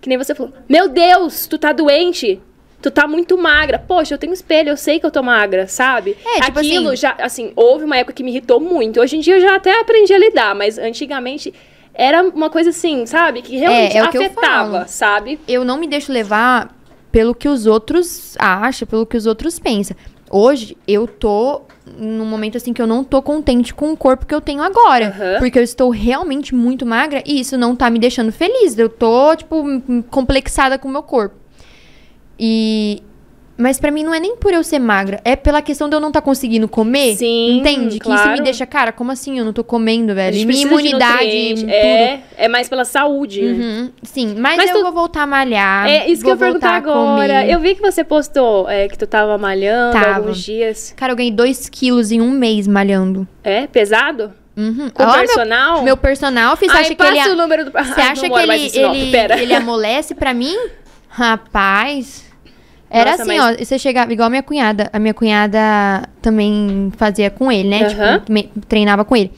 que 0.00 0.08
nem 0.08 0.16
você 0.16 0.34
falou, 0.34 0.54
meu 0.66 0.88
Deus, 0.88 1.46
tu 1.46 1.58
tá 1.58 1.70
doente. 1.70 2.40
Tu 2.80 2.90
tá 2.90 3.06
muito 3.06 3.36
magra. 3.36 3.78
Poxa, 3.78 4.14
eu 4.14 4.18
tenho 4.18 4.32
espelho, 4.32 4.70
eu 4.70 4.76
sei 4.78 4.98
que 4.98 5.04
eu 5.04 5.10
tô 5.10 5.22
magra, 5.22 5.66
sabe? 5.68 6.16
É, 6.24 6.40
tipo 6.46 6.60
Aquilo 6.60 6.88
assim- 6.88 6.96
já, 6.96 7.14
assim, 7.20 7.52
houve 7.54 7.84
uma 7.84 7.98
época 7.98 8.14
que 8.14 8.22
me 8.22 8.30
irritou 8.30 8.58
muito. 8.58 9.00
Hoje 9.00 9.16
em 9.16 9.20
dia 9.20 9.36
eu 9.36 9.40
já 9.42 9.56
até 9.56 9.78
aprendi 9.80 10.14
a 10.14 10.18
lidar, 10.18 10.54
mas 10.54 10.78
antigamente 10.78 11.52
era 11.92 12.22
uma 12.22 12.48
coisa 12.48 12.70
assim, 12.70 13.04
sabe? 13.04 13.42
Que 13.42 13.56
realmente 13.58 13.98
é 13.98 14.02
o 14.02 14.08
que 14.10 14.16
eu 14.16 14.22
afetava, 14.22 14.72
falo. 14.72 14.88
sabe? 14.88 15.38
eu 15.46 15.62
não 15.62 15.76
me 15.78 15.86
deixo 15.86 16.10
levar 16.10 16.74
pelo 17.12 17.34
que 17.34 17.48
os 17.50 17.66
outros 17.66 18.34
acham, 18.38 18.88
pelo 18.88 19.04
que 19.04 19.16
os 19.16 19.26
outros 19.26 19.58
pensam. 19.58 19.94
Hoje, 20.30 20.76
eu 20.86 21.06
tô 21.06 21.62
num 21.98 22.26
momento 22.26 22.56
assim 22.56 22.72
que 22.72 22.82
eu 22.82 22.86
não 22.86 23.02
tô 23.02 23.22
contente 23.22 23.72
com 23.72 23.92
o 23.92 23.96
corpo 23.96 24.26
que 24.26 24.34
eu 24.34 24.40
tenho 24.40 24.62
agora. 24.62 25.08
Aham. 25.08 25.38
Porque 25.38 25.58
eu 25.58 25.62
estou 25.62 25.90
realmente 25.90 26.54
muito 26.54 26.84
magra 26.84 27.22
e 27.26 27.40
isso 27.40 27.56
não 27.56 27.74
tá 27.74 27.88
me 27.90 27.98
deixando 27.98 28.30
feliz. 28.30 28.78
Eu 28.78 28.88
tô, 28.88 29.34
tipo, 29.36 29.64
complexada 30.10 30.78
com 30.78 30.88
o 30.88 30.90
meu 30.92 31.02
corpo. 31.02 31.36
E. 32.38 33.02
Mas 33.60 33.80
pra 33.80 33.90
mim 33.90 34.04
não 34.04 34.14
é 34.14 34.20
nem 34.20 34.36
por 34.36 34.52
eu 34.52 34.62
ser 34.62 34.78
magra, 34.78 35.20
é 35.24 35.34
pela 35.34 35.60
questão 35.60 35.88
de 35.88 35.96
eu 35.96 36.00
não 36.00 36.08
estar 36.08 36.20
conseguindo 36.20 36.68
comer. 36.68 37.16
Sim, 37.16 37.58
Entende? 37.58 37.98
Que 37.98 38.08
isso 38.08 38.16
me 38.16 38.22
claro. 38.24 38.42
deixa, 38.44 38.64
cara, 38.64 38.92
como 38.92 39.10
assim 39.10 39.36
eu 39.36 39.44
não 39.44 39.52
tô 39.52 39.64
comendo, 39.64 40.14
velho? 40.14 40.36
E 40.36 40.46
minha 40.46 40.62
imunidade, 40.62 41.14
nutriente. 41.24 41.60
tudo. 41.62 41.70
É, 41.72 42.20
é 42.36 42.48
mais 42.48 42.68
pela 42.68 42.84
saúde. 42.84 43.42
né? 43.42 43.50
Uhum, 43.52 43.90
sim, 44.04 44.34
mas, 44.38 44.56
Mas 44.58 44.70
eu 44.70 44.76
tu- 44.76 44.82
vou 44.84 44.92
voltar 44.92 45.22
a 45.22 45.26
malhar. 45.26 45.88
É 45.88 46.08
isso 46.08 46.22
que 46.22 46.32
vou 46.32 46.34
eu 46.34 46.36
ia 46.36 46.38
perguntar 46.38 46.76
agora. 46.76 47.44
Eu 47.46 47.58
vi 47.58 47.74
que 47.74 47.82
você 47.82 48.04
postou 48.04 48.70
é, 48.70 48.86
que 48.86 48.96
tu 48.96 49.08
tava 49.08 49.36
malhando 49.36 49.92
Tava. 49.92 50.14
alguns 50.16 50.38
dias. 50.42 50.94
Cara, 50.96 51.10
eu 51.12 51.16
ganhei 51.16 51.32
2 51.32 51.68
quilos 51.68 52.12
em 52.12 52.20
um 52.20 52.30
mês 52.30 52.68
malhando. 52.68 53.26
É 53.42 53.66
pesado? 53.66 54.32
Uhum. 54.56 54.88
Com 54.90 55.04
meu- 55.04 55.14
personal? 55.14 55.82
Meu, 55.82 55.96
personal, 55.96 56.56
fiz. 56.56 56.70
Você 56.70 56.76
Ai, 56.76 56.82
acha 56.84 56.94
que 56.94 57.02
ele, 57.02 57.28
o 57.30 57.36
número 57.36 57.64
do... 57.64 57.72
você 57.74 58.00
acha 58.00 58.28
que 58.28 59.42
ele 59.42 59.54
amolece 59.54 60.14
pra 60.14 60.32
mim? 60.32 60.56
Rapaz. 61.08 62.27
Era 62.90 63.10
Nossa, 63.12 63.22
assim, 63.22 63.36
mas- 63.38 63.56
ó. 63.60 63.64
Você 63.64 63.78
chegava 63.78 64.12
igual 64.12 64.26
a 64.26 64.30
minha 64.30 64.42
cunhada. 64.42 64.88
A 64.92 64.98
minha 64.98 65.14
cunhada 65.14 65.58
também 66.22 66.90
fazia 66.96 67.30
com 67.30 67.50
ele, 67.52 67.68
né? 67.68 67.84
Aham. 67.86 68.18
Tipo, 68.20 68.32
me- 68.32 68.50
treinava 68.68 69.04
com 69.04 69.16
ele. 69.16 69.30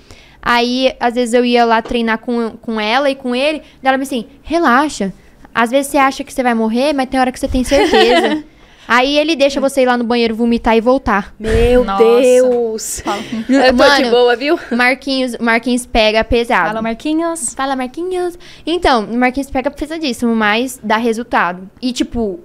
Aí, 0.43 0.95
às 0.99 1.15
vezes 1.15 1.35
eu 1.35 1.45
ia 1.45 1.65
lá 1.65 1.83
treinar 1.83 2.19
com, 2.19 2.53
com 2.63 2.81
ela 2.81 3.11
e 3.11 3.15
com 3.15 3.35
ele. 3.35 3.59
Daí 3.83 3.89
ela 3.91 3.99
me 3.99 4.05
assim, 4.05 4.27
relaxa. 4.43 5.13
Às 5.55 5.71
vezes 5.71 5.91
você 5.91 5.99
acha 5.99 6.23
que 6.25 6.33
você 6.33 6.43
vai 6.43 6.55
morrer, 6.55 6.93
mas 6.93 7.09
tem 7.09 7.19
hora 7.21 7.33
que 7.33 7.39
você 7.41 7.49
tem 7.49 7.65
certeza. 7.65 8.43
Aí 8.89 9.17
ele 9.19 9.37
deixa 9.37 9.61
você 9.61 9.83
ir 9.83 9.87
lá 9.87 9.97
no 9.97 10.03
banheiro 10.03 10.35
vomitar 10.35 10.77
e 10.77 10.81
voltar. 10.81 11.33
Meu 11.39 11.85
Nossa. 11.85 12.03
Deus. 12.03 13.01
Fala, 13.05 13.23
Eu 13.49 13.67
tô 13.67 13.73
de 13.73 13.73
Mano, 13.73 14.11
boa, 14.11 14.35
viu? 14.35 14.59
Marquinhos, 14.73 15.37
Marquinhos 15.39 15.87
pega 15.87 16.25
pesado. 16.25 16.69
Fala, 16.69 16.83
Marquinhos. 16.83 17.55
Fala, 17.55 17.77
Marquinhos. 17.77 18.37
Então, 18.67 19.05
o 19.05 19.17
Marquinhos 19.17 19.49
pega 19.49 19.71
pesadíssimo, 19.71 20.35
mas 20.35 20.81
dá 20.83 20.97
resultado. 20.97 21.71
E, 21.81 21.93
tipo, 21.93 22.41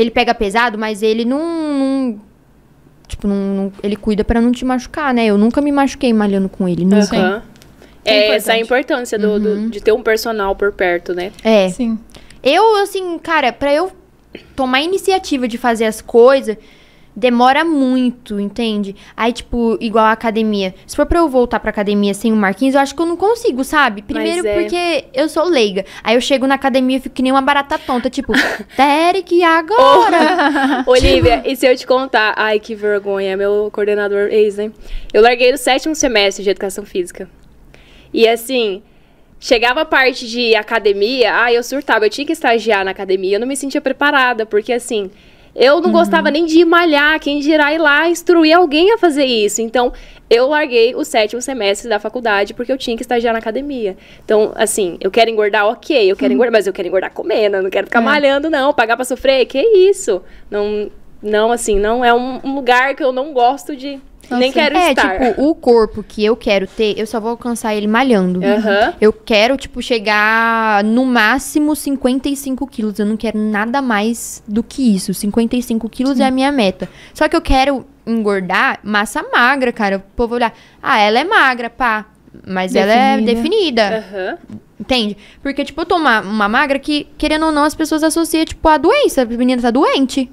ele 0.00 0.10
pega 0.10 0.34
pesado, 0.34 0.78
mas 0.78 1.02
ele 1.02 1.24
não. 1.24 1.38
não- 1.38 2.20
tipo, 3.08 3.26
não, 3.26 3.36
não- 3.36 3.72
ele 3.82 3.96
cuida 3.96 4.22
pra 4.24 4.40
não 4.40 4.52
te 4.52 4.64
machucar, 4.64 5.12
né? 5.12 5.26
Eu 5.26 5.36
nunca 5.36 5.60
me 5.60 5.72
machuquei 5.72 6.12
malhando 6.12 6.48
com 6.48 6.68
ele, 6.68 6.84
nunca. 6.84 7.16
Aham. 7.16 7.42
É 8.04 8.14
É, 8.30 8.36
essa 8.36 8.52
é 8.52 8.56
a 8.56 8.60
importância 8.60 9.18
do, 9.18 9.38
do- 9.38 9.48
Uhum. 9.50 9.68
de 9.68 9.80
ter 9.80 9.92
um 9.92 10.02
personal 10.02 10.56
por 10.56 10.72
perto, 10.72 11.12
né? 11.14 11.32
É. 11.44 11.68
Sim. 11.68 11.98
Eu, 12.42 12.76
assim, 12.82 13.18
cara, 13.18 13.52
pra 13.52 13.72
eu 13.74 13.92
tomar 14.56 14.78
a 14.78 14.82
iniciativa 14.82 15.46
de 15.46 15.58
fazer 15.58 15.84
as 15.84 16.00
coisas, 16.00 16.56
demora 17.14 17.64
muito, 17.64 18.38
entende? 18.38 18.94
Aí, 19.16 19.32
tipo, 19.32 19.76
igual 19.80 20.06
a 20.06 20.12
academia. 20.12 20.74
Se 20.86 20.96
for 20.96 21.06
pra 21.06 21.18
eu 21.18 21.28
voltar 21.28 21.60
pra 21.60 21.70
academia 21.70 22.14
sem 22.14 22.32
o 22.32 22.36
Marquinhos, 22.36 22.74
eu 22.74 22.80
acho 22.80 22.94
que 22.94 23.02
eu 23.02 23.06
não 23.06 23.16
consigo, 23.16 23.64
sabe? 23.64 24.02
Primeiro 24.02 24.46
é. 24.46 24.54
porque 24.54 25.04
eu 25.12 25.28
sou 25.28 25.44
leiga. 25.44 25.84
Aí 26.02 26.14
eu 26.14 26.20
chego 26.20 26.46
na 26.46 26.54
academia 26.54 26.98
e 26.98 27.00
fico 27.00 27.14
que 27.14 27.22
nem 27.22 27.32
uma 27.32 27.42
barata 27.42 27.78
tonta, 27.78 28.08
tipo, 28.08 28.32
Derek, 28.76 29.34
e 29.34 29.42
agora? 29.42 30.84
Olivia, 30.86 31.42
e 31.44 31.56
se 31.56 31.66
eu 31.66 31.76
te 31.76 31.86
contar? 31.86 32.34
Ai, 32.36 32.60
que 32.60 32.74
vergonha, 32.74 33.36
meu 33.36 33.70
coordenador 33.72 34.28
ex, 34.30 34.56
né? 34.56 34.70
Eu 35.12 35.22
larguei 35.22 35.50
no 35.52 35.58
sétimo 35.58 35.94
semestre 35.94 36.44
de 36.44 36.50
educação 36.50 36.84
física. 36.84 37.28
E 38.12 38.26
assim, 38.28 38.82
chegava 39.38 39.82
a 39.82 39.84
parte 39.84 40.28
de 40.28 40.54
academia, 40.54 41.32
ai, 41.32 41.56
eu 41.56 41.62
surtava, 41.62 42.06
eu 42.06 42.10
tinha 42.10 42.26
que 42.26 42.32
estagiar 42.32 42.84
na 42.84 42.90
academia, 42.90 43.36
eu 43.36 43.40
não 43.40 43.46
me 43.46 43.56
sentia 43.56 43.80
preparada, 43.80 44.44
porque 44.44 44.72
assim, 44.72 45.10
eu 45.54 45.80
não 45.80 45.90
gostava 45.90 46.30
nem 46.30 46.46
de 46.46 46.64
malhar, 46.64 47.18
quem 47.20 47.40
dirá 47.40 47.72
ir 47.72 47.78
lá 47.78 48.08
instruir 48.08 48.56
alguém 48.56 48.92
a 48.92 48.98
fazer 48.98 49.24
isso. 49.24 49.60
Então, 49.60 49.92
eu 50.28 50.48
larguei 50.48 50.94
o 50.94 51.04
sétimo 51.04 51.42
semestre 51.42 51.88
da 51.88 51.98
faculdade 51.98 52.54
porque 52.54 52.70
eu 52.70 52.78
tinha 52.78 52.96
que 52.96 53.02
estagiar 53.02 53.32
na 53.32 53.40
academia. 53.40 53.96
Então, 54.24 54.52
assim, 54.54 54.96
eu 55.00 55.10
quero 55.10 55.28
engordar, 55.30 55.66
ok, 55.66 56.10
eu 56.10 56.16
quero 56.16 56.32
engordar, 56.32 56.52
mas 56.52 56.66
eu 56.66 56.72
quero 56.72 56.86
engordar 56.86 57.12
comendo, 57.12 57.56
eu 57.56 57.62
não 57.62 57.70
quero 57.70 57.86
ficar 57.88 58.00
É. 58.00 58.04
malhando, 58.04 58.48
não, 58.48 58.72
pagar 58.72 58.94
pra 58.96 59.04
sofrer, 59.04 59.44
que 59.46 59.60
isso? 59.60 60.22
Não, 60.50 60.88
não 61.22 61.50
assim, 61.50 61.78
não 61.78 62.04
é 62.04 62.14
um, 62.14 62.40
um 62.44 62.54
lugar 62.54 62.94
que 62.94 63.02
eu 63.02 63.10
não 63.12 63.32
gosto 63.32 63.74
de, 63.74 64.00
nem 64.36 64.52
quero 64.52 64.76
é, 64.76 64.90
estar. 64.90 65.18
tipo, 65.18 65.42
o 65.42 65.54
corpo 65.54 66.02
que 66.02 66.24
eu 66.24 66.36
quero 66.36 66.66
ter, 66.66 66.98
eu 66.98 67.06
só 67.06 67.18
vou 67.20 67.30
alcançar 67.30 67.74
ele 67.74 67.86
malhando. 67.86 68.40
Aham. 68.44 68.94
Eu 69.00 69.12
quero, 69.12 69.56
tipo, 69.56 69.82
chegar 69.82 70.82
no 70.84 71.04
máximo 71.04 71.74
55 71.74 72.66
quilos. 72.66 72.98
Eu 72.98 73.06
não 73.06 73.16
quero 73.16 73.38
nada 73.38 73.80
mais 73.82 74.42
do 74.46 74.62
que 74.62 74.94
isso. 74.94 75.12
55 75.14 75.88
quilos 75.88 76.20
é 76.20 76.24
a 76.26 76.30
minha 76.30 76.52
meta. 76.52 76.88
Só 77.14 77.28
que 77.28 77.36
eu 77.36 77.42
quero 77.42 77.84
engordar 78.06 78.80
massa 78.82 79.22
magra, 79.32 79.72
cara. 79.72 79.96
O 79.96 80.00
povo 80.16 80.34
olhar, 80.34 80.52
ah, 80.82 80.98
ela 80.98 81.18
é 81.20 81.24
magra, 81.24 81.70
pá. 81.70 82.06
Mas 82.46 82.74
ela 82.74 82.92
é 82.92 83.16
Definida. 83.20 83.34
definida. 83.90 84.04
Aham. 84.12 84.38
Entende? 84.80 85.16
Porque, 85.42 85.62
tipo, 85.62 85.80
eu 85.82 85.84
tô 85.84 85.96
uma, 85.96 86.20
uma 86.20 86.48
magra 86.48 86.78
que, 86.78 87.06
querendo 87.18 87.46
ou 87.46 87.52
não, 87.52 87.64
as 87.64 87.74
pessoas 87.74 88.02
associam, 88.02 88.44
tipo, 88.46 88.66
a 88.66 88.78
doença. 88.78 89.22
A 89.22 89.24
menina 89.26 89.60
tá 89.60 89.70
doente. 89.70 90.30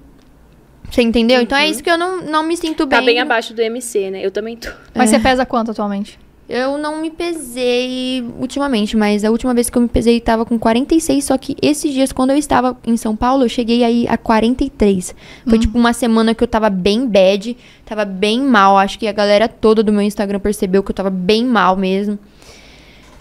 Você 0.92 1.02
entendeu? 1.02 1.42
Então 1.42 1.58
é 1.58 1.70
isso 1.70 1.84
que 1.84 1.90
eu 1.90 1.98
não, 1.98 2.22
não 2.22 2.44
me 2.44 2.56
sinto 2.56 2.86
bem. 2.86 3.00
Tá 3.00 3.06
bem 3.06 3.20
abaixo 3.20 3.54
do 3.54 3.62
MC, 3.62 4.10
né? 4.10 4.26
Eu 4.26 4.32
também 4.32 4.56
tô. 4.56 4.70
Mas 4.96 5.10
você 5.10 5.20
pesa 5.20 5.46
quanto 5.46 5.72
atualmente? 5.72 6.18
Eu 6.50 6.78
não 6.78 7.02
me 7.02 7.12
pesei 7.12 8.24
ultimamente, 8.40 8.96
mas 8.96 9.26
a 9.26 9.30
última 9.30 9.54
vez 9.54 9.70
que 9.70 9.78
eu 9.78 9.82
me 9.82 9.90
pesei 9.90 10.22
tava 10.22 10.46
com 10.46 10.58
46, 10.58 11.22
só 11.26 11.38
que 11.38 11.58
esses 11.62 11.94
dias, 11.94 12.14
quando 12.14 12.30
eu 12.30 12.38
estava 12.38 12.78
em 12.88 12.96
São 12.96 13.18
Paulo, 13.18 13.44
eu 13.44 13.50
cheguei 13.50 13.84
aí 13.84 14.08
a 14.08 14.18
43. 14.18 15.14
Foi 15.46 15.60
tipo 15.60 15.78
uma 15.78 15.92
semana 15.92 16.34
que 16.34 16.42
eu 16.42 16.48
tava 16.48 16.70
bem 16.70 17.06
bad, 17.06 17.58
tava 17.86 18.06
bem 18.06 18.40
mal. 18.42 18.78
Acho 18.78 18.98
que 18.98 19.08
a 19.08 19.12
galera 19.12 19.50
toda 19.50 19.84
do 19.84 19.92
meu 19.92 20.02
Instagram 20.02 20.40
percebeu 20.40 20.82
que 20.82 20.92
eu 20.92 20.96
tava 20.96 21.10
bem 21.10 21.44
mal 21.44 21.76
mesmo. 21.76 22.18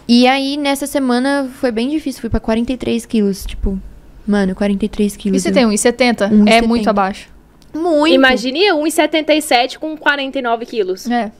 E 0.06 0.28
aí, 0.28 0.56
nessa 0.56 0.86
semana, 0.86 1.50
foi 1.60 1.72
bem 1.72 1.88
difícil, 1.88 2.20
fui 2.20 2.30
pra 2.30 2.38
43 2.38 3.04
quilos, 3.06 3.44
tipo... 3.44 3.76
Mano, 4.24 4.54
43 4.54 5.14
E 5.14 5.18
quilos. 5.18 5.42
você 5.42 5.48
eu- 5.50 5.52
tem 5.52 5.64
1,70? 5.66 6.28
1,70. 6.30 6.48
É 6.48 6.62
muito 6.62 6.88
abaixo. 6.88 7.28
Muito. 7.76 8.14
Imagine 8.14 8.70
1,77 8.72 9.78
com 9.78 9.96
49 9.96 10.66
quilos. 10.66 11.08
É. 11.10 11.30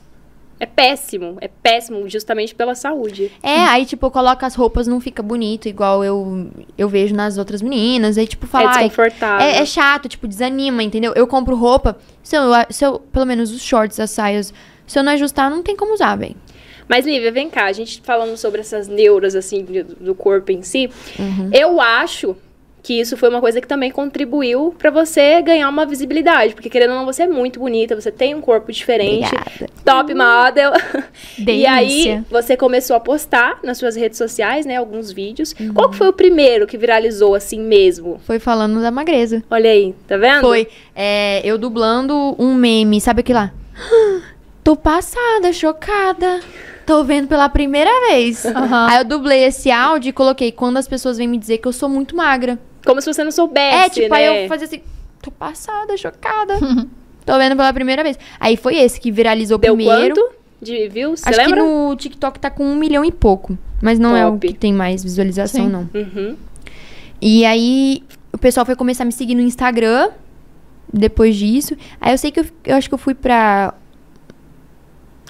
É 0.58 0.64
péssimo. 0.64 1.36
É 1.40 1.48
péssimo, 1.48 2.08
justamente 2.08 2.54
pela 2.54 2.74
saúde. 2.74 3.30
É, 3.42 3.58
aí, 3.66 3.84
tipo, 3.84 4.06
eu 4.06 4.10
coloco 4.10 4.42
as 4.44 4.54
roupas, 4.54 4.86
não 4.86 5.00
fica 5.02 5.22
bonito, 5.22 5.68
igual 5.68 6.02
eu, 6.02 6.48
eu 6.78 6.88
vejo 6.88 7.14
nas 7.14 7.36
outras 7.36 7.60
meninas. 7.60 8.16
Aí, 8.16 8.26
tipo, 8.26 8.46
é 8.46 8.48
fala, 8.48 8.70
ai, 8.70 8.88
desconfortável. 8.88 9.46
É, 9.46 9.58
é 9.58 9.66
chato, 9.66 10.08
tipo, 10.08 10.26
desanima, 10.26 10.82
entendeu? 10.82 11.12
Eu 11.14 11.26
compro 11.26 11.54
roupa, 11.54 11.98
se 12.22 12.36
eu, 12.36 12.44
se 12.70 12.84
eu, 12.84 12.98
pelo 12.98 13.26
menos 13.26 13.52
os 13.52 13.60
shorts, 13.62 14.00
as 14.00 14.10
saias, 14.10 14.54
se 14.86 14.98
eu 14.98 15.02
não 15.02 15.12
ajustar, 15.12 15.50
não 15.50 15.62
tem 15.62 15.76
como 15.76 15.92
usar, 15.92 16.16
velho. 16.16 16.36
Mas, 16.88 17.04
Lívia, 17.04 17.32
vem 17.32 17.50
cá, 17.50 17.64
a 17.66 17.72
gente 17.72 18.00
falando 18.02 18.34
sobre 18.38 18.60
essas 18.60 18.88
neuras, 18.88 19.34
assim, 19.34 19.62
de- 19.64 19.82
do 19.82 20.14
corpo 20.14 20.52
em 20.52 20.62
si, 20.62 20.88
Uhum. 21.18 21.50
eu 21.52 21.80
acho 21.82 22.34
que 22.86 23.00
isso 23.00 23.16
foi 23.16 23.28
uma 23.28 23.40
coisa 23.40 23.60
que 23.60 23.66
também 23.66 23.90
contribuiu 23.90 24.72
pra 24.78 24.92
você 24.92 25.42
ganhar 25.42 25.68
uma 25.68 25.84
visibilidade. 25.84 26.54
Porque, 26.54 26.70
querendo 26.70 26.90
ou 26.90 26.98
não, 26.98 27.04
você 27.04 27.24
é 27.24 27.26
muito 27.26 27.58
bonita, 27.58 28.00
você 28.00 28.12
tem 28.12 28.32
um 28.32 28.40
corpo 28.40 28.70
diferente. 28.70 29.26
Obrigada. 29.26 29.72
Top 29.84 30.14
model. 30.14 30.72
E 31.38 31.66
aí, 31.66 31.88
Delícia. 31.88 32.24
você 32.30 32.56
começou 32.56 32.96
a 32.96 33.00
postar 33.00 33.58
nas 33.62 33.76
suas 33.78 33.94
redes 33.94 34.16
sociais, 34.16 34.64
né, 34.64 34.76
alguns 34.76 35.12
vídeos. 35.12 35.54
Uhum. 35.58 35.74
Qual 35.74 35.90
que 35.90 35.96
foi 35.96 36.08
o 36.08 36.12
primeiro 36.12 36.66
que 36.66 36.78
viralizou 36.78 37.34
assim 37.34 37.60
mesmo? 37.60 38.20
Foi 38.24 38.38
falando 38.38 38.80
da 38.80 38.90
magreza. 38.90 39.42
Olha 39.50 39.70
aí, 39.70 39.94
tá 40.06 40.16
vendo? 40.16 40.42
Foi 40.42 40.66
é, 40.94 41.40
eu 41.44 41.58
dublando 41.58 42.34
um 42.38 42.54
meme, 42.54 43.00
sabe 43.00 43.20
aquele 43.20 43.38
lá? 43.38 43.52
Tô 44.64 44.76
passada, 44.76 45.52
chocada. 45.52 46.40
Tô 46.86 47.02
vendo 47.02 47.26
pela 47.26 47.48
primeira 47.48 47.90
vez. 48.08 48.46
Aham. 48.46 48.86
Aí 48.88 48.98
eu 48.98 49.04
dublei 49.04 49.44
esse 49.44 49.70
áudio 49.70 50.10
e 50.10 50.12
coloquei 50.12 50.52
quando 50.52 50.76
as 50.76 50.86
pessoas 50.86 51.18
vêm 51.18 51.26
me 51.26 51.36
dizer 51.36 51.58
que 51.58 51.66
eu 51.66 51.72
sou 51.72 51.88
muito 51.88 52.16
magra. 52.16 52.58
Como 52.86 53.00
se 53.02 53.12
você 53.12 53.22
não 53.24 53.30
soubesse, 53.32 53.76
É, 53.76 53.88
tipo, 53.90 54.14
né? 54.14 54.16
aí 54.28 54.42
eu 54.44 54.48
fazia 54.48 54.66
assim, 54.66 54.80
tô 55.20 55.30
passada, 55.30 55.96
chocada. 55.96 56.54
Tô 57.26 57.36
vendo 57.38 57.56
pela 57.56 57.72
primeira 57.72 58.04
vez. 58.04 58.16
Aí 58.38 58.56
foi 58.56 58.76
esse 58.76 59.00
que 59.00 59.10
viralizou 59.10 59.58
Deu 59.58 59.74
primeiro. 59.74 60.14
quanto 60.14 60.32
de 60.62 60.88
views? 60.88 61.26
Acho 61.26 61.36
lembra? 61.36 61.56
que 61.56 61.62
no 61.66 61.96
TikTok 61.96 62.38
tá 62.38 62.48
com 62.48 62.64
um 62.64 62.76
milhão 62.76 63.04
e 63.04 63.10
pouco. 63.10 63.58
Mas 63.82 63.98
não 63.98 64.16
é 64.16 64.24
o 64.24 64.32
Top. 64.34 64.46
que 64.46 64.54
tem 64.54 64.72
mais 64.72 65.02
visualização, 65.02 65.64
Sim. 65.66 65.70
não. 65.72 65.90
Uhum. 65.92 66.36
E 67.20 67.44
aí, 67.44 68.04
o 68.32 68.38
pessoal 68.38 68.64
foi 68.64 68.76
começar 68.76 69.02
a 69.02 69.06
me 69.06 69.10
seguir 69.12 69.34
no 69.34 69.40
Instagram. 69.42 70.10
Depois 70.92 71.34
disso. 71.34 71.76
Aí 72.00 72.12
eu 72.12 72.18
sei 72.18 72.30
que 72.30 72.38
eu, 72.38 72.46
eu 72.64 72.76
acho 72.76 72.88
que 72.88 72.94
eu 72.94 72.98
fui 72.98 73.12
pra 73.12 73.74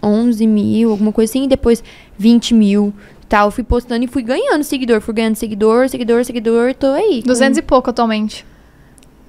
11 0.03 0.47
mil, 0.47 0.91
alguma 0.91 1.13
coisa 1.13 1.33
assim, 1.33 1.45
e 1.45 1.49
depois 1.49 1.83
20 2.19 2.53
mil. 2.55 2.93
Tal, 3.29 3.51
fui 3.51 3.65
postando 3.65 4.05
e 4.05 4.07
fui 4.09 4.23
ganhando 4.23 4.63
seguidor, 4.63 5.01
fui 5.01 5.13
ganhando 5.15 5.35
seguidor, 5.37 5.89
seguidor, 5.89 6.25
seguidor, 6.25 6.75
tô 6.75 6.87
aí. 6.89 7.23
com- 7.23 7.29
200 7.29 7.59
e 7.59 7.63
pouco 7.63 7.91
atualmente. 7.91 8.45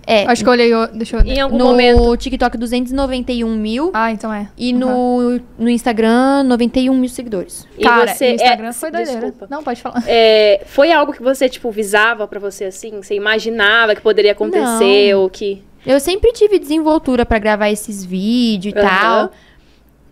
É, 0.09 0.23
Acho 0.25 0.41
que 0.41 0.47
eu 0.47 0.53
olhei. 0.53 0.73
o- 0.73 0.87
Deixa 0.87 1.17
eu 1.17 1.21
Em 1.25 1.41
algum 1.41 1.57
no 1.57 1.65
momento. 1.65 2.15
TikTok 2.15 2.57
291 2.57 3.53
mil 3.57 3.91
Ah, 3.93 4.09
então 4.09 4.31
é. 4.33 4.47
e 4.57 4.71
no, 4.71 5.37
no 5.59 5.69
Instagram 5.69 6.43
91 6.43 6.93
mil 6.97 7.09
seguidores. 7.09 7.67
E 7.77 7.83
Cara, 7.83 8.13
você- 8.13 8.31
o 8.31 8.35
Instagram 8.35 8.67
é, 8.69 8.71
foi 8.73 8.89
doideira. 8.89 9.19
desculpa. 9.19 9.47
Não, 9.49 9.61
pode 9.61 9.81
falar. 9.81 10.01
É, 10.07 10.61
foi 10.65 10.93
algo 10.93 11.11
que 11.11 11.21
você, 11.21 11.49
tipo, 11.49 11.69
visava 11.71 12.25
pra 12.25 12.39
você 12.39 12.63
assim? 12.65 12.91
Você 13.01 13.15
imaginava 13.15 13.95
que 13.95 14.01
poderia 14.01 14.31
acontecer 14.31 15.13
ou 15.13 15.29
que. 15.29 15.61
Eu 15.85 15.99
sempre 15.99 16.31
tive 16.31 16.57
desenvoltura 16.57 17.25
pra 17.25 17.37
gravar 17.37 17.69
esses 17.69 18.05
vídeos 18.05 18.73
e 18.75 18.79
Aham. 18.79 18.87
tal. 19.01 19.31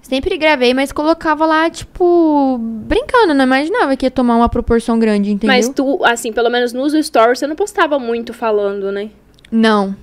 Sempre 0.07 0.37
gravei, 0.37 0.71
mas 0.71 0.91
colocava 0.91 1.47
lá, 1.47 1.67
tipo, 1.67 2.59
brincando, 2.61 3.33
não 3.33 3.43
imaginava 3.43 3.97
que 3.97 4.05
ia 4.05 4.11
tomar 4.11 4.35
uma 4.35 4.47
proporção 4.47 4.99
grande, 4.99 5.31
entendeu? 5.31 5.55
Mas 5.55 5.67
tu, 5.67 5.99
assim, 6.05 6.31
pelo 6.31 6.47
menos 6.47 6.71
nos 6.73 6.93
stories, 6.93 7.39
você 7.39 7.47
não 7.47 7.55
postava 7.55 7.97
muito 7.97 8.31
falando, 8.31 8.91
né? 8.91 9.09
Não. 9.51 9.95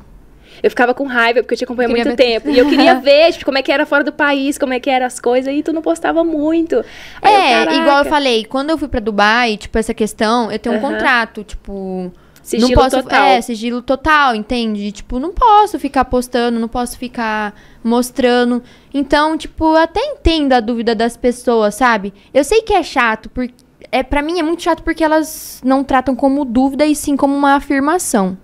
Eu 0.60 0.68
ficava 0.70 0.92
com 0.92 1.04
raiva, 1.04 1.40
porque 1.40 1.54
eu 1.54 1.58
te 1.58 1.64
Queria 1.64 1.88
muito 1.88 2.04
ver 2.04 2.16
tempo. 2.16 2.50
E 2.50 2.58
eu 2.58 2.68
queria 2.68 2.94
ver, 2.98 3.30
tipo, 3.30 3.44
como 3.44 3.58
é 3.58 3.62
que 3.62 3.70
era 3.70 3.86
fora 3.86 4.02
do 4.02 4.12
país, 4.12 4.58
como 4.58 4.72
é 4.72 4.80
que 4.80 4.90
eram 4.90 5.06
as 5.06 5.20
coisas, 5.20 5.54
e 5.54 5.62
tu 5.62 5.72
não 5.72 5.80
postava 5.80 6.24
muito. 6.24 6.84
Aí 7.22 7.32
eu, 7.32 7.40
é, 7.40 7.52
"Caraca". 7.64 7.76
igual 7.76 7.98
eu 7.98 8.04
falei, 8.06 8.44
quando 8.44 8.70
eu 8.70 8.78
fui 8.78 8.88
pra 8.88 8.98
Dubai, 8.98 9.56
tipo, 9.56 9.78
essa 9.78 9.94
questão, 9.94 10.50
eu 10.50 10.58
tenho 10.58 10.74
um 10.74 10.80
contrato, 10.80 11.44
tipo. 11.44 12.12
Sigilo 12.42 12.70
não 12.70 12.82
posso, 12.82 13.02
total. 13.02 13.24
É, 13.24 13.40
sigilo 13.40 13.82
total, 13.82 14.34
entende? 14.34 14.90
Tipo, 14.90 15.18
não 15.20 15.32
posso 15.32 15.78
ficar 15.78 16.04
postando, 16.04 16.58
não 16.58 16.68
posso 16.68 16.98
ficar 16.98 17.54
mostrando. 17.84 18.62
Então, 18.92 19.38
tipo, 19.38 19.64
eu 19.64 19.76
até 19.76 20.00
entendo 20.00 20.52
a 20.52 20.60
dúvida 20.60 20.94
das 20.94 21.16
pessoas, 21.16 21.76
sabe? 21.76 22.12
Eu 22.34 22.42
sei 22.42 22.62
que 22.62 22.74
é 22.74 22.82
chato, 22.82 23.30
porque. 23.30 23.54
É, 23.90 24.02
pra 24.02 24.22
mim 24.22 24.38
é 24.38 24.42
muito 24.42 24.62
chato 24.62 24.82
porque 24.82 25.04
elas 25.04 25.60
não 25.62 25.84
tratam 25.84 26.16
como 26.16 26.44
dúvida 26.46 26.86
e 26.86 26.96
sim 26.96 27.14
como 27.16 27.36
uma 27.36 27.56
afirmação. 27.56 28.38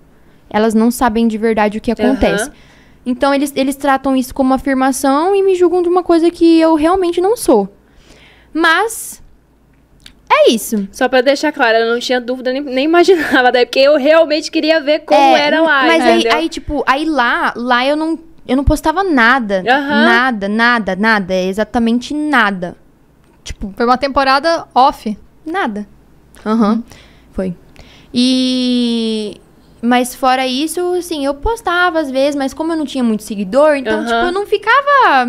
Elas 0.50 0.74
não 0.74 0.90
sabem 0.90 1.26
de 1.26 1.38
verdade 1.38 1.78
o 1.78 1.80
que 1.80 1.90
acontece. 1.90 2.44
Aham. 2.44 2.52
Então, 3.06 3.32
eles, 3.32 3.52
eles 3.56 3.74
tratam 3.74 4.14
isso 4.14 4.34
como 4.34 4.50
uma 4.50 4.56
afirmação 4.56 5.34
e 5.34 5.42
me 5.42 5.54
julgam 5.54 5.80
de 5.80 5.88
uma 5.88 6.02
coisa 6.02 6.30
que 6.30 6.60
eu 6.60 6.74
realmente 6.74 7.20
não 7.20 7.36
sou. 7.36 7.72
Mas. 8.52 9.22
É 10.30 10.50
isso. 10.50 10.88
Só 10.92 11.08
pra 11.08 11.20
deixar 11.20 11.52
claro, 11.52 11.78
eu 11.78 11.92
não 11.92 11.98
tinha 11.98 12.20
dúvida, 12.20 12.52
nem, 12.52 12.62
nem 12.62 12.84
imaginava, 12.84 13.50
daí, 13.50 13.64
porque 13.64 13.80
eu 13.80 13.96
realmente 13.96 14.50
queria 14.50 14.80
ver 14.80 15.00
como 15.00 15.20
É, 15.20 15.40
era 15.40 15.62
lá, 15.62 15.84
Mas 15.86 16.02
aí, 16.02 16.28
aí, 16.28 16.48
tipo, 16.48 16.84
aí 16.86 17.04
lá, 17.04 17.52
lá 17.56 17.86
eu 17.86 17.96
não, 17.96 18.18
eu 18.46 18.56
não 18.56 18.64
postava 18.64 19.02
nada. 19.02 19.64
Aham. 19.66 20.04
Nada, 20.04 20.48
nada, 20.48 20.96
nada. 20.96 21.34
É 21.34 21.46
exatamente 21.46 22.12
nada. 22.14 22.76
Tipo, 23.42 23.72
Foi 23.76 23.86
uma 23.86 23.96
temporada 23.96 24.66
off. 24.74 25.16
nada. 25.46 25.86
Aham. 26.44 26.82
Foi. 27.32 27.54
E. 28.12 29.40
Mas 29.80 30.14
fora 30.14 30.46
isso, 30.46 30.80
assim, 30.94 31.24
eu 31.24 31.34
postava 31.34 32.00
às 32.00 32.10
vezes, 32.10 32.34
mas 32.34 32.52
como 32.52 32.72
eu 32.72 32.76
não 32.76 32.84
tinha 32.84 33.04
muito 33.04 33.22
seguidor, 33.22 33.76
então, 33.76 34.04
tipo, 34.04 34.16
eu 34.16 34.32
não 34.32 34.44
ficava 34.44 35.24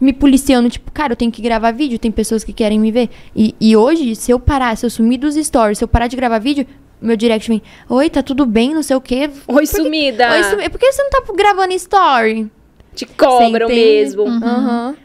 me 0.00 0.12
policiando, 0.12 0.68
tipo, 0.68 0.90
cara, 0.90 1.12
eu 1.12 1.16
tenho 1.16 1.30
que 1.32 1.40
gravar 1.42 1.70
vídeo, 1.72 1.98
tem 1.98 2.10
pessoas 2.10 2.42
que 2.44 2.52
querem 2.52 2.78
me 2.78 2.90
ver. 2.90 3.08
E, 3.34 3.54
e 3.60 3.76
hoje, 3.76 4.14
se 4.16 4.30
eu 4.30 4.38
parar, 4.40 4.76
se 4.76 4.84
eu 4.84 4.90
sumir 4.90 5.18
dos 5.18 5.34
stories, 5.36 5.78
se 5.78 5.84
eu 5.84 5.88
parar 5.88 6.06
de 6.08 6.16
gravar 6.16 6.38
vídeo, 6.38 6.66
meu 7.00 7.16
direct 7.16 7.48
vem, 7.48 7.62
oi, 7.88 8.08
tá 8.10 8.22
tudo 8.22 8.44
bem, 8.46 8.74
não 8.74 8.82
sei 8.82 8.96
o 8.96 9.00
quê. 9.00 9.28
Oi, 9.28 9.30
Por 9.46 9.60
que- 9.60 9.66
sumida! 9.66 10.30
Oi, 10.32 10.42
sumi- 10.44 10.68
Por 10.68 10.78
que 10.80 10.92
você 10.92 11.02
não 11.02 11.10
tá 11.10 11.22
gravando 11.36 11.72
story? 11.74 12.50
Te 12.94 13.06
cobram 13.06 13.68
mesmo. 13.68 14.22
Aham. 14.26 14.96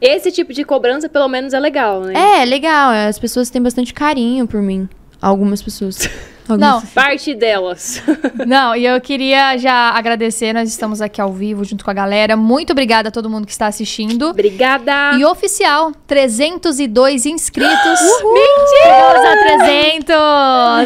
Esse 0.00 0.30
tipo 0.30 0.52
de 0.52 0.64
cobrança, 0.64 1.08
pelo 1.08 1.28
menos, 1.28 1.54
é 1.54 1.60
legal, 1.60 2.00
né? 2.02 2.12
É, 2.40 2.44
legal. 2.44 2.90
As 2.92 3.18
pessoas 3.18 3.48
têm 3.50 3.62
bastante 3.62 3.94
carinho 3.94 4.46
por 4.46 4.60
mim. 4.60 4.88
Algumas 5.22 5.62
pessoas. 5.62 5.96
Não, 6.48 6.80
Parte 6.82 7.34
delas. 7.34 8.02
não, 8.46 8.76
e 8.76 8.84
eu 8.84 9.00
queria 9.00 9.56
já 9.56 9.90
agradecer, 9.90 10.52
nós 10.52 10.68
estamos 10.68 11.00
aqui 11.00 11.20
ao 11.20 11.32
vivo 11.32 11.64
junto 11.64 11.84
com 11.84 11.90
a 11.90 11.94
galera. 11.94 12.36
Muito 12.36 12.72
obrigada 12.72 13.08
a 13.08 13.12
todo 13.12 13.30
mundo 13.30 13.46
que 13.46 13.52
está 13.52 13.66
assistindo. 13.66 14.28
Obrigada. 14.28 15.16
E 15.18 15.24
oficial, 15.24 15.92
302 16.06 17.26
inscritos. 17.26 18.00
Mentira! 18.22 18.82
Chegamos 18.82 19.24
a 19.26 19.36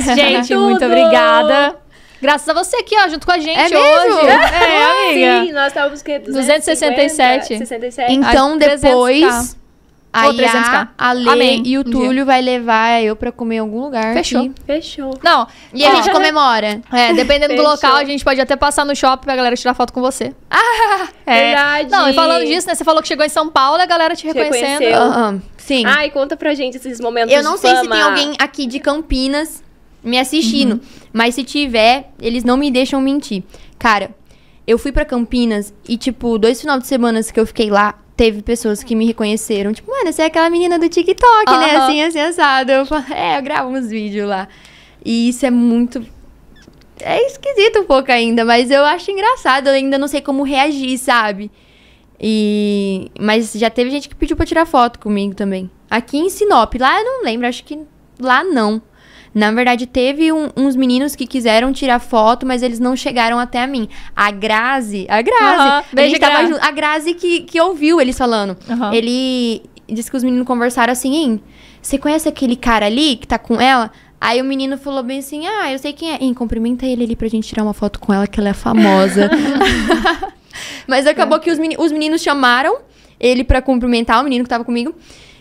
300! 0.03 0.15
Gente, 0.17 0.49
Tudo! 0.49 0.61
muito 0.61 0.85
obrigada. 0.85 1.77
Graças 2.21 2.49
a 2.49 2.53
você 2.53 2.77
aqui, 2.79 2.97
ó, 2.99 3.09
junto 3.09 3.25
com 3.25 3.33
a 3.33 3.39
gente 3.39 3.59
É 3.59 3.69
mesmo? 3.69 3.79
hoje. 3.79 4.27
É, 4.59 5.11
amiga. 5.11 5.47
Sim, 5.47 5.53
nós 5.53 5.67
estávamos 5.69 6.03
quê? 6.03 6.19
267. 6.19 7.59
67. 7.59 8.13
Então, 8.13 8.59
300k. 8.59 8.81
depois. 8.81 9.57
Ou 10.15 10.31
Aí 10.31 10.37
300k. 10.39 10.89
a, 10.97 11.09
a 11.09 11.13
Lê 11.13 11.29
Amém. 11.31 11.63
e 11.67 11.77
o 11.77 11.81
Um 11.81 11.85
dia. 11.85 11.93
Túlio 11.93 12.25
vai 12.27 12.41
levar 12.41 13.03
eu 13.03 13.15
pra 13.15 13.31
comer 13.31 13.57
em 13.57 13.59
algum 13.59 13.81
lugar. 13.83 14.15
Fechou. 14.15 14.41
aqui. 14.41 14.53
Fechou. 14.67 15.19
Não, 15.23 15.47
E 15.73 15.85
a 15.85 15.95
gente 15.97 16.11
comemora. 16.11 16.81
É, 16.91 17.13
dependendo 17.13 17.55
do 17.55 17.63
local, 17.63 17.95
a 17.97 18.05
gente 18.05 18.25
pode 18.25 18.41
até 18.41 18.57
passar 18.57 18.85
no 18.87 18.97
shopping 18.97 19.25
pra 19.27 19.37
galera 19.37 19.55
tirar 19.55 19.75
foto 19.75 19.93
com 19.93 20.01
você. 20.01 20.35
Ah, 20.51 21.09
verdade. 21.27 21.91
Não, 21.91 22.09
e 22.09 22.15
falando 22.15 22.45
disso, 22.47 22.67
né? 22.67 22.75
Você 22.75 22.85
falou 22.85 23.03
que 23.03 23.09
chegou 23.09 23.25
em 23.25 23.29
São 23.29 23.49
Paulo 23.51 23.79
e 23.79 23.83
a 23.83 23.87
galera 23.87 24.17
te 24.17 24.23
Te 24.23 24.27
reconhecendo. 24.29 24.81
reconheceu. 24.81 25.03
Aham, 25.03 25.43
Sim. 25.59 25.85
Ai, 25.85 26.11
conta 26.11 26.37
pra 26.37 26.55
gente 26.55 26.79
esses 26.79 26.99
momentos 27.01 27.33
eu 27.35 27.43
não 27.43 27.55
de 27.55 27.61
sei 27.61 27.71
se 27.71 27.77
fama. 27.83 27.95
tem 27.95 28.03
alguém 28.03 28.35
aqui 28.39 28.67
de 28.67 28.81
Campinas 28.81 29.63
me 30.03 30.19
assistindo. 30.19 30.73
Uhum. 30.73 30.81
Mas 31.13 31.35
se 31.35 31.45
tiver, 31.45 32.11
eles 32.21 32.43
não 32.45 32.57
me 32.57 32.71
deixam 32.71 33.01
mentir. 33.03 33.43
Cara, 33.79 34.11
eu 34.67 34.79
fui 34.79 34.91
pra 34.91 35.05
Campinas 35.05 35.75
e, 35.87 35.99
tipo, 35.99 36.39
dois 36.39 36.59
final 36.61 36.79
de 36.79 36.87
semana 36.87 37.23
que 37.23 37.39
eu 37.39 37.47
fiquei 37.47 37.69
lá, 37.71 37.95
teve 38.19 38.43
pessoas 38.43 38.83
que 38.83 38.97
me 38.97 39.07
reconheceram. 39.07 39.73
Tipo, 39.73 39.93
mano, 39.93 40.13
você 40.13 40.23
é 40.23 40.25
aquela 40.25 40.51
menina 40.51 40.77
do 40.77 40.89
TikTok, 40.89 41.53
né? 41.53 41.77
Assim, 41.77 42.03
assim, 42.03 42.19
assado. 42.19 42.73
Eu 42.73 42.85
falo, 42.85 43.05
é, 43.15 43.39
eu 43.39 43.43
gravo 43.43 43.71
uns 43.71 43.89
vídeos 43.89 44.29
lá. 44.29 44.49
E 45.05 45.29
isso 45.29 45.47
é 45.47 45.51
muito. 45.51 46.05
É 47.01 47.25
esquisito 47.25 47.79
um 47.79 47.85
pouco 47.85 48.11
ainda, 48.11 48.45
mas 48.45 48.73
eu 48.73 48.85
acho 48.85 49.09
engraçado. 49.13 49.69
Eu 49.69 49.75
ainda 49.75 49.97
não 49.97 50.09
sei 50.09 50.21
como 50.21 50.43
reagir, 50.43 50.99
sabe? 50.99 51.49
E. 52.21 53.09
Mas 53.21 53.53
já 53.53 53.71
teve 53.71 53.89
gente 53.89 54.09
que 54.09 54.17
pediu 54.17 54.37
pra 54.37 54.45
tirar 54.45 54.67
foto 54.67 54.99
comigo 54.99 55.37
também. 55.37 55.71
Aqui 55.89 56.19
em 56.19 56.29
Sinop. 56.29 56.75
Lá 56.75 56.99
eu 56.99 57.05
não 57.05 57.23
lembro, 57.23 57.47
acho 57.47 57.63
que 57.63 57.79
lá 58.19 58.43
não. 58.43 58.83
Na 59.39 59.53
verdade, 59.53 59.87
teve 59.87 60.33
um- 60.33 60.49
uns 60.57 60.75
meninos 60.75 61.15
que 61.15 61.27
quiseram 61.27 61.73
tirar 61.73 62.01
foto, 62.01 62.45
mas 62.45 62.61
eles 62.63 62.81
não 62.81 62.97
chegaram 62.97 63.39
até 63.39 63.63
a 63.63 63.67
mim. 63.67 63.89
A 64.17 64.31
Grazi. 64.33 65.07
A 65.09 65.23
Grazi. 65.23 65.45
Aham, 65.45 65.83
a, 66.27 66.41
Gra. 66.43 66.49
junto, 66.49 66.65
a 66.65 66.71
Grazi 66.73 67.15
que, 67.15 67.41
que 67.43 67.61
ouviu 67.61 68.01
eles 68.01 68.19
falando. 68.19 68.57
Aham. 68.69 68.93
Ele 68.93 69.63
disse 69.89 70.11
que 70.11 70.17
os 70.17 70.25
meninos 70.25 70.47
conversaram 70.47 70.93
assim, 70.93 71.15
hein? 71.15 71.41
Você 71.81 71.97
conhece 71.99 72.29
aquele 72.29 72.57
cara 72.57 72.87
ali 72.87 73.17
que 73.17 73.29
tá 73.29 73.39
com 73.39 73.61
ela? 73.61 73.93
Aí 74.21 74.41
o 74.41 74.45
menino 74.45 74.77
falou 74.77 75.05
bem 75.05 75.21
assim: 75.21 75.47
Ah, 75.47 75.71
eu 75.73 75.79
sei 75.79 75.93
quem 75.93 76.11
é. 76.11 76.19
Hein, 76.21 76.35
cumprimenta 76.35 76.85
ele 76.85 77.05
ali 77.05 77.15
pra 77.15 77.29
gente 77.29 77.47
tirar 77.47 77.63
uma 77.63 77.73
foto 77.73 78.01
com 78.01 78.13
ela, 78.13 78.27
que 78.27 78.41
ela 78.41 78.49
é 78.49 78.53
famosa. 78.55 79.31
Mas 80.87 81.07
acabou 81.07 81.39
que 81.39 81.51
os, 81.51 81.59
meni- 81.59 81.77
os 81.79 81.93
meninos 81.93 82.21
chamaram 82.23 82.79
ele 83.21 83.45
pra 83.45 83.63
cumprimentar 83.63 84.21
o 84.21 84.25
menino 84.25 84.45
que 84.45 84.51
tava 84.51 84.65
comigo, 84.65 84.95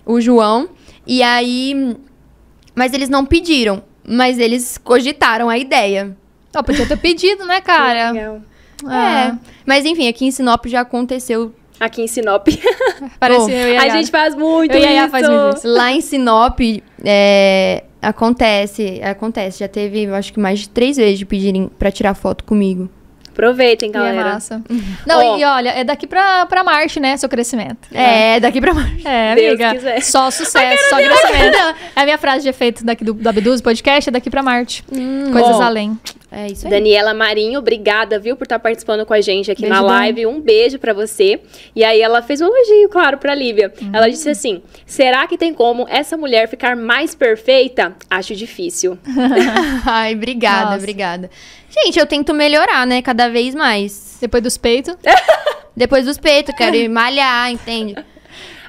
o 0.05 0.21
João. 0.21 0.69
E 1.05 1.23
aí. 1.23 1.95
Mas 2.77 2.93
eles 2.93 3.09
não 3.09 3.25
pediram. 3.25 3.81
Mas 4.07 4.37
eles 4.37 4.77
cogitaram 4.77 5.49
a 5.49 5.57
ideia. 5.57 6.15
Ó, 6.55 6.61
podia 6.61 6.85
ter 6.87 6.95
pedido, 6.97 7.43
né, 7.43 7.59
cara? 7.59 8.11
Legal. 8.11 8.41
Ah, 8.85 9.33
É. 9.33 9.37
Mas 9.65 9.83
enfim, 9.83 10.07
aqui 10.07 10.25
em 10.25 10.31
Sinop 10.31 10.67
já 10.67 10.81
aconteceu. 10.81 11.51
Aqui 11.79 12.03
em 12.03 12.07
Sinop. 12.07 12.47
Parece 13.19 13.45
Pô, 13.45 13.49
eu 13.49 13.73
e 13.73 13.77
a, 13.77 13.81
a 13.81 13.89
gente 13.89 14.11
faz 14.11 14.35
muito 14.35 14.73
Eu 14.75 14.79
e 14.79 14.85
a 14.85 15.01
isso. 15.03 15.09
faz 15.11 15.27
muito 15.27 15.57
isso. 15.57 15.67
Lá 15.67 15.91
em 15.91 16.01
Sinop, 16.01 16.59
é, 17.03 17.83
acontece, 17.99 19.01
acontece. 19.03 19.59
Já 19.59 19.67
teve, 19.67 20.05
acho 20.07 20.31
que 20.31 20.39
mais 20.39 20.59
de 20.59 20.69
três 20.69 20.97
vezes 20.97 21.17
de 21.17 21.25
pedirem 21.25 21.69
pra 21.79 21.91
tirar 21.91 22.13
foto 22.13 22.43
comigo. 22.43 22.87
Aproveitem, 23.37 23.89
E 23.89 23.91
é 23.91 23.93
galera. 23.93 24.23
massa. 24.33 24.61
Não, 25.05 25.33
Ó. 25.33 25.37
e 25.37 25.45
olha, 25.45 25.69
é 25.69 25.83
daqui 25.83 26.07
pra, 26.07 26.47
pra 26.47 26.63
Marte, 26.63 26.99
né, 26.99 27.15
seu 27.17 27.29
crescimento. 27.29 27.87
É, 27.93 28.39
daqui 28.39 28.59
pra 28.59 28.73
baixo. 28.73 29.07
É, 29.07 29.33
amiga. 29.33 29.75
quiser. 29.75 30.01
Só 30.01 30.31
sucesso, 30.31 30.89
só 30.89 30.95
crescimento. 30.97 31.57
É 31.95 32.01
a 32.01 32.03
minha 32.03 32.17
frase 32.17 32.41
de 32.41 32.49
efeito 32.49 32.83
daqui 32.83 33.03
do, 33.03 33.13
do 33.13 33.29
Abduz 33.29 33.61
Podcast, 33.61 34.09
é 34.09 34.11
daqui 34.11 34.29
pra 34.31 34.41
Marte. 34.41 34.83
Coisas 35.31 35.55
Ó. 35.57 35.61
além. 35.61 35.97
É 36.39 36.45
isso 36.51 36.67
aí. 36.67 36.71
Daniela 36.71 37.15
Marinho, 37.15 37.57
obrigada, 37.57 38.19
viu, 38.19 38.35
por 38.37 38.43
estar 38.43 38.59
participando 38.59 39.07
com 39.07 39.13
a 39.15 39.21
gente 39.21 39.49
aqui 39.49 39.63
Beijo, 39.63 39.73
na 39.73 39.81
Dani. 39.81 39.91
live. 39.91 40.25
Um 40.27 40.39
beijo 40.39 40.77
pra 40.77 40.93
você. 40.93 41.41
E 41.75 41.83
aí 41.83 41.99
ela 41.99 42.21
fez 42.21 42.41
um 42.41 42.45
elogio, 42.45 42.89
claro, 42.89 43.17
pra 43.17 43.33
Lívia. 43.33 43.73
Ela 43.91 44.07
disse 44.07 44.29
assim: 44.29 44.61
será 44.85 45.25
que 45.25 45.35
tem 45.35 45.51
como 45.51 45.87
essa 45.89 46.15
mulher 46.15 46.47
ficar 46.47 46.75
mais 46.75 47.15
perfeita? 47.15 47.95
Acho 48.07 48.35
difícil. 48.35 48.99
Ai, 49.83 50.13
obrigada, 50.13 50.65
Nossa. 50.65 50.77
obrigada. 50.77 51.31
Gente, 51.71 51.97
eu 51.97 52.05
tento 52.05 52.35
melhorar, 52.35 52.85
né? 52.85 53.01
Cada 53.01 53.29
vez 53.29 53.55
mais. 53.55 54.17
Depois 54.21 54.43
dos 54.43 54.57
peitos. 54.59 54.95
Depois 55.75 56.05
dos 56.05 56.19
peitos, 56.19 56.53
quero 56.55 56.75
ir 56.75 56.87
malhar, 56.87 57.51
entende? 57.51 57.95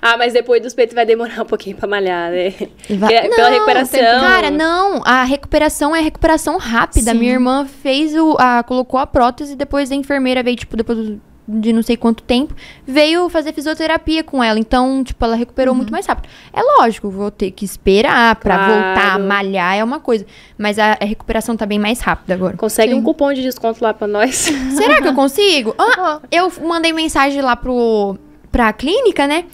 Ah, 0.00 0.16
mas 0.16 0.32
depois 0.32 0.62
dos 0.62 0.74
peitos 0.74 0.94
vai 0.94 1.04
demorar 1.06 1.42
um 1.42 1.46
pouquinho 1.46 1.76
pra 1.76 1.88
malhar, 1.88 2.30
né? 2.30 2.50
Vai- 2.90 3.14
Porque- 3.22 3.34
Pela 3.36 3.50
recuperação. 3.50 4.00
Cara, 4.00 4.50
não. 4.50 5.02
A 5.04 5.24
recuperação 5.24 5.94
é 5.94 6.00
recuperação 6.00 6.56
rápida. 6.58 7.12
Sim. 7.12 7.18
Minha 7.18 7.32
irmã 7.32 7.66
fez 7.66 8.14
o. 8.14 8.36
A, 8.38 8.62
colocou 8.62 8.98
a 9.00 9.06
prótese 9.06 9.52
e 9.52 9.56
depois 9.56 9.90
a 9.90 9.94
enfermeira 9.94 10.42
veio, 10.42 10.56
tipo, 10.56 10.76
depois 10.76 11.12
de 11.50 11.72
não 11.72 11.82
sei 11.82 11.96
quanto 11.96 12.22
tempo, 12.22 12.54
veio 12.86 13.26
fazer 13.30 13.54
fisioterapia 13.54 14.22
com 14.22 14.44
ela. 14.44 14.58
Então, 14.58 15.02
tipo, 15.02 15.24
ela 15.24 15.34
recuperou 15.34 15.74
muito 15.74 15.90
mais 15.90 16.04
rápido. 16.04 16.28
É 16.52 16.60
lógico, 16.62 17.08
vou 17.08 17.30
ter 17.30 17.50
que 17.52 17.64
esperar 17.64 18.36
pra 18.36 18.54
Claro. 18.54 18.72
voltar 18.74 19.14
a 19.14 19.18
malhar, 19.18 19.74
é 19.74 19.82
uma 19.82 19.98
coisa. 19.98 20.26
Mas 20.58 20.78
a, 20.78 20.98
a 21.00 21.04
recuperação 21.06 21.56
tá 21.56 21.64
bem 21.64 21.78
mais 21.78 22.00
rápida 22.00 22.34
agora. 22.34 22.54
Consegue 22.56 22.92
Sim. 22.92 22.98
um 22.98 23.02
cupom 23.02 23.32
de 23.32 23.40
desconto 23.42 23.82
lá 23.82 23.94
pra 23.94 24.06
nós. 24.06 24.34
Será 24.36 25.00
que 25.00 25.08
eu 25.08 25.14
consigo? 25.16 25.74
Ah, 25.78 26.20
eu 26.30 26.52
mandei 26.66 26.92
mensagem 26.92 27.40
lá 27.40 27.56
pro, 27.56 28.18
pra 28.52 28.70
clínica, 28.74 29.26
né? 29.26 29.46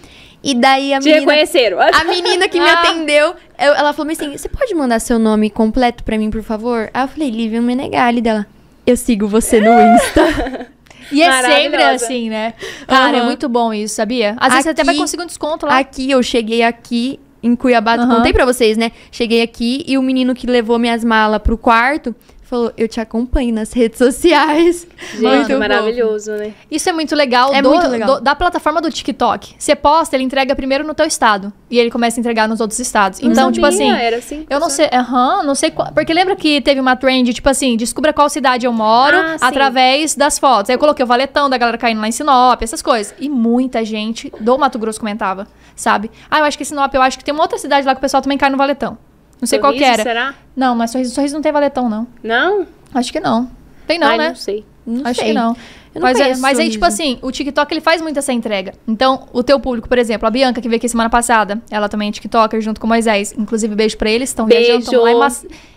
E 0.45 0.55
daí 0.55 0.93
a 0.93 0.99
Te 1.01 1.07
menina... 1.07 1.21
reconheceram. 1.33 1.79
A 1.81 2.05
menina 2.05 2.47
que 2.49 2.61
me 2.61 2.69
Ah. 2.69 2.81
atendeu, 2.83 3.29
eu- 3.59 3.75
ela 3.75 3.93
falou 3.95 4.12
assim: 4.12 4.37
você 4.37 4.49
pode 4.49 4.75
mandar 4.75 5.01
seu 5.01 5.19
nome 5.19 5.49
completo 5.49 6.05
pra 6.05 6.19
mim, 6.19 6.31
por 6.31 6.43
favor? 6.43 6.91
Aí 6.93 7.03
eu 7.05 7.09
falei, 7.09 7.31
Lívia 7.31 7.62
Menegali 7.62 8.21
dela. 8.21 8.47
Eu 8.87 8.97
sigo 8.97 9.27
você 9.27 9.59
no 9.61 9.71
Insta. 9.97 10.69
E 11.11 11.23
é 11.23 11.43
sempre 11.43 11.83
assim, 11.83 12.29
né? 12.29 12.55
Cara, 12.87 13.16
é 13.16 13.21
Aham. 13.21 13.27
muito 13.27 13.49
bom 13.49 13.73
isso, 13.73 13.95
sabia? 13.95 14.37
Às 14.39 14.49
vezes 14.51 14.65
você 14.65 14.71
até 14.71 14.85
vai 14.85 14.95
Aqui- 14.95 15.01
conseguir 15.03 15.23
um 15.23 15.27
desconto 15.27 15.66
lá. 15.66 15.79
aqui, 15.79 16.11
eu 16.11 16.23
cheguei 16.23 16.62
aqui 16.62 17.19
em 17.43 17.55
Cuiabá, 17.55 17.95
Aham. 17.97 18.16
contei 18.16 18.33
pra 18.33 18.45
vocês, 18.47 18.77
né? 18.77 18.91
Cheguei 19.12 19.43
aqui 19.43 19.85
e 19.87 19.97
o 19.99 20.03
menino 20.03 20.35
que 20.35 20.47
levou 20.47 20.79
minhas 20.79 21.05
malas 21.05 21.41
pro 21.43 21.59
quarto 21.59 22.15
falou: 22.55 22.72
eu 22.76 22.89
te 22.89 23.01
acompanho 23.01 23.55
nas 23.55 23.72
redes 23.72 23.98
sociais. 23.98 24.86
Gente, 25.12 25.22
Muito 25.22 25.59
maravilhoso, 25.59 26.32
né? 26.32 26.52
Isso 26.70 26.89
é 26.89 26.93
muito 26.93 27.14
legal, 27.14 27.55
É 27.55 27.60
do- 27.60 27.70
muito 27.70 27.86
legal. 27.89 28.14
do- 28.16 28.20
da 28.20 28.35
plataforma 28.35 28.81
do 28.81 28.90
TikTok. 28.90 29.55
Você 29.59 29.74
posta, 29.74 30.16
ele 30.16 30.24
entrega 30.24 30.55
primeiro 30.55 30.85
no 30.86 30.94
teu 30.94 31.06
estado. 31.06 31.52
E 31.70 31.78
ele 31.78 31.90
começa 31.90 32.18
a 32.18 32.20
entregar 32.20 32.48
nos 32.48 32.60
outros 32.60 32.78
estados. 32.78 33.20
Não 33.20 33.31
Então, 33.32 33.51
tipo 33.52 33.66
assim. 33.66 33.89
sabia, 33.90 34.02
era 34.02 34.16
assim. 34.18 34.47
Eu 34.48 34.60
não 34.60 34.70
sei, 34.70 34.89
aham, 34.93 35.43
não 35.43 35.55
sei 35.55 35.70
qual. 35.70 35.93
Porque 35.93 36.12
lembra 36.14 36.36
que 36.36 36.60
teve 36.60 36.81
uma 36.81 36.94
trend, 36.97 37.32
tipo 37.35 37.48
assim, 37.48 37.76
descubra 37.76 38.12
qual 38.12 38.28
cidade 38.28 38.66
eu 38.66 38.72
moro 38.72 39.16
Ah, 39.18 39.39
sim. 39.39 39.44
através 39.44 40.14
das 40.14 40.39
fotos. 40.39 40.70
Aí 40.70 40.74
eu 40.76 40.78
coloquei 40.78 41.05
o 41.05 41.06
valetão 41.09 41.51
da 41.51 41.56
galera 41.59 41.76
caindo 41.78 42.01
lá 42.01 42.09
em 42.09 42.12
Sinop, 42.12 42.62
essas 42.62 42.81
coisas. 42.82 43.14
E 43.18 43.28
muita 43.28 43.85
gente 43.85 44.32
do 44.40 44.56
Mato 44.59 44.78
Grosso 44.78 45.01
comentava, 45.01 45.47
sabe? 45.74 46.10
Ah, 46.31 46.39
eu 46.39 46.44
acho 46.44 46.56
que 46.56 46.64
Sinop, 46.64 46.94
eu 46.94 47.02
acho 47.02 47.18
que 47.18 47.24
tem 47.24 47.35
uma 47.35 47.43
outra 47.43 47.59
cidade 47.59 47.86
lá 47.86 47.94
que 47.94 47.98
o 47.98 48.01
pessoal 48.01 48.22
também 48.22 48.39
cai 48.39 48.51
no 48.51 48.56
valetão. 48.56 48.97
Não 49.45 49.47
sei 49.47 49.59
qual 49.59 49.75
que 49.75 49.85
era. 49.85 50.03
Será? 50.03 50.35
Não, 50.57 50.75
mas 50.75 50.91
sorriso, 50.91 51.15
sorriso 51.15 51.35
não 51.35 51.43
tem 51.43 51.53
valetão, 51.53 51.87
não. 51.87 52.07
Não? 52.23 52.66
Acho 52.95 53.12
que 53.12 53.21
não. 53.21 53.51
Tem 53.87 53.99
não, 53.99 54.07
Ai, 54.09 54.16
né? 54.16 54.29
não 54.29 54.35
sei. 54.35 54.65
Não 54.87 55.03
Acho 55.07 55.21
sei. 55.21 55.29
que 55.29 55.35
não. 55.35 55.55
Mas, 56.01 56.19
é- 56.21 56.37
mas 56.37 56.59
aí, 56.59 56.71
tipo 56.71 56.85
assim, 56.85 57.19
o 57.23 57.31
TikTok 57.31 57.73
ele 57.73 57.81
faz 57.81 58.01
muito 58.03 58.19
essa 58.19 58.33
entrega. 58.33 58.75
Então, 58.87 59.29
o 59.33 59.43
teu 59.43 59.61
público, 59.61 59.89
por 59.89 59.99
exemplo, 59.99 60.27
a 60.27 60.31
Bianca, 60.31 60.61
que 60.61 60.69
veio 60.69 60.79
aqui 60.79 60.89
semana 60.89 61.09
passada, 61.11 61.61
ela 61.71 61.89
também 61.89 62.09
é 62.09 62.12
TikToker 62.12 62.61
junto 62.61 62.81
com 62.81 62.87
o 62.87 62.89
Moisés. 62.89 63.33
Inclusive, 63.39 63.75
beijo 63.75 63.97
pra 63.97 64.11
eles. 64.11 64.31
Estão 64.31 64.47
viajando, 64.47 65.03
lá 65.03 65.11
em, 65.12 65.19
Mac... 65.19 65.33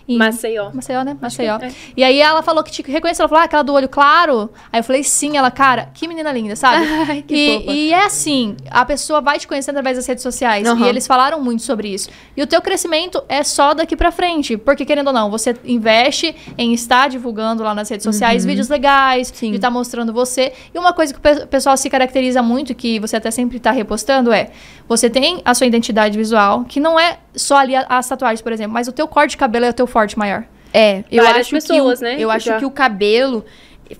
em 0.08 0.16
Maceió. 0.18 0.70
Maceió, 0.72 1.02
né? 1.04 1.16
Maceió. 1.20 1.58
é. 1.60 1.70
E 1.96 2.02
aí 2.02 2.20
ela 2.20 2.42
falou 2.42 2.64
que 2.64 2.70
te 2.72 2.82
reconheceu, 2.82 3.22
ela 3.24 3.28
falou, 3.28 3.42
ah, 3.42 3.44
aquela 3.44 3.62
do 3.62 3.72
olho 3.72 3.88
claro. 3.88 4.50
Aí 4.72 4.80
eu 4.80 4.84
falei, 4.84 5.02
sim, 5.04 5.36
ela, 5.36 5.50
cara, 5.50 5.90
que 5.94 6.08
menina 6.08 6.32
linda, 6.32 6.56
sabe? 6.56 6.84
Ai, 7.08 7.22
que 7.22 7.34
e, 7.34 7.58
fofa. 7.60 7.72
e 7.72 7.92
é 7.92 8.04
assim, 8.06 8.56
a 8.70 8.84
pessoa 8.84 9.20
vai 9.20 9.38
te 9.38 9.46
conhecendo 9.46 9.76
através 9.76 9.96
das 9.96 10.06
redes 10.06 10.22
sociais. 10.22 10.66
Aham. 10.66 10.84
E 10.86 10.88
eles 10.88 11.06
falaram 11.06 11.40
muito 11.40 11.62
sobre 11.62 11.88
isso. 11.88 12.08
E 12.36 12.42
o 12.42 12.46
teu 12.46 12.60
crescimento 12.60 13.22
é 13.28 13.42
só 13.42 13.74
daqui 13.74 13.94
pra 13.96 14.10
frente. 14.10 14.56
Porque, 14.56 14.84
querendo 14.84 15.08
ou 15.08 15.12
não, 15.12 15.30
você 15.30 15.54
investe 15.64 16.34
em 16.56 16.72
estar 16.72 17.08
divulgando 17.08 17.62
lá 17.62 17.74
nas 17.74 17.88
redes 17.88 18.04
sociais 18.04 18.44
vídeos 18.44 18.68
legais, 18.68 19.28
Uhum. 19.30 19.34
Sim. 19.36 19.50
de 19.50 19.56
estar 19.56 19.70
mostrando 19.70 20.07
você. 20.12 20.52
E 20.74 20.78
uma 20.78 20.92
coisa 20.92 21.12
que 21.12 21.18
o 21.18 21.22
pe- 21.22 21.46
pessoal 21.46 21.76
se 21.76 21.88
caracteriza 21.90 22.42
muito, 22.42 22.74
que 22.74 22.98
você 23.00 23.16
até 23.16 23.30
sempre 23.30 23.58
tá 23.60 23.70
repostando, 23.70 24.32
é 24.32 24.50
você 24.88 25.08
tem 25.10 25.40
a 25.44 25.54
sua 25.54 25.66
identidade 25.66 26.16
visual, 26.16 26.64
que 26.64 26.80
não 26.80 26.98
é 26.98 27.18
só 27.34 27.56
ali 27.56 27.74
as 27.76 28.08
tatuagens, 28.08 28.42
por 28.42 28.52
exemplo, 28.52 28.72
mas 28.72 28.88
o 28.88 28.92
teu 28.92 29.06
corte 29.08 29.30
de 29.30 29.36
cabelo 29.36 29.64
é 29.66 29.70
o 29.70 29.74
teu 29.74 29.86
forte 29.86 30.18
maior. 30.18 30.44
É, 30.72 31.04
eu 31.10 31.22
Várias 31.24 31.42
acho 31.46 31.50
pessoas, 31.50 31.98
que 31.98 32.04
o, 32.04 32.08
né, 32.08 32.16
eu 32.18 32.30
acho 32.30 32.46
já. 32.46 32.58
que 32.58 32.64
o 32.66 32.70
cabelo 32.70 33.44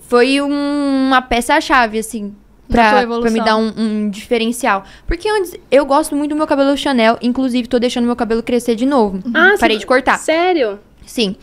foi 0.01 0.39
um- 0.41 1.07
uma 1.07 1.21
peça-chave, 1.21 1.97
assim, 1.97 2.35
pra, 2.67 3.05
pra 3.07 3.31
me 3.31 3.41
dar 3.43 3.57
um, 3.57 3.73
um 3.75 4.09
diferencial. 4.11 4.83
Porque 5.07 5.27
antes, 5.27 5.55
eu 5.71 5.83
gosto 5.85 6.15
muito 6.15 6.29
do 6.29 6.35
meu 6.35 6.45
cabelo 6.45 6.77
Chanel, 6.77 7.17
inclusive 7.23 7.67
tô 7.67 7.79
deixando 7.79 8.05
meu 8.05 8.15
cabelo 8.15 8.43
crescer 8.43 8.75
de 8.75 8.85
novo. 8.85 9.19
Ah, 9.33 9.55
Parei 9.59 9.77
você- 9.77 9.79
de 9.79 9.85
cortar. 9.87 10.19
Sério? 10.19 10.79
Sim. 11.07 11.35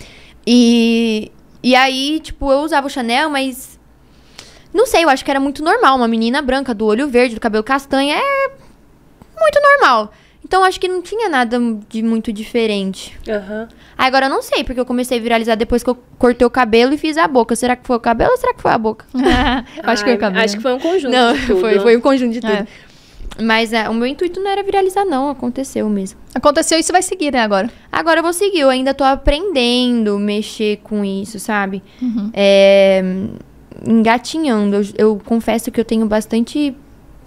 E, 0.47 1.33
e 1.63 1.75
aí, 1.75 2.21
tipo, 2.21 2.51
eu 2.53 2.59
usava 2.61 2.87
o 2.87 2.91
Chanel, 2.91 3.29
mas. 3.29 3.76
Não 4.77 4.85
sei, 4.87 5.05
eu 5.05 5.09
acho 5.09 5.25
que 5.25 5.31
era 5.31 5.41
muito 5.41 5.65
normal. 5.65 5.97
Uma 5.97 6.07
menina 6.07 6.43
branca, 6.43 6.75
do 6.75 6.85
olho 6.85 7.09
verde, 7.09 7.35
do 7.35 7.41
cabelo 7.41 7.65
castanho, 7.65 8.13
é 8.15 8.49
muito 9.41 9.59
normal. 9.63 10.13
Então, 10.45 10.61
eu 10.61 10.67
acho 10.67 10.79
que 10.79 10.87
não 10.87 11.01
tinha 11.01 11.29
nada 11.31 11.59
de 11.89 12.03
muito 12.03 12.31
diferente. 12.33 13.19
Aham. 13.27 13.69
Aí, 13.97 14.07
Agora, 14.07 14.27
eu 14.27 14.31
não 14.31 14.43
sei, 14.43 14.63
porque 14.63 14.79
eu 14.79 14.85
comecei 14.85 15.19
a 15.19 15.21
viralizar 15.21 15.57
depois 15.57 15.83
que 15.83 15.89
eu 15.89 15.99
cortei 16.19 16.47
o 16.47 16.51
cabelo 16.51 16.93
e 16.93 16.99
fiz 16.99 17.17
a 17.17 17.27
boca. 17.27 17.57
Será 17.57 17.75
que 17.75 17.87
foi 17.87 17.97
o 17.97 18.01
cabelo 18.01 18.31
ou 18.33 18.37
será 18.37 18.53
que 18.53 18.61
foi 18.61 18.71
a 18.71 18.77
boca? 18.79 19.07
acho 19.83 20.05
que 20.05 20.11
Ai, 20.11 20.17
eu 20.17 20.21
cabelo. 20.21 20.45
Acho 20.45 20.57
que 20.57 20.63
foi 20.63 20.75
um 20.75 20.79
conjunto 20.79 21.11
Não, 21.11 21.33
de 21.33 21.47
tudo. 21.47 21.61
foi, 21.61 21.81
foi 21.81 21.97
um 21.97 22.01
conjunto 22.01 22.33
de 22.35 22.41
tudo. 22.43 22.53
É. 22.53 22.67
Mas 23.43 23.73
é, 23.73 23.89
o 23.89 23.95
meu 23.95 24.07
intuito 24.07 24.41
não 24.41 24.51
era 24.51 24.63
viralizar, 24.63 25.05
não. 25.05 25.31
Aconteceu 25.31 25.89
mesmo. 25.89 26.19
Aconteceu 26.35 26.79
isso 26.79 26.93
vai 26.93 27.03
seguir, 27.03 27.33
né, 27.33 27.41
agora? 27.41 27.71
Agora 27.91 28.21
eu 28.21 28.23
vou 28.23 28.33
seguir, 28.33 28.61
eu 28.61 28.69
ainda 28.69 28.95
tô 28.95 29.05
aprendendo 29.05 30.19
mexer 30.19 30.81
com 30.85 31.05
isso, 31.05 31.41
sabe? 31.41 31.83
É, 32.33 33.03
engatinhando. 33.85 34.77
Eu, 34.77 34.83
eu 34.97 35.21
confesso 35.25 35.71
que 35.71 35.81
eu 35.81 35.85
tenho 35.85 36.07
bastante. 36.07 36.75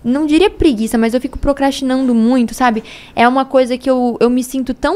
Não 0.04 0.26
diria 0.26 0.50
preguiça, 0.50 0.98
mas 0.98 1.14
eu 1.14 1.20
fico 1.20 1.38
procrastinando 1.38 2.16
muito, 2.16 2.54
sabe? 2.54 2.84
É 3.14 3.28
uma 3.28 3.44
coisa 3.44 3.78
que 3.78 3.90
eu, 3.90 4.16
eu 4.22 4.30
me 4.30 4.42
sinto 4.44 4.74
tão 4.74 4.96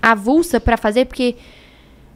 avulsa 0.00 0.58
pra 0.58 0.76
fazer, 0.78 1.04
porque 1.04 1.36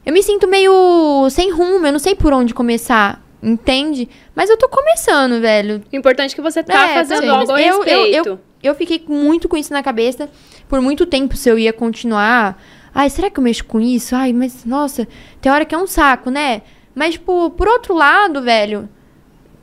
eu 0.07 0.13
me 0.13 0.23
sinto 0.23 0.49
meio 0.49 1.29
sem 1.31 1.53
rumo, 1.53 1.87
eu 1.87 1.93
não 1.93 1.99
sei 1.99 2.15
por 2.15 2.33
onde 2.33 2.55
começar, 2.55 3.23
entende? 3.43 4.09
Mas 4.35 4.49
eu 4.49 4.57
tô 4.57 4.67
começando, 4.69 5.41
velho. 5.43 5.83
O 5.93 5.97
importante 5.97 6.33
é 6.33 6.35
que 6.37 6.41
você 6.41 6.63
tá 6.63 6.89
É, 6.89 6.95
fazendo 6.95 7.21
sim. 7.23 7.29
algo 7.29 7.53
a 7.53 7.61
Eu- 7.61 7.67
eu- 7.67 7.83
respeito. 7.83 8.29
eu- 8.29 8.39
Eu 8.63 8.75
fiquei 8.75 9.03
muito 9.09 9.49
com 9.49 9.57
isso 9.57 9.73
na 9.73 9.83
cabeça 9.83 10.29
por 10.69 10.83
muito 10.83 11.07
tempo 11.07 11.35
se 11.35 11.49
eu 11.49 11.59
ia 11.59 11.73
continuar. 11.73 12.63
Ai, 12.95 13.09
será 13.09 13.31
que 13.31 13.39
eu 13.41 13.43
mexo 13.45 13.65
com 13.65 13.81
isso? 13.81 14.15
Ai, 14.15 14.35
mas 14.35 14.67
nossa, 14.67 15.09
tem 15.41 15.51
hora 15.51 15.65
que 15.65 15.75
é 15.75 15.79
um 15.79 15.87
saco, 15.87 16.29
né? 16.31 16.61
Mas, 16.95 17.15
tipo, 17.15 17.51
por 17.51 17.69
outro 17.69 17.95
lado, 17.95 18.43
velho, 18.43 18.89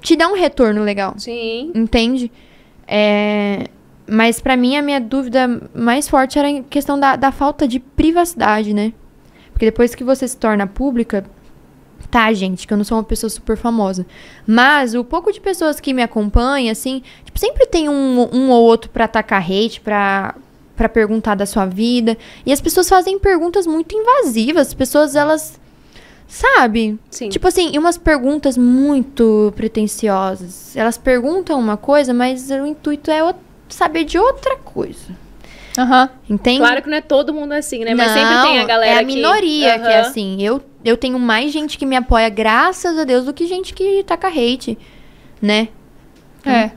te 0.01 0.15
dá 0.15 0.27
um 0.27 0.35
retorno 0.35 0.83
legal. 0.83 1.13
Sim. 1.17 1.71
Entende? 1.75 2.31
É, 2.87 3.65
Mas 4.09 4.39
pra 4.39 4.55
mim 4.55 4.77
a 4.77 4.81
minha 4.81 5.01
dúvida 5.01 5.61
mais 5.75 6.07
forte 6.07 6.39
era 6.39 6.49
em 6.49 6.63
questão 6.63 6.97
da, 6.99 7.15
da 7.17 7.31
falta 7.31 7.67
de 7.67 7.79
privacidade, 7.79 8.73
né? 8.73 8.93
Porque 9.51 9.65
depois 9.65 9.93
que 9.93 10.03
você 10.03 10.25
se 10.27 10.37
torna 10.37 10.65
pública, 10.65 11.25
tá, 12.09 12.31
gente, 12.31 12.65
que 12.65 12.71
eu 12.73 12.77
não 12.77 12.85
sou 12.85 12.97
uma 12.97 13.03
pessoa 13.03 13.29
super 13.29 13.57
famosa. 13.57 14.05
Mas 14.45 14.93
o 14.95 15.03
pouco 15.03 15.31
de 15.33 15.41
pessoas 15.41 15.79
que 15.81 15.93
me 15.93 16.01
acompanham, 16.01 16.71
assim, 16.71 17.01
tipo, 17.25 17.37
sempre 17.37 17.65
tem 17.65 17.89
um, 17.89 18.29
um 18.33 18.49
ou 18.49 18.63
outro 18.63 18.89
pra 18.89 19.05
atacar 19.05 19.41
hate, 19.43 19.81
pra, 19.81 20.35
pra 20.75 20.87
perguntar 20.87 21.35
da 21.35 21.45
sua 21.45 21.65
vida. 21.65 22.17
E 22.45 22.53
as 22.53 22.61
pessoas 22.61 22.87
fazem 22.87 23.19
perguntas 23.19 23.67
muito 23.67 23.93
invasivas. 23.95 24.67
As 24.67 24.73
pessoas, 24.73 25.15
elas. 25.15 25.59
Sabe? 26.27 26.99
Sim. 27.09 27.29
Tipo 27.29 27.47
assim, 27.47 27.71
e 27.73 27.79
umas 27.79 27.97
perguntas 27.97 28.57
muito 28.57 29.53
pretensiosas. 29.55 30.75
Elas 30.75 30.97
perguntam 30.97 31.57
uma 31.59 31.77
coisa, 31.77 32.13
mas 32.13 32.49
o 32.51 32.65
intuito 32.65 33.09
é 33.09 33.23
o- 33.23 33.33
saber 33.69 34.03
de 34.03 34.17
outra 34.19 34.57
coisa. 34.57 35.15
Aham. 35.77 36.09
Entende? 36.29 36.59
Claro 36.59 36.81
que 36.81 36.89
não 36.89 36.97
é 36.97 37.01
todo 37.01 37.33
mundo 37.33 37.51
assim, 37.53 37.83
né? 37.85 37.93
Mas 37.93 38.11
sempre 38.11 38.41
tem 38.41 38.59
a 38.59 38.65
galera 38.65 38.91
É 38.93 38.97
a 38.97 38.99
que... 39.05 39.05
minoria 39.15 39.79
que 39.79 39.85
é 39.87 39.99
assim. 39.99 40.41
Eu, 40.41 40.61
eu 40.83 40.97
tenho 40.97 41.19
mais 41.19 41.51
gente 41.51 41.77
que 41.77 41.85
me 41.85 41.95
apoia, 41.95 42.27
graças 42.29 42.97
a 42.97 43.03
Deus, 43.03 43.25
do 43.25 43.33
que 43.33 43.45
gente 43.47 43.73
que 43.73 44.03
taca 44.03 44.27
hate, 44.27 44.77
né? 45.41 45.69
É. 46.45 46.71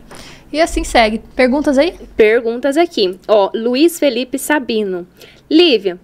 E 0.53 0.61
assim 0.61 0.85
segue. 0.85 1.21
Perguntas 1.35 1.79
aí? 1.79 1.95
Perguntas 2.17 2.77
aqui. 2.77 3.19
Ó, 3.27 3.51
Luiz 3.55 3.99
Felipe 3.99 4.39
Sabino. 4.39 5.07
Lívia. 5.51 5.99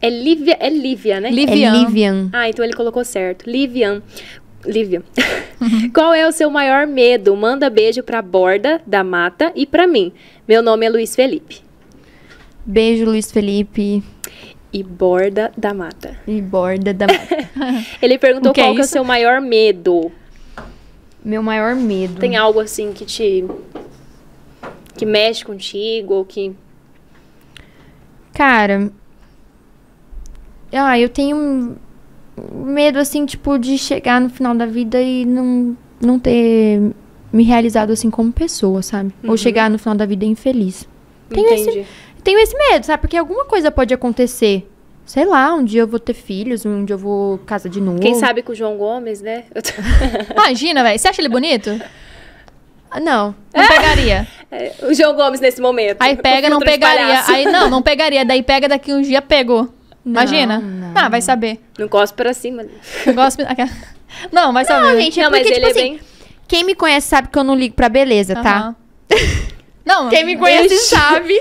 É 0.00 0.08
Lívia, 0.08 0.56
é 0.60 0.70
Lívia, 0.70 1.20
né? 1.20 1.30
Livian. 1.30 1.74
É 1.74 1.78
Livian. 1.78 2.30
Ah, 2.32 2.48
então 2.48 2.64
ele 2.64 2.74
colocou 2.74 3.04
certo. 3.04 3.50
Livian. 3.50 4.02
Lívia. 4.64 5.02
Qual 5.92 6.14
é 6.14 6.26
o 6.26 6.32
seu 6.32 6.50
maior 6.50 6.86
medo? 6.86 7.36
Manda 7.36 7.68
beijo 7.68 8.02
pra 8.02 8.22
Borda 8.22 8.80
da 8.86 9.02
Mata 9.02 9.52
e 9.54 9.66
pra 9.66 9.86
mim. 9.86 10.12
Meu 10.46 10.62
nome 10.62 10.86
é 10.86 10.90
Luiz 10.90 11.14
Felipe. 11.14 11.60
Beijo, 12.64 13.04
Luiz 13.04 13.30
Felipe. 13.30 14.02
E 14.72 14.82
Borda 14.82 15.50
da 15.56 15.72
Mata. 15.72 16.18
E 16.26 16.42
borda 16.42 16.92
da. 16.92 17.06
Ele 18.02 18.18
perguntou 18.18 18.52
que 18.52 18.60
é 18.60 18.64
qual 18.64 18.74
que 18.74 18.82
é 18.82 18.84
o 18.84 18.86
seu 18.86 19.02
maior 19.02 19.40
medo. 19.40 20.12
Meu 21.24 21.42
maior 21.42 21.74
medo. 21.74 22.20
Tem 22.20 22.36
algo 22.36 22.60
assim 22.60 22.92
que 22.92 23.04
te. 23.04 23.44
que 24.96 25.06
mexe 25.06 25.44
contigo 25.44 26.14
ou 26.14 26.24
que. 26.24 26.54
Cara. 28.34 28.92
Ah, 30.72 30.98
eu 30.98 31.08
tenho 31.08 31.76
medo, 32.52 32.98
assim, 32.98 33.24
tipo, 33.26 33.58
de 33.58 33.76
chegar 33.78 34.20
no 34.20 34.28
final 34.28 34.54
da 34.54 34.66
vida 34.66 35.00
e 35.00 35.24
não, 35.24 35.76
não 36.00 36.18
ter 36.18 36.80
me 37.32 37.42
realizado 37.42 37.90
assim 37.92 38.10
como 38.10 38.32
pessoa, 38.32 38.80
sabe? 38.82 39.12
Ou 39.24 39.36
chegar 39.36 39.68
no 39.70 39.78
final 39.78 39.94
da 39.96 40.06
vida 40.06 40.24
infeliz. 40.24 40.88
Tenho 41.28 41.46
esse, 41.52 41.86
tenho 42.22 42.38
esse 42.38 42.56
medo, 42.56 42.84
sabe? 42.86 43.00
Porque 43.00 43.16
alguma 43.16 43.44
coisa 43.44 43.70
pode 43.70 43.92
acontecer. 43.92 44.66
Sei 45.04 45.24
lá, 45.24 45.54
um 45.54 45.64
dia 45.64 45.80
eu 45.82 45.86
vou 45.86 45.98
ter 45.98 46.12
filhos, 46.14 46.64
um 46.66 46.84
dia 46.84 46.94
eu 46.94 46.98
vou 46.98 47.38
casar 47.38 47.68
de 47.70 47.80
novo. 47.80 47.98
Quem 47.98 48.14
sabe 48.14 48.42
com 48.42 48.52
o 48.52 48.54
João 48.54 48.76
Gomes, 48.76 49.20
né? 49.22 49.44
Tô- 49.54 50.32
Imagina, 50.34 50.82
velho. 50.82 50.98
Você 50.98 51.08
acha 51.08 51.20
ele 51.20 51.30
bonito? 51.30 51.70
Ah, 52.90 53.00
Não. 53.00 53.34
Não 53.54 53.66
pegaria. 53.66 54.26
É, 54.50 54.72
o 54.82 54.94
João 54.94 55.14
Gomes 55.14 55.40
nesse 55.40 55.60
momento. 55.60 55.96
Aí 56.00 56.14
pega, 56.16 56.48
não 56.50 56.58
pegaria. 56.58 57.22
Aí 57.26 57.44
não, 57.46 57.68
não 57.70 57.82
pegaria. 57.82 58.24
Daí 58.24 58.42
pega 58.42 58.68
daqui 58.68 58.92
uns 58.92 59.06
dias, 59.06 59.22
pegou. 59.26 59.68
Imagina? 60.10 60.58
não. 60.58 60.92
Ah, 60.94 61.08
vai 61.08 61.20
saber. 61.20 61.60
Não 61.78 61.88
cospe 61.88 62.16
pra 62.16 62.32
cima. 62.32 62.64
Eu 63.06 63.14
gosto... 63.14 63.38
Não, 64.32 64.52
vai 64.52 64.64
saber. 64.64 64.86
Não, 64.94 65.00
gente, 65.00 65.20
é 65.20 65.24
Não, 65.24 65.30
mas 65.30 65.42
porque, 65.42 65.54
ele 65.54 65.66
tipo 65.66 65.78
é 65.78 65.80
assim, 65.82 65.90
bem... 65.92 66.00
quem 66.48 66.64
me 66.64 66.74
conhece 66.74 67.08
sabe 67.08 67.28
que 67.28 67.38
eu 67.38 67.44
não 67.44 67.54
ligo 67.54 67.74
pra 67.74 67.88
beleza, 67.90 68.34
tá? 68.34 68.74
Não, 69.84 70.10
Quem 70.10 70.24
me 70.24 70.36
conhece 70.36 70.74
Ixi. 70.74 70.86
sabe 70.86 71.40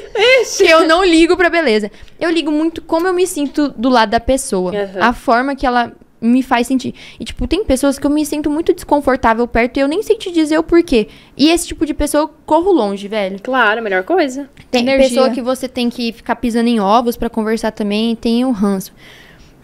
que 0.58 0.64
eu 0.66 0.88
não 0.88 1.04
ligo 1.04 1.36
pra 1.36 1.50
beleza. 1.50 1.92
Eu 2.18 2.30
ligo 2.30 2.50
muito 2.50 2.82
como 2.82 3.06
eu 3.06 3.14
me 3.14 3.28
sinto 3.28 3.68
do 3.70 3.90
lado 3.90 4.10
da 4.12 4.22
pessoa. 4.22 4.72
Aham. 4.74 5.00
A 5.02 5.12
forma 5.12 5.54
que 5.54 5.66
ela 5.66 5.92
me 6.20 6.42
faz 6.42 6.68
sentir. 6.68 6.94
E, 7.20 7.24
tipo, 7.26 7.48
tem 7.48 7.64
pessoas 7.64 8.00
que 8.00 8.06
eu 8.06 8.10
me 8.10 8.26
sinto 8.26 8.50
muito 8.50 8.74
desconfortável 8.74 9.48
perto 9.48 9.78
e 9.78 9.80
eu 9.82 9.88
nem 9.88 10.02
sei 10.02 10.16
te 10.18 10.32
dizer 10.32 10.58
o 10.58 10.64
porquê. 10.64 11.08
E 11.36 11.50
esse 11.50 11.68
tipo 11.68 11.86
de 11.86 11.94
pessoa 11.94 12.24
eu 12.24 12.28
corro 12.46 12.72
longe, 12.72 13.08
velho. 13.08 13.40
Claro, 13.42 13.80
a 13.80 13.84
melhor 13.84 14.04
coisa. 14.04 14.50
Tem 14.72 14.82
Energia. 14.84 15.10
pessoa 15.10 15.30
que 15.30 15.42
você 15.42 15.68
tem 15.68 15.90
que 15.90 16.12
ficar 16.12 16.36
pisando 16.38 16.70
em 16.70 16.80
ovos 16.80 17.16
pra 17.16 17.30
conversar 17.30 17.72
também, 17.72 18.16
tem 18.16 18.44
o 18.46 18.52
ranço. 18.52 18.92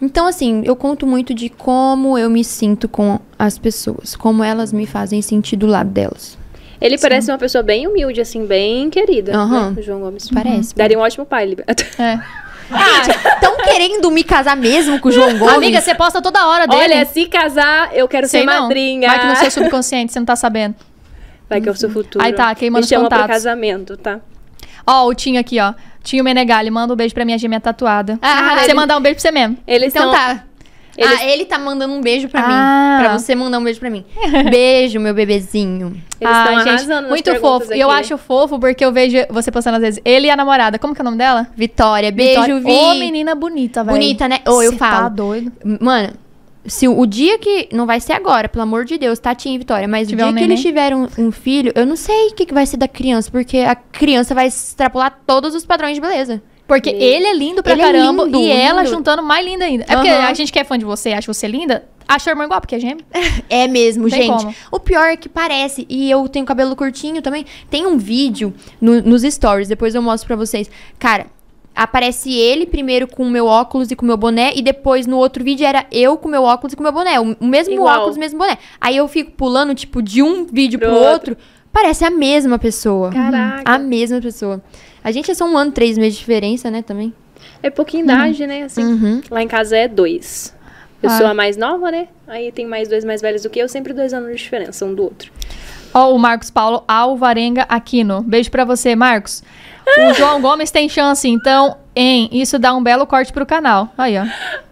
Então, 0.00 0.26
assim, 0.26 0.62
eu 0.64 0.76
conto 0.76 1.06
muito 1.06 1.32
de 1.32 1.48
como 1.48 2.18
eu 2.18 2.28
me 2.28 2.44
sinto 2.44 2.88
com 2.88 3.18
as 3.38 3.58
pessoas, 3.58 4.14
como 4.14 4.42
elas 4.44 4.72
me 4.72 4.86
fazem 4.86 5.22
sentir 5.22 5.56
do 5.56 5.66
lado 5.66 5.88
delas. 5.90 6.36
Ele 6.80 6.98
parece 6.98 7.30
uma 7.30 7.38
pessoa 7.38 7.62
bem 7.62 7.86
humilde, 7.86 8.20
assim, 8.20 8.44
bem 8.44 8.90
querida. 8.90 9.34
Aham. 9.34 9.70
né, 9.70 9.76
o 9.80 9.82
João 9.82 10.00
Gomes. 10.00 10.28
Parece. 10.28 10.74
Daria 10.74 10.98
um 10.98 11.00
ótimo 11.00 11.24
pai. 11.24 11.46
Liber- 11.46 11.64
É. 11.98 12.20
Estão 13.34 13.56
querendo 13.64 14.10
me 14.10 14.24
casar 14.24 14.56
mesmo 14.56 14.98
com 15.00 15.08
o 15.08 15.12
João 15.12 15.36
Gomes? 15.38 15.54
Amiga, 15.56 15.80
você 15.80 15.94
posta 15.94 16.20
toda 16.22 16.46
hora 16.46 16.66
dele. 16.66 16.94
Olha, 16.94 17.04
se 17.06 17.26
casar, 17.26 17.90
eu 17.94 18.06
quero 18.08 18.26
Sei 18.28 18.40
ser 18.40 18.46
não. 18.46 18.62
madrinha. 18.62 19.08
Vai 19.08 19.20
que 19.20 19.26
no 19.26 19.36
seu 19.36 19.50
subconsciente, 19.50 20.12
você 20.12 20.18
não 20.18 20.26
tá 20.26 20.36
sabendo. 20.36 20.74
Vai 21.48 21.60
que 21.60 21.68
é 21.68 21.72
o 21.72 21.76
seu 21.76 21.90
futuro. 21.90 22.24
Aí 22.24 22.32
tá, 22.32 22.54
queimando 22.54 22.80
Me 22.80 22.84
os 22.84 22.88
chama 22.88 23.08
pra 23.08 23.18
contatos. 23.18 23.36
casamento, 23.36 23.96
tá? 23.96 24.20
Ó, 24.86 25.06
o 25.08 25.14
Tinho 25.14 25.38
aqui, 25.40 25.60
ó. 25.60 25.74
Tinho 26.02 26.22
Menegali, 26.24 26.70
manda 26.70 26.92
um 26.92 26.96
beijo 26.96 27.14
pra 27.14 27.24
minha 27.24 27.38
gêmea 27.38 27.60
tatuada. 27.60 28.18
Ah, 28.20 28.56
você 28.58 28.64
ele- 28.66 28.74
mandar 28.74 28.96
um 28.96 29.00
beijo 29.00 29.16
pra 29.16 29.22
você 29.22 29.30
mesmo. 29.30 29.56
Eles 29.66 29.94
Então 29.94 30.10
são... 30.10 30.12
tá. 30.12 30.44
Eles- 30.96 31.20
Ah, 31.20 31.24
ele 31.26 31.44
tá 31.44 31.58
mandando 31.58 31.92
um 31.92 32.00
beijo 32.00 32.28
pra 32.28 32.40
Ah. 32.40 32.46
mim. 32.98 33.04
Pra 33.04 33.18
você 33.18 33.34
mandar 33.34 33.58
um 33.58 33.64
beijo 33.64 33.80
pra 33.80 33.90
mim. 33.90 34.04
Beijo, 34.50 35.00
meu 35.00 35.12
bebezinho. 35.14 36.00
Eles 36.20 36.34
Ah, 36.34 36.54
estão 36.62 36.78
gente, 36.78 37.08
Muito 37.08 37.34
fofo. 37.36 37.74
E 37.74 37.80
eu 37.80 37.90
acho 37.90 38.16
fofo 38.16 38.58
porque 38.58 38.84
eu 38.84 38.92
vejo 38.92 39.16
você 39.30 39.50
postando 39.50 39.76
às 39.76 39.82
vezes. 39.82 40.00
Ele 40.04 40.28
e 40.28 40.30
a 40.30 40.36
namorada. 40.36 40.78
Como 40.78 40.94
que 40.94 41.00
é 41.00 41.02
o 41.02 41.04
nome 41.04 41.18
dela? 41.18 41.48
Vitória, 41.56 42.10
beijo, 42.12 42.40
Vitória. 42.42 42.60
Vi. 42.60 42.70
Ô, 42.72 42.94
menina 42.94 43.34
bonita, 43.34 43.82
velho. 43.82 43.96
Bonita, 43.98 44.28
né? 44.28 44.38
Ô, 44.46 44.62
eu 44.62 44.72
Cê 44.72 44.78
falo. 44.78 45.02
Tá 45.02 45.08
doido. 45.08 45.52
Mano, 45.80 46.12
se 46.66 46.86
o, 46.88 46.98
o 46.98 47.06
dia 47.06 47.38
que. 47.38 47.68
Não 47.72 47.84
vai 47.86 48.00
ser 48.00 48.12
agora, 48.12 48.48
pelo 48.48 48.62
amor 48.62 48.84
de 48.84 48.96
Deus, 48.96 49.18
Tatinha 49.18 49.54
e 49.54 49.58
Vitória. 49.58 49.88
Mas 49.88 50.08
Tiver 50.08 50.22
o 50.22 50.26
dia 50.26 50.32
um 50.34 50.38
que 50.38 50.44
eles 50.44 50.62
tiverem 50.62 50.96
um, 50.96 51.08
um 51.18 51.32
filho, 51.32 51.72
eu 51.74 51.84
não 51.84 51.96
sei 51.96 52.28
o 52.28 52.34
que, 52.34 52.46
que 52.46 52.54
vai 52.54 52.64
ser 52.66 52.76
da 52.76 52.88
criança, 52.88 53.30
porque 53.30 53.58
a 53.58 53.74
criança 53.74 54.34
vai 54.34 54.46
extrapolar 54.46 55.18
todos 55.26 55.54
os 55.54 55.66
padrões 55.66 55.94
de 55.96 56.00
beleza. 56.00 56.40
Porque 56.66 56.88
ele 56.90 57.26
é 57.26 57.34
lindo 57.34 57.62
pra 57.62 57.72
Ele 57.72 57.82
é 57.82 57.84
caramba 57.84 58.24
lindo, 58.24 58.38
e 58.38 58.50
ela 58.50 58.82
lindo. 58.82 58.94
juntando 58.96 59.22
mais 59.22 59.44
linda 59.44 59.64
ainda. 59.66 59.84
É 59.86 59.94
porque 59.94 60.08
Aham. 60.08 60.28
a 60.28 60.34
gente 60.34 60.50
que 60.52 60.58
é 60.58 60.64
fã 60.64 60.78
de 60.78 60.84
você, 60.84 61.12
acha 61.12 61.32
você 61.32 61.46
linda, 61.46 61.84
acha 62.08 62.30
a 62.30 62.32
irmã 62.32 62.44
igual, 62.44 62.60
porque 62.60 62.74
é 62.74 62.80
gêmeo. 62.80 63.04
É 63.50 63.68
mesmo, 63.68 64.08
Tem 64.08 64.22
gente. 64.22 64.44
como. 64.44 64.54
O 64.72 64.80
pior 64.80 65.08
é 65.08 65.16
que 65.16 65.28
parece. 65.28 65.84
E 65.90 66.10
eu 66.10 66.26
tenho 66.28 66.46
cabelo 66.46 66.74
curtinho 66.74 67.20
também. 67.20 67.44
Tem 67.68 67.84
um 67.86 67.98
vídeo 67.98 68.54
no- 68.80 69.02
nos 69.02 69.22
stories, 69.22 69.68
depois 69.68 69.94
eu 69.94 70.00
mostro 70.00 70.26
pra 70.26 70.36
vocês. 70.36 70.70
Cara, 70.98 71.26
aparece 71.74 72.32
ele 72.32 72.66
primeiro 72.66 73.06
com 73.08 73.24
o 73.24 73.30
meu 73.30 73.46
óculos 73.46 73.90
e 73.90 73.96
com 73.96 74.04
o 74.04 74.06
meu 74.06 74.16
boné. 74.16 74.52
E 74.54 74.62
depois 74.62 75.06
no 75.06 75.18
outro 75.18 75.44
vídeo 75.44 75.66
era 75.66 75.84
eu 75.92 76.16
com 76.16 76.28
o 76.28 76.30
meu 76.30 76.44
óculos 76.44 76.72
e 76.72 76.76
com 76.76 76.82
o 76.82 76.84
meu 76.84 76.92
boné. 76.92 77.20
O, 77.20 77.36
mesmo 77.44 77.74
Igual. 77.74 77.98
óculos, 77.98 78.16
o 78.16 78.20
mesmo 78.20 78.38
boné. 78.38 78.56
Aí 78.80 78.96
eu 78.96 79.06
fico 79.08 79.32
pulando, 79.32 79.74
tipo, 79.74 80.00
de 80.00 80.22
um 80.22 80.46
vídeo 80.46 80.78
pro, 80.78 80.88
Pro 80.88 80.98
outro. 80.98 81.36
Parece 81.74 82.04
a 82.04 82.10
mesma 82.10 82.58
pessoa. 82.58 83.10
Caraca. 83.10 83.62
A 83.70 83.78
mesma 83.78 84.20
pessoa. 84.20 84.62
A 85.02 85.10
gente 85.10 85.28
é 85.30 85.34
só 85.34 85.44
um 85.44 85.58
ano, 85.58 85.72
três 85.72 85.98
meses 85.98 86.14
de 86.14 86.20
diferença, 86.20 86.70
né, 86.70 86.80
também. 86.82 87.12
É 87.62 87.68
pouquinho 87.68 88.04
idade, 88.04 88.46
né? 88.46 88.62
Assim. 88.62 88.84
Uhum. 88.84 89.20
Lá 89.28 89.42
em 89.42 89.48
casa 89.48 89.76
é 89.76 89.88
dois. 89.88 90.54
Eu 91.02 91.10
Ah. 91.10 91.18
sou 91.18 91.26
a 91.26 91.34
mais 91.34 91.56
nova, 91.56 91.90
né? 91.90 92.08
Aí 92.28 92.52
tem 92.52 92.64
mais 92.64 92.88
dois 92.88 93.04
mais 93.04 93.20
velhos 93.20 93.42
do 93.42 93.50
que 93.50 93.58
eu, 93.58 93.68
sempre 93.68 93.92
dois 93.92 94.14
anos 94.14 94.30
de 94.30 94.36
diferença 94.36 94.86
um 94.86 94.94
do 94.94 95.02
outro. 95.02 95.30
Ó, 95.94 96.12
o 96.12 96.18
Marcos 96.18 96.50
Paulo 96.50 96.82
Alvarenga 96.88 97.64
Aquino. 97.68 98.20
Beijo 98.22 98.50
pra 98.50 98.64
você, 98.64 98.96
Marcos. 98.96 99.42
Ah. 99.86 100.08
O 100.10 100.14
João 100.14 100.40
Gomes 100.40 100.70
tem 100.70 100.88
chance, 100.88 101.28
então, 101.28 101.76
em 101.94 102.28
isso 102.32 102.58
dá 102.58 102.74
um 102.74 102.82
belo 102.82 103.06
corte 103.06 103.32
pro 103.32 103.46
canal. 103.46 103.88
Aí, 103.96 104.16
ó. 104.18 104.24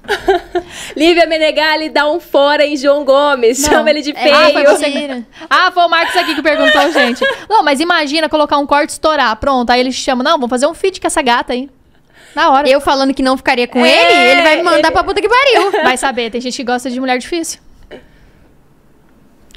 Lívia 0.97 1.27
Menegali 1.27 1.89
dá 1.91 2.11
um 2.11 2.19
fora 2.19 2.67
em 2.67 2.77
João 2.77 3.05
Gomes. 3.05 3.61
Não. 3.63 3.69
Chama 3.71 3.91
ele 3.91 4.03
de 4.03 4.11
É, 4.11 4.15
feio. 4.15 4.35
Ah, 4.35 4.51
foi 4.51 4.65
você. 4.65 5.25
Ah, 5.49 5.71
foi 5.73 5.85
o 5.85 5.89
Marcos 5.89 6.17
aqui 6.17 6.35
que 6.35 6.43
perguntou, 6.43 6.91
gente. 6.93 7.25
Não, 7.49 7.63
mas 7.63 7.79
imagina 7.81 8.29
colocar 8.29 8.59
um 8.59 8.67
corte 8.67 8.91
e 8.91 8.93
estourar. 8.95 9.37
Pronto, 9.37 9.71
aí 9.71 9.81
eles 9.81 9.95
chamam, 9.95 10.25
não, 10.25 10.33
vamos 10.33 10.51
fazer 10.51 10.67
um 10.67 10.75
feat 10.75 11.01
com 11.01 11.07
essa 11.07 11.23
gata 11.23 11.53
aí. 11.53 11.69
Na 12.35 12.51
hora. 12.51 12.69
Eu 12.69 12.81
falando 12.81 13.13
que 13.13 13.23
não 13.23 13.37
ficaria 13.37 13.69
com 13.69 13.85
É, 13.85 13.91
ele, 13.91 14.31
ele 14.33 14.43
vai 14.43 14.57
me 14.57 14.63
mandar 14.63 14.79
ele- 14.79 14.91
pra 14.91 15.05
puta 15.05 15.21
que 15.21 15.29
pariu. 15.29 15.71
Vai 15.85 15.97
saber, 15.99 16.31
tem 16.31 16.41
gente 16.41 16.57
que 16.57 16.65
gosta 16.65 16.91
de 16.91 16.99
mulher 16.99 17.19
difícil. 17.19 17.61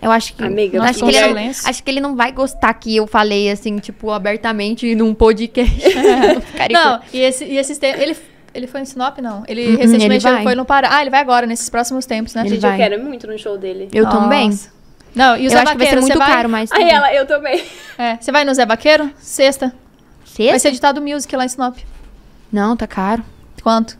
Eu 0.05 0.11
acho 0.11 0.35
que. 0.35 0.43
Amiga, 0.43 0.77
acho, 0.83 0.99
nossa, 1.03 1.11
que 1.11 1.17
ele 1.25 1.33
não, 1.33 1.49
acho 1.49 1.83
que 1.83 1.89
ele 1.91 1.99
não 1.99 2.15
vai 2.15 2.31
gostar 2.31 2.71
que 2.75 2.95
eu 2.95 3.07
falei 3.07 3.49
assim, 3.49 3.79
tipo, 3.79 4.11
abertamente 4.11 4.93
num 4.93 5.15
podcast. 5.15 5.73
Não 6.69 6.91
Não, 6.91 7.01
e, 7.11 7.19
esse, 7.21 7.43
e 7.43 7.57
esses 7.57 7.79
tempos. 7.79 7.99
Ele, 8.01 8.15
ele 8.53 8.67
foi 8.67 8.81
em 8.81 8.85
Sinop, 8.85 9.17
não? 9.17 9.43
Ele 9.47 9.69
Uhum, 9.69 9.77
recentemente 9.77 10.27
ele 10.27 10.35
vai. 10.35 10.43
foi 10.43 10.53
no 10.53 10.63
Pará. 10.63 10.89
Ah, 10.91 11.01
ele 11.01 11.09
vai 11.09 11.19
agora, 11.21 11.47
nesses 11.47 11.69
próximos 11.71 12.05
tempos, 12.05 12.35
né? 12.35 12.41
Ele 12.41 12.49
Gente, 12.51 12.61
vai. 12.61 12.73
eu 12.73 12.77
quero 12.77 13.03
muito 13.03 13.25
no 13.25 13.35
show 13.39 13.57
dele. 13.57 13.89
Eu 13.91 14.07
também. 14.07 14.49
Nossa. 14.49 14.69
Não, 15.15 15.35
e 15.37 15.41
o 15.41 15.45
Eu 15.45 15.49
Zé 15.49 15.55
acho 15.57 15.71
que 15.71 15.77
vai 15.77 15.87
ser 15.87 15.95
Vaqueiro, 15.95 16.01
muito 16.01 16.13
você 16.13 16.19
vai? 16.19 16.27
caro, 16.31 16.49
mas. 16.49 16.71
Aí 16.71 16.87
ela, 16.89 17.13
eu 17.13 17.25
também. 17.25 17.63
É, 17.97 18.17
você 18.19 18.31
vai 18.31 18.43
no 18.45 18.53
Zé 18.53 18.65
Vaqueiro? 18.65 19.09
Sexta. 19.17 19.67
Vai 19.69 20.25
Sexta? 20.25 20.59
ser 20.59 20.67
editado 20.67 21.01
Music 21.01 21.33
lá 21.35 21.45
em 21.45 21.47
Sinop. 21.49 21.77
Não, 22.51 22.77
tá 22.77 22.85
caro. 22.85 23.23
Quanto? 23.63 23.97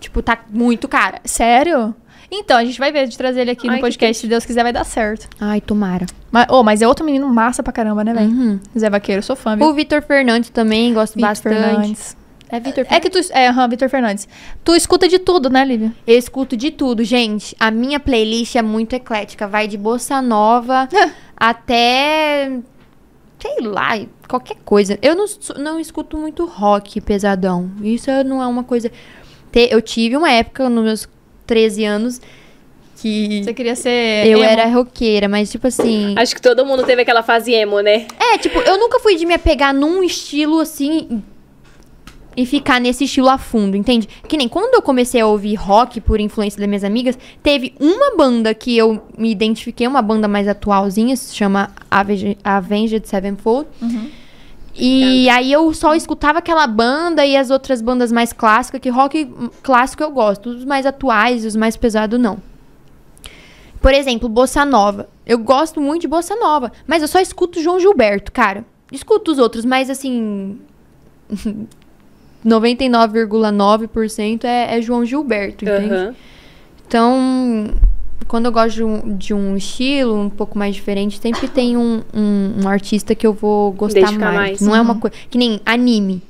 Tipo, 0.00 0.22
tá 0.22 0.38
muito 0.48 0.88
caro. 0.88 1.18
Sério? 1.24 1.94
Então, 2.34 2.56
a 2.56 2.64
gente 2.64 2.78
vai 2.78 2.90
ver 2.90 3.06
de 3.06 3.18
trazer 3.18 3.42
ele 3.42 3.50
aqui 3.50 3.68
Ai, 3.68 3.76
no 3.76 3.80
podcast. 3.82 4.22
Se 4.22 4.26
Deus 4.26 4.46
quiser, 4.46 4.62
vai 4.62 4.72
dar 4.72 4.84
certo. 4.84 5.28
Ai, 5.38 5.60
tomara. 5.60 6.06
Mas, 6.30 6.46
oh, 6.48 6.62
mas 6.62 6.80
é 6.80 6.88
outro 6.88 7.04
menino 7.04 7.28
massa 7.28 7.62
pra 7.62 7.72
caramba, 7.74 8.02
né, 8.02 8.14
velho? 8.14 8.30
Uhum. 8.30 8.60
Zé 8.76 8.88
Vaqueiro, 8.88 9.22
sou 9.22 9.36
fã, 9.36 9.54
viu? 9.54 9.66
O 9.66 9.74
Vitor 9.74 10.00
Fernandes 10.00 10.48
também, 10.48 10.94
gosto 10.94 11.14
Vitor 11.14 11.28
bastante. 11.28 11.54
Fernandes. 11.54 12.16
É 12.48 12.58
Vitor 12.58 12.86
É 12.88 13.00
que 13.00 13.10
tu... 13.10 13.18
É, 13.32 13.48
aham, 13.48 13.68
Vitor 13.68 13.90
Fernandes. 13.90 14.26
Tu 14.64 14.74
escuta 14.74 15.06
de 15.08 15.18
tudo, 15.18 15.50
né, 15.50 15.62
Lívia? 15.62 15.92
Eu 16.06 16.16
escuto 16.16 16.56
de 16.56 16.70
tudo, 16.70 17.04
gente. 17.04 17.54
A 17.60 17.70
minha 17.70 18.00
playlist 18.00 18.56
é 18.56 18.62
muito 18.62 18.94
eclética. 18.94 19.46
Vai 19.46 19.68
de 19.68 19.76
bossa 19.76 20.22
nova 20.22 20.88
até. 21.36 22.50
Sei 23.38 23.56
lá, 23.60 23.98
qualquer 24.26 24.56
coisa. 24.64 24.98
Eu 25.02 25.14
não, 25.14 25.26
não 25.58 25.80
escuto 25.80 26.16
muito 26.16 26.46
rock 26.46 26.98
pesadão. 27.00 27.70
Isso 27.82 28.10
não 28.24 28.42
é 28.42 28.46
uma 28.46 28.64
coisa. 28.64 28.90
Eu 29.54 29.82
tive 29.82 30.16
uma 30.16 30.30
época, 30.30 30.68
nos 30.68 30.84
meus 30.84 31.08
13 31.52 31.84
anos, 31.84 32.20
que 32.96 33.42
Você 33.44 33.52
queria 33.52 33.76
ser 33.76 34.26
eu 34.26 34.38
emo? 34.38 34.48
era 34.48 34.66
roqueira, 34.68 35.28
mas 35.28 35.50
tipo 35.50 35.66
assim. 35.66 36.14
Acho 36.16 36.34
que 36.34 36.40
todo 36.40 36.64
mundo 36.64 36.82
teve 36.82 37.02
aquela 37.02 37.22
fase 37.22 37.52
emo, 37.52 37.80
né? 37.80 38.06
É, 38.18 38.38
tipo, 38.38 38.58
eu 38.60 38.78
nunca 38.78 38.98
fui 39.00 39.16
de 39.16 39.26
me 39.26 39.34
apegar 39.34 39.74
num 39.74 40.02
estilo 40.02 40.60
assim 40.60 41.22
e 42.34 42.46
ficar 42.46 42.80
nesse 42.80 43.04
estilo 43.04 43.28
a 43.28 43.36
fundo, 43.36 43.76
entende? 43.76 44.08
Que 44.26 44.38
nem 44.38 44.48
quando 44.48 44.76
eu 44.76 44.80
comecei 44.80 45.20
a 45.20 45.26
ouvir 45.26 45.56
rock 45.56 46.00
por 46.00 46.18
influência 46.20 46.58
das 46.58 46.66
minhas 46.66 46.84
amigas, 46.84 47.18
teve 47.42 47.74
uma 47.78 48.16
banda 48.16 48.54
que 48.54 48.74
eu 48.78 49.02
me 49.18 49.30
identifiquei, 49.30 49.86
uma 49.86 50.00
banda 50.00 50.26
mais 50.26 50.48
atualzinha, 50.48 51.14
se 51.16 51.36
chama 51.36 51.70
Avenged, 51.90 52.38
Avenged 52.42 53.06
Sevenfold. 53.06 53.68
E 54.74 55.28
aí 55.28 55.52
eu 55.52 55.72
só 55.74 55.94
escutava 55.94 56.38
aquela 56.38 56.66
banda 56.66 57.26
e 57.26 57.36
as 57.36 57.50
outras 57.50 57.82
bandas 57.82 58.10
mais 58.10 58.32
clássicas, 58.32 58.80
que 58.80 58.88
rock 58.88 59.30
clássico 59.62 60.02
eu 60.02 60.10
gosto, 60.10 60.50
os 60.50 60.64
mais 60.64 60.86
atuais, 60.86 61.44
os 61.44 61.54
mais 61.54 61.76
pesados 61.76 62.18
não. 62.18 62.38
Por 63.80 63.92
exemplo, 63.92 64.28
Bossa 64.28 64.64
Nova. 64.64 65.08
Eu 65.26 65.38
gosto 65.38 65.80
muito 65.80 66.02
de 66.02 66.08
Bossa 66.08 66.36
Nova, 66.36 66.72
mas 66.86 67.02
eu 67.02 67.08
só 67.08 67.20
escuto 67.20 67.60
João 67.60 67.80
Gilberto, 67.80 68.32
cara. 68.32 68.64
Escuto 68.90 69.32
os 69.32 69.38
outros, 69.38 69.64
mas 69.64 69.90
assim. 69.90 70.58
99,9% 72.44 74.44
é, 74.44 74.76
é 74.76 74.82
João 74.82 75.04
Gilberto, 75.04 75.64
entende? 75.64 75.94
Aham. 75.94 76.14
Então, 76.88 77.70
quando 78.24 78.46
eu 78.46 78.52
gosto 78.52 78.74
de 78.76 78.84
um, 78.84 79.16
de 79.16 79.34
um 79.34 79.56
estilo 79.56 80.18
um 80.18 80.30
pouco 80.30 80.58
mais 80.58 80.74
diferente, 80.74 81.18
sempre 81.20 81.48
tem 81.48 81.76
um, 81.76 82.02
um, 82.14 82.62
um 82.64 82.68
artista 82.68 83.14
que 83.14 83.26
eu 83.26 83.32
vou 83.32 83.72
gostar 83.72 84.12
mais. 84.12 84.34
mais. 84.34 84.60
Não 84.60 84.74
é 84.74 84.80
uma 84.80 84.96
coisa. 84.98 85.16
Que 85.30 85.38
nem 85.38 85.60
anime. 85.64 86.22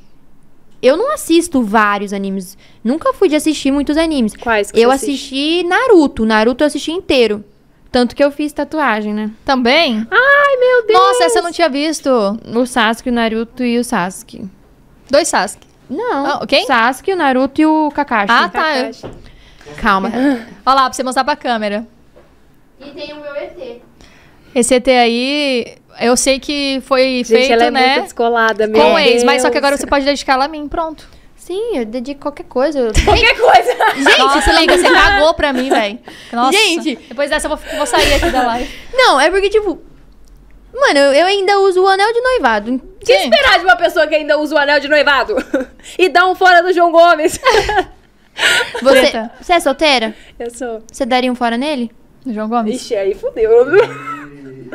Eu 0.83 0.97
não 0.97 1.13
assisto 1.13 1.63
vários 1.63 2.13
animes. 2.13 2.59
Nunca 2.83 3.13
fui 3.13 3.29
de 3.29 3.37
assistir 3.37 3.71
muitos 3.71 3.97
animes. 3.97 4.35
Quais 4.35 4.71
que 4.73 4.81
Eu 4.81 4.91
assiste? 4.91 5.11
assisti 5.11 5.63
Naruto. 5.65 6.25
Naruto 6.25 6.65
eu 6.65 6.67
assisti 6.67 6.91
inteiro. 6.91 7.45
Tanto 7.93 8.17
que 8.17 8.25
eu 8.25 8.33
fiz 8.33 8.53
tatuagem, 8.53 9.13
né? 9.13 9.31
Também? 9.45 10.07
Ai, 10.11 10.57
meu 10.57 10.87
Deus! 10.87 10.99
Nossa, 10.99 11.25
essa 11.25 11.39
eu 11.39 11.43
não 11.43 11.53
tinha 11.53 11.69
visto. 11.69 12.09
O 12.57 12.67
Sasuke, 12.67 13.11
o 13.11 13.13
Naruto 13.13 13.63
e 13.63 13.79
o 13.79 13.85
Sasuke. 13.85 14.49
Dois 15.11 15.29
Sasuke. 15.29 15.67
Não. 15.91 16.27
Ah, 16.27 16.47
quem? 16.47 16.65
O 16.65 16.67
Sasuke, 16.67 17.13
o 17.13 17.17
Naruto 17.17 17.61
e 17.61 17.67
o 17.67 17.91
Kakashi. 17.95 18.33
Ah, 18.33 18.49
tá. 18.49 18.63
Kakashi. 18.63 19.07
Calma. 19.77 20.11
Olha 20.67 20.75
lá, 20.75 20.83
pra 20.85 20.93
você 20.93 21.03
mostrar 21.03 21.25
pra 21.25 21.37
câmera. 21.37 21.87
E 22.81 22.91
tem 22.91 23.13
o 23.13 23.21
meu 23.21 23.35
ET. 23.37 23.81
Esse 24.55 24.75
ET 24.75 24.89
aí 24.89 25.77
eu 26.01 26.17
sei 26.17 26.39
que 26.39 26.81
foi 26.85 27.23
Gente, 27.25 27.29
feito, 27.29 27.53
ela 27.53 27.65
é 27.65 27.71
né? 27.71 27.87
muito 27.95 28.05
descolada, 28.05 28.67
meu 28.67 28.81
Com 28.81 28.95
o 28.95 28.99
ex, 28.99 29.25
mas 29.25 29.43
só 29.43 29.51
que 29.51 29.59
agora 29.59 29.77
você 29.77 29.87
pode 29.87 30.05
dedicar 30.05 30.35
ela 30.35 30.47
a 30.47 30.49
mim, 30.49 30.69
pronto. 30.69 31.07
Sim, 31.37 31.77
eu 31.77 31.85
dedico 31.85 32.21
qualquer 32.21 32.45
coisa. 32.45 32.79
Eu- 32.79 32.93
Qualquer 33.05 33.37
coisa. 33.37 33.75
Nossa, 34.19 34.51
amiga, 34.53 34.79
você 34.79 34.89
cagou 34.89 35.35
pra 35.35 35.53
mim, 35.53 35.69
velho. 35.69 35.99
Nossa. 36.33 36.57
Gente. 36.57 36.95
Depois 37.09 37.31
dessa 37.31 37.49
eu 37.49 37.57
vou, 37.57 37.59
vou 37.77 37.87
sair 37.87 38.15
aqui 38.15 38.31
da 38.31 38.43
live. 38.47 38.71
Não, 38.95 39.21
é 39.21 39.29
porque, 39.29 39.51
tipo. 39.51 39.81
Mano, 40.73 40.99
eu, 40.99 41.27
ainda 41.27 41.59
uso 41.59 41.83
o 41.83 41.89
anel 41.89 42.13
de 42.13 42.21
noivado. 42.21 42.75
O 42.75 43.05
que 43.05 43.13
esperar 43.13 43.59
de 43.59 43.65
uma 43.65 43.77
pessoa 43.77 44.07
que 44.07 44.15
ainda 44.15 44.39
usa 44.39 44.55
o 44.55 44.59
anel 44.59 44.79
de 44.81 44.89
noivado? 44.89 45.35
e 45.99 46.09
dá 46.09 46.27
um 46.29 46.35
fora 46.35 46.63
do 46.63 46.73
João 46.73 46.93
Gomes. 46.93 47.39
Você, 48.83 49.01
Treta. 49.01 49.31
você 49.41 49.53
é 49.53 49.61
solteira? 49.61 50.15
Eu 50.39 50.51
sou. 50.51 50.83
Você 50.91 51.05
daria 51.07 51.31
um 51.31 51.35
fora 51.35 51.57
nele? 51.57 51.91
João 52.27 52.49
Gomes. 52.49 52.77
Ixi, 52.77 52.97
aí 52.97 53.15
fudeu. 53.15 53.51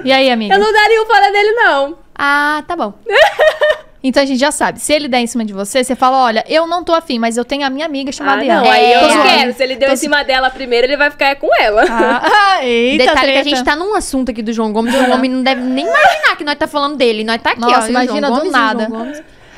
E 0.04 0.12
aí, 0.12 0.30
amiga? 0.30 0.54
Eu 0.56 0.60
não 0.60 0.72
daria 0.72 1.02
um 1.02 1.06
fora 1.06 1.32
dele, 1.32 1.52
não. 1.54 1.98
Ah, 2.16 2.64
tá 2.68 2.76
bom. 2.76 2.94
Então 4.04 4.22
a 4.22 4.26
gente 4.28 4.40
já 4.40 4.52
sabe. 4.52 4.80
Se 4.80 4.94
ele 4.94 5.08
der 5.08 5.20
em 5.22 5.28
cima 5.28 5.44
de 5.44 5.52
você, 5.52 5.84
você 5.84 5.96
fala: 5.96 6.24
olha, 6.24 6.46
eu 6.48 6.68
não 6.68 6.84
tô 6.84 6.94
afim, 6.94 7.18
mas 7.18 7.36
eu 7.36 7.44
tenho 7.44 7.66
a 7.66 7.70
minha 7.70 7.86
amiga 7.86 8.10
Ah, 8.10 8.14
chamada 8.14 8.44
não, 8.46 8.64
Ian. 8.64 8.72
aí 8.72 8.94
eu 8.94 9.00
zoando. 9.10 9.24
quero. 9.24 9.54
Se 9.54 9.64
ele 9.64 9.76
deu 9.76 9.88
Tô 9.90 9.94
em 9.96 9.98
cima 9.98 10.24
dela 10.24 10.50
primeiro, 10.52 10.86
ele 10.86 10.96
vai 10.96 11.10
ficar 11.10 11.36
com 11.36 11.50
ela. 11.60 11.84
Ah, 11.90 12.60
eita, 12.64 13.06
Detalhe 13.06 13.20
que 13.34 13.38
a 13.40 13.42
treta. 13.42 13.50
gente 13.50 13.66
tá 13.66 13.76
num 13.76 13.96
assunto 13.96 14.30
aqui 14.30 14.44
do 14.44 14.54
João 14.54 14.72
Gomes. 14.72 14.94
O 14.94 14.98
João 14.98 15.10
Gomes 15.10 15.32
não 15.32 15.42
deve 15.44 15.62
nem 15.62 15.86
imaginar 15.88 16.38
que 16.38 16.44
nós 16.44 16.56
tá 16.56 16.68
falando 16.68 16.96
dele. 16.96 17.24
Nós 17.24 17.42
tá 17.42 17.50
aqui, 17.52 17.64
ó. 17.64 17.66
Nossa, 17.66 17.80
João 17.82 17.90
imagina 17.90 18.32
do 18.32 18.46
e 18.46 18.50
nada. 18.50 18.88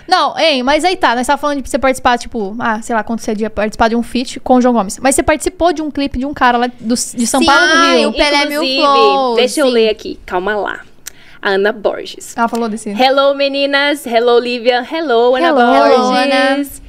Não, 0.10 0.38
hein, 0.40 0.64
mas 0.64 0.84
aí 0.84 0.96
tá, 0.96 1.16
nós 1.16 1.28
tava 1.28 1.40
falando 1.40 1.62
de 1.62 1.70
você 1.70 1.78
participar, 1.78 2.18
tipo, 2.18 2.56
ah, 2.58 2.82
sei 2.82 2.96
lá, 2.96 3.04
quando 3.04 3.20
você 3.20 3.34
ia 3.38 3.50
participar 3.50 3.90
de 3.90 3.96
um 3.96 4.02
feat 4.02 4.40
com 4.40 4.56
o 4.56 4.62
João 4.62 4.74
Gomes. 4.74 4.98
Mas 5.00 5.14
você 5.14 5.22
participou 5.22 5.72
de 5.72 5.82
um 5.84 5.92
clipe 5.92 6.18
de 6.18 6.26
um 6.26 6.34
cara 6.34 6.58
lá 6.58 6.68
do, 6.68 6.96
de 6.96 7.28
São 7.28 7.40
Sim, 7.40 7.46
Paulo 7.46 7.68
do 7.68 7.78
Rio. 7.96 8.10
o 8.10 8.14
Pelé 8.14 8.46
Mil 8.46 8.66
Flows, 8.66 9.36
deixa 9.36 9.62
eu 9.62 9.68
sim. 9.68 9.72
ler 9.72 9.90
aqui. 9.90 10.20
Calma 10.26 10.56
lá. 10.56 10.82
Ana 11.42 11.72
Borges. 11.72 12.36
Ela 12.36 12.48
falou 12.48 12.68
desse. 12.68 12.90
Hello, 12.90 13.34
meninas. 13.36 14.06
Hello, 14.06 14.40
Lívia. 14.40 14.86
Hello, 14.92 15.36
Ana 15.36 15.48
Hello, 15.48 16.12
Borges. 16.12 16.82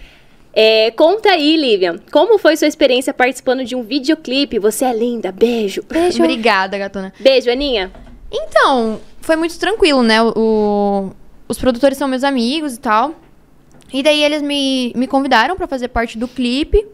É, 0.52 0.90
conta 0.92 1.28
aí, 1.30 1.56
Lívia. 1.56 2.00
Como 2.10 2.38
foi 2.38 2.56
sua 2.56 2.66
experiência 2.66 3.14
participando 3.14 3.64
de 3.64 3.76
um 3.76 3.82
videoclipe? 3.82 4.58
Você 4.58 4.84
é 4.84 4.92
linda. 4.92 5.30
Beijo. 5.30 5.84
Beijo. 5.88 6.18
Obrigada, 6.24 6.76
gatona. 6.78 7.12
Beijo, 7.20 7.50
Aninha. 7.50 7.92
Então, 8.32 9.00
foi 9.20 9.36
muito 9.36 9.58
tranquilo, 9.58 10.02
né? 10.02 10.20
O- 10.22 11.10
os 11.50 11.58
produtores 11.58 11.98
são 11.98 12.06
meus 12.08 12.22
amigos 12.24 12.74
e 12.76 12.80
tal. 12.80 13.14
E 13.92 14.02
daí 14.02 14.22
eles 14.22 14.40
me, 14.40 14.92
me 14.94 15.06
convidaram 15.08 15.56
pra 15.56 15.66
fazer 15.66 15.88
parte 15.88 16.16
do 16.16 16.28
clipe. 16.28 16.86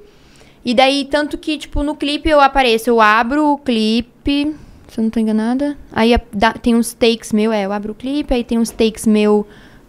E 0.65 0.75
daí, 0.75 1.05
tanto 1.05 1.37
que, 1.39 1.59
tipo, 1.59 1.83
no 1.83 1.95
clipe 1.95 2.29
eu 2.29 2.41
apareço, 2.41 2.89
eu 2.91 3.01
abro 3.01 3.53
o 3.53 3.59
clipe. 3.59 4.57
Se 4.89 4.99
eu 4.99 5.03
não 5.05 5.11
tô 5.11 5.21
enganada. 5.21 5.77
Aí 5.93 6.15
a- 6.15 6.21
dá- 6.33 6.53
tem 6.55 6.75
uns 6.75 6.95
takes 6.95 7.33
meu, 7.33 7.53
é, 7.53 7.65
eu 7.67 7.73
abro 7.73 7.93
o 7.93 7.95
clipe, 7.95 8.33
aí 8.33 8.43
tem 8.43 8.59
uns 8.59 8.71
takes 8.71 9.07
meu 9.07 9.47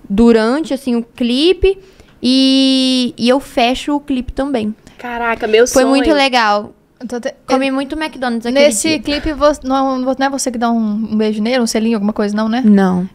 durante, 0.10 0.74
assim, 0.74 0.96
o 0.96 1.04
clipe. 1.04 1.78
E, 2.22 3.14
e 3.18 3.30
eu 3.30 3.40
fecho 3.40 3.96
o 3.96 4.00
clipe 4.00 4.34
também. 4.34 4.76
Caraca, 4.98 5.48
meu 5.48 5.66
Foi 5.68 5.84
sonho. 5.84 5.88
muito 5.96 6.12
legal. 6.12 6.74
Te- 7.22 7.36
Comi 7.46 7.70
muito 7.70 7.96
McDonald's 7.96 8.46
aquele 8.46 8.66
Nesse 8.66 8.90
dia. 8.90 9.00
clipe, 9.00 9.32
vo- 9.34 9.52
não, 9.64 10.00
não 10.00 10.14
é 10.20 10.30
você 10.30 10.52
que 10.52 10.58
dá 10.58 10.70
um, 10.72 10.78
um 11.12 11.16
beijo 11.18 11.42
nele, 11.42 11.60
um 11.62 11.68
selinho, 11.68 11.96
alguma 11.96 12.12
coisa, 12.14 12.36
não, 12.36 12.50
né? 12.50 12.62
Não. 12.66 13.08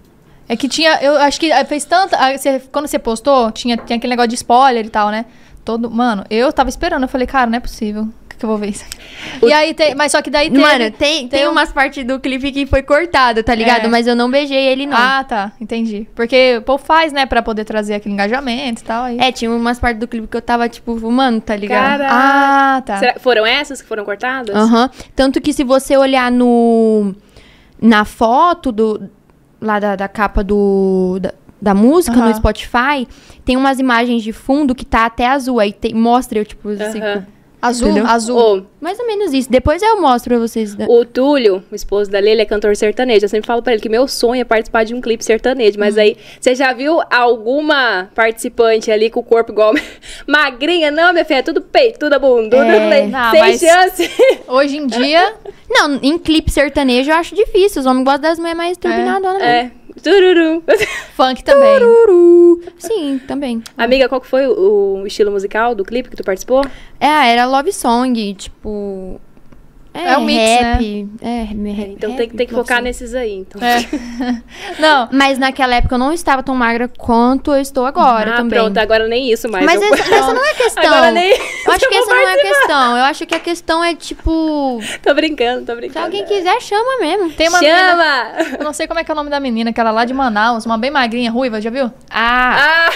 É 0.53 0.57
que 0.57 0.69
tinha, 0.69 0.99
eu 1.03 1.17
acho 1.17 1.41
que 1.41 1.51
ah, 1.51 1.65
fez 1.65 1.85
tanta. 1.85 2.17
você- 2.37 2.61
quando 2.71 2.87
você 2.87 2.99
postou, 2.99 3.51
tinha, 3.51 3.77
tinha 3.77 3.97
aquele 3.97 4.11
negócio 4.11 4.29
de 4.29 4.35
spoiler 4.35 4.85
e 4.85 4.91
tal, 4.91 5.09
né? 5.11 5.25
Todo, 5.65 5.91
mano, 5.91 6.25
eu 6.29 6.53
tava 6.53 6.69
esperando, 6.69 7.03
eu 7.05 7.09
falei, 7.09 7.27
cara, 7.27 7.49
não 7.49 7.57
é 7.57 7.61
possível. 7.61 8.03
O 8.03 8.29
que, 8.29 8.45
eu 8.45 8.49
vou 8.49 8.59
ver 8.59 8.71
isso 8.71 8.85
aqui? 8.85 9.47
E 9.47 9.53
aí 9.53 9.73
tem. 9.73 9.95
Mas 9.95 10.11
só 10.13 10.21
que 10.21 10.29
daí 10.29 10.51
tem. 10.51 10.61
Mano, 10.61 10.91
tem, 10.91 11.29
tem, 11.29 11.47
um- 11.47 11.53
umas 11.53 11.73
partes 11.73 12.05
do 12.05 12.19
clipe 12.19 12.51
que 12.51 12.67
foi 12.67 12.83
cortada, 12.83 13.43
tá 13.43 13.55
ligado? 13.55 13.85
É. 13.85 13.89
Mas 13.89 14.07
eu 14.09 14.15
não 14.17 14.29
beijei 14.31 14.59
ele, 14.67 14.85
não. 14.85 14.97
Ah, 14.97 15.23
tá, 15.25 15.53
entendi. 15.61 16.07
Porque 16.15 16.57
o 16.59 16.63
povo 16.63 16.85
faz, 16.85 17.13
né, 17.13 17.25
pra 17.25 17.41
poder 17.41 17.65
trazer 17.65 17.95
aquele 17.95 18.13
engajamento 18.15 18.83
e 18.83 18.85
tal. 18.85 19.05
Aí. 19.05 19.19
É, 19.21 19.31
tinha 19.31 19.51
umas 19.51 19.79
partes 19.79 20.01
do 20.01 20.09
clipe 20.09 20.27
que 20.27 20.37
eu 20.37 20.43
tava, 20.43 20.69
tipo, 20.69 20.99
fumando, 20.99 21.41
tá 21.41 21.55
ligado? 21.57 22.01
Caraca. 22.01 22.11
Ah, 22.13 22.83
tá. 22.85 22.99
Será- 22.99 23.15
foram 23.21 23.47
essas 23.47 23.81
que 23.81 23.87
foram 23.89 24.05
cortadas? 24.05 24.55
Aham. 24.55 24.91
Tanto 25.15 25.41
que 25.41 25.53
se 25.53 25.63
você 25.65 25.97
olhar 25.97 26.31
no... 26.31 27.15
Na 27.81 28.05
foto 28.05 28.71
do... 28.73 29.09
Lá 29.63 29.79
da, 29.79 29.97
da 29.97 30.09
capa 30.09 30.43
do... 30.45 31.19
Da, 31.21 31.33
da 31.61 31.75
música 31.75 32.17
no 32.17 32.35
Spotify, 32.35 33.07
tem 33.45 33.57
umas 33.57 33.79
imagens 33.79 34.23
de 34.25 34.33
fundo 34.33 34.75
que 34.75 34.85
tá 34.85 35.07
até 35.07 35.29
azul. 35.29 35.61
Aí 35.61 35.73
tem- 35.73 35.95
mostra 35.95 36.41
eu, 36.41 36.45
tipo, 36.45 36.69
assim, 36.71 37.01
Aham. 37.01 37.27
Azul, 37.63 37.91
Entendeu? 37.91 38.11
azul. 38.11 38.37
Ô, 38.39 38.63
mais 38.81 38.99
ou 38.99 39.07
menos 39.07 39.33
isso. 39.33 39.49
Depois 39.49 39.81
eu 39.81 40.01
mostro 40.01 40.31
pra 40.31 40.39
vocês. 40.41 40.77
o 40.89 41.05
Túlio, 41.05 41.63
o 41.71 41.75
esposo 41.77 42.11
da 42.11 42.19
ele 42.19 42.43
é 42.43 42.45
cantor 42.45 42.75
sertanejo. 42.75 43.25
Eu 43.25 43.29
sempre 43.29 43.47
falo 43.47 43.63
pra 43.63 43.73
ele 43.73 43.81
que 43.81 43.89
meu 43.89 44.09
sonho 44.09 44.41
é 44.41 44.45
participar 44.45 44.83
de 44.85 44.93
um 44.95 45.01
clipe 45.01 45.25
sertanejo. 45.25 45.79
Mas 45.79 45.97
aí, 45.97 46.17
você 46.41 46.57
já 46.57 46.73
viu 46.73 47.01
alguma 47.09 48.11
participante 48.17 48.91
ali 48.91 49.09
com 49.11 49.21
o 49.21 49.23
corpo 49.23 49.53
igual 49.53 49.73
magrinha? 50.27 50.91
Não, 50.91 51.13
minha 51.13 51.25
filha, 51.25 51.39
é 51.39 51.43
tudo 51.43 51.61
peito, 51.63 52.01
tudo 52.01 52.15
a 52.15 52.19
bunda. 52.19 52.57
É. 52.57 52.61
Eu 52.77 52.81
falei, 52.81 53.07
Não, 53.07 53.31
sem 53.31 53.41
mas- 53.41 53.61
chance. 53.61 54.11
Hoje 54.49 54.77
em 54.79 54.87
dia, 54.89 55.35
Não, 55.71 55.95
em 56.03 56.19
clipe 56.19 56.51
sertanejo 56.51 57.11
eu 57.11 57.15
acho 57.17 57.35
difícil. 57.35 57.81
Os 57.81 57.87
homens 57.87 58.05
gostam 58.05 58.23
das 58.23 58.39
mulheres 58.39 58.57
mais 58.59 58.77
turbinadoras. 58.77 59.39
né? 59.41 59.57
é, 59.61 59.71
tururu. 60.03 60.63
funk 61.15 61.43
também. 61.45 61.79
Tururu. 61.79 62.63
Sim, 62.79 63.21
também. 63.27 63.63
Amiga, 63.77 64.09
qual 64.09 64.21
que 64.21 64.27
foi 64.27 64.47
o, 64.47 65.03
o 65.03 65.07
estilo 65.07 65.31
musical 65.31 65.75
do 65.75 65.85
clipe 65.85 66.11
que 66.11 66.17
tu 66.17 66.25
participou? 66.25 66.63
É, 67.01 67.33
era 67.33 67.47
love 67.47 67.73
song, 67.73 68.35
tipo. 68.35 69.21
É 69.95 70.17
um 70.17 70.25
mix, 70.25 70.41
rap. 70.61 71.09
É, 71.21 71.43
rap, 71.45 71.91
Então 71.91 72.17
tem, 72.17 72.29
que- 72.29 72.37
tem 72.37 72.47
que 72.47 72.55
focar 72.55 72.81
nesses 72.83 73.15
aí, 73.15 73.35
então. 73.35 73.61
É. 73.63 73.85
Não, 74.81 75.09
Mas 75.13 75.39
naquela 75.39 75.75
época 75.75 75.95
eu 75.95 75.99
não 75.99 76.13
estava 76.13 76.43
tão 76.43 76.55
magra 76.55 76.89
quanto 76.89 77.53
eu 77.53 77.61
estou 77.61 77.85
agora 77.85 78.33
ah, 78.35 78.37
também. 78.39 78.59
pronto, 78.59 78.79
agora 78.79 79.07
nem 79.07 79.31
isso 79.31 79.49
mais. 79.51 79.65
Mas 79.67 79.81
eu- 79.83 79.93
essa, 79.95 80.15
essa 80.15 80.33
não 80.35 80.45
é 80.45 80.55
questão. 80.55 80.85
Agora 80.85 81.11
nem 81.11 81.31
Eu 81.31 81.73
acho 81.73 81.89
que 81.89 81.95
essa 81.95 82.07
não 82.11 82.17
é 82.17 82.33
a 82.33 82.37
questão. 82.41 82.97
Eu 82.97 83.05
acho 83.05 83.27
que 83.27 83.35
a 83.35 83.39
questão 83.41 83.85
é, 83.85 83.95
tipo. 83.95 84.81
Tô 85.03 85.15
brincando, 85.15 85.67
tô 85.67 85.73
Se 85.73 85.77
brincando. 85.79 86.07
alguém 86.07 86.25
quiser, 86.25 86.61
chama 86.63 86.99
mesmo. 87.01 87.31
tem 87.33 87.49
uma 87.49 87.59
menina. 87.61 87.79
Chama! 87.79 88.57
Eu 88.59 88.65
não 88.65 88.73
sei 88.73 88.87
como 88.87 88.99
é 89.01 89.05
que 89.05 89.11
é 89.11 89.15
o 89.15 89.17
nome 89.17 89.29
da 89.31 89.39
menina, 89.41 89.71
aquela 89.71 89.91
lá 89.91 90.05
de 90.05 90.15
Manaus, 90.15 90.65
uma 90.65 90.79
bem 90.79 90.91
magrinha, 90.91 91.31
ruiva, 91.31 91.61
já 91.61 91.71
viu? 91.71 91.93
Ah, 92.11 92.89
Ah, 92.89 92.91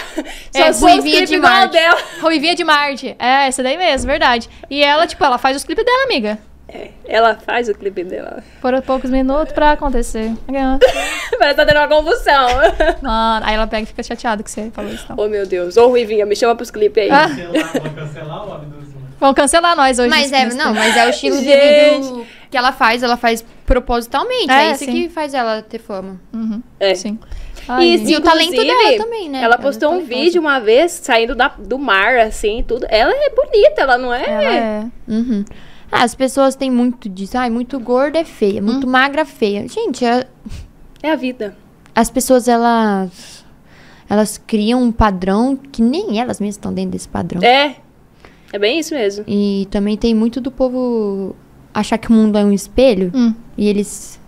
É, 0.54 0.70
Ruivinha 0.70 1.26
de 1.26 1.36
Marte. 1.38 1.72
dela. 1.72 1.98
Ruivinha 2.20 2.54
de 2.54 2.64
Marte. 2.64 3.14
É, 3.18 3.46
essa 3.48 3.62
daí 3.62 3.76
mesmo, 3.76 4.06
verdade. 4.06 4.48
E 4.70 4.82
ela, 4.82 5.06
tipo, 5.06 5.22
ela 5.24 5.36
faz 5.38 5.56
os 5.56 5.64
clipes 5.64 5.84
dela, 5.84 6.04
amiga. 6.04 6.38
É, 6.68 6.90
ela 7.06 7.36
faz 7.36 7.68
o 7.68 7.74
clipe 7.74 8.02
dela. 8.02 8.42
Foram 8.60 8.80
poucos 8.82 9.08
minutos 9.10 9.52
pra 9.52 9.72
acontecer. 9.72 10.32
Parece 10.48 11.50
que 11.50 11.54
tá 11.54 11.64
tendo 11.66 11.76
uma 11.78 11.88
convulsão. 11.88 12.48
Mano, 13.02 13.46
aí 13.46 13.54
ela 13.54 13.66
pega 13.66 13.84
e 13.84 13.86
fica 13.86 14.02
chateada 14.02 14.42
que 14.42 14.50
você 14.50 14.70
falou 14.72 14.90
isso. 14.90 15.06
Não. 15.08 15.16
oh, 15.24 15.28
meu 15.28 15.46
Deus. 15.46 15.76
Ô, 15.76 15.88
Ruivinha, 15.88 16.26
me 16.26 16.34
chama 16.34 16.56
pros 16.56 16.70
clipes 16.70 17.04
aí. 17.04 17.10
Ah. 17.10 17.28
Cancelar, 17.28 17.72
vou 17.72 17.90
cancelar 17.92 18.48
o 18.48 18.52
abdução. 18.54 18.96
Vão 19.18 19.32
cancelar 19.34 19.76
nós 19.76 19.98
hoje. 19.98 20.10
mas 20.10 20.30
é, 20.32 20.44
não, 20.54 20.74
mas 20.74 20.96
é 20.96 21.06
o 21.06 21.10
estilo 21.10 21.38
de 21.38 21.44
vídeo 21.44 22.26
que 22.50 22.56
ela 22.56 22.70
faz, 22.72 23.02
ela 23.02 23.16
faz 23.16 23.44
propositalmente. 23.64 24.50
É, 24.50 24.68
É, 24.68 24.70
isso 24.72 24.84
sim. 24.84 24.92
que 24.92 25.08
faz 25.08 25.34
ela 25.34 25.62
ter 25.62 25.78
fama. 25.78 26.20
Uhum, 26.34 26.62
É. 26.80 26.94
Sim. 26.94 27.18
E, 27.58 27.62
Ai, 27.68 27.86
E 27.96 28.16
o 28.16 28.20
talento 28.20 28.52
dela 28.62 28.96
também, 28.96 29.28
né? 29.28 29.38
Ela 29.38 29.54
Ela 29.54 29.58
postou 29.58 29.92
é 29.92 29.96
um 29.96 30.04
vídeo 30.04 30.40
uma 30.40 30.60
vez, 30.60 30.92
saindo 30.92 31.34
da- 31.34 31.52
do 31.58 31.78
mar, 31.78 32.16
assim, 32.18 32.62
tudo. 32.66 32.86
Ela 32.88 33.10
é 33.12 33.30
bonita, 33.30 33.80
ela 33.82 33.98
não 33.98 34.12
é? 34.14 34.24
ela 34.24 34.54
é. 34.54 34.84
Uhum. 35.08 35.44
Ah, 35.90 36.02
as 36.02 36.14
pessoas 36.14 36.54
têm 36.56 36.70
muito 36.70 37.08
disso. 37.08 37.38
Ai, 37.38 37.48
muito 37.50 37.78
gorda 37.78 38.18
é 38.18 38.24
feia, 38.24 38.60
muito 38.60 38.86
magra 38.86 39.22
é 39.22 39.24
feia. 39.24 39.66
Gente, 39.68 40.04
é- 40.04 40.26
É 41.02 41.10
a 41.12 41.16
vida. 41.16 41.56
as 41.94 42.10
pessoas, 42.10 42.48
elas. 42.48 43.44
Elas 44.08 44.38
criam 44.38 44.82
um 44.82 44.92
padrão 44.92 45.56
que 45.56 45.82
nem 45.82 46.20
elas 46.20 46.38
mesmas 46.38 46.54
estão 46.56 46.72
dentro 46.72 46.92
desse 46.92 47.08
padrão. 47.08 47.42
É. 47.42 47.76
É 48.52 48.58
bem 48.58 48.78
isso 48.78 48.94
mesmo. 48.94 49.24
E 49.26 49.66
também 49.70 49.96
tem 49.96 50.14
muito 50.14 50.40
do 50.40 50.50
povo 50.52 51.34
achar 51.74 51.98
que 51.98 52.08
o 52.08 52.12
mundo 52.12 52.38
é 52.38 52.44
um 52.44 52.52
espelho 52.52 53.10
Hum. 53.14 53.34
e 53.58 53.66
eles 53.66 54.20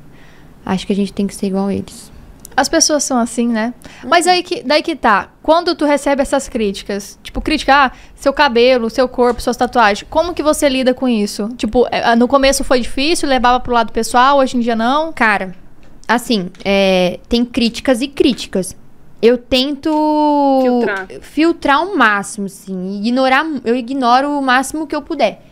acham 0.66 0.86
que 0.86 0.92
a 0.92 0.96
gente 0.96 1.12
tem 1.12 1.26
que 1.26 1.34
ser 1.34 1.46
igual 1.46 1.66
a 1.68 1.74
eles. 1.74 2.10
As 2.58 2.68
pessoas 2.68 3.04
são 3.04 3.18
assim, 3.18 3.46
né? 3.46 3.72
Mas 4.04 4.26
aí 4.26 4.42
que, 4.42 4.62
daí 4.64 4.82
que 4.82 4.96
tá. 4.96 5.28
Quando 5.42 5.74
tu 5.76 5.84
recebe 5.84 6.20
essas 6.22 6.48
críticas, 6.48 7.18
tipo, 7.22 7.40
crítica, 7.40 7.86
ah, 7.86 7.92
seu 8.14 8.32
cabelo, 8.32 8.90
seu 8.90 9.08
corpo, 9.08 9.40
suas 9.40 9.56
tatuagens, 9.56 10.04
como 10.10 10.34
que 10.34 10.42
você 10.42 10.68
lida 10.68 10.92
com 10.92 11.08
isso? 11.08 11.48
Tipo, 11.56 11.86
é, 11.90 12.16
no 12.16 12.26
começo 12.26 12.64
foi 12.64 12.80
difícil, 12.80 13.28
levava 13.28 13.60
pro 13.60 13.72
lado 13.72 13.92
pessoal, 13.92 14.38
hoje 14.38 14.56
em 14.56 14.60
dia 14.60 14.74
não? 14.74 15.12
Cara, 15.12 15.54
assim, 16.08 16.50
é, 16.64 17.20
tem 17.28 17.44
críticas 17.44 18.00
e 18.02 18.08
críticas. 18.08 18.76
Eu 19.22 19.38
tento 19.38 19.90
Filtrar. 20.62 21.06
filtrar 21.20 21.84
o 21.84 21.96
máximo, 21.96 22.46
assim. 22.46 22.98
Ignorar, 22.98 23.44
eu 23.64 23.74
ignoro 23.76 24.30
o 24.30 24.42
máximo 24.42 24.86
que 24.86 24.94
eu 24.96 25.02
puder. 25.02 25.42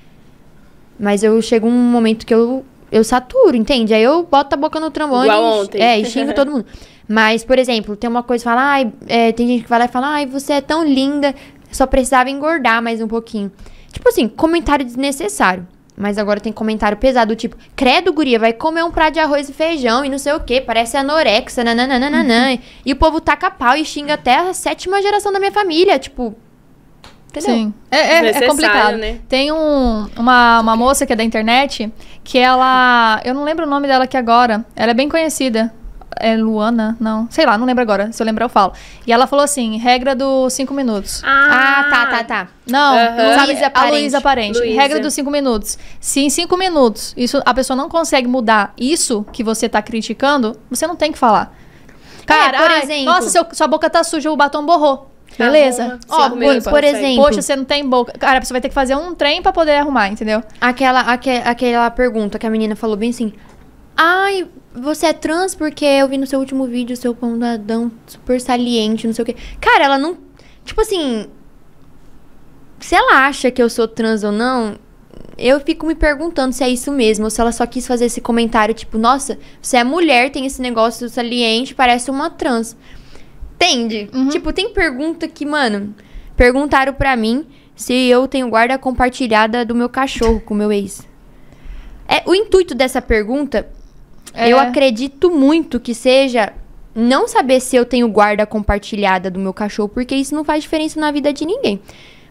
Mas 0.99 1.23
eu 1.23 1.41
chego 1.43 1.67
um 1.67 1.73
momento 1.91 2.25
que 2.25 2.33
eu, 2.35 2.65
eu 2.91 3.03
saturo, 3.05 3.57
entende? 3.57 3.93
Aí 3.93 4.03
eu 4.03 4.23
boto 4.23 4.55
a 4.55 4.59
boca 4.59 4.79
no 4.81 4.91
trombone. 4.91 5.27
Igual 5.29 5.43
e- 5.43 5.61
ontem. 5.65 5.83
É, 5.83 5.99
e 5.99 6.05
xingo 6.05 6.33
todo 6.35 6.51
mundo. 6.53 6.67
Mas, 7.09 7.45
por 7.45 7.59
exemplo, 7.59 7.95
tem 7.97 8.09
uma 8.11 8.23
coisa 8.23 8.43
que 8.43 8.51
fala, 8.51 8.63
ai, 8.63 8.93
é, 9.07 9.33
tem 9.33 9.47
gente 9.47 9.63
que 9.65 9.69
vai 9.69 9.79
lá 9.79 9.85
e 9.85 9.89
fala, 9.89 10.09
ai, 10.09 10.27
você 10.27 10.55
é 10.55 10.61
tão 10.61 10.85
linda, 10.85 11.35
só 11.71 11.87
precisava 11.87 12.29
engordar 12.31 12.83
mais 12.83 13.01
um 13.01 13.07
pouquinho. 13.09 13.51
Tipo 13.93 14.09
assim, 14.09 14.27
comentário 14.29 14.85
desnecessário. 14.85 15.67
Mas 15.97 16.19
agora 16.19 16.41
tem 16.41 16.53
comentário 16.53 16.99
pesado, 16.99 17.35
tipo, 17.35 17.57
credo, 17.75 18.13
guria, 18.13 18.39
vai 18.39 18.53
comer 18.53 18.85
um 18.85 18.91
prato 18.91 19.15
de 19.15 19.21
arroz 19.21 19.49
e 19.49 19.53
feijão 19.55 20.05
e 20.05 20.11
não 20.11 20.19
sei 20.19 20.35
o 20.35 20.41
que, 20.41 20.61
parece 20.61 20.97
anorexia, 20.97 21.65
nananana. 21.65 22.59
e 22.85 22.93
o 22.93 22.97
povo 22.97 23.19
taca 23.19 23.51
pau 23.51 23.75
e 23.77 23.85
xinga 23.85 24.13
até 24.15 24.37
a 24.37 24.53
sétima 24.53 25.01
geração 25.01 25.33
da 25.33 25.39
minha 25.39 25.53
família, 25.53 25.99
tipo... 25.99 26.35
Entendeu? 27.31 27.55
Sim. 27.55 27.75
É, 27.91 27.97
é- 27.99 28.29
é 28.31 28.47
complicado. 28.49 28.97
né? 28.97 29.19
Tem 29.29 29.53
um, 29.53 30.09
uma, 30.17 30.61
uma 30.61 30.77
moça 30.77 31.05
que 31.07 31.13
é 31.13 31.17
da 31.17 31.25
internet 31.25 31.93
que 32.25 32.39
ela. 32.39 33.21
Eu 33.25 33.35
não 33.35 33.45
lembro 33.45 33.67
o 33.67 33.69
nome 33.69 33.87
dela 33.87 34.05
aqui 34.05 34.17
agora. 34.17 34.65
Ela 34.75 34.93
é 34.93 34.95
bem 34.95 35.07
conhecida. 35.07 35.71
É 36.19 36.37
Luana? 36.37 36.97
Não. 36.99 37.29
Sei 37.31 37.45
lá, 37.45 37.57
não 37.59 37.67
lembro 37.67 37.83
agora. 37.83 38.11
Se 38.13 38.23
eu 38.23 38.27
lembrar, 38.27 38.47
eu 38.47 38.49
falo. 38.49 38.73
E 39.07 39.13
ela 39.13 39.27
falou 39.27 39.45
assim: 39.45 39.77
regra 39.79 40.15
dos 40.15 40.53
cinco 40.53 40.73
minutos. 40.75 41.23
Ah, 41.25 41.87
tá, 41.91 42.07
tá, 42.07 42.25
tá. 42.25 42.49
Não, 42.67 42.95
Luísa 42.95 43.71
a. 43.75 43.91
Luísa 43.91 44.21
Parente. 44.21 44.59
Luísa. 44.59 44.81
Regra 44.81 45.01
dos 45.01 45.13
cinco 45.15 45.31
minutos. 45.31 45.79
Se 46.01 46.21
em 46.21 46.31
cinco 46.31 46.57
minutos 46.57 47.13
isso, 47.17 47.41
a 47.45 47.53
pessoa 47.55 47.77
não 47.77 47.89
consegue 47.89 48.27
mudar 48.27 48.73
isso 48.79 49.25
que 49.33 49.45
você 49.45 49.69
tá 49.69 49.81
criticando, 49.83 50.59
você 50.71 50.87
não 50.87 50.97
tem 50.97 51.13
que 51.13 51.19
falar. 51.19 51.53
Cara, 52.27 52.59
por 52.59 52.71
ai, 52.71 52.83
exemplo- 52.83 53.05
nossa, 53.05 53.29
seu- 53.31 53.47
sua 53.53 53.67
boca 53.69 53.89
tá 53.89 54.03
suja, 54.03 54.31
o 54.33 54.37
batom 54.37 54.65
borrou. 54.67 55.11
Beleza. 55.39 55.99
Arruma, 56.09 56.45
Ó, 56.47 56.61
por- 56.61 56.71
por 56.71 56.85
exemplo, 56.85 57.25
Poxa, 57.25 57.43
você 57.43 57.55
não 57.55 57.65
tem 57.65 57.87
boca. 57.87 58.13
Cara, 58.19 58.43
você 58.43 58.53
vai 58.55 58.61
ter 58.61 58.69
que 58.69 58.75
fazer 58.75 58.97
um 58.97 59.15
trem 59.15 59.43
pra 59.43 59.53
poder 59.53 59.77
arrumar, 59.77 60.09
entendeu? 60.09 60.43
Aquela, 60.61 61.01
aque- 61.01 61.43
aquela 61.45 61.91
pergunta 61.91 62.39
que 62.39 62.47
a 62.47 62.51
menina 62.51 62.75
falou 62.75 62.97
bem 62.97 63.11
assim. 63.11 63.33
Ai, 63.97 64.47
você 64.75 65.07
é 65.07 65.13
trans 65.13 65.55
porque 65.55 65.85
eu 65.85 66.07
vi 66.07 66.19
no 66.19 66.27
seu 66.27 66.39
último 66.39 66.67
vídeo 66.67 66.97
seu 66.97 67.15
pão 67.15 67.39
do 67.39 67.45
Adão 67.45 67.91
super 68.07 68.39
saliente, 68.41 69.07
não 69.07 69.15
sei 69.15 69.23
o 69.23 69.27
quê. 69.27 69.37
Cara, 69.61 69.85
ela 69.85 69.99
não. 69.99 70.19
Tipo 70.65 70.83
assim. 70.83 71.27
Se 72.79 72.95
ela 72.95 73.27
acha 73.27 73.51
que 73.51 73.63
eu 73.63 73.71
sou 73.71 73.89
trans 73.89 74.23
ou 74.23 74.31
não, 74.31 74.77
eu 75.39 75.59
fico 75.61 75.87
me 75.87 75.95
perguntando 75.95 76.53
se 76.53 76.63
é 76.63 76.69
isso 76.69 76.93
mesmo. 76.93 77.25
Ou 77.25 77.31
se 77.31 77.41
ela 77.41 77.53
só 77.53 77.67
quis 77.67 77.87
fazer 77.87 78.05
esse 78.05 78.21
comentário, 78.21 78.75
tipo, 78.75 78.99
nossa, 78.99 79.39
você 79.63 79.79
é 79.79 79.85
mulher, 79.85 80.31
tem 80.31 80.45
esse 80.45 80.61
negócio 80.61 81.09
saliente, 81.09 81.75
parece 81.75 82.11
uma 82.11 82.29
trans. 82.29 82.77
Entende? 83.55 84.11
Tipo, 84.31 84.53
tem 84.53 84.71
pergunta 84.75 85.27
que, 85.27 85.47
mano, 85.47 85.95
perguntaram 86.37 86.93
pra 86.93 87.17
mim 87.17 87.47
se 87.75 87.95
eu 87.95 88.29
tenho 88.29 88.51
guarda 88.51 88.77
compartilhada 88.77 89.65
do 89.65 89.75
meu 89.75 89.89
cachorro 89.89 90.41
com 90.41 90.53
o 90.53 90.57
meu 90.57 90.71
ex. 90.71 91.07
É, 92.07 92.23
o 92.27 92.35
intuito 92.35 92.75
dessa 92.75 93.01
pergunta, 93.01 93.67
É. 94.37 94.49
eu 94.53 94.59
acredito 94.59 95.31
muito 95.31 95.81
que 95.81 95.95
seja 95.95 96.53
não 96.95 97.27
saber 97.29 97.61
se 97.61 97.77
eu 97.77 97.85
tenho 97.85 98.09
guarda 98.09 98.47
compartilhada 98.47 99.31
do 99.31 99.39
meu 99.39 99.53
cachorro, 99.53 99.89
porque 99.89 100.15
isso 100.15 100.35
não 100.35 100.45
faz 100.45 100.63
diferença 100.63 100.99
na 101.01 101.11
vida 101.11 101.33
de 101.33 101.45
ninguém. 101.45 101.81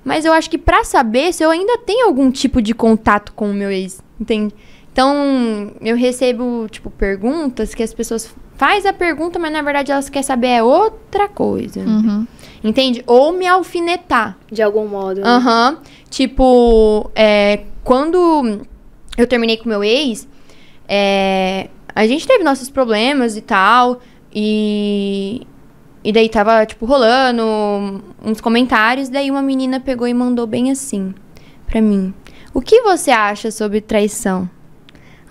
Mas 0.04 0.24
eu 0.24 0.34
acho 0.34 0.50
que 0.50 0.58
pra 0.58 0.84
saber 0.84 1.34
se 1.34 1.44
eu 1.44 1.50
ainda 1.50 1.78
tenho 1.80 2.06
algum 2.08 2.30
tipo 2.32 2.62
de 2.62 2.74
contato 2.74 3.34
com 3.34 3.50
o 3.50 3.54
meu 3.54 3.72
ex, 3.72 4.02
entende? 4.20 4.54
Então, 4.92 5.72
eu 5.82 5.96
recebo, 5.98 6.68
tipo, 6.70 6.90
perguntas 6.90 7.76
que 7.76 7.84
as 7.84 7.94
pessoas 7.94 8.34
faz 8.56 8.86
a 8.86 8.94
pergunta, 8.94 9.38
mas 9.38 9.52
na 9.52 9.62
verdade 9.62 9.92
elas 9.92 10.10
querem 10.10 10.24
saber 10.24 10.48
é 10.48 10.64
outra 10.64 11.28
coisa. 11.28 11.82
Uhum. 11.82 12.26
Entende? 12.64 13.04
Ou 13.06 13.34
me 13.34 13.46
alfinetar. 13.46 14.38
De 14.52 14.62
algum 14.62 14.88
modo. 14.88 15.22
né? 15.22 15.28
Aham. 15.28 15.80
Tipo, 16.10 17.12
é, 17.14 17.64
quando 17.84 18.62
eu 19.18 19.28
terminei 19.28 19.58
com 19.58 19.68
meu 19.68 19.84
ex, 19.84 20.28
é, 20.88 21.68
a 21.96 22.06
gente 22.06 22.28
teve 22.28 22.44
nossos 22.44 22.70
problemas 22.70 23.38
e 23.38 23.42
tal. 23.42 24.02
E, 24.34 25.48
e 26.04 26.12
daí 26.12 26.28
tava, 26.28 26.66
tipo, 26.66 26.86
rolando 26.86 28.04
uns 28.24 28.42
comentários. 28.42 29.08
Daí 29.10 29.32
uma 29.32 29.42
menina 29.42 29.80
pegou 29.80 30.08
e 30.08 30.14
mandou 30.14 30.46
bem 30.46 30.70
assim 30.70 31.16
pra 31.66 31.82
mim. 31.82 32.14
O 32.54 32.62
que 32.62 32.82
você 32.82 33.12
acha 33.12 33.50
sobre 33.50 33.80
traição? 33.82 34.50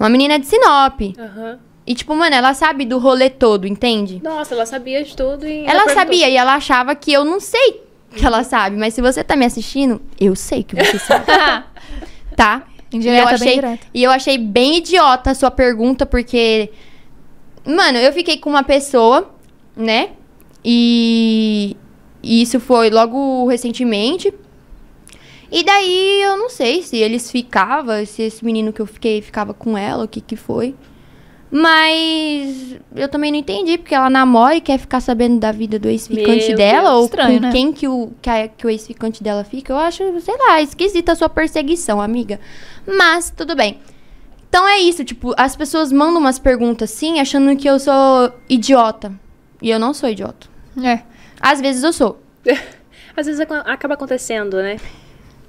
Uma 0.00 0.08
menina 0.08 0.38
de 0.38 0.46
Sinop. 0.46 1.00
Aham. 1.18 1.58
E, 1.86 1.94
tipo, 1.94 2.14
mano, 2.16 2.34
ela 2.34 2.54
sabe 2.54 2.86
do 2.86 2.98
rolê 2.98 3.28
todo, 3.28 3.66
entende? 3.66 4.18
Nossa, 4.24 4.54
ela 4.54 4.64
sabia 4.64 5.04
de 5.04 5.14
tudo 5.14 5.46
e. 5.46 5.60
Ela 5.66 5.84
perguntou. 5.84 5.94
sabia 5.94 6.28
e 6.30 6.36
ela 6.36 6.54
achava 6.54 6.94
que 6.94 7.12
eu 7.12 7.24
não 7.26 7.38
sei 7.38 7.84
que 8.16 8.24
ela 8.24 8.42
sabe. 8.42 8.76
Mas 8.76 8.94
se 8.94 9.02
você 9.02 9.22
tá 9.22 9.36
me 9.36 9.44
assistindo, 9.44 10.00
eu 10.18 10.34
sei 10.34 10.62
que 10.64 10.74
você 10.74 10.98
sabe. 11.04 11.26
tá? 12.34 12.64
Indireta, 12.96 13.18
e 13.18 13.22
eu 13.22 13.26
bem 13.26 13.34
achei, 13.34 13.54
direta. 13.54 13.86
E 13.94 14.02
eu 14.04 14.10
achei 14.10 14.38
bem 14.38 14.76
idiota 14.78 15.30
a 15.30 15.34
sua 15.34 15.50
pergunta, 15.50 16.04
porque. 16.06 16.70
Mano, 17.66 17.98
eu 17.98 18.12
fiquei 18.12 18.36
com 18.38 18.50
uma 18.50 18.62
pessoa, 18.62 19.30
né? 19.76 20.10
E. 20.64 21.76
e 22.22 22.42
isso 22.42 22.58
foi 22.60 22.90
logo 22.90 23.46
recentemente. 23.48 24.32
E 25.52 25.62
daí 25.62 26.22
eu 26.22 26.36
não 26.36 26.48
sei 26.50 26.82
se 26.82 26.96
eles 26.96 27.30
ficavam, 27.30 28.04
se 28.06 28.22
esse 28.22 28.44
menino 28.44 28.72
que 28.72 28.80
eu 28.82 28.86
fiquei 28.86 29.22
ficava 29.22 29.54
com 29.54 29.78
ela, 29.78 30.04
o 30.04 30.08
que 30.08 30.20
que 30.20 30.34
foi. 30.36 30.74
Mas 31.50 32.76
eu 32.96 33.08
também 33.08 33.30
não 33.30 33.38
entendi, 33.38 33.78
porque 33.78 33.94
ela 33.94 34.10
namora 34.10 34.56
e 34.56 34.60
quer 34.60 34.76
ficar 34.76 35.00
sabendo 35.00 35.38
da 35.38 35.52
vida 35.52 35.78
do 35.78 35.88
ex-ficante 35.88 36.52
dela, 36.56 36.88
Deus, 36.88 36.94
ou 36.98 37.04
estranho, 37.04 37.34
com 37.40 37.46
né? 37.46 37.52
quem 37.52 37.72
que 37.72 37.86
o, 37.86 38.10
que, 38.20 38.28
a- 38.28 38.48
que 38.48 38.66
o 38.66 38.70
ex-ficante 38.70 39.22
dela 39.22 39.44
fica. 39.44 39.72
Eu 39.72 39.76
acho, 39.78 40.20
sei 40.20 40.34
lá, 40.36 40.60
esquisita 40.60 41.12
a 41.12 41.14
sua 41.14 41.28
perseguição, 41.28 42.00
amiga. 42.00 42.40
Mas, 42.86 43.30
tudo 43.30 43.54
bem. 43.56 43.80
Então 44.48 44.66
é 44.68 44.78
isso, 44.78 45.04
tipo, 45.04 45.34
as 45.36 45.56
pessoas 45.56 45.90
mandam 45.90 46.20
umas 46.20 46.38
perguntas 46.38 46.92
assim, 46.92 47.18
achando 47.20 47.56
que 47.56 47.68
eu 47.68 47.78
sou 47.80 48.32
idiota. 48.48 49.12
E 49.60 49.70
eu 49.70 49.78
não 49.78 49.92
sou 49.94 50.08
idiota. 50.08 50.46
É. 50.82 51.00
Às 51.40 51.60
vezes 51.60 51.82
eu 51.82 51.92
sou. 51.92 52.20
Às 53.16 53.26
vezes 53.26 53.40
ac- 53.40 53.62
acaba 53.66 53.94
acontecendo, 53.94 54.56
né? 54.58 54.76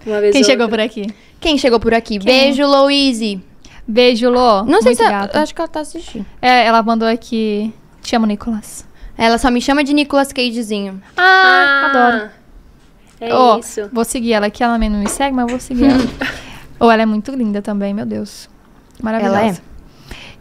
Uma 0.06 0.22
vez 0.22 0.34
Quem 0.34 0.42
ou 0.42 0.46
chegou 0.46 0.66
outra. 0.66 0.78
por 0.80 0.84
aqui? 0.86 1.14
Quem 1.40 1.58
chegou 1.58 1.80
por 1.80 1.94
aqui? 1.94 2.20
Quem? 2.20 2.26
Beijo, 2.26 2.66
Louise. 2.66 3.42
Beijo, 3.88 4.30
Lô. 4.30 4.64
Não 4.64 4.82
sei 4.82 4.94
Muito 4.94 4.98
se 4.98 5.04
ela, 5.04 5.30
acho 5.34 5.54
que 5.54 5.62
ela 5.62 5.68
tá 5.68 5.80
assistindo. 5.82 6.26
É, 6.42 6.66
ela 6.66 6.82
mandou 6.82 7.08
aqui. 7.08 7.74
Te 8.02 8.10
chamo, 8.12 8.26
Nicolas. 8.26 8.86
Ela 9.18 9.38
só 9.38 9.50
me 9.52 9.62
chama 9.62 9.84
de 9.84 9.94
Nicolas 9.94 10.32
Cagezinho. 10.32 11.02
Ah, 11.18 11.86
adoro. 11.90 12.30
É 13.20 13.34
Ó, 13.34 13.58
isso. 13.60 13.90
Vou 13.92 14.04
seguir 14.06 14.34
ela 14.34 14.48
aqui. 14.48 14.64
Ela 14.64 14.74
também 14.74 14.90
não 14.90 15.00
me 15.00 15.10
segue, 15.10 15.36
mas 15.36 15.44
eu 15.44 15.50
vou 15.50 15.60
seguir 15.60 15.86
ela. 15.86 15.98
Ou 16.80 16.92
ela 16.92 17.02
é 17.02 17.06
muito 17.06 17.32
linda 17.32 17.62
também, 17.62 17.94
meu 17.94 18.06
Deus. 18.06 18.50
Maravilhosa. 19.02 19.38
Ela 19.40 19.48
é. 19.50 19.56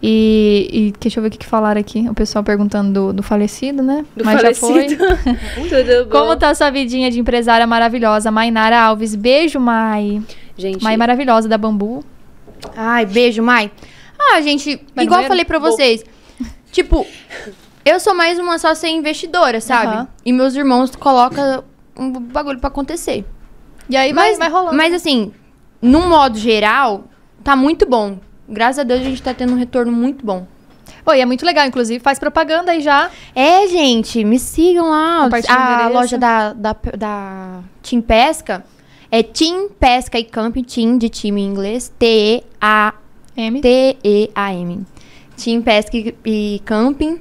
E, 0.02 0.68
e 0.70 0.94
deixa 1.00 1.18
eu 1.18 1.22
ver 1.22 1.28
o 1.28 1.30
que, 1.30 1.38
que 1.38 1.46
falaram 1.46 1.80
aqui. 1.80 2.06
O 2.10 2.14
pessoal 2.14 2.44
perguntando 2.44 2.92
do, 2.92 3.12
do 3.14 3.22
falecido, 3.22 3.82
né? 3.82 4.04
Do 4.14 4.24
mas 4.24 4.40
falecido. 4.40 4.74
já 4.98 5.16
foi. 5.16 5.34
Tudo 5.68 6.04
bom. 6.10 6.10
Como 6.10 6.36
tá 6.36 6.54
sua 6.54 6.70
vidinha 6.70 7.10
de 7.10 7.18
empresária 7.20 7.66
maravilhosa? 7.66 8.30
Mainara 8.30 8.78
Alves. 8.80 9.14
Beijo, 9.14 9.58
Mai. 9.58 10.20
Gente, 10.58 10.82
Mai 10.82 10.96
maravilhosa 10.96 11.48
da 11.48 11.56
Bambu. 11.56 12.04
Ai, 12.76 13.06
beijo, 13.06 13.42
Mai. 13.42 13.70
Ah, 14.18 14.40
gente, 14.42 14.80
igual 14.96 15.22
eu 15.22 15.28
falei 15.28 15.44
pra 15.44 15.58
Vou. 15.58 15.70
vocês. 15.70 16.04
Tipo, 16.70 17.06
eu 17.84 17.98
sou 18.00 18.14
mais 18.14 18.38
uma 18.38 18.58
sócia 18.58 18.88
investidora, 18.88 19.60
sabe? 19.60 19.94
Aham. 19.94 20.08
E 20.24 20.32
meus 20.32 20.54
irmãos 20.54 20.94
colocam 20.96 21.64
um 21.96 22.10
bagulho 22.10 22.58
pra 22.58 22.68
acontecer. 22.68 23.24
E 23.88 23.96
aí 23.96 24.12
vai, 24.12 24.30
Mas, 24.30 24.38
vai 24.38 24.48
rolando. 24.50 24.76
mas 24.76 24.92
assim, 24.94 25.32
num 25.84 26.08
modo 26.08 26.38
geral, 26.38 27.04
tá 27.42 27.54
muito 27.54 27.86
bom. 27.86 28.18
Graças 28.48 28.78
a 28.78 28.82
Deus 28.82 29.00
a 29.00 29.04
gente 29.04 29.22
tá 29.22 29.34
tendo 29.34 29.52
um 29.52 29.56
retorno 29.56 29.92
muito 29.92 30.24
bom. 30.24 30.46
Oi, 31.06 31.20
é 31.20 31.26
muito 31.26 31.44
legal, 31.44 31.66
inclusive. 31.66 32.00
Faz 32.00 32.18
propaganda 32.18 32.72
aí 32.72 32.80
já. 32.80 33.10
É, 33.34 33.66
gente, 33.68 34.24
me 34.24 34.38
sigam 34.38 34.90
lá. 34.90 35.28
A 35.48 35.88
loja 35.88 36.16
da, 36.16 36.52
da, 36.54 36.76
da 36.96 37.60
Team 37.82 38.00
Pesca 38.00 38.64
é 39.10 39.22
Team 39.22 39.68
Pesca 39.68 40.18
e 40.18 40.24
Camping, 40.24 40.64
Team 40.64 40.96
de 40.96 41.08
time 41.08 41.42
em 41.42 41.46
inglês, 41.46 41.92
T-E-A 41.98 42.94
M. 43.36 43.60
T-E-A-M. 43.60 44.86
Team 45.36 45.62
Pesca 45.62 45.96
e 46.24 46.62
Camping. 46.64 47.20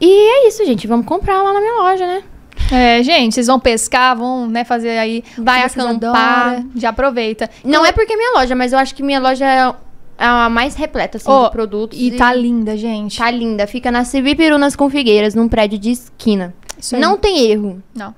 E 0.00 0.10
é 0.10 0.48
isso, 0.48 0.64
gente. 0.64 0.86
Vamos 0.86 1.06
comprar 1.06 1.42
lá 1.42 1.52
na 1.52 1.60
minha 1.60 1.74
loja, 1.74 2.06
né? 2.06 2.22
É, 2.70 3.02
gente, 3.02 3.34
vocês 3.34 3.46
vão 3.46 3.58
pescar, 3.58 4.16
vão, 4.16 4.46
né, 4.46 4.64
fazer 4.64 4.98
aí. 4.98 5.24
Vai 5.38 5.62
acampar. 5.62 6.48
adoram, 6.54 6.70
Já 6.74 6.90
aproveita. 6.90 7.50
Não 7.64 7.84
é 7.84 7.92
porque 7.92 8.12
é 8.12 8.16
minha 8.16 8.32
loja, 8.32 8.54
mas 8.54 8.72
eu 8.72 8.78
acho 8.78 8.94
que 8.94 9.02
minha 9.02 9.20
loja 9.20 9.46
é 9.46 9.74
a 10.18 10.48
mais 10.48 10.74
repleta, 10.74 11.16
assim, 11.16 11.28
Ó, 11.28 11.46
de 11.46 11.52
produtos. 11.52 11.98
E 12.00 12.12
tá 12.12 12.32
linda, 12.32 12.76
gente. 12.76 13.18
Tá 13.18 13.30
linda. 13.30 13.66
Fica 13.66 13.90
na 13.90 14.04
Civi 14.04 14.34
Perunas 14.34 14.76
com 14.76 14.88
Figueiras, 14.88 15.34
num 15.34 15.48
prédio 15.48 15.78
de 15.78 15.90
esquina. 15.90 16.54
Isso 16.78 16.94
aí. 16.94 17.00
Não 17.00 17.16
tem 17.16 17.50
erro. 17.50 17.82
Não. 17.94 18.14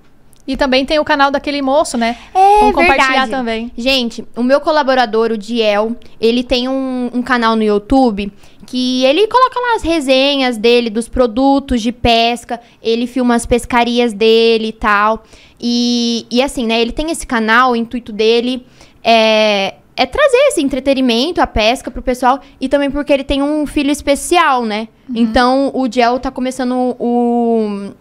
E 0.47 0.57
também 0.57 0.85
tem 0.85 0.99
o 0.99 1.05
canal 1.05 1.31
daquele 1.31 1.63
moço, 1.63 1.97
né? 1.97 2.17
É 2.35 2.61
Vamos 2.61 2.75
compartilhar 2.75 3.09
verdade. 3.09 3.31
também. 3.31 3.73
Gente, 3.77 4.25
o 4.37 4.43
meu 4.43 4.61
colaborador, 4.61 5.33
o 5.33 5.39
Diel, 5.39 5.97
ele 6.21 6.45
tem 6.45 6.69
um, 6.69 7.11
um 7.15 7.23
canal 7.23 7.57
no 7.57 7.63
YouTube 7.63 8.31
que 8.67 9.05
ele 9.05 9.27
coloca 9.27 9.59
lá 9.61 9.77
as 9.77 9.83
resenhas 9.83 10.57
dele 10.57 10.91
dos 10.91 11.09
produtos 11.09 11.81
de 11.83 11.93
pesca, 11.93 12.61
ele 12.83 13.07
filma 13.07 13.35
as 13.35 13.47
pescarias 13.47 14.13
dele 14.13 14.69
e 14.69 14.73
tal. 14.73 15.23
E, 15.61 16.27
e 16.31 16.43
assim, 16.43 16.67
né, 16.67 16.81
ele 16.81 16.93
tem 16.93 17.11
esse 17.11 17.27
canal, 17.27 17.73
o 17.73 17.77
intuito 17.77 18.13
dele 18.13 18.67
é, 19.03 19.75
é 19.97 20.07
trazer 20.07 20.37
esse 20.49 20.63
entretenimento, 20.63 21.41
a 21.41 21.47
pesca 21.47 21.91
pro 21.91 22.03
pessoal, 22.03 22.41
e 22.61 22.69
também 22.69 22.91
porque 22.91 23.13
ele 23.13 23.25
tem 23.25 23.43
um 23.43 23.67
filho 23.67 23.91
especial, 23.91 24.65
né? 24.65 24.89
Então, 25.15 25.71
o 25.75 25.87
Diel 25.87 26.19
tá 26.19 26.31
começando 26.31 26.97
o 26.99 27.93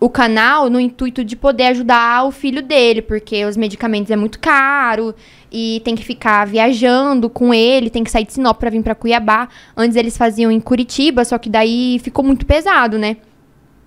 o 0.00 0.08
canal 0.08 0.70
no 0.70 0.78
intuito 0.78 1.24
de 1.24 1.34
poder 1.34 1.64
ajudar 1.64 2.24
o 2.24 2.30
filho 2.30 2.62
dele, 2.62 3.02
porque 3.02 3.44
os 3.44 3.56
medicamentos 3.56 4.10
é 4.10 4.16
muito 4.16 4.38
caro 4.38 5.14
e 5.50 5.80
tem 5.84 5.96
que 5.96 6.04
ficar 6.04 6.46
viajando 6.46 7.28
com 7.28 7.52
ele, 7.52 7.90
tem 7.90 8.04
que 8.04 8.10
sair 8.10 8.24
de 8.24 8.32
Sinop 8.32 8.58
pra 8.58 8.70
vir 8.70 8.82
pra 8.82 8.94
Cuiabá. 8.94 9.48
Antes 9.76 9.96
eles 9.96 10.16
faziam 10.16 10.52
em 10.52 10.60
Curitiba, 10.60 11.24
só 11.24 11.36
que 11.36 11.50
daí 11.50 11.98
ficou 12.02 12.24
muito 12.24 12.46
pesado, 12.46 12.98
né? 12.98 13.16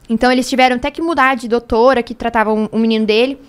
Então 0.09 0.29
eles 0.29 0.49
tiveram 0.49 0.75
até 0.75 0.91
que 0.91 1.01
mudar 1.01 1.35
de 1.35 1.47
doutora 1.47 2.03
que 2.03 2.13
tratava 2.13 2.51
o 2.51 2.69
um, 2.73 2.79
menino 2.79 3.05
dele. 3.05 3.39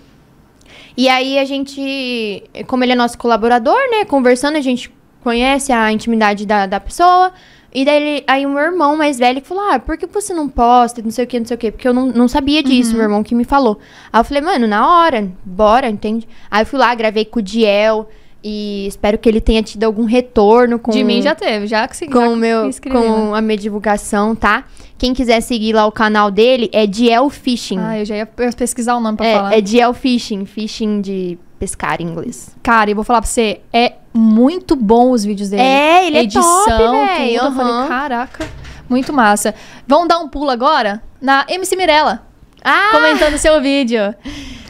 E 0.97 1.09
aí 1.09 1.39
a 1.39 1.45
gente, 1.45 2.45
como 2.69 2.85
ele 2.85 2.93
é 2.93 2.95
nosso 2.95 3.19
colaborador, 3.19 3.79
né, 3.91 4.05
conversando, 4.05 4.57
a 4.57 4.61
gente 4.61 4.93
conhece 5.23 5.73
a 5.73 5.91
intimidade 5.91 6.47
da, 6.47 6.67
da 6.67 6.79
pessoa. 6.79 7.33
E 7.75 7.85
daí 7.85 7.97
ele, 8.03 8.25
aí 8.27 8.45
o 8.45 8.51
meu 8.51 8.59
irmão 8.63 8.97
mais 8.97 9.19
velho 9.19 9.41
falou: 9.41 9.65
Ah, 9.71 9.79
por 9.79 9.97
que 9.97 10.07
você 10.07 10.35
não 10.35 10.49
posta? 10.49 11.01
Não 11.03 11.11
sei 11.11 11.25
o 11.25 11.27
que, 11.27 11.39
não 11.41 11.47
sei 11.47 11.55
o 11.55 11.59
que. 11.59 11.71
Porque 11.73 11.89
eu 11.89 11.95
não, 11.95 12.07
não 12.07 12.29
sabia 12.29 12.63
disso, 12.63 12.91
Uhum. 12.91 12.97
meu 12.97 13.05
irmão 13.05 13.23
que 13.23 13.35
me 13.35 13.45
falou. 13.45 13.79
Aí 14.13 14.21
eu 14.21 14.25
falei, 14.25 14.43
mano, 14.43 14.67
na 14.67 14.87
hora, 14.87 15.31
bora, 15.45 15.89
entende? 15.89 16.29
Aí 16.51 16.63
eu 16.63 16.67
fui 16.67 16.79
lá, 16.79 16.95
gravei 16.95 17.25
com 17.25 17.39
o 17.39 17.43
Diel. 17.43 18.09
E 18.45 18.89
espero 18.89 19.17
que 19.19 19.29
ele 19.29 19.41
tenha 19.41 19.63
tido 19.63 19.85
algum 19.85 20.05
retorno 20.05 20.77
com. 20.77 20.91
De 20.91 21.05
mim 21.05 21.23
já 21.23 21.33
teve, 21.33 21.69
já 21.69 21.87
que 21.87 22.09
com 22.09 22.33
o 22.33 22.37
meu 22.37 22.69
escrevi, 22.69 22.99
né? 22.99 23.05
com 23.05 23.35
a 23.37 23.41
minha 23.41 23.57
divulgação, 23.57 24.35
tá? 24.35 24.65
Quem 24.99 25.15
quiser 25.15 25.41
seguir 25.41 25.73
lá 25.73 25.87
o 25.87 25.93
canal 25.93 26.29
dele 26.29 26.69
é 26.73 26.85
Diel 26.85 27.31
Fishing. 27.31 27.79
Ah, 27.79 28.01
eu 28.01 28.05
já 28.05 28.17
ia 28.17 28.27
pesquisar 28.27 28.97
o 28.97 29.01
nome 29.01 29.17
pra 29.17 29.27
falar. 29.33 29.53
é, 29.55 29.59
é 29.59 29.61
Diel 29.61 29.95
Fishing, 29.95 30.45
fishing 30.45 31.01
de 31.01 31.39
pescar 31.63 32.01
em 32.03 32.07
inglês. 32.07 32.51
Cara, 32.61 32.91
e 32.91 32.95
vou 32.95 33.05
falar 33.05 33.21
pra 33.21 33.31
você, 33.31 33.61
é 33.73 33.93
muito 34.13 34.75
bom 34.75 35.13
os 35.13 35.25
vídeos 35.25 35.51
dele. 35.51 35.63
É, 35.63 36.07
ele 36.09 36.17
é 36.19 36.23
Edição, 36.25 36.43
top, 36.65 36.77
tudo. 36.77 36.91
véi, 36.91 37.37
Eu 37.37 37.53
falei, 37.53 37.89
caraca, 37.89 38.49
muito 38.89 39.13
massa. 39.13 39.55
Vamos 39.87 40.09
dar 40.09 40.19
um 40.19 40.29
pulo 40.29 40.51
agora 40.51 41.01
na 41.21 41.47
MC 41.49 41.77
Mirella, 41.77 42.27
Ah, 42.65 42.89
comentando 42.91 43.39
seu 43.39 43.61
vídeo. 43.63 44.13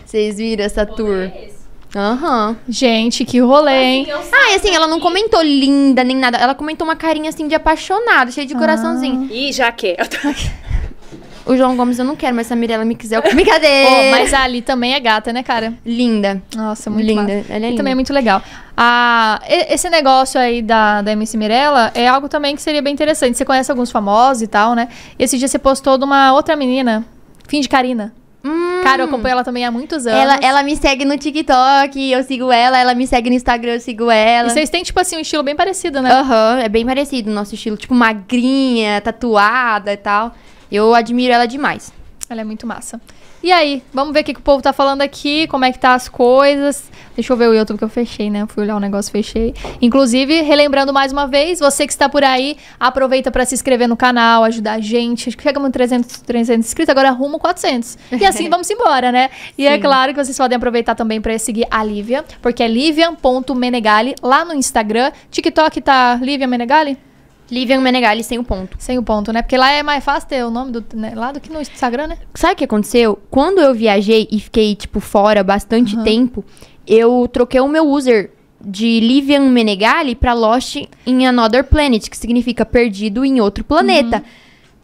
vocês 0.04 0.36
viram 0.36 0.62
essa 0.66 0.84
tour? 0.84 1.30
Aham. 1.96 2.56
Gente, 2.68 3.24
que 3.24 3.38
rolê, 3.40 3.82
hein? 3.82 4.06
Ah, 4.30 4.52
e 4.52 4.54
assim, 4.56 4.74
ela 4.74 4.86
não 4.86 5.00
comentou 5.00 5.42
linda 5.42 6.04
nem 6.04 6.16
nada. 6.16 6.36
Ela 6.36 6.54
comentou 6.54 6.86
uma 6.86 6.96
carinha 6.96 7.30
assim 7.30 7.48
de 7.48 7.54
apaixonada, 7.54 8.30
cheia 8.30 8.46
de 8.46 8.54
coraçãozinho. 8.54 9.28
Ih, 9.32 9.50
já 9.52 9.72
quer. 9.72 9.96
O 11.44 11.56
João 11.56 11.76
Gomes 11.76 11.98
eu 11.98 12.04
não 12.04 12.14
quero, 12.16 12.34
mas 12.36 12.46
se 12.46 12.52
a 12.52 12.56
Mirella 12.56 12.84
me 12.84 12.94
quiser, 12.94 13.16
eu... 13.16 13.34
brincadeira. 13.34 13.88
Pô, 13.90 14.10
mas 14.10 14.32
a 14.32 14.42
Ali 14.42 14.62
também 14.62 14.94
é 14.94 15.00
gata, 15.00 15.32
né, 15.32 15.42
cara? 15.42 15.74
Linda. 15.84 16.42
Nossa, 16.54 16.88
muito 16.90 17.06
Linda, 17.06 17.22
massa. 17.22 17.52
ela 17.52 17.54
é 17.54 17.58
E 17.58 17.70
linda. 17.70 17.76
também 17.76 17.92
é 17.92 17.94
muito 17.94 18.12
legal. 18.12 18.42
Ah, 18.76 19.40
esse 19.46 19.90
negócio 19.90 20.40
aí 20.40 20.62
da, 20.62 21.02
da 21.02 21.12
MC 21.12 21.36
Mirella 21.36 21.90
é 21.94 22.06
algo 22.08 22.28
também 22.28 22.54
que 22.56 22.62
seria 22.62 22.80
bem 22.80 22.92
interessante. 22.92 23.36
Você 23.36 23.44
conhece 23.44 23.70
alguns 23.70 23.90
famosos 23.90 24.42
e 24.42 24.46
tal, 24.46 24.74
né? 24.74 24.88
Esse 25.18 25.36
dia 25.38 25.48
você 25.48 25.58
postou 25.58 25.98
de 25.98 26.04
uma 26.04 26.32
outra 26.32 26.56
menina, 26.56 27.04
Fim 27.48 27.60
de 27.60 27.68
Karina. 27.68 28.14
Hum. 28.44 28.80
Cara, 28.82 29.02
eu 29.02 29.06
acompanho 29.06 29.34
ela 29.34 29.44
também 29.44 29.64
há 29.64 29.70
muitos 29.70 30.04
anos. 30.06 30.20
Ela, 30.20 30.38
ela 30.42 30.62
me 30.64 30.74
segue 30.76 31.04
no 31.04 31.16
TikTok, 31.16 32.10
eu 32.10 32.22
sigo 32.24 32.50
ela. 32.50 32.76
Ela 32.78 32.94
me 32.94 33.06
segue 33.06 33.30
no 33.30 33.36
Instagram, 33.36 33.74
eu 33.74 33.80
sigo 33.80 34.10
ela. 34.10 34.48
E 34.48 34.50
vocês 34.50 34.68
têm, 34.68 34.82
tipo 34.82 34.98
assim, 34.98 35.16
um 35.16 35.20
estilo 35.20 35.42
bem 35.44 35.54
parecido, 35.54 36.02
né? 36.02 36.10
Aham, 36.12 36.58
é 36.60 36.68
bem 36.68 36.84
parecido 36.84 37.30
o 37.30 37.34
nosso 37.34 37.54
estilo. 37.54 37.76
Tipo, 37.76 37.94
magrinha, 37.94 39.00
tatuada 39.00 39.92
e 39.92 39.96
tal. 39.96 40.34
Eu 40.72 40.94
admiro 40.94 41.34
ela 41.34 41.46
demais. 41.46 41.92
Ela 42.30 42.40
é 42.40 42.44
muito 42.44 42.66
massa. 42.66 42.98
E 43.42 43.50
aí, 43.50 43.82
vamos 43.92 44.14
ver 44.14 44.20
o 44.20 44.24
que, 44.24 44.34
que 44.34 44.40
o 44.40 44.42
povo 44.42 44.62
tá 44.62 44.72
falando 44.72 45.02
aqui, 45.02 45.48
como 45.48 45.64
é 45.64 45.72
que 45.72 45.78
tá 45.78 45.94
as 45.94 46.08
coisas. 46.08 46.84
Deixa 47.14 47.32
eu 47.32 47.36
ver 47.36 47.48
o 47.48 47.52
YouTube 47.52 47.76
que 47.76 47.84
eu 47.84 47.88
fechei, 47.88 48.30
né? 48.30 48.46
Fui 48.46 48.62
olhar 48.62 48.76
o 48.76 48.80
negócio, 48.80 49.10
fechei. 49.10 49.52
Inclusive, 49.82 50.42
relembrando 50.42 50.92
mais 50.92 51.12
uma 51.12 51.26
vez, 51.26 51.58
você 51.58 51.84
que 51.84 51.92
está 51.92 52.08
por 52.08 52.22
aí, 52.22 52.56
aproveita 52.78 53.32
pra 53.32 53.44
se 53.44 53.54
inscrever 53.54 53.88
no 53.88 53.96
canal, 53.96 54.44
ajudar 54.44 54.74
a 54.74 54.80
gente. 54.80 55.28
Acho 55.28 55.36
que 55.36 55.42
chegamos 55.42 55.68
em 55.68 55.72
300, 55.72 56.20
300 56.20 56.66
inscritos, 56.66 56.88
agora 56.88 57.10
rumo 57.10 57.38
400. 57.38 57.98
E 58.12 58.24
assim 58.24 58.48
vamos 58.48 58.70
embora, 58.70 59.10
né? 59.10 59.28
E 59.58 59.66
é 59.66 59.76
claro 59.76 60.14
que 60.14 60.24
vocês 60.24 60.38
podem 60.38 60.56
aproveitar 60.56 60.94
também 60.94 61.20
pra 61.20 61.36
seguir 61.38 61.66
a 61.68 61.82
Lívia, 61.82 62.24
porque 62.40 62.62
é 62.62 62.68
livian.menegali 62.68 64.14
lá 64.22 64.44
no 64.44 64.54
Instagram. 64.54 65.10
TikTok 65.32 65.80
tá 65.80 66.14
Lívia 66.22 66.46
Menegali? 66.46 66.96
Livian 67.50 67.80
Menegali 67.80 68.22
sem 68.24 68.38
o 68.38 68.44
ponto. 68.44 68.76
Sem 68.78 68.98
o 68.98 69.02
ponto, 69.02 69.32
né? 69.32 69.42
Porque 69.42 69.56
lá 69.56 69.70
é 69.70 69.82
mais 69.82 70.02
fácil 70.02 70.28
ter 70.28 70.44
o 70.44 70.50
nome 70.50 70.72
do, 70.72 70.84
né? 70.94 71.12
lá 71.14 71.32
do 71.32 71.40
que 71.40 71.52
no 71.52 71.60
Instagram, 71.60 72.06
né? 72.08 72.18
Sabe 72.34 72.54
o 72.54 72.56
que 72.56 72.64
aconteceu? 72.64 73.18
Quando 73.30 73.60
eu 73.60 73.74
viajei 73.74 74.26
e 74.30 74.40
fiquei, 74.40 74.74
tipo, 74.74 75.00
fora 75.00 75.42
bastante 75.44 75.96
tempo, 76.02 76.42
eu 76.86 77.28
troquei 77.30 77.60
o 77.60 77.68
meu 77.68 77.86
user 77.88 78.30
de 78.64 79.00
Livian 79.00 79.40
Menegali 79.50 80.14
pra 80.14 80.32
Lost 80.32 80.76
in 81.06 81.26
Another 81.26 81.64
Planet, 81.64 82.08
que 82.08 82.16
significa 82.16 82.64
perdido 82.64 83.24
em 83.24 83.40
outro 83.40 83.64
planeta. 83.64 84.22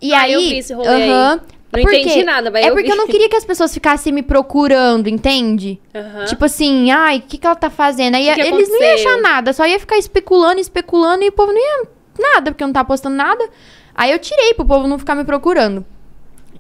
E 0.03 0.13
Ah, 0.13 0.23
aí. 0.23 0.33
eu 0.33 0.41
vi 0.41 0.59
esse 0.59 0.75
rolê 0.75 0.89
aí. 0.89 1.11
aham, 1.11 1.41
Não 1.73 1.83
por 1.83 1.95
entendi 1.95 2.25
nada, 2.25 2.51
mas 2.51 2.65
É 2.65 2.69
eu 2.71 2.73
porque 2.75 2.87
vi. 2.87 2.91
eu 2.93 2.97
não 2.97 3.07
queria 3.07 3.29
que 3.29 3.37
as 3.37 3.45
pessoas 3.45 3.73
ficassem 3.73 4.13
me 4.13 4.23
procurando, 4.23 5.09
entende? 5.09 5.81
Aham. 5.95 6.25
Tipo 6.25 6.45
assim, 6.45 6.91
ai, 6.91 7.19
o 7.19 7.23
que, 7.23 7.39
que 7.39 7.47
ela 7.47 7.55
tá 7.57 7.71
fazendo? 7.71 8.15
Aí 8.17 8.25
Que 8.27 8.35
que 8.35 8.41
eles 8.41 8.69
não 8.69 8.77
iam 8.81 8.89
aconteceu? 8.89 9.11
achar 9.13 9.23
nada, 9.23 9.53
só 9.53 9.65
ia 9.67 9.79
ficar 9.79 9.97
especulando, 9.97 10.61
especulando 10.61 11.23
e 11.25 11.29
o 11.29 11.33
povo 11.33 11.53
não 11.53 11.59
ia 11.61 11.89
nada, 12.19 12.51
porque 12.53 12.63
eu 12.63 12.69
não 12.69 12.73
tava 12.73 12.89
postando 12.89 13.17
nada. 13.17 13.49
Aí 13.95 14.11
eu 14.11 14.19
tirei 14.19 14.55
pro 14.55 14.65
povo 14.67 14.87
não 14.87 14.99
ficar 14.99 15.15
me 15.15 15.25
procurando. 15.25 15.85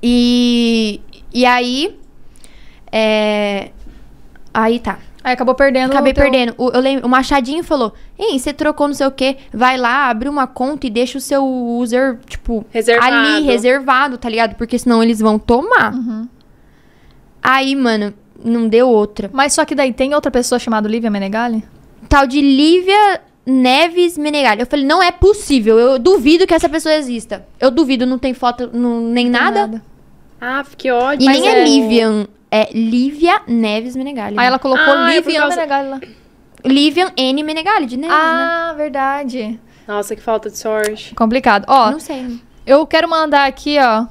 E, 0.02 1.00
e 1.32 1.44
aí. 1.44 1.98
É, 2.90 3.70
aí 4.52 4.78
tá. 4.78 4.98
Aí 5.22 5.32
acabou 5.34 5.54
perdendo. 5.54 5.90
Acabei 5.90 6.12
teu- 6.12 6.22
perdendo. 6.22 6.54
O, 6.56 6.70
eu 6.70 6.80
lembro, 6.80 7.06
o 7.06 7.08
Machadinho 7.08 7.62
falou: 7.64 7.92
Ei, 8.18 8.38
você 8.38 8.52
trocou 8.52 8.86
não 8.88 8.94
sei 8.94 9.06
o 9.06 9.10
quê. 9.10 9.36
Vai 9.52 9.76
lá, 9.76 10.08
abre 10.08 10.28
uma 10.28 10.46
conta 10.46 10.86
e 10.86 10.90
deixa 10.90 11.18
o 11.18 11.20
seu 11.20 11.44
user, 11.44 12.18
tipo, 12.26 12.64
Reservado. 12.70 13.14
ali, 13.14 13.44
reservado, 13.44 14.16
tá 14.18 14.28
ligado? 14.28 14.54
Porque 14.54 14.78
senão 14.78 15.02
eles 15.02 15.18
vão 15.20 15.38
tomar. 15.38 15.92
Uhum. 15.92 16.28
Aí, 17.42 17.74
mano, 17.76 18.14
não 18.42 18.68
deu 18.68 18.88
outra. 18.88 19.28
Mas 19.32 19.52
só 19.52 19.64
que 19.64 19.74
daí 19.74 19.92
tem 19.92 20.14
outra 20.14 20.30
pessoa 20.30 20.58
chamada 20.58 20.88
Lívia 20.88 21.10
Menegali? 21.10 21.64
Tal 22.08 22.26
de 22.26 22.40
Lívia 22.40 23.20
Neves 23.48 24.18
Menegali. 24.18 24.60
Eu 24.60 24.66
falei, 24.66 24.84
não 24.84 25.02
é 25.02 25.10
possível. 25.10 25.78
Eu 25.78 25.98
duvido 25.98 26.46
que 26.46 26.52
essa 26.54 26.68
pessoa 26.68 26.94
exista. 26.94 27.46
Eu 27.58 27.70
duvido, 27.70 28.04
não 28.06 28.18
tem 28.18 28.34
foto, 28.34 28.70
não, 28.72 29.00
nem 29.00 29.28
nada. 29.28 29.82
Ah, 30.40 30.64
que 30.76 30.90
ódio. 30.90 31.24
E 31.24 31.26
Mas 31.26 31.40
nem 31.40 31.48
é 31.50 31.64
Livian. 31.64 32.26
É 32.50 32.68
Lívia 32.72 33.42
Neves 33.46 33.94
Menegali. 33.96 34.36
Aí 34.38 34.46
ela 34.46 34.58
colocou 34.58 34.84
Ah, 34.94 35.10
é 35.12 35.16
Lívia 35.16 35.40
causa- 35.40 35.56
Menegali 35.56 35.88
lá. 35.88 36.00
Livian 36.64 37.12
N 37.16 37.42
Menegali, 37.42 37.86
de 37.86 37.96
Neves, 37.96 38.16
né? 38.16 38.22
Ah, 38.22 38.74
verdade. 38.76 39.58
Nossa, 39.86 40.14
que 40.16 40.22
falta 40.22 40.50
de 40.50 40.58
sorte. 40.58 41.14
Complicado. 41.14 41.64
Ó, 41.68 41.90
Não 41.90 42.00
sei. 42.00 42.38
eu 42.66 42.86
quero 42.86 43.08
mandar 43.08 43.46
aqui, 43.46 43.78
ó. 43.78 44.06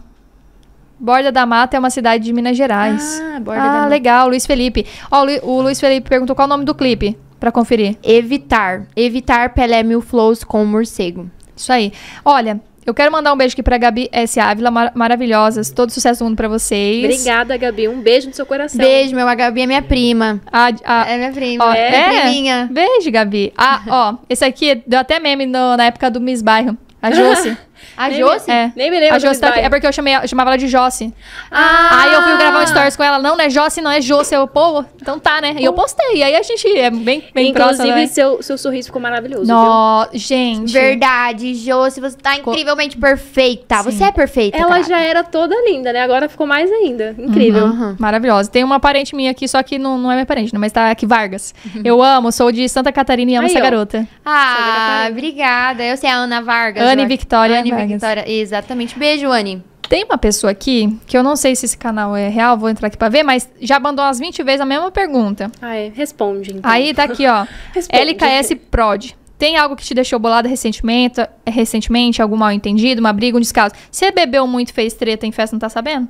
Borda 0.99 1.31
da 1.31 1.45
Mata 1.45 1.77
é 1.77 1.79
uma 1.79 1.89
cidade 1.91 2.23
de 2.23 2.33
Minas 2.33 2.57
Gerais. 2.57 3.21
Ah, 3.35 3.39
Borda 3.39 3.61
ah, 3.61 3.67
da 3.67 3.73
Mata. 3.73 3.87
legal, 3.87 4.27
Luiz 4.29 4.45
Felipe. 4.47 4.85
Ó, 5.11 5.21
o 5.21 5.25
Lu- 5.25 5.39
o 5.43 5.61
Luiz 5.61 5.79
Felipe 5.79 6.09
perguntou 6.09 6.35
qual 6.35 6.45
é 6.45 6.47
o 6.47 6.49
nome 6.49 6.65
do 6.65 6.73
clipe, 6.73 7.15
pra 7.39 7.51
conferir. 7.51 7.95
Evitar. 8.03 8.87
Evitar 8.95 9.53
Pelé 9.53 9.83
Mil 9.83 10.01
Flows 10.01 10.43
com 10.43 10.65
morcego. 10.65 11.29
Isso 11.55 11.71
aí. 11.73 11.91
Olha, 12.23 12.59
eu 12.85 12.93
quero 12.93 13.11
mandar 13.11 13.33
um 13.33 13.37
beijo 13.37 13.53
aqui 13.53 13.63
pra 13.63 13.77
Gabi 13.77 14.07
S. 14.11 14.39
Ávila, 14.39 14.71
mar 14.71 14.91
maravilhosas. 14.95 15.69
Todo 15.71 15.89
sucesso 15.91 16.19
do 16.19 16.25
mundo 16.25 16.37
pra 16.37 16.47
vocês. 16.47 17.03
Obrigada, 17.03 17.57
Gabi. 17.57 17.87
Um 17.87 17.99
beijo 18.01 18.27
no 18.27 18.33
seu 18.33 18.45
coração. 18.45 18.77
Beijo, 18.79 19.15
meu. 19.15 19.27
A 19.27 19.35
Gabi 19.35 19.61
é 19.61 19.65
minha 19.67 19.81
prima. 19.81 20.39
A, 20.51 20.69
a- 20.85 21.09
É 21.09 21.17
minha 21.17 21.31
prima. 21.31 21.65
Ó, 21.65 21.73
é, 21.73 21.95
é? 21.95 22.21
priminha. 22.21 22.69
Beijo, 22.71 23.11
Gabi. 23.11 23.51
Ah, 23.57 23.81
ó, 23.87 24.15
esse 24.29 24.45
aqui 24.45 24.81
deu 24.87 24.99
até 24.99 25.19
meme 25.19 25.45
no- 25.45 25.75
na 25.75 25.85
época 25.85 26.09
do 26.11 26.21
Miss 26.21 26.41
Bairro. 26.41 26.77
A 27.01 27.11
Josi. 27.11 27.57
A 27.95 28.09
Nem 28.09 28.19
Josi? 28.19 28.49
é. 28.51 28.71
Nem 28.75 28.91
me 28.91 28.99
lembro 28.99 29.15
A 29.15 29.19
Josi 29.19 29.39
tá 29.39 29.49
aqui. 29.49 29.59
É 29.59 29.69
porque 29.69 29.87
eu, 29.87 29.93
chamei, 29.93 30.15
eu 30.15 30.27
chamava 30.27 30.49
ela 30.51 30.57
de 30.57 30.67
Josi. 30.67 31.13
Ah! 31.51 32.01
Aí 32.03 32.13
eu 32.13 32.21
fui 32.23 32.37
gravar 32.37 32.61
um 32.63 32.67
stories 32.67 32.95
com 32.95 33.03
ela. 33.03 33.19
Não, 33.19 33.35
não 33.37 33.43
é 33.45 33.49
Josi, 33.49 33.81
não 33.81 33.91
é 33.91 34.01
Josi. 34.01 34.33
Eu, 34.35 34.47
pô, 34.47 34.83
então 35.01 35.19
tá, 35.19 35.39
né? 35.41 35.55
E 35.59 35.63
eu 35.65 35.73
postei. 35.73 36.21
Aí 36.23 36.35
a 36.35 36.41
gente 36.43 36.67
é 36.77 36.89
bem, 36.89 37.23
bem 37.33 37.53
próximo, 37.53 37.85
Inclusive, 37.85 38.01
né? 38.01 38.07
seu, 38.07 38.41
seu 38.43 38.57
sorriso 38.57 38.87
ficou 38.87 39.01
maravilhoso. 39.01 39.45
viu? 39.45 39.55
Nó, 39.55 40.07
gente. 40.13 40.71
Verdade, 40.73 41.53
Josi, 41.55 41.99
você 42.01 42.17
tá 42.17 42.35
incrivelmente 42.37 42.97
perfeita. 42.97 43.81
Você 43.83 44.03
é 44.03 44.11
perfeita. 44.11 44.57
Ela 44.57 44.69
cara. 44.69 44.83
já 44.83 44.99
era 44.99 45.23
toda 45.23 45.55
linda, 45.69 45.91
né? 45.93 46.01
Agora 46.01 46.27
ficou 46.29 46.45
mais 46.47 46.71
ainda. 46.71 47.15
Incrível. 47.17 47.65
Aham. 47.65 47.95
Maravilhosa. 47.99 48.49
Tem 48.49 48.63
uma 48.63 48.79
parente 48.79 49.15
minha 49.15 49.31
aqui, 49.31 49.47
só 49.47 49.61
que 49.63 49.77
não, 49.79 49.97
não 49.97 50.11
é 50.11 50.15
minha 50.15 50.25
parente, 50.25 50.53
né? 50.53 50.59
Mas 50.59 50.71
tá 50.71 50.89
aqui, 50.91 51.05
Vargas. 51.05 51.53
Eu 51.83 52.01
amo, 52.01 52.31
sou 52.31 52.51
de 52.51 52.67
Santa 52.69 52.91
Catarina 52.91 53.31
e 53.31 53.35
amo 53.35 53.45
Aí, 53.47 53.51
essa 53.51 53.59
ó. 53.59 53.61
garota. 53.63 54.07
Ah, 54.25 55.07
obrigada. 55.09 55.83
Eu 55.83 55.97
sei 55.97 56.09
a 56.09 56.15
Ana 56.15 56.41
Vargas. 56.41 56.83
Anne 56.83 57.03
eu- 57.03 57.07
Victoria 57.07 57.59
Anne 57.59 57.71
Victoria, 57.85 58.23
exatamente. 58.29 58.97
Beijo, 58.97 59.27
Anne. 59.31 59.63
Tem 59.87 60.03
uma 60.03 60.17
pessoa 60.17 60.51
aqui, 60.51 60.97
que 61.07 61.17
eu 61.17 61.23
não 61.23 61.35
sei 61.35 61.55
se 61.55 61.65
esse 61.65 61.77
canal 61.77 62.15
é 62.15 62.27
real, 62.27 62.57
vou 62.57 62.69
entrar 62.69 62.87
aqui 62.87 62.97
pra 62.97 63.07
ver, 63.07 63.23
mas 63.23 63.49
já 63.61 63.79
mandou 63.79 64.03
umas 64.03 64.19
20 64.19 64.43
vezes 64.43 64.59
a 64.59 64.65
mesma 64.65 64.91
pergunta. 64.91 65.49
Ah, 65.61 65.75
é. 65.75 65.89
Responde, 65.93 66.51
então. 66.55 66.69
Aí 66.69 66.93
tá 66.93 67.03
aqui, 67.03 67.25
ó. 67.25 67.45
Responde. 67.73 68.01
LKS 68.01 68.55
Prod. 68.69 69.11
Tem 69.37 69.55
algo 69.55 69.75
que 69.75 69.83
te 69.83 69.93
deixou 69.93 70.19
bolada 70.19 70.49
recentemente, 70.49 71.21
recentemente, 71.45 72.21
algum 72.21 72.35
mal 72.35 72.51
entendido, 72.51 72.99
uma 72.99 73.13
briga, 73.13 73.37
um 73.37 73.41
descaso? 73.41 73.75
Você 73.89 74.11
bebeu 74.11 74.47
muito, 74.47 74.73
fez 74.73 74.93
treta 74.93 75.25
em 75.27 75.31
festa, 75.31 75.55
não 75.55 75.59
tá 75.59 75.69
sabendo? 75.69 76.07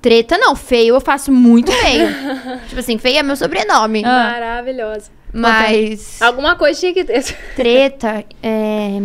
Treta 0.00 0.38
não, 0.38 0.56
feio 0.56 0.94
eu 0.94 1.00
faço 1.00 1.30
muito 1.30 1.70
feio. 1.70 2.08
tipo 2.68 2.80
assim, 2.80 2.96
feio 2.96 3.18
é 3.18 3.22
meu 3.22 3.36
sobrenome. 3.36 4.02
Ah. 4.04 4.30
Maravilhosa. 4.32 5.10
Mas 5.32 6.20
Alguma 6.22 6.56
coisa 6.56 6.80
tinha 6.80 6.94
que 6.94 7.04
ter. 7.04 7.22
treta 7.54 8.24
é... 8.42 9.00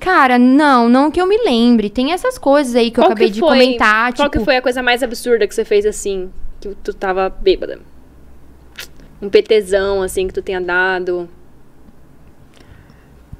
Cara, 0.00 0.38
não, 0.38 0.88
não 0.88 1.10
que 1.10 1.20
eu 1.20 1.26
me 1.26 1.38
lembre. 1.38 1.88
Tem 1.88 2.12
essas 2.12 2.36
coisas 2.38 2.74
aí 2.74 2.90
que 2.90 2.98
eu 3.00 3.04
Qual 3.04 3.12
acabei 3.12 3.28
que 3.28 3.34
de 3.34 3.40
foi- 3.40 3.48
comentar, 3.48 4.12
Qual 4.14 4.28
tipo... 4.28 4.38
que 4.38 4.44
foi 4.44 4.56
a 4.56 4.62
coisa 4.62 4.82
mais 4.82 5.02
absurda 5.02 5.46
que 5.46 5.54
você 5.54 5.64
fez 5.64 5.86
assim? 5.86 6.30
Que 6.60 6.74
tu 6.82 6.92
tava 6.92 7.28
bêbada? 7.28 7.78
Um 9.22 9.28
PTzão, 9.30 10.02
assim, 10.02 10.26
que 10.28 10.34
tu 10.34 10.42
tenha 10.42 10.60
dado. 10.60 11.28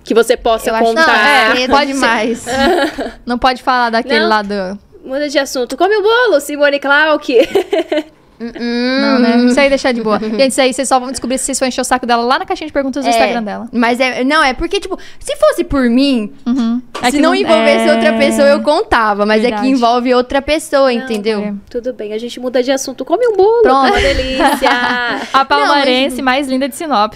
Que 0.03 0.15
você 0.15 0.37
possa 0.37 0.71
Eu 0.71 0.75
acho 0.75 0.85
contar. 0.85 1.07
não, 1.55 1.61
é, 1.63 1.69
pode 1.69 1.93
demais. 1.93 2.47
Não 3.25 3.39
pode 3.39 3.63
falar 3.63 3.91
daquele 3.91 4.21
Não. 4.21 4.29
lado. 4.29 4.79
Muda 5.05 5.29
de 5.29 5.39
assunto. 5.39 5.77
Come 5.77 5.97
o 5.97 6.03
bolo, 6.03 6.41
Simone 6.41 6.79
Clark. 6.79 7.33
Não, 8.39 9.19
né? 9.19 9.37
Isso 9.47 9.59
aí 9.61 9.69
deixar 9.69 9.93
de 9.93 10.03
boa. 10.03 10.19
Gente, 10.23 10.49
isso 10.49 10.61
aí 10.61 10.73
vocês 10.73 10.89
só 10.89 10.99
vão 10.99 11.11
descobrir 11.11 11.39
se 11.39 11.45
vocês 11.45 11.59
for 11.59 11.67
encher 11.67 11.81
o 11.81 11.85
saco 11.85 12.05
dela 12.07 12.23
lá 12.25 12.39
na 12.39 12.45
caixinha 12.45 12.67
de 12.67 12.73
perguntas 12.73 13.05
do 13.05 13.07
É, 13.09 13.11
Instagram 13.11 13.43
dela. 13.43 13.69
Mas 13.73 14.01
é. 14.01 14.25
Não, 14.25 14.43
é 14.43 14.53
porque, 14.53 14.81
tipo, 14.81 14.99
se 15.21 15.37
fosse 15.37 15.65
por 15.65 15.89
mim, 15.89 16.33
Uhum. 16.47 16.83
É 17.03 17.07
se 17.11 17.17
que 17.17 17.23
não, 17.23 17.35
envolvesse 17.35 17.89
é. 17.89 17.95
outra 17.95 18.13
pessoa, 18.15 18.49
eu 18.49 18.61
contava. 18.63 19.25
Mas 19.25 19.39
é 19.41 19.43
Verdade. 19.49 19.63
que 19.63 19.69
envolve 19.71 20.15
outra 20.15 20.43
pessoa, 20.43 20.93
entendeu? 20.93 21.41
é. 21.41 21.55
Tudo 21.71 21.93
bem, 21.93 22.13
a 22.13 22.19
gente 22.19 22.39
muda 22.41 22.63
de 22.63 22.71
assunto. 22.73 23.05
Come 23.05 23.27
um 23.27 23.37
bolo, 23.37 23.63
Pronto. 23.63 23.83
tá 23.93 23.99
uma 23.99 24.01
delícia. 24.01 24.71
A 25.33 25.45
palmarense 25.45 26.17
Não, 26.17 26.25
mas- 26.25 26.35
mais 26.35 26.49
linda 26.49 26.69
de 26.69 26.75
Sinop. 26.77 27.15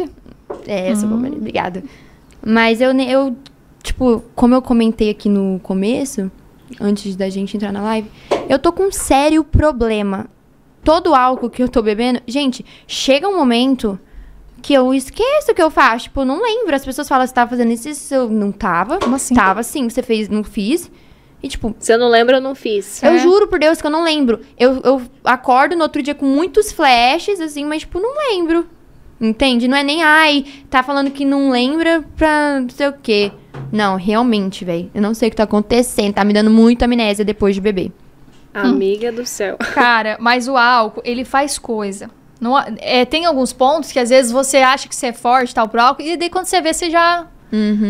É, 0.66 0.95
sou 0.95 1.09
uhum. 1.09 1.27
obrigada. 1.27 1.82
Mas 2.45 2.81
eu, 2.81 2.93
eu, 3.01 3.36
tipo, 3.82 4.23
como 4.35 4.55
eu 4.55 4.62
comentei 4.62 5.11
aqui 5.11 5.28
no 5.28 5.59
começo, 5.62 6.31
antes 6.81 7.16
da 7.16 7.28
gente 7.28 7.57
entrar 7.57 7.73
na 7.73 7.82
live, 7.82 8.09
eu 8.49 8.59
tô 8.59 8.73
com 8.73 8.85
um 8.85 8.93
sério 8.93 9.43
problema. 9.43 10.27
Todo 10.84 11.14
álcool 11.14 11.50
que 11.50 11.62
eu 11.62 11.68
tô 11.68 11.82
bebendo, 11.82 12.20
gente, 12.26 12.64
chega 12.86 13.28
um 13.28 13.36
momento 13.36 13.98
que 14.62 14.72
eu 14.74 14.92
esqueço 14.94 15.52
o 15.52 15.55
que 15.55 15.62
eu 15.62 15.70
faço. 15.70 16.05
Tipo, 16.05 16.20
eu 16.22 16.24
não 16.24 16.42
lembro. 16.42 16.74
As 16.74 16.84
pessoas 16.84 17.09
falam, 17.09 17.26
você 17.26 17.32
tava 17.34 17.50
fazendo 17.50 17.72
isso, 17.72 17.88
isso 17.88 18.14
eu 18.14 18.28
não 18.28 18.50
tava. 18.52 18.98
Como 18.98 19.16
assim? 19.16 19.34
Tava 19.34 19.62
sim, 19.62 19.88
você 19.88 20.02
fez, 20.02 20.28
não 20.28 20.42
fiz. 20.42 20.90
E, 21.42 21.46
tipo, 21.48 21.74
Se 21.78 21.92
eu 21.92 21.98
não 21.98 22.09
lembro, 22.09 22.36
eu 22.36 22.40
não 22.40 22.55
fiz. 22.55 23.00
eu 23.02 23.12
É. 23.12 23.18
juro 23.18 23.46
por 23.46 23.59
Deus 23.60 23.80
que 23.80 23.86
eu 23.86 23.90
não 23.90 24.02
lembro. 24.02 24.40
Eu, 24.59 24.80
eu 24.84 25.02
acordo 25.24 25.76
no 25.76 25.82
outro 25.82 26.02
dia 26.02 26.14
com 26.14 26.26
muitos 26.26 26.72
flashes, 26.72 27.40
assim, 27.40 27.64
mas, 27.64 27.80
tipo, 27.82 28.00
não 28.00 28.10
lembro. 28.32 28.66
Entende? 29.20 29.66
Não 29.68 29.76
é 29.76 29.82
nem, 29.82 30.02
ai, 30.02 30.44
tá 30.70 30.82
falando 30.82 31.10
que 31.10 31.24
não 31.24 31.50
lembra 31.50 32.05
pra 32.16 32.60
não 32.60 32.68
sei 32.68 32.88
o 32.88 32.92
quê. 32.92 33.32
Não, 33.72 33.96
realmente, 33.96 34.64
velho. 34.64 34.90
Eu 34.94 35.02
não 35.02 35.12
sei 35.14 35.28
o 35.28 35.30
que 35.30 35.36
tá 35.36 35.42
acontecendo. 35.44 36.14
Tá 36.14 36.24
me 36.24 36.32
dando 36.32 36.50
muita 36.50 36.84
amnésia 36.86 37.24
depois 37.24 37.55
de 37.55 37.60
beber. 37.60 37.92
Amiga 38.52 39.12
do 39.12 39.24
céu. 39.26 39.56
Cara, 39.74 40.16
mas 40.20 40.48
o 40.48 40.56
álcool, 40.56 41.02
ele 41.04 41.24
faz 41.24 41.58
coisa. 41.58 42.10
Não, 42.40 42.56
é, 42.78 43.04
tem 43.04 43.24
alguns 43.26 43.52
pontos 43.52 43.90
que 43.92 43.98
às 43.98 44.10
vezes 44.10 44.30
você 44.30 44.58
acha 44.58 44.88
que 44.88 44.94
você 44.94 45.08
é 45.08 45.12
forte, 45.12 45.54
tal, 45.54 45.68
pro 45.68 45.80
álcool, 45.80 46.02
e 46.02 46.16
daí 46.16 46.30
quando 46.30 46.46
você 46.46 46.60
vê, 46.60 46.72
você 46.72 46.88
já, 46.88 47.26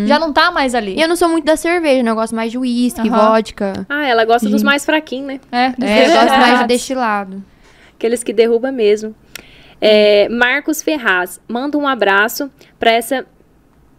já 0.06 0.18
não 0.18 0.32
tá 0.32 0.50
mais 0.50 0.74
ali. 0.74 0.94
E 0.96 1.00
eu 1.02 1.08
não 1.08 1.16
sou 1.16 1.28
muito 1.28 1.44
da 1.44 1.56
cerveja, 1.56 2.02
né? 2.02 2.10
Eu 2.10 2.14
gosto 2.14 2.34
mais 2.34 2.50
de 2.50 2.56
uísque, 2.58 3.08
Aham. 3.08 3.30
vodka. 3.34 3.86
Ah, 3.88 4.06
ela 4.06 4.24
gosta 4.24 4.48
dos 4.48 4.62
mais 4.62 4.84
fraquinhos, 4.84 5.26
né? 5.26 5.40
É, 5.52 5.74
É, 5.80 6.06
eu 6.08 6.12
gosto 6.12 6.38
mais 6.38 6.58
de 6.60 6.66
destilado. 6.66 7.42
Aqueles 7.94 8.22
que 8.22 8.32
derruba 8.32 8.72
mesmo. 8.72 9.14
É, 9.80 10.28
Marcos 10.28 10.82
Ferraz, 10.82 11.40
manda 11.46 11.76
um 11.78 11.86
abraço 11.86 12.50
pra 12.78 12.90
essa 12.90 13.26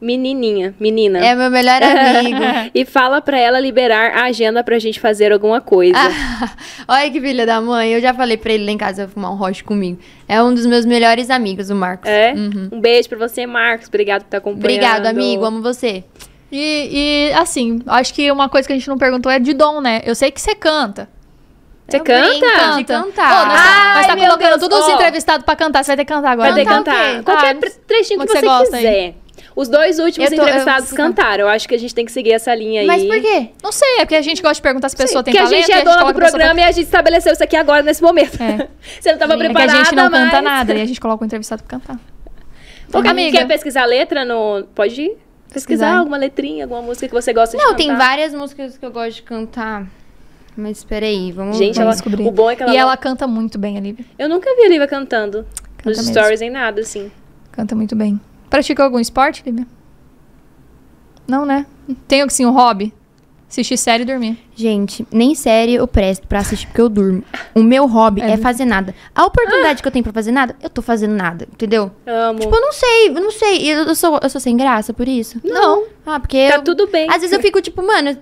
menininha, 0.02 0.74
menina. 0.80 1.20
É 1.20 1.36
meu 1.36 1.50
melhor 1.52 1.82
amigo. 1.84 2.40
e 2.74 2.86
fala 2.86 3.22
pra 3.22 3.38
ela 3.38 3.60
liberar 3.60 4.12
a 4.18 4.24
agenda 4.26 4.64
pra 4.64 4.80
gente 4.80 5.00
fazer 5.00 5.32
alguma 5.32 5.60
coisa. 5.62 5.98
Ah, 5.98 6.52
Olha 6.88 7.12
que 7.12 7.20
filha 7.20 7.46
da 7.46 7.60
mãe. 7.62 7.92
Eu 7.92 8.02
já 8.02 8.14
falei 8.14 8.38
pra 8.38 8.54
ele 8.54 8.66
lá 8.66 8.72
em 8.72 8.78
casa 8.78 9.08
fumar 9.08 9.32
um 9.32 9.36
roche 9.36 9.64
comigo. 9.64 10.00
É 10.28 10.42
um 10.42 10.54
dos 10.54 10.66
meus 10.66 10.86
melhores 10.86 11.30
amigos, 11.30 11.70
o 11.70 11.76
Marcos. 11.76 12.10
É? 12.10 12.34
Um 12.72 12.80
beijo 12.80 13.10
pra 13.10 13.18
você, 13.18 13.46
Marcos. 13.46 13.88
Obrigado 13.88 14.22
por 14.22 14.28
estar 14.28 14.38
acompanhando. 14.38 14.64
Obrigado, 14.66 15.06
amigo. 15.06 15.44
Amo 15.46 15.62
você. 15.62 16.04
E, 16.52 17.30
e, 17.32 17.34
assim, 17.34 17.80
acho 17.86 18.14
que 18.14 18.32
uma 18.32 18.50
coisa 18.50 18.68
que 18.68 18.74
a 18.74 18.76
gente 18.78 18.88
não 18.88 18.98
perguntou 18.98 19.32
é 19.32 19.38
de 19.38 19.54
dom, 19.54 19.82
né? 19.82 20.02
Eu 20.04 20.16
sei 20.16 20.32
que 20.32 20.42
você 20.42 20.56
canta. 20.56 21.08
Você 21.88 22.00
canta? 22.00 22.34
de 22.34 22.40
Canta. 22.40 23.04
cantar. 23.04 23.48
Nós, 23.48 23.56
tá- 23.60 23.64
Ai, 23.66 23.98
nós 23.98 24.08
tá 24.08 24.16
colocando 24.16 24.50
Deus, 24.60 24.62
todos 24.62 24.80
os 24.80 24.92
ó. 24.92 24.96
entrevistados 24.96 25.44
pra 25.46 25.56
cantar. 25.56 25.84
Você 25.84 25.90
vai 25.90 25.98
ter 25.98 26.06
que 26.06 26.14
cantar 26.14 26.32
agora. 26.32 26.52
Vai 26.52 26.64
ter 26.64 26.70
que 26.70 26.76
Cantar? 26.76 27.24
Qualquer 27.24 27.56
Ah, 27.56 27.70
trechinho 27.88 28.20
que 28.20 28.26
que 28.28 28.32
você, 28.34 28.40
você 28.40 28.46
gosta 28.46 28.78
quiser. 28.78 29.16
Os 29.56 29.68
dois 29.68 30.00
últimos 30.00 30.32
Eu 30.32 30.38
tô- 30.38 30.42
eu- 30.44 30.48
entrevistados 30.48 30.90
você 30.90 30.96
cantaram. 30.96 31.44
Eu 31.46 31.50
acho 31.50 31.68
que 31.68 31.76
a 31.76 31.78
gente 31.80 31.94
tem 31.94 32.06
que 32.06 32.12
seguir 32.12 32.32
essa 32.32 32.54
linha 32.56 32.82
aí. 32.82 32.88
Mas 32.88 33.04
por 33.04 33.20
quê? 33.20 33.50
Não 33.64 33.72
sei, 33.72 33.96
é 33.98 34.06
porque 34.06 34.16
a 34.16 34.22
gente 34.22 34.42
gosta 34.42 34.56
de 34.56 34.62
perguntar 34.62 34.90
se 34.90 34.96
a 34.96 34.98
pessoa 35.00 35.24
tem 35.24 35.34
Porque 35.34 35.44
a 35.46 35.50
talento. 35.50 35.66
gente 35.68 35.76
é 35.78 35.84
dona 35.84 36.04
do 36.06 36.14
programa 36.14 36.60
e 36.60 36.64
a 36.64 36.72
gente 36.72 36.86
estabeleceu 36.86 37.34
isso 37.34 37.44
aqui 37.44 37.56
agora, 37.56 37.82
nesse 37.84 38.02
momento. 38.02 38.42
É. 38.42 38.68
Você 39.02 39.12
não 39.12 39.20
tava 39.20 39.36
pra... 39.36 39.46
É 39.46 39.48
que 39.50 39.54
preparada, 39.54 39.80
a 39.80 39.84
gente 39.84 39.96
não 39.96 40.10
canta 40.10 40.36
mas... 40.36 40.44
nada 40.44 40.74
e 40.74 40.82
a 40.82 40.86
gente 40.86 41.02
coloca 41.02 41.24
o 41.24 41.26
entrevistado 41.26 41.64
pra 41.64 41.78
cantar. 41.80 42.00
Quer- 42.92 43.08
Amiga. 43.10 43.38
Quer 43.40 43.48
pesquisar 43.48 43.84
a 43.84 43.86
letra 43.86 44.24
no... 44.26 44.64
Pode 44.74 45.02
ir? 45.02 45.10
Pesquisar 45.10 45.54
Pesquisar. 45.54 45.98
alguma 45.98 46.18
letrinha, 46.18 46.66
alguma 46.66 46.82
música 46.82 47.08
que 47.08 47.14
você 47.14 47.34
gosta 47.34 47.58
de 47.58 47.64
Não, 47.64 47.72
cantar. 47.72 47.78
tem 47.84 47.96
várias 47.96 48.34
músicas 48.34 48.78
que 48.78 48.86
eu 48.86 48.92
gosto 48.92 49.16
de 49.16 49.22
cantar. 49.24 49.88
Mas 50.56 50.84
peraí, 50.84 51.32
vamos 51.32 51.58
Gente, 51.58 51.76
vamos 51.76 51.80
ela, 51.80 51.92
descobrir. 51.94 52.28
o 52.28 52.32
bom 52.32 52.50
é 52.52 52.56
que 52.56 52.64
ela... 52.64 52.74
E 52.74 52.78
ela 52.78 52.96
canta 52.98 53.26
muito 53.26 53.58
bem, 53.58 53.78
a 53.78 53.82
Lívia. 53.82 54.06
Eu 54.18 54.28
nunca 54.30 54.54
vi 54.56 54.64
a 54.64 54.70
Lívia 54.70 54.88
cantando. 54.88 55.46
nos 55.86 55.98
mesmo. 55.98 56.12
stories 56.14 56.40
nem 56.42 56.50
nada, 56.50 56.82
assim. 56.82 57.12
Canta 57.52 57.76
muito 57.76 57.96
bem. 57.96 58.20
Pratica 58.50 58.84
algum 58.84 59.00
esporte, 59.00 59.44
Lívia? 59.46 59.66
Não, 61.28 61.46
né? 61.46 61.66
Tem 62.08 62.22
assim, 62.22 62.46
um 62.46 62.52
hobby? 62.52 62.94
Assistir 63.48 63.78
série 63.78 64.04
e 64.04 64.06
dormir. 64.06 64.38
Gente, 64.56 65.08
nem 65.12 65.34
série 65.34 65.74
eu 65.74 65.88
presto 65.88 66.28
pra 66.28 66.40
assistir 66.40 66.68
porque 66.68 66.82
eu 66.82 66.90
durmo. 66.90 67.24
O 67.56 67.64
meu 67.64 67.88
hobby 67.88 68.22
É. 68.22 68.32
é, 68.32 68.38
fazer 68.38 68.64
nada. 68.66 68.94
A 69.16 69.26
oportunidade 69.26 69.82
que 69.82 69.88
eu 69.88 69.92
tenho 69.92 70.04
pra 70.04 70.14
fazer 70.14 70.32
nada, 70.32 70.56
eu 70.62 70.70
tô 70.70 70.84
fazendo 70.84 71.16
nada, 71.16 71.48
entendeu? 71.52 71.92
Amo. 72.06 72.40
Tipo, 72.40 72.56
eu 72.56 72.62
não 72.62 72.72
sei, 72.72 73.08
eu 73.10 73.14
não 73.14 73.32
sei. 73.32 73.72
Eu, 73.72 73.84
eu 73.86 73.96
sou, 73.96 74.20
eu 74.22 74.30
sou 74.30 74.40
sem 74.40 74.56
graça 74.56 74.94
por 74.94 75.08
isso? 75.08 75.40
Não. 75.44 75.86
Ah, 76.06 76.20
porque 76.20 76.48
Tá 76.48 76.58
eu- 76.58 76.64
tudo 76.64 76.88
bem. 76.88 77.08
Às 77.10 77.22
vezes 77.22 77.32
eu 77.32 77.40
fico 77.42 77.60
tipo, 77.60 77.82
mano, 77.86 78.16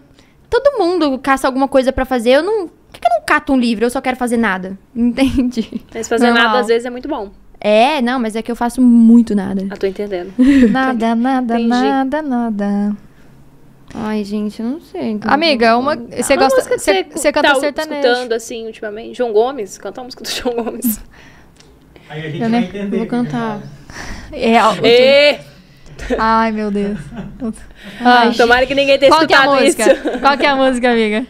todo 0.49 0.77
mundo 0.79 1.17
caça 1.19 1.45
alguma 1.45 1.67
coisa 1.67 1.91
pra 1.91 2.05
fazer. 2.05 2.29
Eu 2.31 2.43
não. 2.43 2.67
Por 2.67 2.93
que 2.93 3.01
que 3.01 3.07
eu 3.07 3.19
não 3.19 3.25
cato 3.25 3.51
um 3.51 3.59
livro? 3.59 3.83
Eu 3.83 3.89
só 3.89 3.99
quero 3.99 4.15
fazer 4.15 4.37
nada. 4.37 4.77
Entende? 4.95 5.83
Mas 5.93 6.07
fazer 6.07 6.27
Normal. 6.27 6.43
nada 6.45 6.59
às 6.59 6.67
vezes 6.67 6.85
é 6.85 6.89
muito 6.89 7.07
bom. 7.09 7.31
É, 7.59 8.01
não, 8.01 8.19
mas 8.19 8.35
é 8.35 8.41
que 8.41 8.51
eu 8.51 8.55
faço 8.55 8.81
muito 8.81 9.35
nada. 9.35 9.65
Ah, 9.69 9.77
tô 9.77 9.87
entendendo. 9.87 10.31
Nada, 10.69 11.15
nada, 11.15 11.55
Entendi. 11.55 11.69
nada, 11.69 12.21
nada. 12.21 12.95
Ai, 13.95 14.23
gente, 14.23 14.61
eu 14.61 14.65
não 14.67 14.81
sei. 14.81 15.17
Amiga, 15.23 15.77
uma. 15.77 15.95
Você 15.95 16.33
Uma 16.33 16.43
gosta. 16.43 16.61
Você 16.77 17.03
você 17.09 17.31
canta 17.31 17.53
tá 17.53 17.55
sertanejo. 17.59 18.07
escutando, 18.07 18.33
assim, 18.33 18.65
ultimamente. 18.67 19.17
João 19.17 19.31
Gomes? 19.33 19.77
Canta 19.77 20.01
a 20.01 20.03
música 20.03 20.23
do 20.23 20.29
João 20.29 20.55
Gomes. 20.63 21.01
Aí 22.09 22.19
a 22.25 22.29
gente 22.29 22.35
Eu 22.43 22.49
vai 22.49 22.59
nem- 22.59 22.63
entender. 22.69 22.97
Vou 22.97 23.07
cantar. 23.07 23.61
É, 24.31 24.61
ó, 24.61 24.75
Ê! 24.83 25.39
Ai, 26.19 26.51
meu 26.51 26.69
Deus. 26.69 26.99
Ai, 28.01 28.33
Tomara 28.33 28.65
que 28.67 28.75
ninguém 28.75 28.99
tenha 28.99 29.09
qual 29.09 29.25
que 29.25 29.33
é 29.33 29.37
a 29.37 29.39
escutado 29.63 29.63
isso. 29.65 29.77
música? 29.79 30.19
Qual 30.19 30.37
que 30.37 30.45
é 30.45 30.49
a 30.49 30.55
música, 30.57 30.91
amiga? 30.91 31.25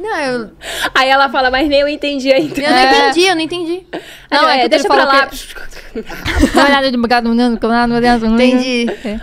Não, 0.00 0.16
eu, 0.20 0.50
Aí 0.94 1.08
ela 1.08 1.28
fala, 1.28 1.50
mas 1.50 1.68
nem 1.68 1.80
eu 1.80 1.88
entendi 1.88 2.32
ainda. 2.32 2.60
eu 2.60 2.70
não 2.70 2.76
É. 2.78 3.08
entendi, 3.08 3.26
eu 3.26 3.34
não 3.34 3.42
entendi. 3.42 3.82
Não, 4.30 4.48
é 4.48 4.58
que 4.60 4.68
deixa 4.68 4.86
pra 4.88 5.04
lá. 5.04 5.28
Não 6.54 6.66
é 6.66 6.70
nada 6.70 6.90
de 6.90 6.96
bugado, 6.96 7.34
não. 7.34 7.58
Entendi. 8.34 8.86
É. 9.04 9.20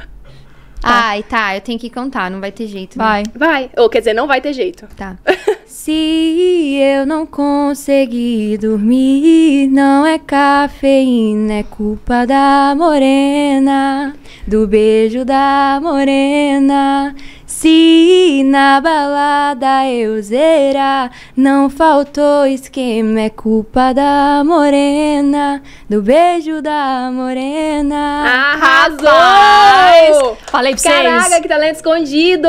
Ai, 0.83 1.23
tá, 1.23 1.55
eu 1.55 1.61
tenho 1.61 1.79
que 1.79 1.89
cantar, 1.89 2.29
não 2.29 2.39
vai 2.39 2.51
ter 2.51 2.67
jeito. 2.67 2.97
né? 2.99 3.03
Vai. 3.03 3.23
Vai. 3.35 3.69
Ou 3.77 3.89
quer 3.89 3.99
dizer, 3.99 4.13
não 4.13 4.27
vai 4.27 4.39
ter 4.39 4.53
jeito. 4.53 4.85
Tá. 4.95 5.17
Se 5.65 6.77
eu 6.79 7.05
não 7.05 7.25
conseguir 7.25 8.57
dormir, 8.57 9.67
não 9.67 10.05
é 10.05 10.19
cafeína, 10.19 11.53
é 11.55 11.63
culpa 11.63 12.25
da 12.25 12.73
morena, 12.77 14.13
do 14.45 14.67
beijo 14.67 15.25
da 15.25 15.79
morena. 15.81 17.15
Se 17.59 18.43
na 18.43 18.79
balada 18.79 19.88
eu 19.88 20.21
zerar, 20.21 21.09
não 21.35 21.71
faltou 21.71 22.45
esquema, 22.45 23.21
é 23.21 23.31
culpa 23.31 23.95
da 23.95 24.43
morena, 24.45 25.63
do 25.89 26.03
beijo 26.03 26.61
da 26.61 27.09
morena. 27.11 28.53
Arrasou! 28.53 30.38
Falei 30.51 30.73
pra 30.73 30.81
vocês. 30.84 31.23
Caraca, 31.23 31.41
que 31.41 31.47
talento 31.47 31.77
escondido! 31.77 32.47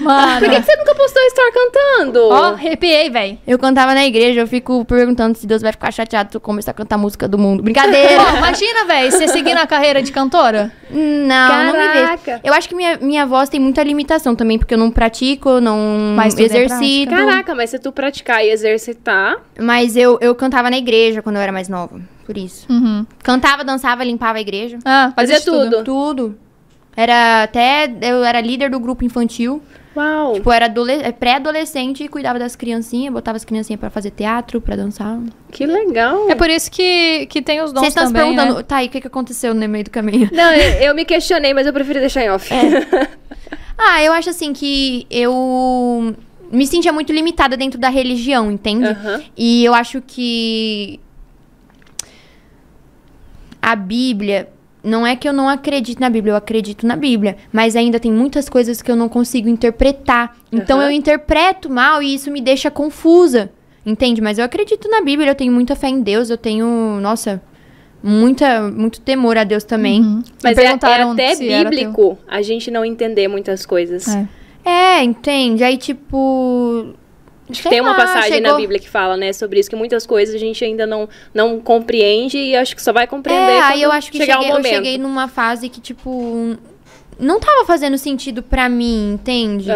Mano. 0.00 0.38
Por 0.38 0.48
que, 0.48 0.56
que 0.60 0.62
você 0.66 0.76
nunca 0.76 0.94
postou 0.94 1.22
story 1.24 1.52
cantando? 1.52 2.28
Ó, 2.30 2.44
arrepiei, 2.54 3.10
velho. 3.10 3.38
Eu 3.46 3.58
cantava 3.58 3.92
na 3.92 4.06
igreja, 4.06 4.40
eu 4.40 4.46
fico 4.46 4.82
perguntando 4.86 5.36
se 5.36 5.46
Deus 5.46 5.60
vai 5.60 5.72
ficar 5.72 5.92
chateado 5.92 6.30
se 6.30 6.38
eu 6.38 6.40
começar 6.40 6.70
a 6.70 6.74
cantar 6.74 6.96
música 6.96 7.28
do 7.28 7.36
mundo. 7.36 7.62
Brincadeira! 7.62 8.24
Pô, 8.24 8.36
imagina, 8.38 8.86
velho, 8.86 9.12
você 9.12 9.28
seguindo 9.28 9.58
a 9.58 9.66
carreira 9.66 10.00
de 10.02 10.10
cantora. 10.10 10.72
não, 10.90 11.64
não 11.66 11.72
me 11.74 11.86
Caraca. 11.86 12.18
vejo. 12.24 12.40
Eu 12.42 12.54
acho 12.54 12.66
que 12.66 12.74
minha, 12.74 12.96
minha 12.96 13.26
voz 13.26 13.50
tem 13.50 13.60
muita 13.60 13.82
limitação 13.82 14.37
também, 14.38 14.58
porque 14.58 14.72
eu 14.72 14.78
não 14.78 14.90
pratico, 14.90 15.60
não 15.60 16.14
Mas 16.16 16.34
é 16.38 16.42
exercito. 16.42 17.10
Caraca, 17.10 17.54
mas 17.54 17.70
se 17.70 17.78
tu 17.78 17.92
praticar 17.92 18.42
e 18.44 18.50
exercitar. 18.50 19.36
mas 19.60 19.96
eu, 19.96 20.18
eu 20.22 20.34
cantava 20.34 20.70
na 20.70 20.78
igreja 20.78 21.20
quando 21.20 21.36
eu 21.36 21.42
era 21.42 21.52
mais 21.52 21.68
nova, 21.68 22.00
por 22.24 22.38
isso. 22.38 22.66
Uhum. 22.72 23.04
Cantava, 23.22 23.62
dançava, 23.62 24.02
limpava 24.04 24.38
a 24.38 24.40
igreja. 24.40 24.78
Ah, 24.84 25.12
Fazia 25.14 25.36
fazia 25.36 25.52
tudo. 25.52 25.76
tudo. 25.76 25.84
Tudo. 25.84 26.38
Era 26.96 27.44
até. 27.44 27.92
Eu 28.00 28.24
era 28.24 28.40
líder 28.40 28.70
do 28.70 28.80
grupo 28.80 29.04
infantil. 29.04 29.62
Uau! 29.96 30.34
Tipo, 30.34 30.52
era 30.52 30.66
eh, 30.66 31.12
pré-adolescente 31.12 32.04
e 32.04 32.08
cuidava 32.08 32.38
das 32.38 32.54
criancinhas, 32.54 33.12
botava 33.12 33.36
as 33.36 33.44
criancinhas 33.44 33.80
pra 33.80 33.90
fazer 33.90 34.10
teatro, 34.12 34.60
pra 34.60 34.76
dançar. 34.76 35.18
Que 35.50 35.66
legal! 35.66 36.30
É 36.30 36.34
por 36.36 36.48
isso 36.48 36.70
que, 36.70 37.26
que 37.26 37.42
tem 37.42 37.60
os 37.60 37.72
dons 37.72 37.80
Vocês 37.80 37.92
estão 37.92 38.06
se 38.06 38.12
também, 38.12 38.34
perguntando, 38.34 38.58
né? 38.58 38.62
tá, 38.62 38.82
e 38.82 38.86
o 38.86 38.90
que, 38.90 39.00
que 39.00 39.06
aconteceu 39.06 39.54
no 39.54 39.68
meio 39.68 39.84
do 39.84 39.90
caminho? 39.90 40.28
Não, 40.32 40.52
eu, 40.52 40.88
eu 40.88 40.94
me 40.94 41.04
questionei, 41.04 41.52
mas 41.52 41.66
eu 41.66 41.72
preferi 41.72 41.98
deixar 42.00 42.22
em 42.24 42.30
off. 42.30 42.48
Ah, 43.78 44.02
eu 44.02 44.12
acho 44.12 44.30
assim 44.30 44.52
que 44.52 45.06
eu 45.08 46.14
me 46.50 46.66
sentia 46.66 46.92
muito 46.92 47.12
limitada 47.12 47.56
dentro 47.56 47.78
da 47.78 47.88
religião, 47.88 48.50
entende? 48.50 48.88
Aham. 48.88 49.22
E 49.36 49.64
eu 49.64 49.72
acho 49.72 50.02
que 50.04 50.98
a 53.62 53.76
Bíblia 53.76 54.48
não 54.82 55.06
é 55.06 55.14
que 55.14 55.28
eu 55.28 55.32
não 55.32 55.48
acredito 55.48 56.00
na 56.00 56.10
Bíblia, 56.10 56.32
eu 56.32 56.36
acredito 56.36 56.86
na 56.86 56.96
Bíblia, 56.96 57.36
mas 57.52 57.76
ainda 57.76 58.00
tem 58.00 58.12
muitas 58.12 58.48
coisas 58.48 58.80
que 58.82 58.90
eu 58.90 58.96
não 58.96 59.08
consigo 59.08 59.48
interpretar. 59.48 60.36
Então 60.50 60.78
Aham. 60.78 60.86
eu 60.86 60.90
interpreto 60.90 61.70
mal 61.70 62.02
e 62.02 62.14
isso 62.14 62.30
me 62.30 62.40
deixa 62.40 62.70
confusa. 62.70 63.52
Entende? 63.86 64.20
Mas 64.20 64.38
eu 64.38 64.44
acredito 64.44 64.86
na 64.88 65.00
Bíblia, 65.00 65.30
eu 65.30 65.34
tenho 65.34 65.52
muita 65.52 65.74
fé 65.74 65.88
em 65.88 66.02
Deus, 66.02 66.28
eu 66.28 66.36
tenho, 66.36 66.98
nossa, 67.00 67.40
muita 68.02 68.62
muito 68.70 69.00
temor 69.00 69.36
a 69.36 69.44
Deus 69.44 69.64
também. 69.64 70.22
Mas 70.42 70.56
Me 70.56 70.62
é, 70.62 70.66
é 70.66 70.66
perguntaram 70.68 71.12
até 71.12 71.34
bíblico 71.36 72.18
a 72.26 72.42
gente 72.42 72.70
não 72.70 72.84
entender 72.84 73.28
muitas 73.28 73.64
coisas. 73.66 74.08
É. 74.08 74.28
É, 74.64 75.02
entende? 75.02 75.64
Aí 75.64 75.76
tipo 75.78 76.94
Tem 77.70 77.80
uma 77.80 77.92
lá, 77.92 77.96
passagem 77.96 78.40
na 78.40 78.48
chegou- 78.50 78.56
Bíblia 78.60 78.78
que 78.78 78.88
fala, 78.88 79.16
né, 79.16 79.32
sobre 79.32 79.58
isso, 79.58 79.70
que 79.70 79.76
muitas 79.76 80.06
coisas 80.06 80.34
a 80.34 80.38
gente 80.38 80.62
ainda 80.62 80.86
não, 80.86 81.08
não 81.32 81.58
compreende 81.60 82.36
e 82.36 82.54
acho 82.54 82.76
que 82.76 82.82
só 82.82 82.92
vai 82.92 83.06
compreender 83.06 83.52
É, 83.52 83.60
quando 83.60 83.72
aí 83.72 83.82
eu 83.82 83.90
acho 83.90 84.10
que 84.12 84.18
chegar 84.18 84.34
cheguei, 84.34 84.50
eu 84.50 84.54
momento. 84.56 84.74
cheguei 84.74 84.98
numa 84.98 85.28
fase 85.28 85.68
que, 85.70 85.80
tipo, 85.80 86.56
não 87.18 87.40
tava 87.40 87.64
fazendo 87.64 87.96
sentido 87.96 88.42
pra 88.42 88.68
mim, 88.68 89.12
entende? 89.14 89.70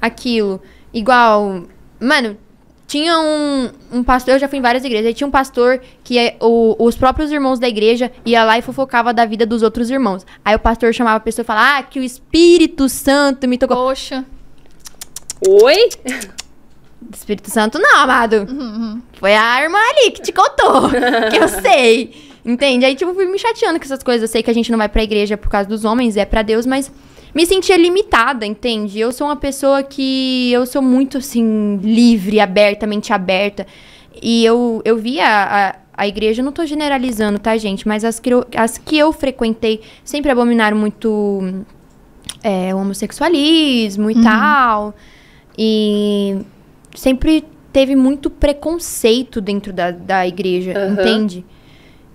Aquilo. 0.00 0.62
Igual, 0.94 1.64
mano, 2.00 2.34
tinha 2.88 3.20
um, 3.20 3.70
um 3.92 4.02
pastor, 4.02 4.34
eu 4.34 4.38
já 4.40 4.48
fui 4.48 4.58
em 4.58 4.62
várias 4.62 4.82
igrejas, 4.82 5.06
aí 5.06 5.14
tinha 5.14 5.26
um 5.28 5.30
pastor 5.30 5.80
que 6.02 6.18
é, 6.18 6.36
o- 6.40 6.74
os 6.82 6.96
próprios 6.96 7.30
irmãos 7.30 7.58
da 7.60 7.68
igreja 7.68 8.10
ia 8.24 8.42
lá 8.42 8.58
e 8.58 8.62
fofocava 8.62 9.12
da 9.14 9.24
vida 9.26 9.44
dos 9.46 9.62
outros 9.62 9.90
irmãos. 9.90 10.24
Aí 10.44 10.56
o 10.56 10.58
pastor 10.58 10.92
chamava 10.94 11.18
a 11.18 11.20
pessoa 11.20 11.44
e 11.44 11.46
falava, 11.46 11.78
ah, 11.78 11.82
que 11.82 12.00
o 12.00 12.02
Espírito 12.02 12.88
Santo 12.88 13.46
me 13.46 13.58
tocou. 13.58 13.76
Poxa. 13.76 14.24
Oi? 15.46 15.88
Espírito 17.14 17.50
Santo 17.50 17.78
não, 17.78 17.98
amado. 18.00 18.46
Foi 19.14 19.34
a 19.34 19.62
irmã 19.62 19.78
ali 19.78 20.10
que 20.10 20.20
te 20.22 20.32
contou. 20.32 20.88
que 21.30 21.36
eu 21.36 21.48
sei. 21.48 22.28
Entende? 22.44 22.84
Aí, 22.86 22.94
tipo, 22.94 23.12
fui 23.14 23.26
me 23.26 23.38
chateando 23.38 23.78
com 23.78 23.84
essas 23.84 24.02
coisas. 24.02 24.22
Eu 24.22 24.32
sei 24.32 24.42
que 24.42 24.50
a 24.50 24.54
gente 24.54 24.70
não 24.70 24.78
vai 24.78 24.88
pra 24.88 25.02
igreja 25.02 25.36
por 25.36 25.50
causa 25.50 25.68
dos 25.68 25.84
homens, 25.84 26.16
é 26.16 26.24
pra 26.24 26.42
Deus, 26.42 26.64
mas 26.66 26.90
me 27.38 27.46
sentia 27.46 27.76
limitada, 27.76 28.44
entende? 28.44 28.98
Eu 28.98 29.12
sou 29.12 29.28
uma 29.28 29.36
pessoa 29.36 29.80
que. 29.80 30.50
Eu 30.50 30.66
sou 30.66 30.82
muito, 30.82 31.18
assim, 31.18 31.78
livre, 31.80 32.40
aberta, 32.40 32.84
mente 32.84 33.12
aberta. 33.12 33.64
E 34.20 34.44
eu, 34.44 34.82
eu 34.84 34.96
via 34.98 35.24
a, 35.24 35.76
a 35.96 36.08
igreja, 36.08 36.42
não 36.42 36.50
tô 36.50 36.66
generalizando, 36.66 37.38
tá, 37.38 37.56
gente? 37.56 37.86
Mas 37.86 38.04
as 38.04 38.18
que 38.18 38.30
eu, 38.30 38.44
as 38.56 38.76
que 38.76 38.98
eu 38.98 39.12
frequentei 39.12 39.82
sempre 40.02 40.32
abominaram 40.32 40.76
muito 40.76 41.62
é, 42.42 42.74
o 42.74 42.78
homossexualismo 42.78 44.10
e 44.10 44.20
tal. 44.20 44.92
E 45.56 46.38
sempre 46.92 47.44
teve 47.72 47.94
muito 47.94 48.30
preconceito 48.30 49.40
dentro 49.40 49.72
da, 49.72 49.92
da 49.92 50.26
igreja, 50.26 50.72
Aham. 50.76 50.92
entende? 50.92 51.44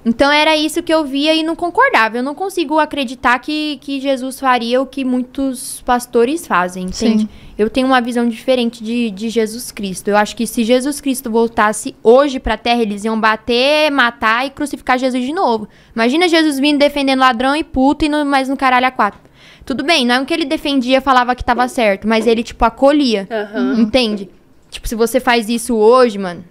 Então 0.06 0.30
era 0.30 0.56
isso 0.58 0.84
que 0.84 0.94
eu 0.94 1.06
via 1.06 1.34
e 1.34 1.44
não 1.44 1.56
concordava. 1.56 2.18
Eu 2.18 2.24
não 2.24 2.36
consigo 2.36 2.78
acreditar 2.78 3.40
que, 3.40 3.78
que 3.78 4.02
Jesus 4.02 4.40
faria 4.40 4.82
o 4.82 4.86
que 4.86 5.06
muitos 5.06 5.82
pastores 5.82 6.46
fazem, 6.46 6.86
entende? 6.86 7.24
Sim. 7.24 7.30
Eu 7.58 7.70
tenho 7.70 7.88
uma 7.88 8.02
visão 8.02 8.28
diferente 8.28 8.84
de, 8.84 9.10
de 9.12 9.30
Jesus 9.30 9.72
Cristo. 9.72 10.10
Eu 10.10 10.18
acho 10.18 10.36
que 10.36 10.46
se 10.46 10.64
Jesus 10.64 11.00
Cristo 11.00 11.32
voltasse 11.32 11.96
hoje 12.04 12.40
pra 12.40 12.58
terra, 12.58 12.82
eles 12.82 13.06
iam 13.06 13.20
bater, 13.20 13.92
matar 13.92 14.46
e 14.46 14.50
crucificar 14.50 14.98
Jesus 14.98 15.24
de 15.24 15.32
novo. 15.32 15.70
Imagina 15.96 16.28
Jesus 16.28 16.60
vindo 16.60 16.80
defendendo 16.80 17.20
ladrão 17.20 17.56
e 17.56 17.64
puto 17.64 18.04
e 18.04 18.10
no, 18.10 18.26
mais 18.26 18.50
no 18.50 18.58
caralho 18.58 18.88
a 18.88 18.92
quatro. 18.92 19.20
Tudo 19.66 19.84
bem, 19.84 20.06
não 20.06 20.16
é 20.16 20.26
que 20.26 20.34
ele 20.34 20.46
defendia 20.46 21.00
falava 21.00 21.36
que 21.36 21.46
tava 21.46 21.66
certo, 21.70 22.06
mas 22.06 22.28
ele, 22.28 22.44
tipo, 22.44 22.66
acolhia. 22.66 23.28
Aham. 23.32 23.80
Entende? 23.80 24.30
Tipo, 24.70 24.88
se 24.88 24.96
você 24.96 25.20
faz 25.22 25.48
isso 25.48 25.76
hoje, 25.76 26.18
mano. 26.18 26.44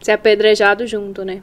Ser 0.00 0.12
apedrejado 0.12 0.86
junto, 0.86 1.24
né? 1.24 1.42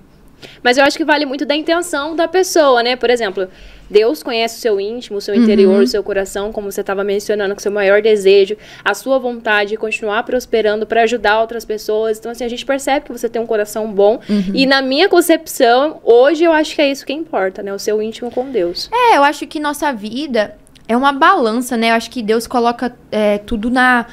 Mas 0.64 0.77
eu 0.77 0.84
acho 0.84 0.97
que 0.97 1.05
vale 1.05 1.26
muito 1.26 1.45
da 1.45 1.55
intenção 1.55 2.15
da 2.15 2.27
pessoa, 2.27 2.84
né? 2.84 2.95
Por 2.95 3.09
exemplo, 3.09 3.47
Deus 3.89 4.22
conhece 4.22 4.57
o 4.57 4.61
seu 4.61 4.80
íntimo, 4.80 5.18
o 5.18 5.22
seu 5.22 5.34
interior, 5.34 5.81
o 5.81 5.88
seu 5.88 6.03
coração, 6.03 6.51
como 6.51 6.72
você 6.72 6.81
estava 6.81 7.03
mencionando, 7.03 7.55
com 7.55 7.59
o 7.59 7.61
seu 7.61 7.72
maior 7.72 8.01
desejo, 8.01 8.57
a 8.84 8.93
sua 8.93 9.18
vontade 9.18 9.69
de 9.69 9.77
continuar 9.77 10.23
prosperando 10.23 10.85
para 10.85 11.03
ajudar 11.03 11.39
outras 11.39 11.64
pessoas. 11.64 12.19
Então, 12.19 12.31
assim, 12.31 12.43
a 12.43 12.49
gente 12.49 12.65
percebe 12.65 13.05
que 13.05 13.11
você 13.11 13.30
tem 13.30 13.41
um 13.41 13.45
coração 13.45 13.91
bom. 13.91 14.19
E 14.53 14.65
na 14.65 14.81
minha 14.81 15.07
concepção, 15.07 15.99
hoje 16.03 16.43
eu 16.43 16.51
acho 16.51 16.76
que 16.76 16.81
é 16.81 16.91
isso 16.91 17.05
que 17.05 17.14
importa, 17.14 17.64
né? 17.64 17.73
O 17.73 17.80
seu 17.80 18.01
íntimo 18.01 18.30
com 18.30 18.49
Deus. 18.51 18.89
É, 18.91 19.18
eu 19.18 19.23
acho 19.23 19.47
que 19.47 19.59
nossa 19.59 19.91
vida 19.93 20.55
é 20.88 20.95
uma 20.95 21.11
balança, 21.11 21.77
né? 21.77 21.91
Eu 21.91 21.95
acho 21.95 22.09
que 22.09 22.22
Deus 22.22 22.47
coloca 22.47 22.95
é, 23.11 23.38
tudo 23.39 23.69
na, 23.69 24.05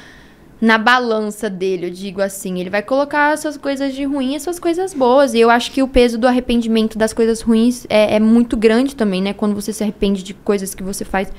na 0.65 0.79
balança 0.79 1.47
dele, 1.47 1.85
eu 1.85 1.89
digo 1.91 2.21
assim. 2.21 2.59
Ele 2.59 2.71
vai 2.71 2.81
colocar 2.81 3.37
suas 3.37 3.55
coisas 3.55 3.93
de 3.93 4.03
ruim 4.03 4.33
e 4.35 4.39
suas 4.39 4.57
coisas 4.57 4.95
boas. 4.95 5.35
E 5.35 5.39
eu 5.39 5.51
acho 5.51 5.71
que 5.71 5.83
o 5.83 5.87
peso 5.87 6.17
do 6.17 6.27
arrependimento 6.27 6.97
das 6.97 7.13
coisas 7.13 7.39
ruins 7.39 7.85
é, 7.87 8.15
é 8.15 8.19
muito 8.19 8.57
grande 8.57 8.95
também, 8.95 9.21
né? 9.21 9.31
Quando 9.31 9.53
você 9.53 9.71
se 9.71 9.83
arrepende 9.83 10.23
de 10.23 10.33
coisas 10.33 10.73
que 10.73 10.81
você 10.81 11.05
faz. 11.05 11.31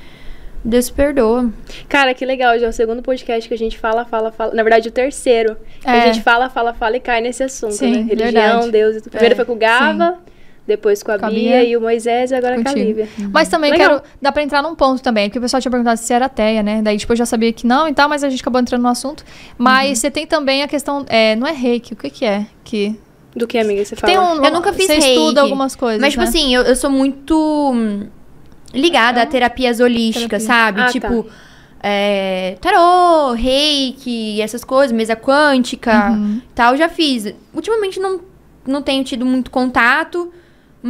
Deus 0.64 0.90
perdoa. 0.90 1.52
Cara, 1.88 2.14
que 2.14 2.24
legal, 2.24 2.56
já 2.58 2.66
é 2.66 2.68
o 2.68 2.72
segundo 2.72 3.02
podcast 3.02 3.48
que 3.48 3.54
a 3.54 3.58
gente 3.58 3.76
fala, 3.76 4.04
fala, 4.04 4.30
fala. 4.30 4.54
Na 4.54 4.62
verdade, 4.62 4.88
o 4.88 4.92
terceiro. 4.92 5.56
Que 5.80 5.88
É. 5.88 6.02
A 6.02 6.06
gente 6.06 6.22
fala, 6.22 6.48
fala, 6.48 6.72
fala 6.72 6.96
e 6.96 7.00
cai 7.00 7.20
nesse 7.20 7.42
assunto, 7.42 7.74
Sim, 7.74 7.90
né? 7.90 8.02
Religião, 8.02 8.32
verdade. 8.32 8.70
Deus. 8.70 8.96
e 8.96 9.00
tudo. 9.00 9.10
Primeiro 9.10 9.32
É, 9.32 9.36
foi 9.36 9.44
com 9.44 9.54
o 9.54 9.56
Gava, 9.56 10.18
depois 10.66 11.02
com 11.02 11.12
a, 11.12 11.18
Com 11.18 11.26
a 11.26 11.30
Bia, 11.30 11.60
Bia. 11.60 11.64
e 11.64 11.76
o 11.76 11.80
Moisés 11.80 12.30
e 12.30 12.34
agora 12.34 12.54
com 12.56 12.62
a 12.62 12.64
Contigo. 12.64 12.84
Lívia. 12.86 13.08
Mas 13.32 13.48
também 13.48 13.70
Legal. 13.70 14.00
quero. 14.00 14.02
Dá 14.20 14.32
pra 14.32 14.42
entrar 14.42 14.62
num 14.62 14.74
ponto 14.74 15.02
também, 15.02 15.28
porque 15.28 15.38
o 15.38 15.42
pessoal 15.42 15.60
tinha 15.60 15.70
perguntado 15.70 15.98
se 15.98 16.12
era 16.12 16.26
ateia, 16.26 16.62
né? 16.62 16.82
Daí, 16.82 16.98
tipo, 16.98 17.12
eu 17.12 17.16
já 17.16 17.24
sabia 17.26 17.52
que 17.52 17.66
não 17.66 17.86
e 17.88 17.94
tal, 17.94 18.08
mas 18.08 18.24
a 18.24 18.28
gente 18.28 18.40
acabou 18.40 18.60
entrando 18.60 18.82
no 18.82 18.88
assunto. 18.88 19.24
Mas 19.56 19.90
Uhum. 19.90 19.94
você 19.96 20.10
tem 20.10 20.26
também 20.26 20.62
a 20.62 20.68
questão. 20.68 21.04
É, 21.08 21.36
não 21.36 21.46
é 21.46 21.52
reiki, 21.52 21.92
o 21.92 21.96
que, 21.96 22.10
que 22.10 22.24
é? 22.24 22.46
Que. 22.64 22.98
Do 23.34 23.46
que, 23.46 23.58
amiga, 23.58 23.84
você 23.84 23.94
fala? 23.94 24.12
Tem 24.12 24.20
um. 24.20 24.44
Eu 24.44 24.50
nunca 24.50 24.72
fiz 24.72 24.86
Você 24.86 24.94
reiki. 24.94 25.08
estuda 25.10 25.42
algumas 25.42 25.76
coisas. 25.76 26.00
Mas, 26.00 26.12
tipo 26.14 26.22
né? 26.22 26.28
assim, 26.28 26.54
eu, 26.54 26.62
eu 26.62 26.74
sou 26.74 26.90
muito 26.90 27.36
hum, 27.72 28.06
ligada 28.74 29.22
a 29.22 29.26
terapias 29.26 29.78
holísticas, 29.78 30.44
Terapia. 30.44 30.64
sabe? 30.66 30.80
Ah, 30.80 30.86
tipo, 30.86 31.26
é, 31.82 32.56
tarô, 32.60 33.32
reiki, 33.34 34.40
essas 34.40 34.64
coisas, 34.64 34.90
mesa 34.96 35.14
quântica, 35.14 36.10
Uhum. 36.10 36.40
tal, 36.54 36.72
eu 36.72 36.78
já 36.78 36.88
fiz. 36.88 37.32
Ultimamente 37.54 38.00
não, 38.00 38.20
não 38.66 38.82
tenho 38.82 39.04
tido 39.04 39.24
muito 39.26 39.50
contato, 39.50 40.32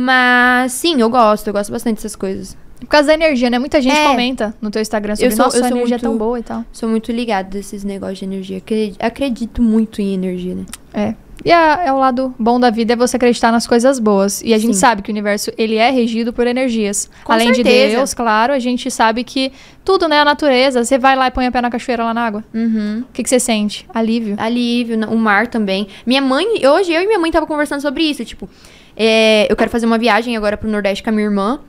mas 0.00 0.72
sim, 0.72 1.00
eu 1.00 1.08
gosto, 1.08 1.46
eu 1.46 1.52
gosto 1.52 1.72
bastante 1.72 1.96
dessas 1.96 2.14
coisas. 2.14 2.56
Por 2.78 2.86
causa 2.88 3.06
da 3.08 3.14
energia, 3.14 3.48
né? 3.48 3.58
Muita 3.58 3.80
gente 3.80 3.96
É. 3.96 4.04
comenta 4.06 4.54
no 4.60 4.70
teu 4.70 4.82
Instagram 4.82 5.16
sobre, 5.16 5.32
Eu 5.32 5.36
sou- 5.36 5.44
nossa, 5.46 5.56
eu 5.56 5.64
a 5.64 5.68
sou 5.68 5.76
energia 5.78 5.94
é 5.96 5.98
muito- 5.98 6.10
tão 6.10 6.18
boa 6.18 6.38
e 6.38 6.42
tal. 6.42 6.62
Sou 6.70 6.86
muito 6.88 7.10
ligada 7.10 7.48
desses 7.48 7.82
negócios 7.82 8.18
de 8.18 8.24
energia. 8.26 8.58
acre- 8.58 8.94
Acredito 9.00 9.62
muito 9.62 10.02
em 10.02 10.12
energia, 10.12 10.54
né? 10.54 10.64
É. 10.92 11.14
E 11.42 11.50
a- 11.52 11.82
é 11.86 11.92
o 11.92 11.98
lado 11.98 12.34
bom 12.38 12.60
da 12.60 12.68
vida 12.70 12.92
é 12.92 12.96
você 12.96 13.16
acreditar 13.16 13.50
nas 13.50 13.66
coisas 13.66 13.98
boas. 13.98 14.42
E 14.42 14.52
a 14.52 14.58
gente 14.58 14.74
Sim. 14.74 14.80
sabe 14.80 15.00
que 15.00 15.10
o 15.10 15.12
universo, 15.12 15.50
ele 15.56 15.76
é 15.76 15.90
regido 15.90 16.32
por 16.34 16.46
energias. 16.46 17.08
Com 17.24 17.32
Além 17.32 17.48
de 17.50 17.56
certeza. 17.56 17.96
Deus, 17.96 18.12
claro, 18.14 18.52
a 18.52 18.58
gente 18.58 18.90
sabe 18.90 19.24
que 19.24 19.50
tudo, 19.82 20.06
né? 20.06 20.20
A 20.20 20.24
natureza. 20.24 20.84
Você 20.84 20.98
vai 20.98 21.16
lá 21.16 21.28
e 21.28 21.30
põe 21.30 21.46
a 21.46 21.52
pé 21.52 21.62
na 21.62 21.70
cachoeira 21.70 22.04
lá 22.04 22.12
na 22.12 22.26
água. 22.26 22.44
Uhum. 22.52 23.04
O 23.08 23.12
que, 23.12 23.22
que 23.22 23.28
você 23.28 23.40
sente? 23.40 23.86
Alívio. 23.94 24.34
Alívio, 24.38 24.98
o 25.08 25.16
mar 25.16 25.46
também. 25.46 25.88
Minha 26.04 26.20
mãe, 26.20 26.46
hoje 26.66 26.92
eu 26.92 27.02
e 27.02 27.06
minha 27.06 27.18
mãe 27.18 27.30
tava 27.30 27.46
conversando 27.46 27.80
sobre 27.80 28.02
isso, 28.02 28.22
tipo, 28.24 28.48
é, 28.96 29.46
eu 29.50 29.56
quero 29.56 29.70
fazer 29.70 29.86
uma 29.86 29.98
viagem 29.98 30.36
agora 30.36 30.56
pro 30.56 30.68
Nordeste 30.70 31.02
com 31.04 31.10
a 31.10 31.12
minha 31.12 31.24
irmã, 31.26 31.60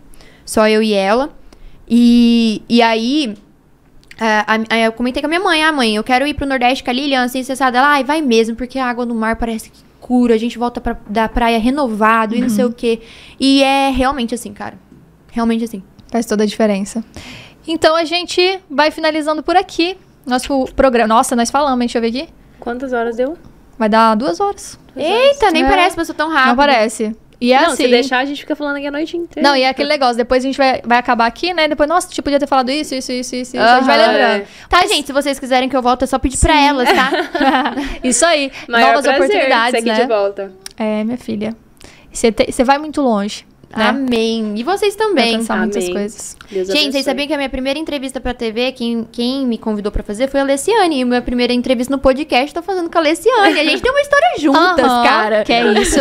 só 0.46 0.68
eu 0.68 0.82
e 0.82 0.94
ela. 0.94 1.30
E, 1.90 2.62
e 2.68 2.82
aí, 2.82 3.36
a- 4.20 4.56
a- 4.56 4.76
a- 4.76 4.80
eu 4.80 4.92
comentei 4.92 5.22
com 5.22 5.28
a 5.28 5.30
minha 5.30 5.40
mãe, 5.42 5.64
ah, 5.64 5.72
mãe, 5.72 5.96
eu 5.96 6.04
quero 6.04 6.26
ir 6.28 6.34
pro 6.34 6.46
Nordeste 6.46 6.84
com 6.84 6.90
a 6.90 6.94
Lilian, 6.94 7.24
assim, 7.24 7.44
cessada. 7.44 7.78
Ela, 7.78 7.88
ai, 7.90 8.04
vai 8.04 8.22
mesmo, 8.22 8.56
porque 8.56 8.78
a 8.80 8.86
água 8.86 9.06
no 9.06 9.16
mar 9.16 9.36
parece 9.36 9.70
que 9.70 9.80
cura, 10.00 10.36
a 10.36 10.38
gente 10.38 10.58
volta 10.58 10.80
pra, 10.80 10.98
da 11.10 11.28
praia 11.28 11.58
renovado 11.60 12.36
e 12.36 12.40
não 12.42 12.50
sei 12.50 12.66
o 12.66 12.72
quê. 12.72 13.02
E 13.40 13.62
é 13.64 13.90
realmente 13.90 14.34
assim, 14.36 14.54
cara. 14.54 14.78
Realmente 15.32 15.64
assim. 15.64 15.84
Faz 16.10 16.26
toda 16.26 16.44
a 16.44 16.48
diferença. 16.48 17.04
Então 17.68 17.96
a 17.96 18.06
gente 18.06 18.60
vai 18.70 18.92
finalizando 18.92 19.44
por 19.44 19.56
aqui. 19.58 19.98
Nosso 20.26 20.66
programa. 20.76 21.08
Nossa, 21.08 21.36
nós 21.36 21.50
falamos, 21.52 21.74
hein? 21.82 21.88
Deixa 21.88 21.98
eu 21.98 22.02
ver 22.02 22.08
aqui. 22.10 22.30
Quantas 22.60 22.92
horas 22.94 23.16
deu? 23.18 23.38
Vai 23.78 23.90
dar 23.90 24.16
duas 24.16 24.40
horas. 24.40 24.80
Eita, 24.96 25.52
nem 25.52 25.64
É. 25.64 25.70
parece, 25.70 25.96
passou 25.96 26.16
tão 26.16 26.30
rápido. 26.30 26.48
Não 26.50 26.56
parece. 26.56 27.16
E 27.40 27.54
é 27.54 27.62
não, 27.62 27.68
assim. 27.68 27.84
se 27.84 27.88
deixar, 27.90 28.18
a 28.18 28.26
gente 28.26 28.40
fica 28.42 28.56
falando 28.56 28.78
aqui 28.78 28.88
a 28.88 28.92
noite 28.92 29.16
inteira. 29.16 29.48
Não, 29.48 29.56
e 29.56 29.62
é 29.62 29.70
aquele 29.70 29.90
negócio, 29.90 30.18
depois 30.18 30.44
a 30.44 30.48
gente 30.48 30.58
vai, 30.58 30.82
vai 30.84 30.98
acabar 30.98 31.28
aqui, 31.28 31.54
né? 31.54 31.68
Depois, 31.68 31.88
nossa, 31.88 32.10
tipo, 32.10 32.24
podia 32.24 32.40
ter 32.40 32.48
falado 32.48 32.72
isso, 32.72 32.96
isso, 32.96 33.12
isso, 33.12 33.36
isso, 33.36 33.56
isso. 33.56 33.64
A 33.64 33.76
gente 33.76 33.86
vai 33.86 33.98
lembrando. 33.98 34.48
Tá, 34.68 34.82
gente, 34.88 35.06
se 35.06 35.14
vocês 35.14 35.40
quiserem 35.40 35.70
que 35.70 35.78
eu 35.78 35.82
volte, 35.82 36.04
é 36.04 36.08
só 36.08 36.18
pedir 36.18 36.38
pra 36.40 36.60
elas, 36.60 36.90
tá? 36.90 37.12
isso 38.04 38.26
aí. 38.26 38.52
Maior 38.68 38.88
Novas 38.88 39.06
prazer 39.06 39.22
oportunidades, 39.22 39.80
você 39.80 39.86
né? 39.86 39.92
aqui 39.92 40.02
de 40.02 40.08
volta. 40.08 40.52
É, 40.76 41.04
minha 41.04 41.18
filha. 41.18 41.56
Você 42.12 42.64
vai 42.64 42.80
muito 42.80 43.02
longe. 43.02 43.46
Né? 43.76 43.86
Amém. 43.90 44.54
E 44.56 44.64
vocês 44.64 44.96
também. 44.96 45.34
Alcançar 45.34 45.58
muitas 45.58 45.84
Amém. 45.84 45.94
coisas. 45.94 46.36
Deus 46.50 46.68
Gente, 46.68 46.72
abençoe. 46.78 46.92
vocês 46.94 47.06
sabiam 47.06 47.28
que 47.28 47.34
a 47.34 47.38
minha 47.38 47.50
primeira 47.50 47.78
entrevista 47.78 48.20
pra 48.22 48.34
TV, 48.34 48.72
quem, 48.72 49.06
quem 49.12 49.46
me 49.46 49.58
convidou 49.58 49.92
pra 49.92 50.02
fazer 50.04 50.30
foi 50.30 50.40
a 50.40 50.44
Leciane. 50.44 51.00
E 51.00 51.02
a 51.02 51.06
minha 51.06 51.22
primeira 51.22 51.52
entrevista 51.54 51.94
no 51.94 52.02
podcast 52.02 52.54
tô 52.54 52.62
fazendo 52.62 52.90
com 52.90 52.98
a 52.98 53.02
Leciane. 53.02 53.60
A 53.60 53.64
gente 53.66 53.82
tem 53.82 53.92
uma 53.92 54.02
história 54.02 54.28
juntas, 54.40 54.86
Aham, 54.86 55.04
cara. 55.04 55.44
Que 55.44 55.54
é 55.54 55.74
isso. 55.74 56.00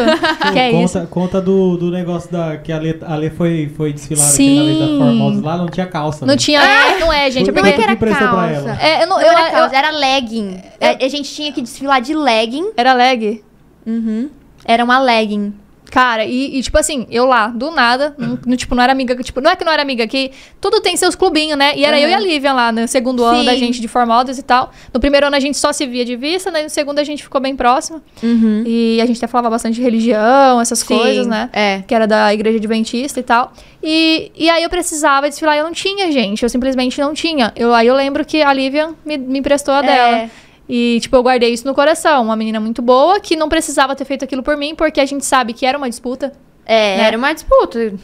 que 0.53 0.59
é 0.59 0.71
conta, 0.71 0.99
isso. 1.01 1.09
Conta 1.09 1.41
do, 1.41 1.77
do 1.77 1.91
negócio 1.91 2.31
da, 2.31 2.57
que 2.57 2.71
a 2.73 2.79
Lê, 2.79 2.97
a 3.03 3.17
Lê 3.17 3.31
foi, 3.31 3.71
foi 3.77 3.93
desfilar 3.93 4.29
aqui 4.33 4.57
na 4.57 4.63
Lei 4.63 4.79
da 4.79 4.87
Formosa 5.05 5.45
lá, 5.45 5.57
não 5.57 5.69
tinha 5.69 5.87
calça. 5.87 6.25
Não 6.25 6.35
né? 6.35 6.39
tinha. 6.39 6.61
É, 6.63 7.01
não 7.01 7.13
é, 7.13 7.31
gente. 7.31 7.51
É 7.51 7.53
Foi 7.53 7.63
Não 7.63 7.69
é 7.69 7.73
que 7.73 7.83
era 7.83 7.97
calça. 7.97 8.25
ela. 8.25 8.79
É, 8.81 9.03
eu 9.03 9.07
não. 9.09 9.17
Não 9.17 9.23
Eu, 9.23 9.31
era 9.33 9.49
eu- 9.49 9.53
calça, 9.53 9.77
era 9.77 9.91
legging. 9.91 10.61
É, 10.81 11.05
A 11.05 11.09
gente 11.09 11.33
tinha 11.33 11.51
que 11.53 11.61
desfilar 11.63 12.01
de 12.01 12.15
legging. 12.15 12.71
era 12.77 12.93
leg. 12.93 13.43
Uhum. 13.87 14.29
Era 14.65 14.85
uma 14.85 14.99
legging. 14.99 15.55
Cara, 15.91 16.25
e, 16.25 16.59
e, 16.59 16.63
tipo 16.63 16.77
assim, 16.79 17.07
eu 17.11 17.27
lá, 17.27 17.49
do 17.49 17.71
nada, 17.71 18.15
não, 18.19 18.39
não, 18.45 18.57
tipo, 18.57 18.75
não 18.75 18.83
era 18.83 18.93
amiga, 18.93 19.15
tipo, 19.23 19.41
não 19.41 19.51
é 19.51 19.57
que 19.57 19.65
não 19.65 19.73
era 19.73 19.83
amiga 19.83 20.05
aqui, 20.05 20.31
tudo 20.61 20.81
tem 20.81 20.97
seus 20.97 21.15
clubinhos, 21.15 21.57
né? 21.57 21.77
E 21.77 21.85
era 21.85 21.99
eu 21.99 22.09
e 22.09 22.15
a 22.15 22.19
Lívia 22.19 22.53
lá, 22.53 22.73
no 22.73 22.87
segundo 22.89 23.25
ano 23.25 23.41
Sim. 23.41 23.45
da 23.47 23.55
gente 23.55 23.81
de 23.81 23.89
Formodas 23.89 24.39
e 24.39 24.43
tal. 24.43 24.73
No 24.93 25.01
primeiro 25.01 25.27
ano 25.27 25.37
a 25.37 25.41
gente 25.41 25.57
só 25.57 25.73
se 25.73 25.87
via 25.87 26.05
de 26.05 26.17
vista, 26.17 26.51
né? 26.51 26.63
No 26.63 26.71
segundo 26.71 26.99
a 26.99 27.05
gente 27.05 27.23
ficou 27.23 27.41
bem 27.41 27.55
próximo. 27.55 28.03
Uhum. 28.23 28.65
E 28.67 29.01
a 29.01 29.07
gente 29.07 29.19
até 29.19 29.27
falava 29.27 29.51
bastante 29.51 29.77
de 29.77 29.83
religião, 29.83 30.61
essas 30.61 30.83
coisas, 30.83 31.27
né? 31.27 31.49
É. 31.53 31.83
Que 31.87 31.95
era 31.95 32.07
da 32.07 32.33
igreja 32.35 32.59
adventista 32.59 33.21
e 33.21 33.23
tal. 33.23 33.53
E, 33.83 34.33
e 34.35 34.51
aí 34.51 34.63
eu 34.65 34.71
precisava 34.71 35.29
desfilar 35.29 35.57
e 35.57 35.61
eu 35.61 35.65
não 35.65 35.73
tinha, 35.73 36.11
gente. 36.11 36.43
Eu 36.43 36.49
simplesmente 36.49 37.01
não 37.01 37.15
tinha. 37.15 37.53
Eu, 37.55 37.73
aí 37.73 37.87
eu 37.87 37.95
lembro 37.95 38.25
que 38.25 38.43
a 38.43 38.53
Lívia 38.53 38.91
me, 39.05 39.17
me 39.17 39.39
emprestou 39.39 39.73
a 39.73 39.87
É. 39.87 40.31
E, 40.69 40.99
tipo, 41.01 41.15
eu 41.17 41.23
guardei 41.23 41.53
isso 41.53 41.67
no 41.67 41.75
coração. 41.75 42.25
Uma 42.25 42.37
menina 42.37 42.59
muito 42.61 42.83
boa 42.83 43.21
que 43.21 43.37
não 43.37 43.49
precisava 43.49 43.95
ter 43.95 44.05
feito 44.05 44.25
aquilo 44.25 44.43
por 44.43 44.57
mim, 44.57 44.75
porque 44.75 45.01
a 45.01 45.07
gente 45.07 45.25
sabe 45.25 45.53
que 45.53 45.65
era 45.65 45.79
uma 45.79 45.89
disputa. 45.89 46.33
É, 46.65 46.97
Né? 46.97 47.03
era 47.05 47.17
uma 47.17 47.33
disputa. 47.33 47.95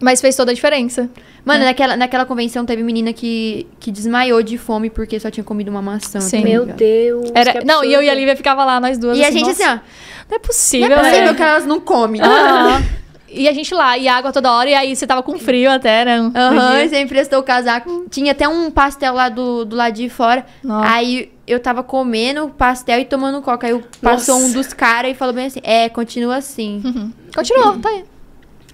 Mas 0.00 0.20
fez 0.20 0.34
toda 0.34 0.50
a 0.50 0.54
diferença. 0.54 1.08
Mano, 1.44 1.64
naquela, 1.64 1.96
naquela 1.96 2.24
convenção 2.24 2.64
teve 2.64 2.82
menina 2.82 3.12
que, 3.12 3.66
que 3.78 3.90
desmaiou 3.92 4.42
de 4.42 4.56
fome 4.58 4.88
porque 4.90 5.20
só 5.20 5.30
tinha 5.30 5.44
comido 5.44 5.68
uma 5.68 5.82
maçã. 5.82 6.20
Sim. 6.20 6.38
tá 6.38 6.44
Meu 6.48 6.62
ligado? 6.62 6.76
Deus. 6.78 7.30
Era, 7.34 7.52
que 7.52 7.64
não, 7.64 7.84
e 7.84 7.92
eu 7.92 8.02
e 8.02 8.08
a. 8.08 8.14
Lívia 8.14 8.34
ficava 8.34 8.64
lá, 8.64 8.80
nós 8.80 8.98
duas. 8.98 9.16
E 9.16 9.22
a 9.24 9.28
assim, 9.28 9.38
gente 9.38 9.48
nossa, 9.48 9.62
assim, 9.64 9.72
ó. 9.72 9.74
Não 9.76 9.80
é 10.30 10.32
Não 10.32 10.40
possível, 10.40 10.92
é 10.96 10.98
possível 11.00 11.26
né? 11.26 11.34
que 11.34 11.42
elas 11.42 11.66
não 11.66 11.80
comem. 11.80 12.20
Aham. 12.20 12.82
E 13.32 13.46
a 13.48 13.52
gente 13.52 13.72
lá, 13.72 13.96
e 13.96 14.08
água 14.08 14.32
toda 14.32 14.50
hora, 14.52 14.68
e 14.68 14.74
aí 14.74 14.96
você 14.96 15.06
tava 15.06 15.22
com 15.22 15.38
frio 15.38 15.70
até, 15.70 16.04
né? 16.04 16.18
Aham, 16.34 16.78
dia. 16.80 16.88
você 16.88 17.00
emprestou 17.00 17.38
o 17.38 17.44
casaco. 17.44 18.06
Tinha 18.10 18.32
até 18.32 18.48
um 18.48 18.72
pastel 18.72 19.14
lá 19.14 19.28
do, 19.28 19.64
do 19.64 19.76
lado 19.76 19.92
de 19.94 20.08
fora. 20.08 20.44
Nossa. 20.64 20.90
Aí 20.92 21.30
eu 21.52 21.60
tava 21.60 21.82
comendo 21.82 22.48
pastel 22.50 23.00
e 23.00 23.04
tomando 23.04 23.40
coca. 23.42 23.66
Aí 23.66 23.72
eu- 23.72 23.82
passou 24.02 24.36
Nossa. 24.36 24.46
um 24.46 24.52
dos 24.52 24.72
caras 24.72 25.10
e 25.12 25.14
falou 25.14 25.34
bem 25.34 25.46
assim: 25.46 25.60
É, 25.62 25.88
continua 25.88 26.36
assim. 26.36 27.12
Continuou, 27.34 27.78
tá 27.78 27.88
aí. 27.88 28.04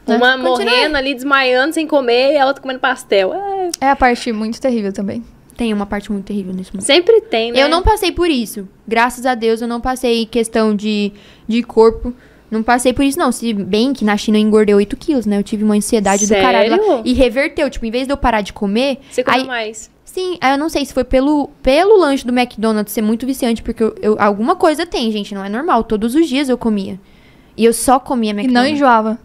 Uma 0.06 0.36
Né? 0.36 0.42
morrendo 0.42 0.96
ali, 0.96 1.14
desmaiando, 1.14 1.74
sem 1.74 1.86
comer, 1.86 2.34
e 2.34 2.38
a 2.38 2.46
outra 2.46 2.62
comendo 2.62 2.78
pastel. 2.78 3.34
É, 3.34 3.70
É 3.80 3.90
a 3.90 3.96
parte 3.96 4.30
muito 4.32 4.60
terrível 4.60 4.92
também. 4.92 5.24
Tem 5.56 5.72
uma 5.72 5.86
parte 5.86 6.12
muito 6.12 6.26
terrível 6.26 6.52
nesse 6.54 6.72
mundo. 6.72 6.82
sempre 6.84 7.20
tem, 7.22 7.50
né? 7.50 7.60
Eu 7.62 7.68
não 7.68 7.82
passei 7.82 8.12
por 8.12 8.28
isso. 8.30 8.68
Graças 8.86 9.24
a 9.26 9.34
Deus 9.34 9.62
eu 9.62 9.66
não 9.66 9.80
passei 9.80 10.26
questão 10.26 10.76
de, 10.76 11.12
de 11.48 11.62
corpo. 11.62 12.12
Não 12.50 12.62
passei 12.62 12.92
por 12.92 13.04
isso, 13.04 13.18
não. 13.18 13.32
Se 13.32 13.52
bem 13.52 13.92
que 13.92 14.04
na 14.04 14.16
China 14.16 14.38
eu 14.38 14.42
engordei 14.42 14.74
8 14.74 14.96
quilos, 14.96 15.26
né? 15.26 15.38
Eu 15.38 15.42
tive 15.42 15.64
uma 15.64 15.74
ansiedade 15.74 16.26
do 16.26 16.34
caralho 16.34 16.70
lá. 16.70 16.78
Sério? 16.78 17.02
E 17.04 17.12
reverteu. 17.12 17.68
Tipo, 17.68 17.86
em 17.86 17.90
vez 17.90 18.06
de 18.06 18.12
eu 18.12 18.16
parar 18.16 18.40
de 18.40 18.52
comer. 18.52 18.98
Você 19.10 19.24
come 19.24 19.38
aí, 19.38 19.44
mais. 19.46 19.90
Sim, 20.04 20.38
aí 20.40 20.52
eu 20.52 20.58
não 20.58 20.68
sei 20.68 20.84
se 20.86 20.94
foi 20.94 21.04
pelo, 21.04 21.50
pelo 21.62 21.98
lanche 21.98 22.24
do 22.26 22.32
McDonald's 22.32 22.92
ser 22.92 23.02
muito 23.02 23.26
viciante, 23.26 23.62
porque 23.62 23.82
eu, 23.82 23.94
eu- 24.00 24.16
alguma 24.18 24.54
coisa 24.56 24.86
tem, 24.86 25.10
gente. 25.10 25.34
Não 25.34 25.44
é 25.44 25.48
normal. 25.48 25.82
Todos 25.84 26.14
os 26.14 26.28
dias 26.28 26.48
eu 26.48 26.56
comia. 26.56 26.98
E 27.56 27.64
eu 27.64 27.72
só 27.72 27.98
comia 27.98 28.30
E 28.30 28.34
não 28.34 28.40
McDonald's. 28.40 28.72
enjoava. 28.74 29.18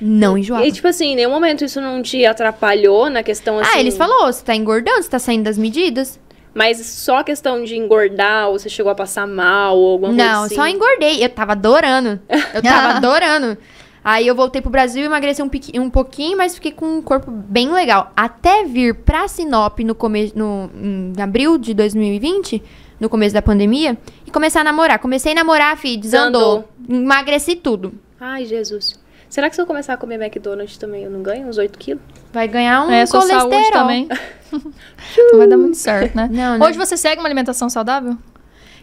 Não 0.00 0.38
enjoava. 0.38 0.64
E, 0.66 0.72
tipo 0.72 0.88
assim, 0.88 1.08
em 1.12 1.16
nenhum 1.16 1.30
momento 1.30 1.62
isso 1.64 1.78
não 1.80 2.00
te 2.02 2.24
atrapalhou 2.24 3.10
na 3.10 3.22
questão 3.22 3.58
assim. 3.58 3.70
Ah, 3.74 3.80
eles 3.80 3.96
falaram, 3.98 4.32
você 4.32 4.42
tá 4.42 4.54
engordando, 4.54 5.02
você 5.02 5.10
tá 5.10 5.18
saindo 5.18 5.42
das 5.44 5.58
medidas. 5.58 6.18
Mas 6.52 6.84
só 6.84 7.18
a 7.18 7.24
questão 7.24 7.62
de 7.62 7.76
engordar, 7.76 8.48
ou 8.48 8.58
você 8.58 8.68
chegou 8.68 8.90
a 8.90 8.94
passar 8.94 9.26
mal, 9.26 9.76
ou 9.76 9.92
alguma 9.92 10.08
coisa 10.14 10.24
Não, 10.24 10.42
assim. 10.44 10.54
só 10.54 10.66
engordei. 10.66 11.24
Eu 11.24 11.28
tava 11.28 11.52
adorando. 11.52 12.20
Eu 12.54 12.62
tava 12.62 12.96
adorando. 12.96 13.56
Aí 14.02 14.26
eu 14.26 14.34
voltei 14.34 14.62
pro 14.62 14.70
Brasil, 14.70 15.04
emagreci 15.04 15.42
um, 15.42 15.50
um 15.74 15.90
pouquinho, 15.90 16.36
mas 16.36 16.54
fiquei 16.54 16.72
com 16.72 16.86
um 16.86 17.02
corpo 17.02 17.30
bem 17.30 17.70
legal. 17.70 18.10
Até 18.16 18.64
vir 18.64 18.94
pra 18.94 19.28
Sinop 19.28 19.78
no 19.80 19.94
começo, 19.94 20.32
no, 20.36 20.70
em 20.74 21.12
abril 21.20 21.58
de 21.58 21.74
2020, 21.74 22.62
no 22.98 23.10
começo 23.10 23.34
da 23.34 23.42
pandemia, 23.42 23.98
e 24.26 24.30
começar 24.30 24.62
a 24.62 24.64
namorar. 24.64 24.98
Comecei 24.98 25.32
a 25.32 25.34
namorar, 25.34 25.76
fi, 25.76 25.98
desandou. 25.98 26.66
Emagreci 26.88 27.56
tudo. 27.56 27.92
Ai, 28.18 28.46
Jesus. 28.46 28.98
Será 29.30 29.48
que 29.48 29.54
se 29.54 29.62
eu 29.62 29.66
começar 29.66 29.94
a 29.94 29.96
comer 29.96 30.20
McDonald's 30.20 30.76
também 30.76 31.04
eu 31.04 31.10
não 31.10 31.22
ganho 31.22 31.46
uns 31.46 31.56
8 31.56 31.78
quilos? 31.78 32.02
Vai 32.32 32.48
ganhar 32.48 32.84
um 32.84 32.90
é, 32.90 33.06
sua 33.06 33.20
colesterol. 33.20 33.50
saúde 33.52 33.70
também. 33.70 34.08
não 35.30 35.38
vai 35.38 35.46
dar 35.46 35.56
muito 35.56 35.76
certo, 35.76 36.16
né? 36.16 36.28
Não, 36.30 36.58
não. 36.58 36.66
Hoje 36.66 36.76
você 36.76 36.96
segue 36.96 37.20
uma 37.20 37.28
alimentação 37.28 37.70
saudável? 37.70 38.18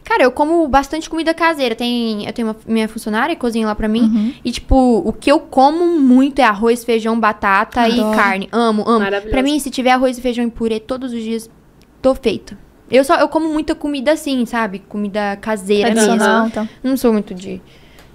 Cara, 0.06 0.24
eu 0.24 0.32
como 0.32 0.66
bastante 0.70 1.10
comida 1.10 1.34
caseira. 1.34 1.76
Tem, 1.76 2.26
eu 2.26 2.32
tenho 2.32 2.48
uma 2.48 2.56
minha 2.66 2.88
funcionária 2.88 3.36
que 3.36 3.42
cozinha 3.42 3.68
lá 3.68 3.76
pra 3.76 3.90
mim. 3.90 4.04
Uhum. 4.04 4.34
E, 4.44 4.52
tipo, 4.54 5.04
o 5.06 5.12
que 5.12 5.30
eu 5.30 5.38
como 5.38 5.86
muito 6.00 6.40
é 6.40 6.46
arroz, 6.46 6.86
feijão, 6.86 7.20
batata 7.20 7.82
Adoro. 7.82 8.14
e 8.14 8.16
carne. 8.16 8.48
Amo, 8.50 8.88
amo. 8.88 9.06
Pra 9.30 9.44
mim, 9.44 9.60
se 9.60 9.70
tiver 9.70 9.92
arroz 9.92 10.18
e 10.18 10.22
feijão 10.22 10.46
e 10.46 10.50
purê 10.50 10.80
todos 10.80 11.12
os 11.12 11.22
dias, 11.22 11.50
tô 12.02 12.16
feita. 12.16 12.58
Eu 12.90 13.04
só 13.04 13.16
eu 13.16 13.28
como 13.28 13.50
muita 13.50 13.76
comida 13.76 14.14
assim, 14.14 14.46
sabe? 14.46 14.80
Comida 14.80 15.38
caseira 15.42 15.94
mesmo. 15.94 16.16
Então. 16.48 16.70
Não 16.82 16.96
sou 16.96 17.12
muito 17.12 17.34
de, 17.34 17.62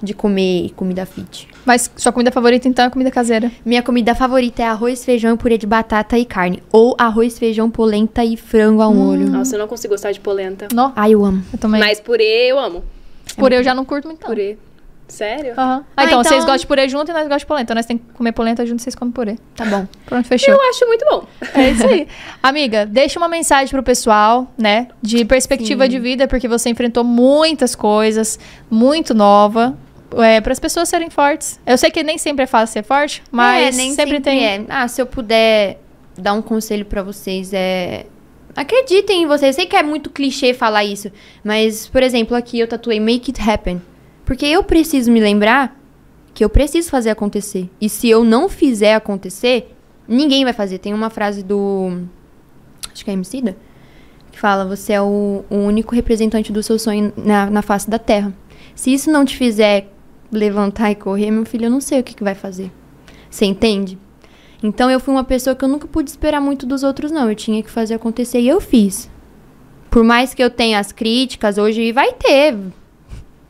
de 0.03 0.15
comer 0.15 0.71
comida 0.75 1.05
fit. 1.05 1.47
Mas 1.65 1.91
sua 1.97 2.11
comida 2.13 2.31
favorita, 2.33 2.67
então, 2.69 2.85
é 2.85 2.91
comida 2.91 3.11
caseira. 3.11 3.51
Minha 3.65 3.83
comida 3.83 4.15
favorita 4.15 4.63
é 4.63 4.67
arroz, 4.67 5.05
feijão, 5.05 5.37
purê 5.37 5.57
de 5.57 5.67
batata 5.67 6.19
e 6.19 6.25
carne. 6.25 6.63
Ou 6.73 6.95
arroz, 6.99 7.39
feijão, 7.39 7.71
polenta 7.71 8.25
e 8.25 8.37
frango 8.37 8.83
ao 8.83 8.93
molho. 8.93 9.29
Nossa, 9.31 9.55
eu 9.55 9.61
não 9.61 9.69
consigo 9.69 9.95
gostar 9.95 10.11
de 10.13 10.21
polenta. 10.21 10.67
Nó, 10.73 10.91
Ai, 10.97 11.13
eu 11.15 11.25
amo. 11.25 11.43
eu 11.53 11.59
também. 11.59 11.81
Mas 11.81 12.01
purê 12.01 12.51
eu 12.51 12.59
amo. 12.59 12.83
Purê 13.37 13.57
eu 13.59 13.63
já 13.65 13.75
não 13.75 13.85
curto 13.85 14.07
muito, 14.09 14.21
não. 14.21 14.29
Purê. 14.29 14.59
Sério? 15.09 15.53
Aham. 15.59 15.85
Ah, 15.95 16.03
Ah, 16.03 16.05
então, 16.05 16.21
então- 16.21 16.25
vocês 16.25 16.41
gostam 16.41 16.57
de 16.57 16.67
purê 16.67 16.89
junto 16.89 17.11
e 17.11 17.13
nós 17.13 17.23
gostamos 17.25 17.43
de 17.43 17.47
polenta. 17.47 17.65
Então, 17.65 17.77
nós 17.77 17.85
temos 17.87 18.03
que 18.05 18.13
comer 18.15 18.33
polenta 18.33 18.65
junto 18.65 18.81
e 18.81 18.83
vocês 18.83 18.95
comem 18.95 19.13
purê. 19.13 19.37
Tá 19.55 19.65
bom. 19.67 19.87
Pronto, 20.07 20.27
fechou. 20.27 20.55
Eu 20.55 20.61
acho 20.71 20.87
muito 20.87 21.05
bom. 21.05 21.25
É 21.55 21.71
isso 21.71 21.87
aí. 21.87 22.09
Amiga, 22.43 22.87
deixa 22.87 23.21
uma 23.21 23.29
mensagem 23.29 23.69
pro 23.69 23.83
pessoal, 23.83 24.51
né? 24.57 24.89
De 25.03 25.23
perspectiva 25.27 25.87
de 25.89 25.99
vida, 25.99 26.27
porque 26.27 26.49
você 26.49 26.71
enfrentou 26.71 27.05
muitas 27.05 27.75
coisas, 27.75 28.39
muito 28.71 29.13
nova. 29.15 29.77
É, 30.17 30.41
para 30.41 30.53
as 30.53 30.59
pessoas 30.59 30.89
serem 30.89 31.09
fortes. 31.11 31.59
Eu 31.67 31.79
sei 31.79 31.91
que 31.91 32.03
nem 32.03 32.19
sempre 32.19 32.45
é 32.45 32.47
fácil 32.47 32.73
ser 32.73 32.83
forte, 32.85 33.23
mas 33.31 33.75
É, 33.75 33.77
nem 33.77 33.95
sempre, 33.95 34.21
tem. 34.21 34.45
é. 34.45 34.65
Ah, 34.69 34.87
se 34.89 35.01
eu 35.01 35.07
puder 35.07 35.79
dar 36.19 36.33
um 36.35 36.43
conselho 36.43 36.85
pra 36.85 37.03
vocês 37.03 37.53
é 37.55 38.07
acreditem 38.55 39.23
em 39.23 39.27
vocês. 39.27 39.57
Eu 39.57 39.61
sei 39.63 39.67
que 39.67 39.77
é 39.77 39.83
muito 39.83 40.11
clichê 40.11 40.53
falar 40.53 40.85
isso, 40.85 41.11
mas 41.43 41.87
por 41.87 42.03
exemplo, 42.03 42.37
aqui 42.37 42.59
eu 42.59 42.69
tatuei 42.69 43.01
make 43.01 43.31
it 43.31 43.51
happen, 43.51 43.81
porque 44.25 44.45
eu 44.45 44.63
preciso 44.63 45.11
me 45.11 45.21
lembrar 45.21 45.75
que 46.35 46.45
eu 46.45 46.51
preciso 46.51 46.91
fazer 46.91 47.11
acontecer. 47.11 47.71
E 47.81 47.89
se 47.89 48.09
eu 48.11 48.25
não 48.25 48.49
fizer 48.49 48.95
acontecer, 48.95 49.75
ninguém 50.07 50.45
vai 50.45 50.53
fazer. 50.53 50.79
Tem 50.79 50.93
uma 50.93 51.09
frase 51.11 51.43
do 51.43 52.03
acho 52.93 53.05
que 53.05 53.11
é 53.11 53.15
Emicida 53.15 53.57
que 54.31 54.39
fala: 54.39 54.65
"Você 54.67 54.93
é 54.95 55.01
o, 55.01 55.45
o 55.49 55.57
único 55.57 55.95
representante 55.95 56.53
do 56.53 56.63
seu 56.63 56.79
sonho 56.79 57.13
na, 57.17 57.47
na 57.51 57.63
face 57.63 57.89
da 57.89 57.99
terra". 57.99 58.33
Se 58.75 58.93
isso 58.93 59.11
não 59.11 59.25
te 59.25 59.37
fizer 59.37 59.92
levantar 60.33 60.91
e 60.91 60.95
correr, 60.95 61.31
meu 61.31 61.45
filho, 61.45 61.67
eu 61.67 61.71
não 61.71 61.81
sei 61.81 62.01
o 62.01 62.03
que, 62.03 62.15
que 62.15 62.25
vai 62.25 62.35
fazer. 62.35 62.73
Você 63.31 63.45
entende? 63.45 63.99
Então 64.63 64.91
eu 64.91 64.99
fui 64.99 65.13
uma 65.13 65.25
pessoa 65.25 65.55
que 65.55 65.65
eu 65.65 65.69
nunca 65.69 65.87
pude 65.87 66.09
esperar 66.09 66.41
muito 66.41 66.65
dos 66.65 66.83
outros, 66.83 67.11
não. 67.11 67.29
Eu 67.29 67.35
tinha 67.35 67.63
que 67.63 67.71
fazer 67.71 67.95
acontecer 67.95 68.41
e 68.41 68.49
eu 68.49 68.61
fiz. 68.61 69.11
Por 69.91 70.05
mais 70.05 70.33
que 70.33 70.43
eu 70.43 70.49
tenha 70.49 70.79
as 70.79 70.93
críticas, 70.93 71.59
hoje 71.59 71.93
vai 71.93 72.13
ter. 72.15 72.57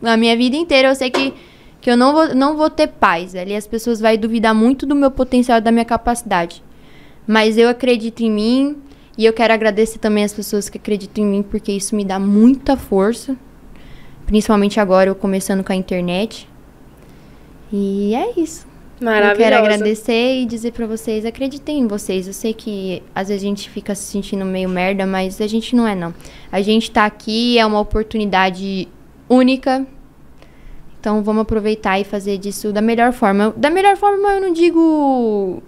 Na 0.00 0.16
minha 0.16 0.36
vida 0.36 0.56
inteira 0.56 0.88
eu 0.88 0.94
sei 0.94 1.10
que, 1.10 1.32
que 1.80 1.90
eu 1.90 1.96
não 1.96 2.12
vou, 2.12 2.34
não 2.34 2.56
vou 2.56 2.70
ter 2.70 2.88
paz. 2.88 3.34
Ali 3.34 3.54
as 3.54 3.66
pessoas 3.66 4.00
vão 4.00 4.16
duvidar 4.16 4.54
muito 4.54 4.86
do 4.86 4.94
meu 4.94 5.10
potencial 5.10 5.58
e 5.58 5.60
da 5.60 5.70
minha 5.70 5.84
capacidade. 5.84 6.62
Mas 7.26 7.56
eu 7.56 7.68
acredito 7.68 8.20
em 8.20 8.30
mim 8.30 8.76
e 9.16 9.24
eu 9.26 9.32
quero 9.32 9.52
agradecer 9.52 9.98
também 9.98 10.24
as 10.24 10.32
pessoas 10.32 10.68
que 10.68 10.78
acreditam 10.78 11.22
em 11.22 11.26
mim, 11.28 11.42
porque 11.42 11.70
isso 11.70 11.94
me 11.94 12.04
dá 12.04 12.18
muita 12.18 12.76
força. 12.76 13.36
Principalmente 14.26 14.80
agora, 14.80 15.10
eu 15.10 15.14
começando 15.14 15.62
com 15.62 15.72
a 15.72 15.76
internet. 15.76 16.48
E 17.72 18.14
é 18.14 18.38
isso. 18.38 18.66
Eu 19.00 19.06
Maravilhoso. 19.06 19.38
quero 19.38 19.56
agradecer 19.56 20.42
e 20.42 20.46
dizer 20.46 20.72
pra 20.72 20.86
vocês, 20.86 21.24
acreditem 21.24 21.80
em 21.80 21.86
vocês. 21.88 22.26
Eu 22.26 22.32
sei 22.32 22.54
que 22.54 23.02
às 23.14 23.28
vezes 23.28 23.42
a 23.42 23.46
gente 23.46 23.68
fica 23.68 23.94
se 23.94 24.04
sentindo 24.04 24.44
meio 24.44 24.68
merda, 24.68 25.06
mas 25.06 25.40
a 25.40 25.46
gente 25.46 25.74
não 25.74 25.86
é 25.88 25.94
não. 25.94 26.14
A 26.52 26.62
gente 26.62 26.90
tá 26.90 27.04
aqui, 27.04 27.58
é 27.58 27.66
uma 27.66 27.80
oportunidade 27.80 28.86
única. 29.28 29.84
Então 31.00 31.22
vamos 31.22 31.42
aproveitar 31.42 31.98
e 31.98 32.04
fazer 32.04 32.38
disso 32.38 32.72
da 32.72 32.80
melhor 32.80 33.12
forma. 33.12 33.52
Da 33.56 33.70
melhor 33.70 33.96
forma 33.96 34.34
eu 34.34 34.40
não 34.40 34.52
digo 34.52 35.60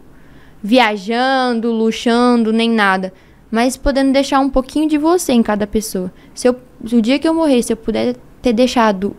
viajando, 0.62 1.72
luxando, 1.72 2.52
nem 2.52 2.70
nada. 2.70 3.12
Mas 3.50 3.76
podendo 3.76 4.12
deixar 4.12 4.38
um 4.38 4.48
pouquinho 4.48 4.88
de 4.88 4.96
você 4.96 5.32
em 5.32 5.42
cada 5.42 5.66
pessoa. 5.66 6.12
Se, 6.32 6.46
eu, 6.46 6.56
se 6.86 6.94
o 6.94 7.02
dia 7.02 7.18
que 7.18 7.26
eu 7.26 7.34
morrer, 7.34 7.62
se 7.62 7.72
eu 7.72 7.76
puder 7.76 8.14
ter 8.40 8.52
deixado 8.52 9.16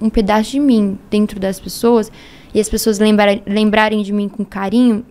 um 0.00 0.10
pedaço 0.10 0.50
de 0.52 0.60
mim 0.60 0.98
dentro 1.10 1.38
das 1.40 1.58
pessoas, 1.60 2.10
e 2.54 2.60
as 2.60 2.68
pessoas 2.68 2.98
lembra- 2.98 3.40
lembrarem 3.46 4.02
de 4.02 4.12
mim 4.12 4.28
com 4.28 4.44
carinho, 4.44 5.04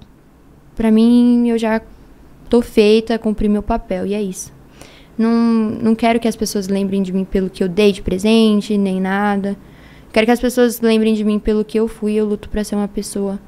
pra 0.76 0.92
mim 0.92 1.48
eu 1.50 1.58
já 1.58 1.82
tô 2.50 2.62
feita, 2.62 3.18
cumpri 3.18 3.48
meu 3.50 3.64
papel, 3.64 4.06
e 4.06 4.14
é 4.14 4.22
isso. 4.22 4.54
Não, 5.18 5.32
não 5.32 5.96
quero 5.96 6.20
que 6.20 6.28
as 6.28 6.36
pessoas 6.36 6.68
lembrem 6.68 7.02
de 7.02 7.14
mim 7.14 7.24
pelo 7.24 7.50
que 7.50 7.64
eu 7.64 7.70
dei 7.70 7.92
de 7.92 8.02
presente, 8.02 8.78
nem 8.78 9.00
nada. 9.00 9.56
Quero 10.12 10.26
que 10.26 10.32
as 10.32 10.40
pessoas 10.40 10.82
lembrem 10.82 11.14
de 11.14 11.24
mim 11.24 11.40
pelo 11.40 11.64
que 11.64 11.80
eu 11.80 11.88
fui. 11.88 12.14
Eu 12.14 12.26
luto 12.26 12.50
pra 12.50 12.64
ser 12.64 12.76
uma 12.76 12.88
pessoa 12.88 13.40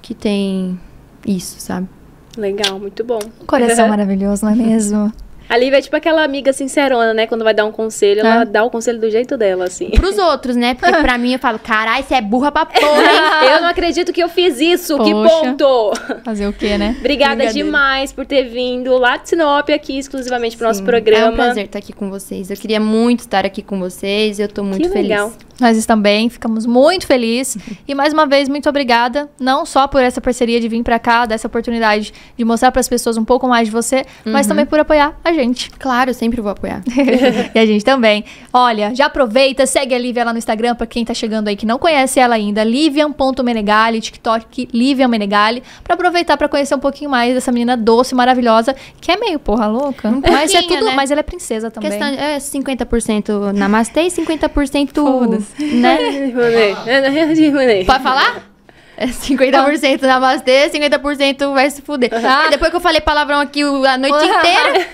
que 0.00 0.14
tem 0.14 0.78
isso, 1.26 1.58
sabe? 1.60 1.88
Legal, 2.36 2.78
muito 2.78 3.02
bom. 3.02 3.18
Um 3.42 3.46
coração 3.46 3.86
maravilhoso, 3.88 4.44
não 4.44 4.52
é 4.52 4.56
mesmo? 4.56 5.12
A 5.48 5.56
Lívia 5.56 5.78
é 5.78 5.82
tipo 5.82 5.94
aquela 5.96 6.22
amiga 6.24 6.52
sincerona, 6.52 7.14
né? 7.14 7.26
Quando 7.26 7.44
vai 7.44 7.54
dar 7.54 7.64
um 7.64 7.72
conselho, 7.72 8.20
ela 8.20 8.42
É. 8.42 8.44
dá 8.44 8.64
o 8.64 8.70
conselho 8.70 9.00
do 9.00 9.10
jeito 9.10 9.36
dela, 9.36 9.64
assim. 9.66 9.90
Pros 9.90 10.18
outros, 10.18 10.56
né? 10.56 10.74
Porque 10.74 10.96
pra 10.98 11.16
mim 11.18 11.32
eu 11.34 11.38
falo, 11.38 11.58
carai, 11.58 12.02
você 12.02 12.14
é 12.14 12.20
burra 12.20 12.50
pra 12.52 12.66
porra, 12.66 12.82
hein? 13.02 13.50
Eu 13.56 13.60
não 13.62 13.68
acredito 13.68 14.12
que 14.12 14.22
eu 14.22 14.28
fiz 14.28 14.60
isso, 14.60 14.98
que 14.98 15.10
Poxa. 15.12 15.28
ponto! 15.40 15.92
Fazer 16.24 16.46
o 16.48 16.52
quê, 16.52 16.76
né? 16.76 16.96
Obrigada 16.98 17.46
demais 17.52 18.12
por 18.12 18.26
ter 18.26 18.44
vindo 18.44 18.96
lá 18.98 19.16
de 19.16 19.28
Sinop 19.28 19.68
aqui 19.70 19.98
exclusivamente 19.98 20.56
pro 20.56 20.66
nosso 20.66 20.80
Sim, 20.80 20.84
programa. 20.86 21.26
É 21.26 21.30
um 21.30 21.34
prazer 21.34 21.64
estar 21.66 21.78
aqui 21.78 21.92
com 21.92 22.10
vocês. 22.10 22.50
Eu 22.50 22.56
queria 22.56 22.80
muito 22.80 23.20
estar 23.20 23.44
aqui 23.46 23.62
com 23.62 23.78
vocês. 23.78 24.38
Eu 24.38 24.48
tô 24.48 24.62
muito 24.64 24.82
Que 24.82 24.88
feliz. 24.88 25.08
legal. 25.08 25.32
Nós 25.60 25.86
também 25.86 26.28
ficamos 26.28 26.66
muito 26.66 27.06
felizes. 27.06 27.56
E 27.88 27.94
mais 27.94 28.12
uma 28.12 28.26
vez, 28.26 28.48
muito 28.48 28.68
obrigada. 28.68 29.28
Não 29.40 29.64
só 29.64 29.86
por 29.88 30.02
essa 30.02 30.20
parceria 30.20 30.60
de 30.60 30.68
vir 30.68 30.82
pra 30.82 30.98
cá, 30.98 31.24
dessa 31.24 31.46
oportunidade 31.46 32.12
de 32.36 32.44
mostrar 32.44 32.70
pras 32.72 32.88
pessoas 32.88 33.16
um 33.16 33.24
pouco 33.24 33.48
mais 33.48 33.68
de 33.68 33.72
você, 33.72 34.04
mas 34.24 34.46
também 34.46 34.66
por 34.66 34.78
apoiar 34.78 35.18
a 35.24 35.32
gente. 35.36 35.70
Claro, 35.70 36.10
eu 36.10 36.14
sempre 36.14 36.40
vou 36.40 36.50
apoiar. 36.50 36.82
e 37.54 37.58
a 37.58 37.66
gente 37.66 37.84
também. 37.84 38.24
Olha, 38.52 38.94
já 38.94 39.06
aproveita, 39.06 39.66
segue 39.66 39.94
a 39.94 39.98
Lívia 39.98 40.24
lá 40.24 40.32
no 40.32 40.38
Instagram, 40.38 40.74
pra 40.74 40.86
quem 40.86 41.04
tá 41.04 41.14
chegando 41.14 41.48
aí 41.48 41.56
que 41.56 41.66
não 41.66 41.78
conhece 41.78 42.18
ela 42.18 42.34
ainda, 42.34 42.64
livian.menegali, 42.64 44.00
TikTok 44.00 44.68
Livian 44.72 45.08
Menegali, 45.08 45.62
pra 45.84 45.94
aproveitar 45.94 46.36
pra 46.36 46.48
conhecer 46.48 46.74
um 46.74 46.80
pouquinho 46.80 47.10
mais 47.10 47.34
dessa 47.34 47.52
menina 47.52 47.76
doce, 47.76 48.14
maravilhosa, 48.14 48.74
que 49.00 49.12
é 49.12 49.16
meio 49.16 49.38
porra 49.38 49.66
louca, 49.66 50.10
mas 50.10 50.54
é 50.54 50.62
tudo, 50.62 50.86
né? 50.86 50.94
mas 50.94 51.10
ela 51.10 51.20
é 51.20 51.22
princesa 51.22 51.70
também. 51.70 51.90
Questão 51.90 52.08
é 52.08 52.38
50% 52.38 53.52
namastê 53.52 54.02
e 54.02 54.08
50% 54.08 54.94
Foda-se. 54.94 55.64
né? 55.64 55.98
Pode 56.32 57.84
Pode 57.86 58.02
falar? 58.02 58.56
É 58.96 59.06
50% 59.06 60.02
namastê, 60.02 60.70
50% 60.70 61.52
vai 61.52 61.70
se 61.70 61.82
fuder. 61.82 62.10
Ah. 62.12 62.46
E 62.46 62.50
depois 62.50 62.70
que 62.70 62.76
eu 62.76 62.80
falei 62.80 63.00
palavrão 63.00 63.40
aqui 63.40 63.62
a 63.62 63.98
noite 63.98 64.24
inteira, 64.24 64.88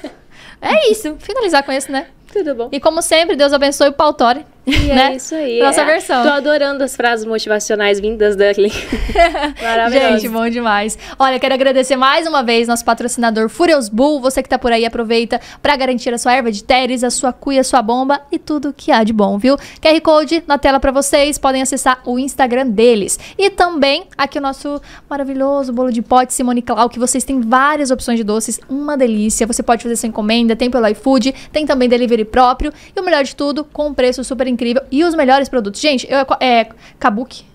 é 0.63 0.91
isso. 0.91 1.17
Finalizar 1.19 1.65
com 1.65 1.73
esse, 1.73 1.91
né? 1.91 2.07
Tudo 2.33 2.55
bom. 2.55 2.69
E 2.73 2.81
como 2.81 3.03
sempre, 3.03 3.37
Deus 3.37 3.53
abençoe 3.53 3.89
o 3.89 3.93
Pautore. 3.93 4.47
E 4.65 4.71
né? 4.87 5.13
é 5.13 5.17
isso 5.17 5.35
aí. 5.35 5.59
Nossa 5.59 5.81
é. 5.81 5.85
versão. 5.85 6.23
Tô 6.23 6.29
adorando 6.29 6.85
as 6.85 6.95
frases 6.95 7.27
motivacionais 7.27 7.99
vindas 7.99 8.37
da. 8.37 8.45
Maravilhoso. 9.61 10.09
Gente, 10.21 10.29
bom 10.29 10.49
demais. 10.49 10.97
Olha, 11.19 11.41
quero 11.41 11.55
agradecer 11.55 11.97
mais 11.97 12.29
uma 12.29 12.45
vez 12.45 12.69
nosso 12.69 12.85
patrocinador 12.85 13.49
Furious 13.49 13.89
Bull. 13.89 14.21
Você 14.21 14.41
que 14.41 14.49
tá 14.49 14.59
por 14.59 14.71
aí, 14.73 14.85
aproveita 14.87 15.41
pra 15.61 15.75
garantir 15.75 16.15
a 16.15 16.19
sua 16.19 16.35
erva 16.35 16.53
de 16.53 16.63
teres, 16.63 17.03
a 17.03 17.11
sua 17.11 17.33
cuia, 17.33 17.61
a 17.61 17.65
sua 17.65 17.83
bomba 17.83 18.21
e 18.31 18.39
tudo 18.39 18.73
que 18.73 18.93
há 18.93 19.03
de 19.03 19.13
bom, 19.13 19.37
viu? 19.37 19.57
QR 19.81 20.01
Code 20.01 20.45
na 20.47 20.57
tela 20.59 20.79
pra 20.79 20.93
vocês. 20.93 21.39
Podem 21.39 21.61
acessar 21.61 22.01
o 22.05 22.17
Instagram 22.17 22.69
deles. 22.69 23.19
E 23.37 23.51
também 23.51 24.05
aqui 24.17 24.39
o 24.39 24.43
nosso 24.43 24.81
maravilhoso 25.11 25.73
bolo 25.73 25.91
de 25.91 26.03
pote 26.03 26.33
Simone 26.33 26.63
Clau, 26.63 26.89
que 26.89 27.01
vocês 27.01 27.25
têm 27.25 27.41
várias 27.41 27.91
opções 27.91 28.17
de 28.17 28.23
doces. 28.25 28.61
Uma 28.69 28.97
delícia. 28.97 29.45
Você 29.45 29.63
pode 29.63 29.83
fazer 29.83 29.97
sua 29.97 30.09
encomenda, 30.09 30.55
tem 30.55 30.71
pelo 30.71 30.87
iFood, 30.87 31.35
tem 31.51 31.67
também 31.67 31.89
delivery 31.89 32.25
próprio. 32.25 32.73
E 32.95 33.01
o 33.01 33.05
melhor 33.05 33.25
de 33.25 33.35
tudo, 33.35 33.65
com 33.65 33.93
preço 33.93 34.23
super 34.23 34.52
incrível 34.53 34.83
e 34.91 35.05
os 35.05 35.15
melhores 35.15 35.49
produtos. 35.49 35.81
Gente, 35.81 36.07
eu, 36.11 36.19
é 36.41 36.69
Kabuki. 36.99 37.53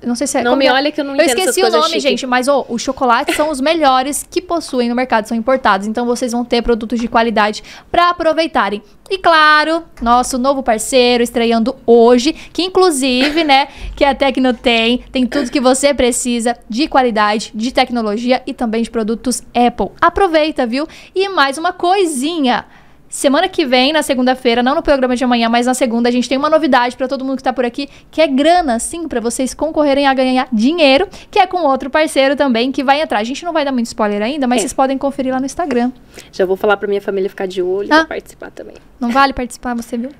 Eu 0.00 0.06
Não 0.06 0.14
sei 0.14 0.28
se 0.28 0.38
é. 0.38 0.42
Não 0.44 0.54
me 0.54 0.66
é? 0.66 0.72
olha 0.72 0.92
que 0.92 1.00
eu 1.00 1.04
não 1.04 1.16
Eu 1.16 1.24
entendo 1.24 1.40
essas 1.40 1.56
esqueci 1.56 1.66
o 1.66 1.70
nome, 1.70 1.88
chique. 1.88 2.00
gente, 2.00 2.26
mas 2.26 2.46
ô, 2.46 2.64
os 2.68 2.80
chocolates 2.80 3.34
são 3.34 3.50
os 3.50 3.60
melhores 3.60 4.24
que 4.30 4.40
possuem 4.40 4.88
no 4.88 4.94
mercado, 4.94 5.26
são 5.26 5.36
importados. 5.36 5.88
Então 5.88 6.06
vocês 6.06 6.30
vão 6.30 6.44
ter 6.44 6.62
produtos 6.62 7.00
de 7.00 7.08
qualidade 7.08 7.64
para 7.90 8.10
aproveitarem. 8.10 8.80
E 9.10 9.18
claro, 9.18 9.82
nosso 10.00 10.38
novo 10.38 10.62
parceiro 10.62 11.24
estreando 11.24 11.74
hoje, 11.84 12.32
que 12.32 12.62
inclusive, 12.62 13.42
né, 13.42 13.66
que 13.96 14.04
a 14.04 14.14
Tecno 14.14 14.54
tem, 14.54 14.98
tem 15.10 15.26
tudo 15.26 15.50
que 15.50 15.60
você 15.60 15.92
precisa 15.92 16.56
de 16.68 16.86
qualidade, 16.86 17.50
de 17.54 17.72
tecnologia 17.72 18.40
e 18.46 18.54
também 18.54 18.82
de 18.82 18.90
produtos 18.90 19.42
Apple. 19.52 19.88
Aproveita, 20.00 20.64
viu? 20.64 20.86
E 21.12 21.28
mais 21.28 21.58
uma 21.58 21.72
coisinha. 21.72 22.66
Semana 23.08 23.48
que 23.48 23.64
vem, 23.64 23.92
na 23.92 24.02
segunda-feira, 24.02 24.62
não 24.62 24.74
no 24.74 24.82
programa 24.82 25.16
de 25.16 25.24
amanhã, 25.24 25.48
mas 25.48 25.66
na 25.66 25.72
segunda, 25.72 26.08
a 26.10 26.12
gente 26.12 26.28
tem 26.28 26.36
uma 26.36 26.50
novidade 26.50 26.94
pra 26.96 27.08
todo 27.08 27.24
mundo 27.24 27.38
que 27.38 27.42
tá 27.42 27.52
por 27.54 27.64
aqui, 27.64 27.88
que 28.10 28.20
é 28.20 28.26
grana, 28.26 28.78
sim, 28.78 29.08
pra 29.08 29.18
vocês 29.18 29.54
concorrerem 29.54 30.06
a 30.06 30.12
ganhar 30.12 30.46
dinheiro, 30.52 31.08
que 31.30 31.38
é 31.38 31.46
com 31.46 31.58
outro 31.62 31.88
parceiro 31.88 32.36
também 32.36 32.70
que 32.70 32.84
vai 32.84 33.00
entrar. 33.00 33.18
A 33.18 33.24
gente 33.24 33.44
não 33.44 33.52
vai 33.52 33.64
dar 33.64 33.72
muito 33.72 33.86
spoiler 33.86 34.20
ainda, 34.22 34.46
mas 34.46 34.58
É. 34.58 34.60
vocês 34.60 34.72
podem 34.74 34.98
conferir 34.98 35.32
lá 35.32 35.40
no 35.40 35.46
Instagram. 35.46 35.90
Já 36.30 36.44
vou 36.44 36.56
falar 36.56 36.76
pra 36.76 36.86
minha 36.86 37.00
família 37.00 37.30
ficar 37.30 37.46
de 37.46 37.62
olho 37.62 37.88
Ah. 37.90 37.98
pra 38.00 38.08
participar 38.16 38.50
também. 38.50 38.74
Não 39.00 39.10
vale 39.10 39.32
participar, 39.32 39.74
você 39.74 39.96
viu? 39.96 40.10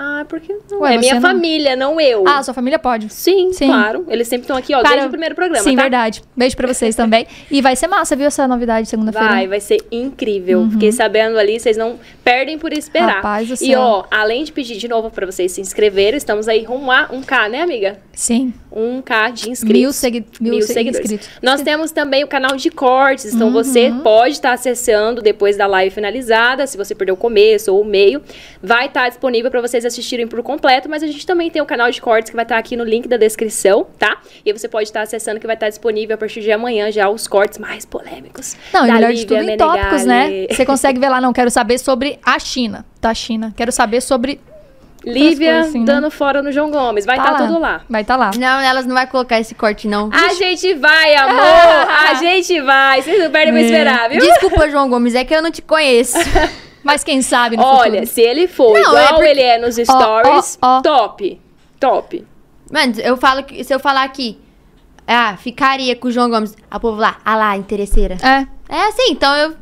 Ah, 0.00 0.24
porque 0.28 0.54
não 0.70 0.80
Ué, 0.82 0.94
é 0.94 0.98
minha 0.98 1.14
você 1.14 1.20
não- 1.20 1.28
família, 1.28 1.74
não 1.74 2.00
eu. 2.00 2.22
Ah, 2.26 2.40
sua 2.42 2.54
família 2.54 2.78
pode. 2.78 3.12
Sim, 3.12 3.52
Sim. 3.52 3.66
claro. 3.66 4.06
Eles 4.08 4.28
sempre 4.28 4.42
estão 4.44 4.56
aqui, 4.56 4.72
ó, 4.72 4.78
Cara, 4.80 4.90
desde 4.90 5.08
o 5.08 5.10
primeiro 5.10 5.34
programa, 5.34 5.64
Sim, 5.64 5.74
tá? 5.74 5.82
verdade. 5.82 6.22
Beijo 6.36 6.56
pra 6.56 6.68
vocês 6.68 6.94
também. 6.94 7.26
E 7.50 7.60
vai 7.60 7.74
ser 7.74 7.88
massa, 7.88 8.14
viu, 8.14 8.26
essa 8.28 8.46
novidade 8.46 8.88
segunda-feira. 8.88 9.28
Vai, 9.28 9.48
vai 9.48 9.60
ser 9.60 9.78
incrível. 9.90 10.68
Fiquei 10.70 10.92
sabendo 10.92 11.36
ali, 11.36 11.58
vocês 11.58 11.76
não 11.76 11.98
perdem 12.22 12.56
por 12.58 12.72
esperar. 12.72 13.08
Uhum. 13.08 13.14
Rapaz 13.14 13.48
do 13.48 13.54
E 13.54 13.56
céu. 13.56 13.80
ó, 13.80 14.04
além 14.08 14.44
de 14.44 14.52
pedir 14.52 14.76
de 14.76 14.86
novo 14.86 15.10
pra 15.10 15.26
vocês 15.26 15.50
se 15.50 15.60
inscreverem, 15.60 16.16
estamos 16.16 16.46
aí 16.46 16.62
rumo 16.62 16.92
a 16.92 17.08
1K, 17.12 17.48
né, 17.48 17.62
amiga? 17.62 17.98
Sim. 18.12 18.54
1K 18.72 19.30
de 19.30 19.50
inscritos. 19.50 19.80
Mil 19.80 19.92
segui- 19.92 20.26
mil 20.40 20.62
se- 20.62 20.74
seguidores. 20.74 21.00
inscritos. 21.10 21.28
Nós 21.42 21.60
temos 21.62 21.90
também 21.90 22.22
o 22.22 22.28
canal 22.28 22.56
de 22.56 22.70
cortes, 22.70 23.34
então 23.34 23.50
você 23.50 23.88
Uhum. 23.88 24.00
pode 24.00 24.34
estar 24.34 24.52
acessando 24.52 25.20
depois 25.20 25.56
da 25.56 25.66
live 25.66 25.92
finalizada, 25.92 26.66
se 26.68 26.76
você 26.76 26.94
perdeu 26.94 27.14
o 27.14 27.18
começo 27.18 27.74
ou 27.74 27.80
o 27.80 27.84
meio, 27.84 28.22
vai 28.62 28.86
estar 28.86 29.08
disponível 29.08 29.50
para 29.50 29.60
vocês 29.60 29.87
assistirem 29.88 30.26
por 30.28 30.42
completo, 30.42 30.88
mas 30.88 31.02
a 31.02 31.06
gente 31.06 31.26
também 31.26 31.50
tem 31.50 31.60
o 31.60 31.66
canal 31.66 31.90
de 31.90 32.00
cortes 32.00 32.30
que 32.30 32.36
vai 32.36 32.44
estar 32.44 32.56
aqui 32.56 32.76
no 32.76 32.84
link 32.84 33.08
da 33.08 33.16
descrição, 33.16 33.86
tá? 33.98 34.18
E 34.44 34.52
você 34.52 34.68
pode 34.68 34.84
estar 34.88 35.02
acessando 35.02 35.40
que 35.40 35.46
vai 35.46 35.56
estar 35.56 35.68
disponível 35.68 36.14
a 36.14 36.18
partir 36.18 36.40
de 36.40 36.52
amanhã 36.52 36.90
já 36.92 37.08
os 37.08 37.26
cortes 37.26 37.58
mais 37.58 37.84
polêmicos. 37.84 38.56
Não, 38.72 38.84
e 38.84 38.88
da 38.88 38.94
melhor 38.94 39.12
de 39.12 39.20
Lívia 39.22 39.38
tudo 39.40 39.50
em 39.50 39.56
tópicos, 39.56 40.04
né? 40.04 40.24
Menegali. 40.28 40.54
Você 40.54 40.64
consegue 40.64 41.00
ver 41.00 41.08
lá, 41.08 41.20
não 41.20 41.32
quero 41.32 41.50
saber 41.50 41.78
sobre 41.78 42.18
a 42.24 42.38
China, 42.38 42.84
da 43.00 43.12
China. 43.12 43.52
Quero 43.56 43.72
saber 43.72 44.00
sobre 44.00 44.40
Lívia 45.04 45.60
assim, 45.60 45.80
né? 45.80 45.84
dando 45.86 46.10
fora 46.10 46.42
no 46.42 46.50
João 46.50 46.70
Gomes, 46.70 47.06
vai 47.06 47.16
estar 47.18 47.36
tudo 47.36 47.58
lá. 47.58 47.82
Vai 47.88 48.02
estar 48.02 48.16
lá. 48.16 48.30
Não, 48.36 48.60
elas 48.60 48.84
não 48.84 48.94
vai 48.94 49.06
colocar 49.06 49.38
esse 49.38 49.54
corte, 49.54 49.86
não. 49.86 50.10
A 50.12 50.34
gente 50.34 50.74
vai, 50.74 51.14
amor! 51.14 51.40
a 52.10 52.14
gente 52.14 52.60
vai! 52.60 53.00
Vocês 53.02 53.22
não 53.22 53.30
perdem 53.30 53.52
pra 53.52 53.62
É. 53.62 53.64
esperar, 53.64 54.10
viu? 54.10 54.20
Desculpa, 54.20 54.68
João 54.68 54.88
Gomes, 54.90 55.14
é 55.14 55.24
que 55.24 55.34
eu 55.34 55.40
não 55.40 55.50
te 55.50 55.62
conheço. 55.62 56.18
Mas 56.88 57.04
quem 57.04 57.22
sabe 57.22 57.56
no 57.56 57.62
Olha, 57.62 57.90
futuro. 58.00 58.06
se 58.06 58.20
ele 58.20 58.48
for 58.48 58.72
Não, 58.72 58.80
igual 58.80 58.96
é 58.96 59.08
porque- 59.08 59.24
ele 59.28 59.42
é 59.42 59.58
nos 59.58 59.76
stories, 59.76 60.58
ó, 60.60 60.78
ó. 60.78 60.82
top. 60.82 61.40
Top. 61.78 62.26
Mano, 62.72 62.94
eu 62.98 63.16
falo 63.16 63.44
que 63.44 63.62
se 63.62 63.72
eu 63.72 63.78
falar 63.78 64.02
aqui, 64.04 64.38
ah, 65.06 65.36
ficaria 65.36 65.94
com 65.94 66.08
o 66.08 66.10
João 66.10 66.28
Gomes, 66.28 66.56
a 66.70 66.80
povo 66.80 66.98
lá, 67.00 67.18
ah 67.24 67.36
lá, 67.36 67.56
interesseira. 67.56 68.16
É. 68.22 68.46
É 68.74 68.82
assim, 68.88 69.10
então 69.12 69.34
eu. 69.36 69.50
né? 69.50 69.56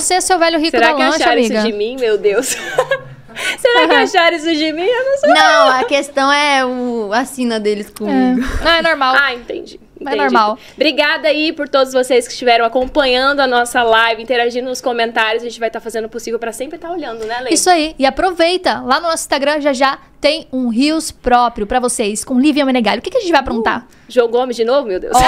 Você 0.00 0.14
é 0.14 0.20
seu 0.20 0.38
velho 0.38 0.58
rico 0.58 0.70
Será 0.70 0.88
da 0.88 0.94
que 0.94 1.02
acharam 1.02 1.32
amiga. 1.32 1.54
isso 1.58 1.66
de 1.66 1.72
mim? 1.72 1.96
Meu 2.00 2.16
Deus. 2.18 2.56
Será 3.58 3.86
que 3.88 3.94
acharam 3.94 4.36
isso 4.36 4.52
de 4.54 4.72
mim? 4.72 4.82
Eu 4.82 5.04
não 5.04 5.18
sei. 5.18 5.30
Não, 5.32 5.68
a 5.70 5.84
questão 5.84 6.32
é 6.32 6.64
o, 6.64 7.10
a 7.12 7.24
sina 7.24 7.60
deles 7.60 7.88
comigo. 7.90 8.42
É. 8.60 8.64
Não, 8.64 8.70
é 8.72 8.82
normal. 8.82 9.14
Ah, 9.18 9.34
entendi. 9.34 9.78
É 10.00 10.04
entendi. 10.04 10.16
normal. 10.16 10.58
Obrigada 10.74 11.28
aí 11.28 11.52
por 11.52 11.68
todos 11.68 11.92
vocês 11.92 12.26
que 12.26 12.32
estiveram 12.32 12.64
acompanhando 12.64 13.40
a 13.40 13.46
nossa 13.46 13.82
live, 13.82 14.22
interagindo 14.22 14.68
nos 14.68 14.80
comentários. 14.80 15.42
A 15.42 15.46
gente 15.46 15.60
vai 15.60 15.68
estar 15.68 15.80
fazendo 15.80 16.06
o 16.06 16.08
possível 16.08 16.38
pra 16.38 16.52
sempre 16.52 16.76
estar 16.76 16.90
olhando, 16.90 17.24
né, 17.26 17.40
Lei? 17.40 17.52
Isso 17.52 17.68
aí. 17.68 17.94
E 17.98 18.06
aproveita. 18.06 18.80
Lá 18.80 19.00
no 19.00 19.08
nosso 19.08 19.22
Instagram 19.24 19.60
já 19.60 19.72
já 19.72 19.98
tem 20.20 20.46
um 20.52 20.68
Rios 20.68 21.10
próprio 21.10 21.66
pra 21.66 21.80
vocês, 21.80 22.24
com 22.24 22.38
Lívia 22.38 22.64
Menegali. 22.64 22.98
O 22.98 23.02
que, 23.02 23.10
que 23.10 23.16
a 23.18 23.20
gente 23.20 23.30
vai 23.30 23.40
aprontar? 23.40 23.86
João 24.08 24.28
Gomes 24.28 24.56
de 24.56 24.64
novo, 24.64 24.86
meu 24.88 24.98
Deus. 25.00 25.16
Ó, 25.16 25.20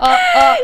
ó. 0.00 0.16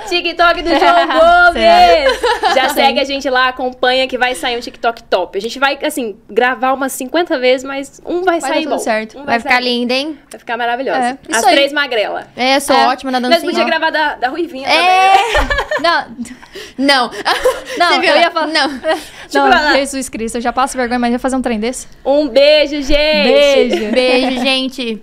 TikTok 0.08 0.60
do 0.62 0.68
João 0.70 1.06
Gomes! 1.06 2.20
Já 2.54 2.68
Sim. 2.68 2.74
segue 2.74 3.00
a 3.00 3.04
gente 3.04 3.30
lá, 3.30 3.48
acompanha 3.48 4.06
que 4.08 4.18
vai 4.18 4.34
sair 4.34 4.56
um 4.56 4.60
TikTok 4.60 5.04
top. 5.04 5.38
A 5.38 5.40
gente 5.40 5.58
vai, 5.58 5.78
assim, 5.82 6.16
gravar 6.28 6.72
umas 6.72 6.92
50 6.92 7.38
vezes, 7.38 7.64
mas 7.64 8.00
um 8.04 8.22
vai, 8.22 8.40
Vai 8.40 8.50
sair 8.50 8.62
tudo 8.64 8.72
bom. 8.72 8.78
certo. 8.78 9.18
Um 9.18 9.24
Vai 9.24 9.38
ficar 9.38 9.54
sair- 9.54 9.64
linda, 9.64 9.94
hein? 9.94 10.18
Vai 10.30 10.38
ficar 10.38 10.56
maravilhosa. 10.56 10.98
É, 11.00 11.18
As 11.36 11.44
aí. 11.44 11.54
três 11.54 11.72
magrela. 11.72 12.26
É, 12.36 12.58
sou 12.60 12.74
É. 12.76 12.88
ótima 12.88 13.10
na 13.10 13.20
Nós 13.20 13.30
dancinha. 13.30 13.50
podíamos 13.52 13.70
gravar 13.70 13.90
da, 13.90 14.14
da 14.16 14.28
Ruivinha 14.28 14.68
É. 14.68 15.12
Não, 15.80 16.06
Não. 16.78 17.10
Não, 17.78 17.88
Você 17.88 17.98
viu? 18.00 18.10
eu 18.14 18.20
ia 18.20 18.30
falar- 18.30 18.46
Não. 18.48 18.68
não. 19.32 19.72
Jesus 19.74 20.08
Cristo, 20.08 20.36
eu 20.36 20.40
já 20.40 20.52
passo 20.52 20.76
vergonha, 20.76 20.98
mas 20.98 21.12
ia 21.12 21.18
fazer 21.18 21.36
um 21.36 21.42
trem 21.42 21.58
desse. 21.60 21.86
também. 22.02 22.20
Um 22.24 22.28
beijo, 22.28 22.82
gente! 22.82 23.21
Beijo. 23.22 23.90
Beijo, 23.92 24.40
gente. 24.42 25.02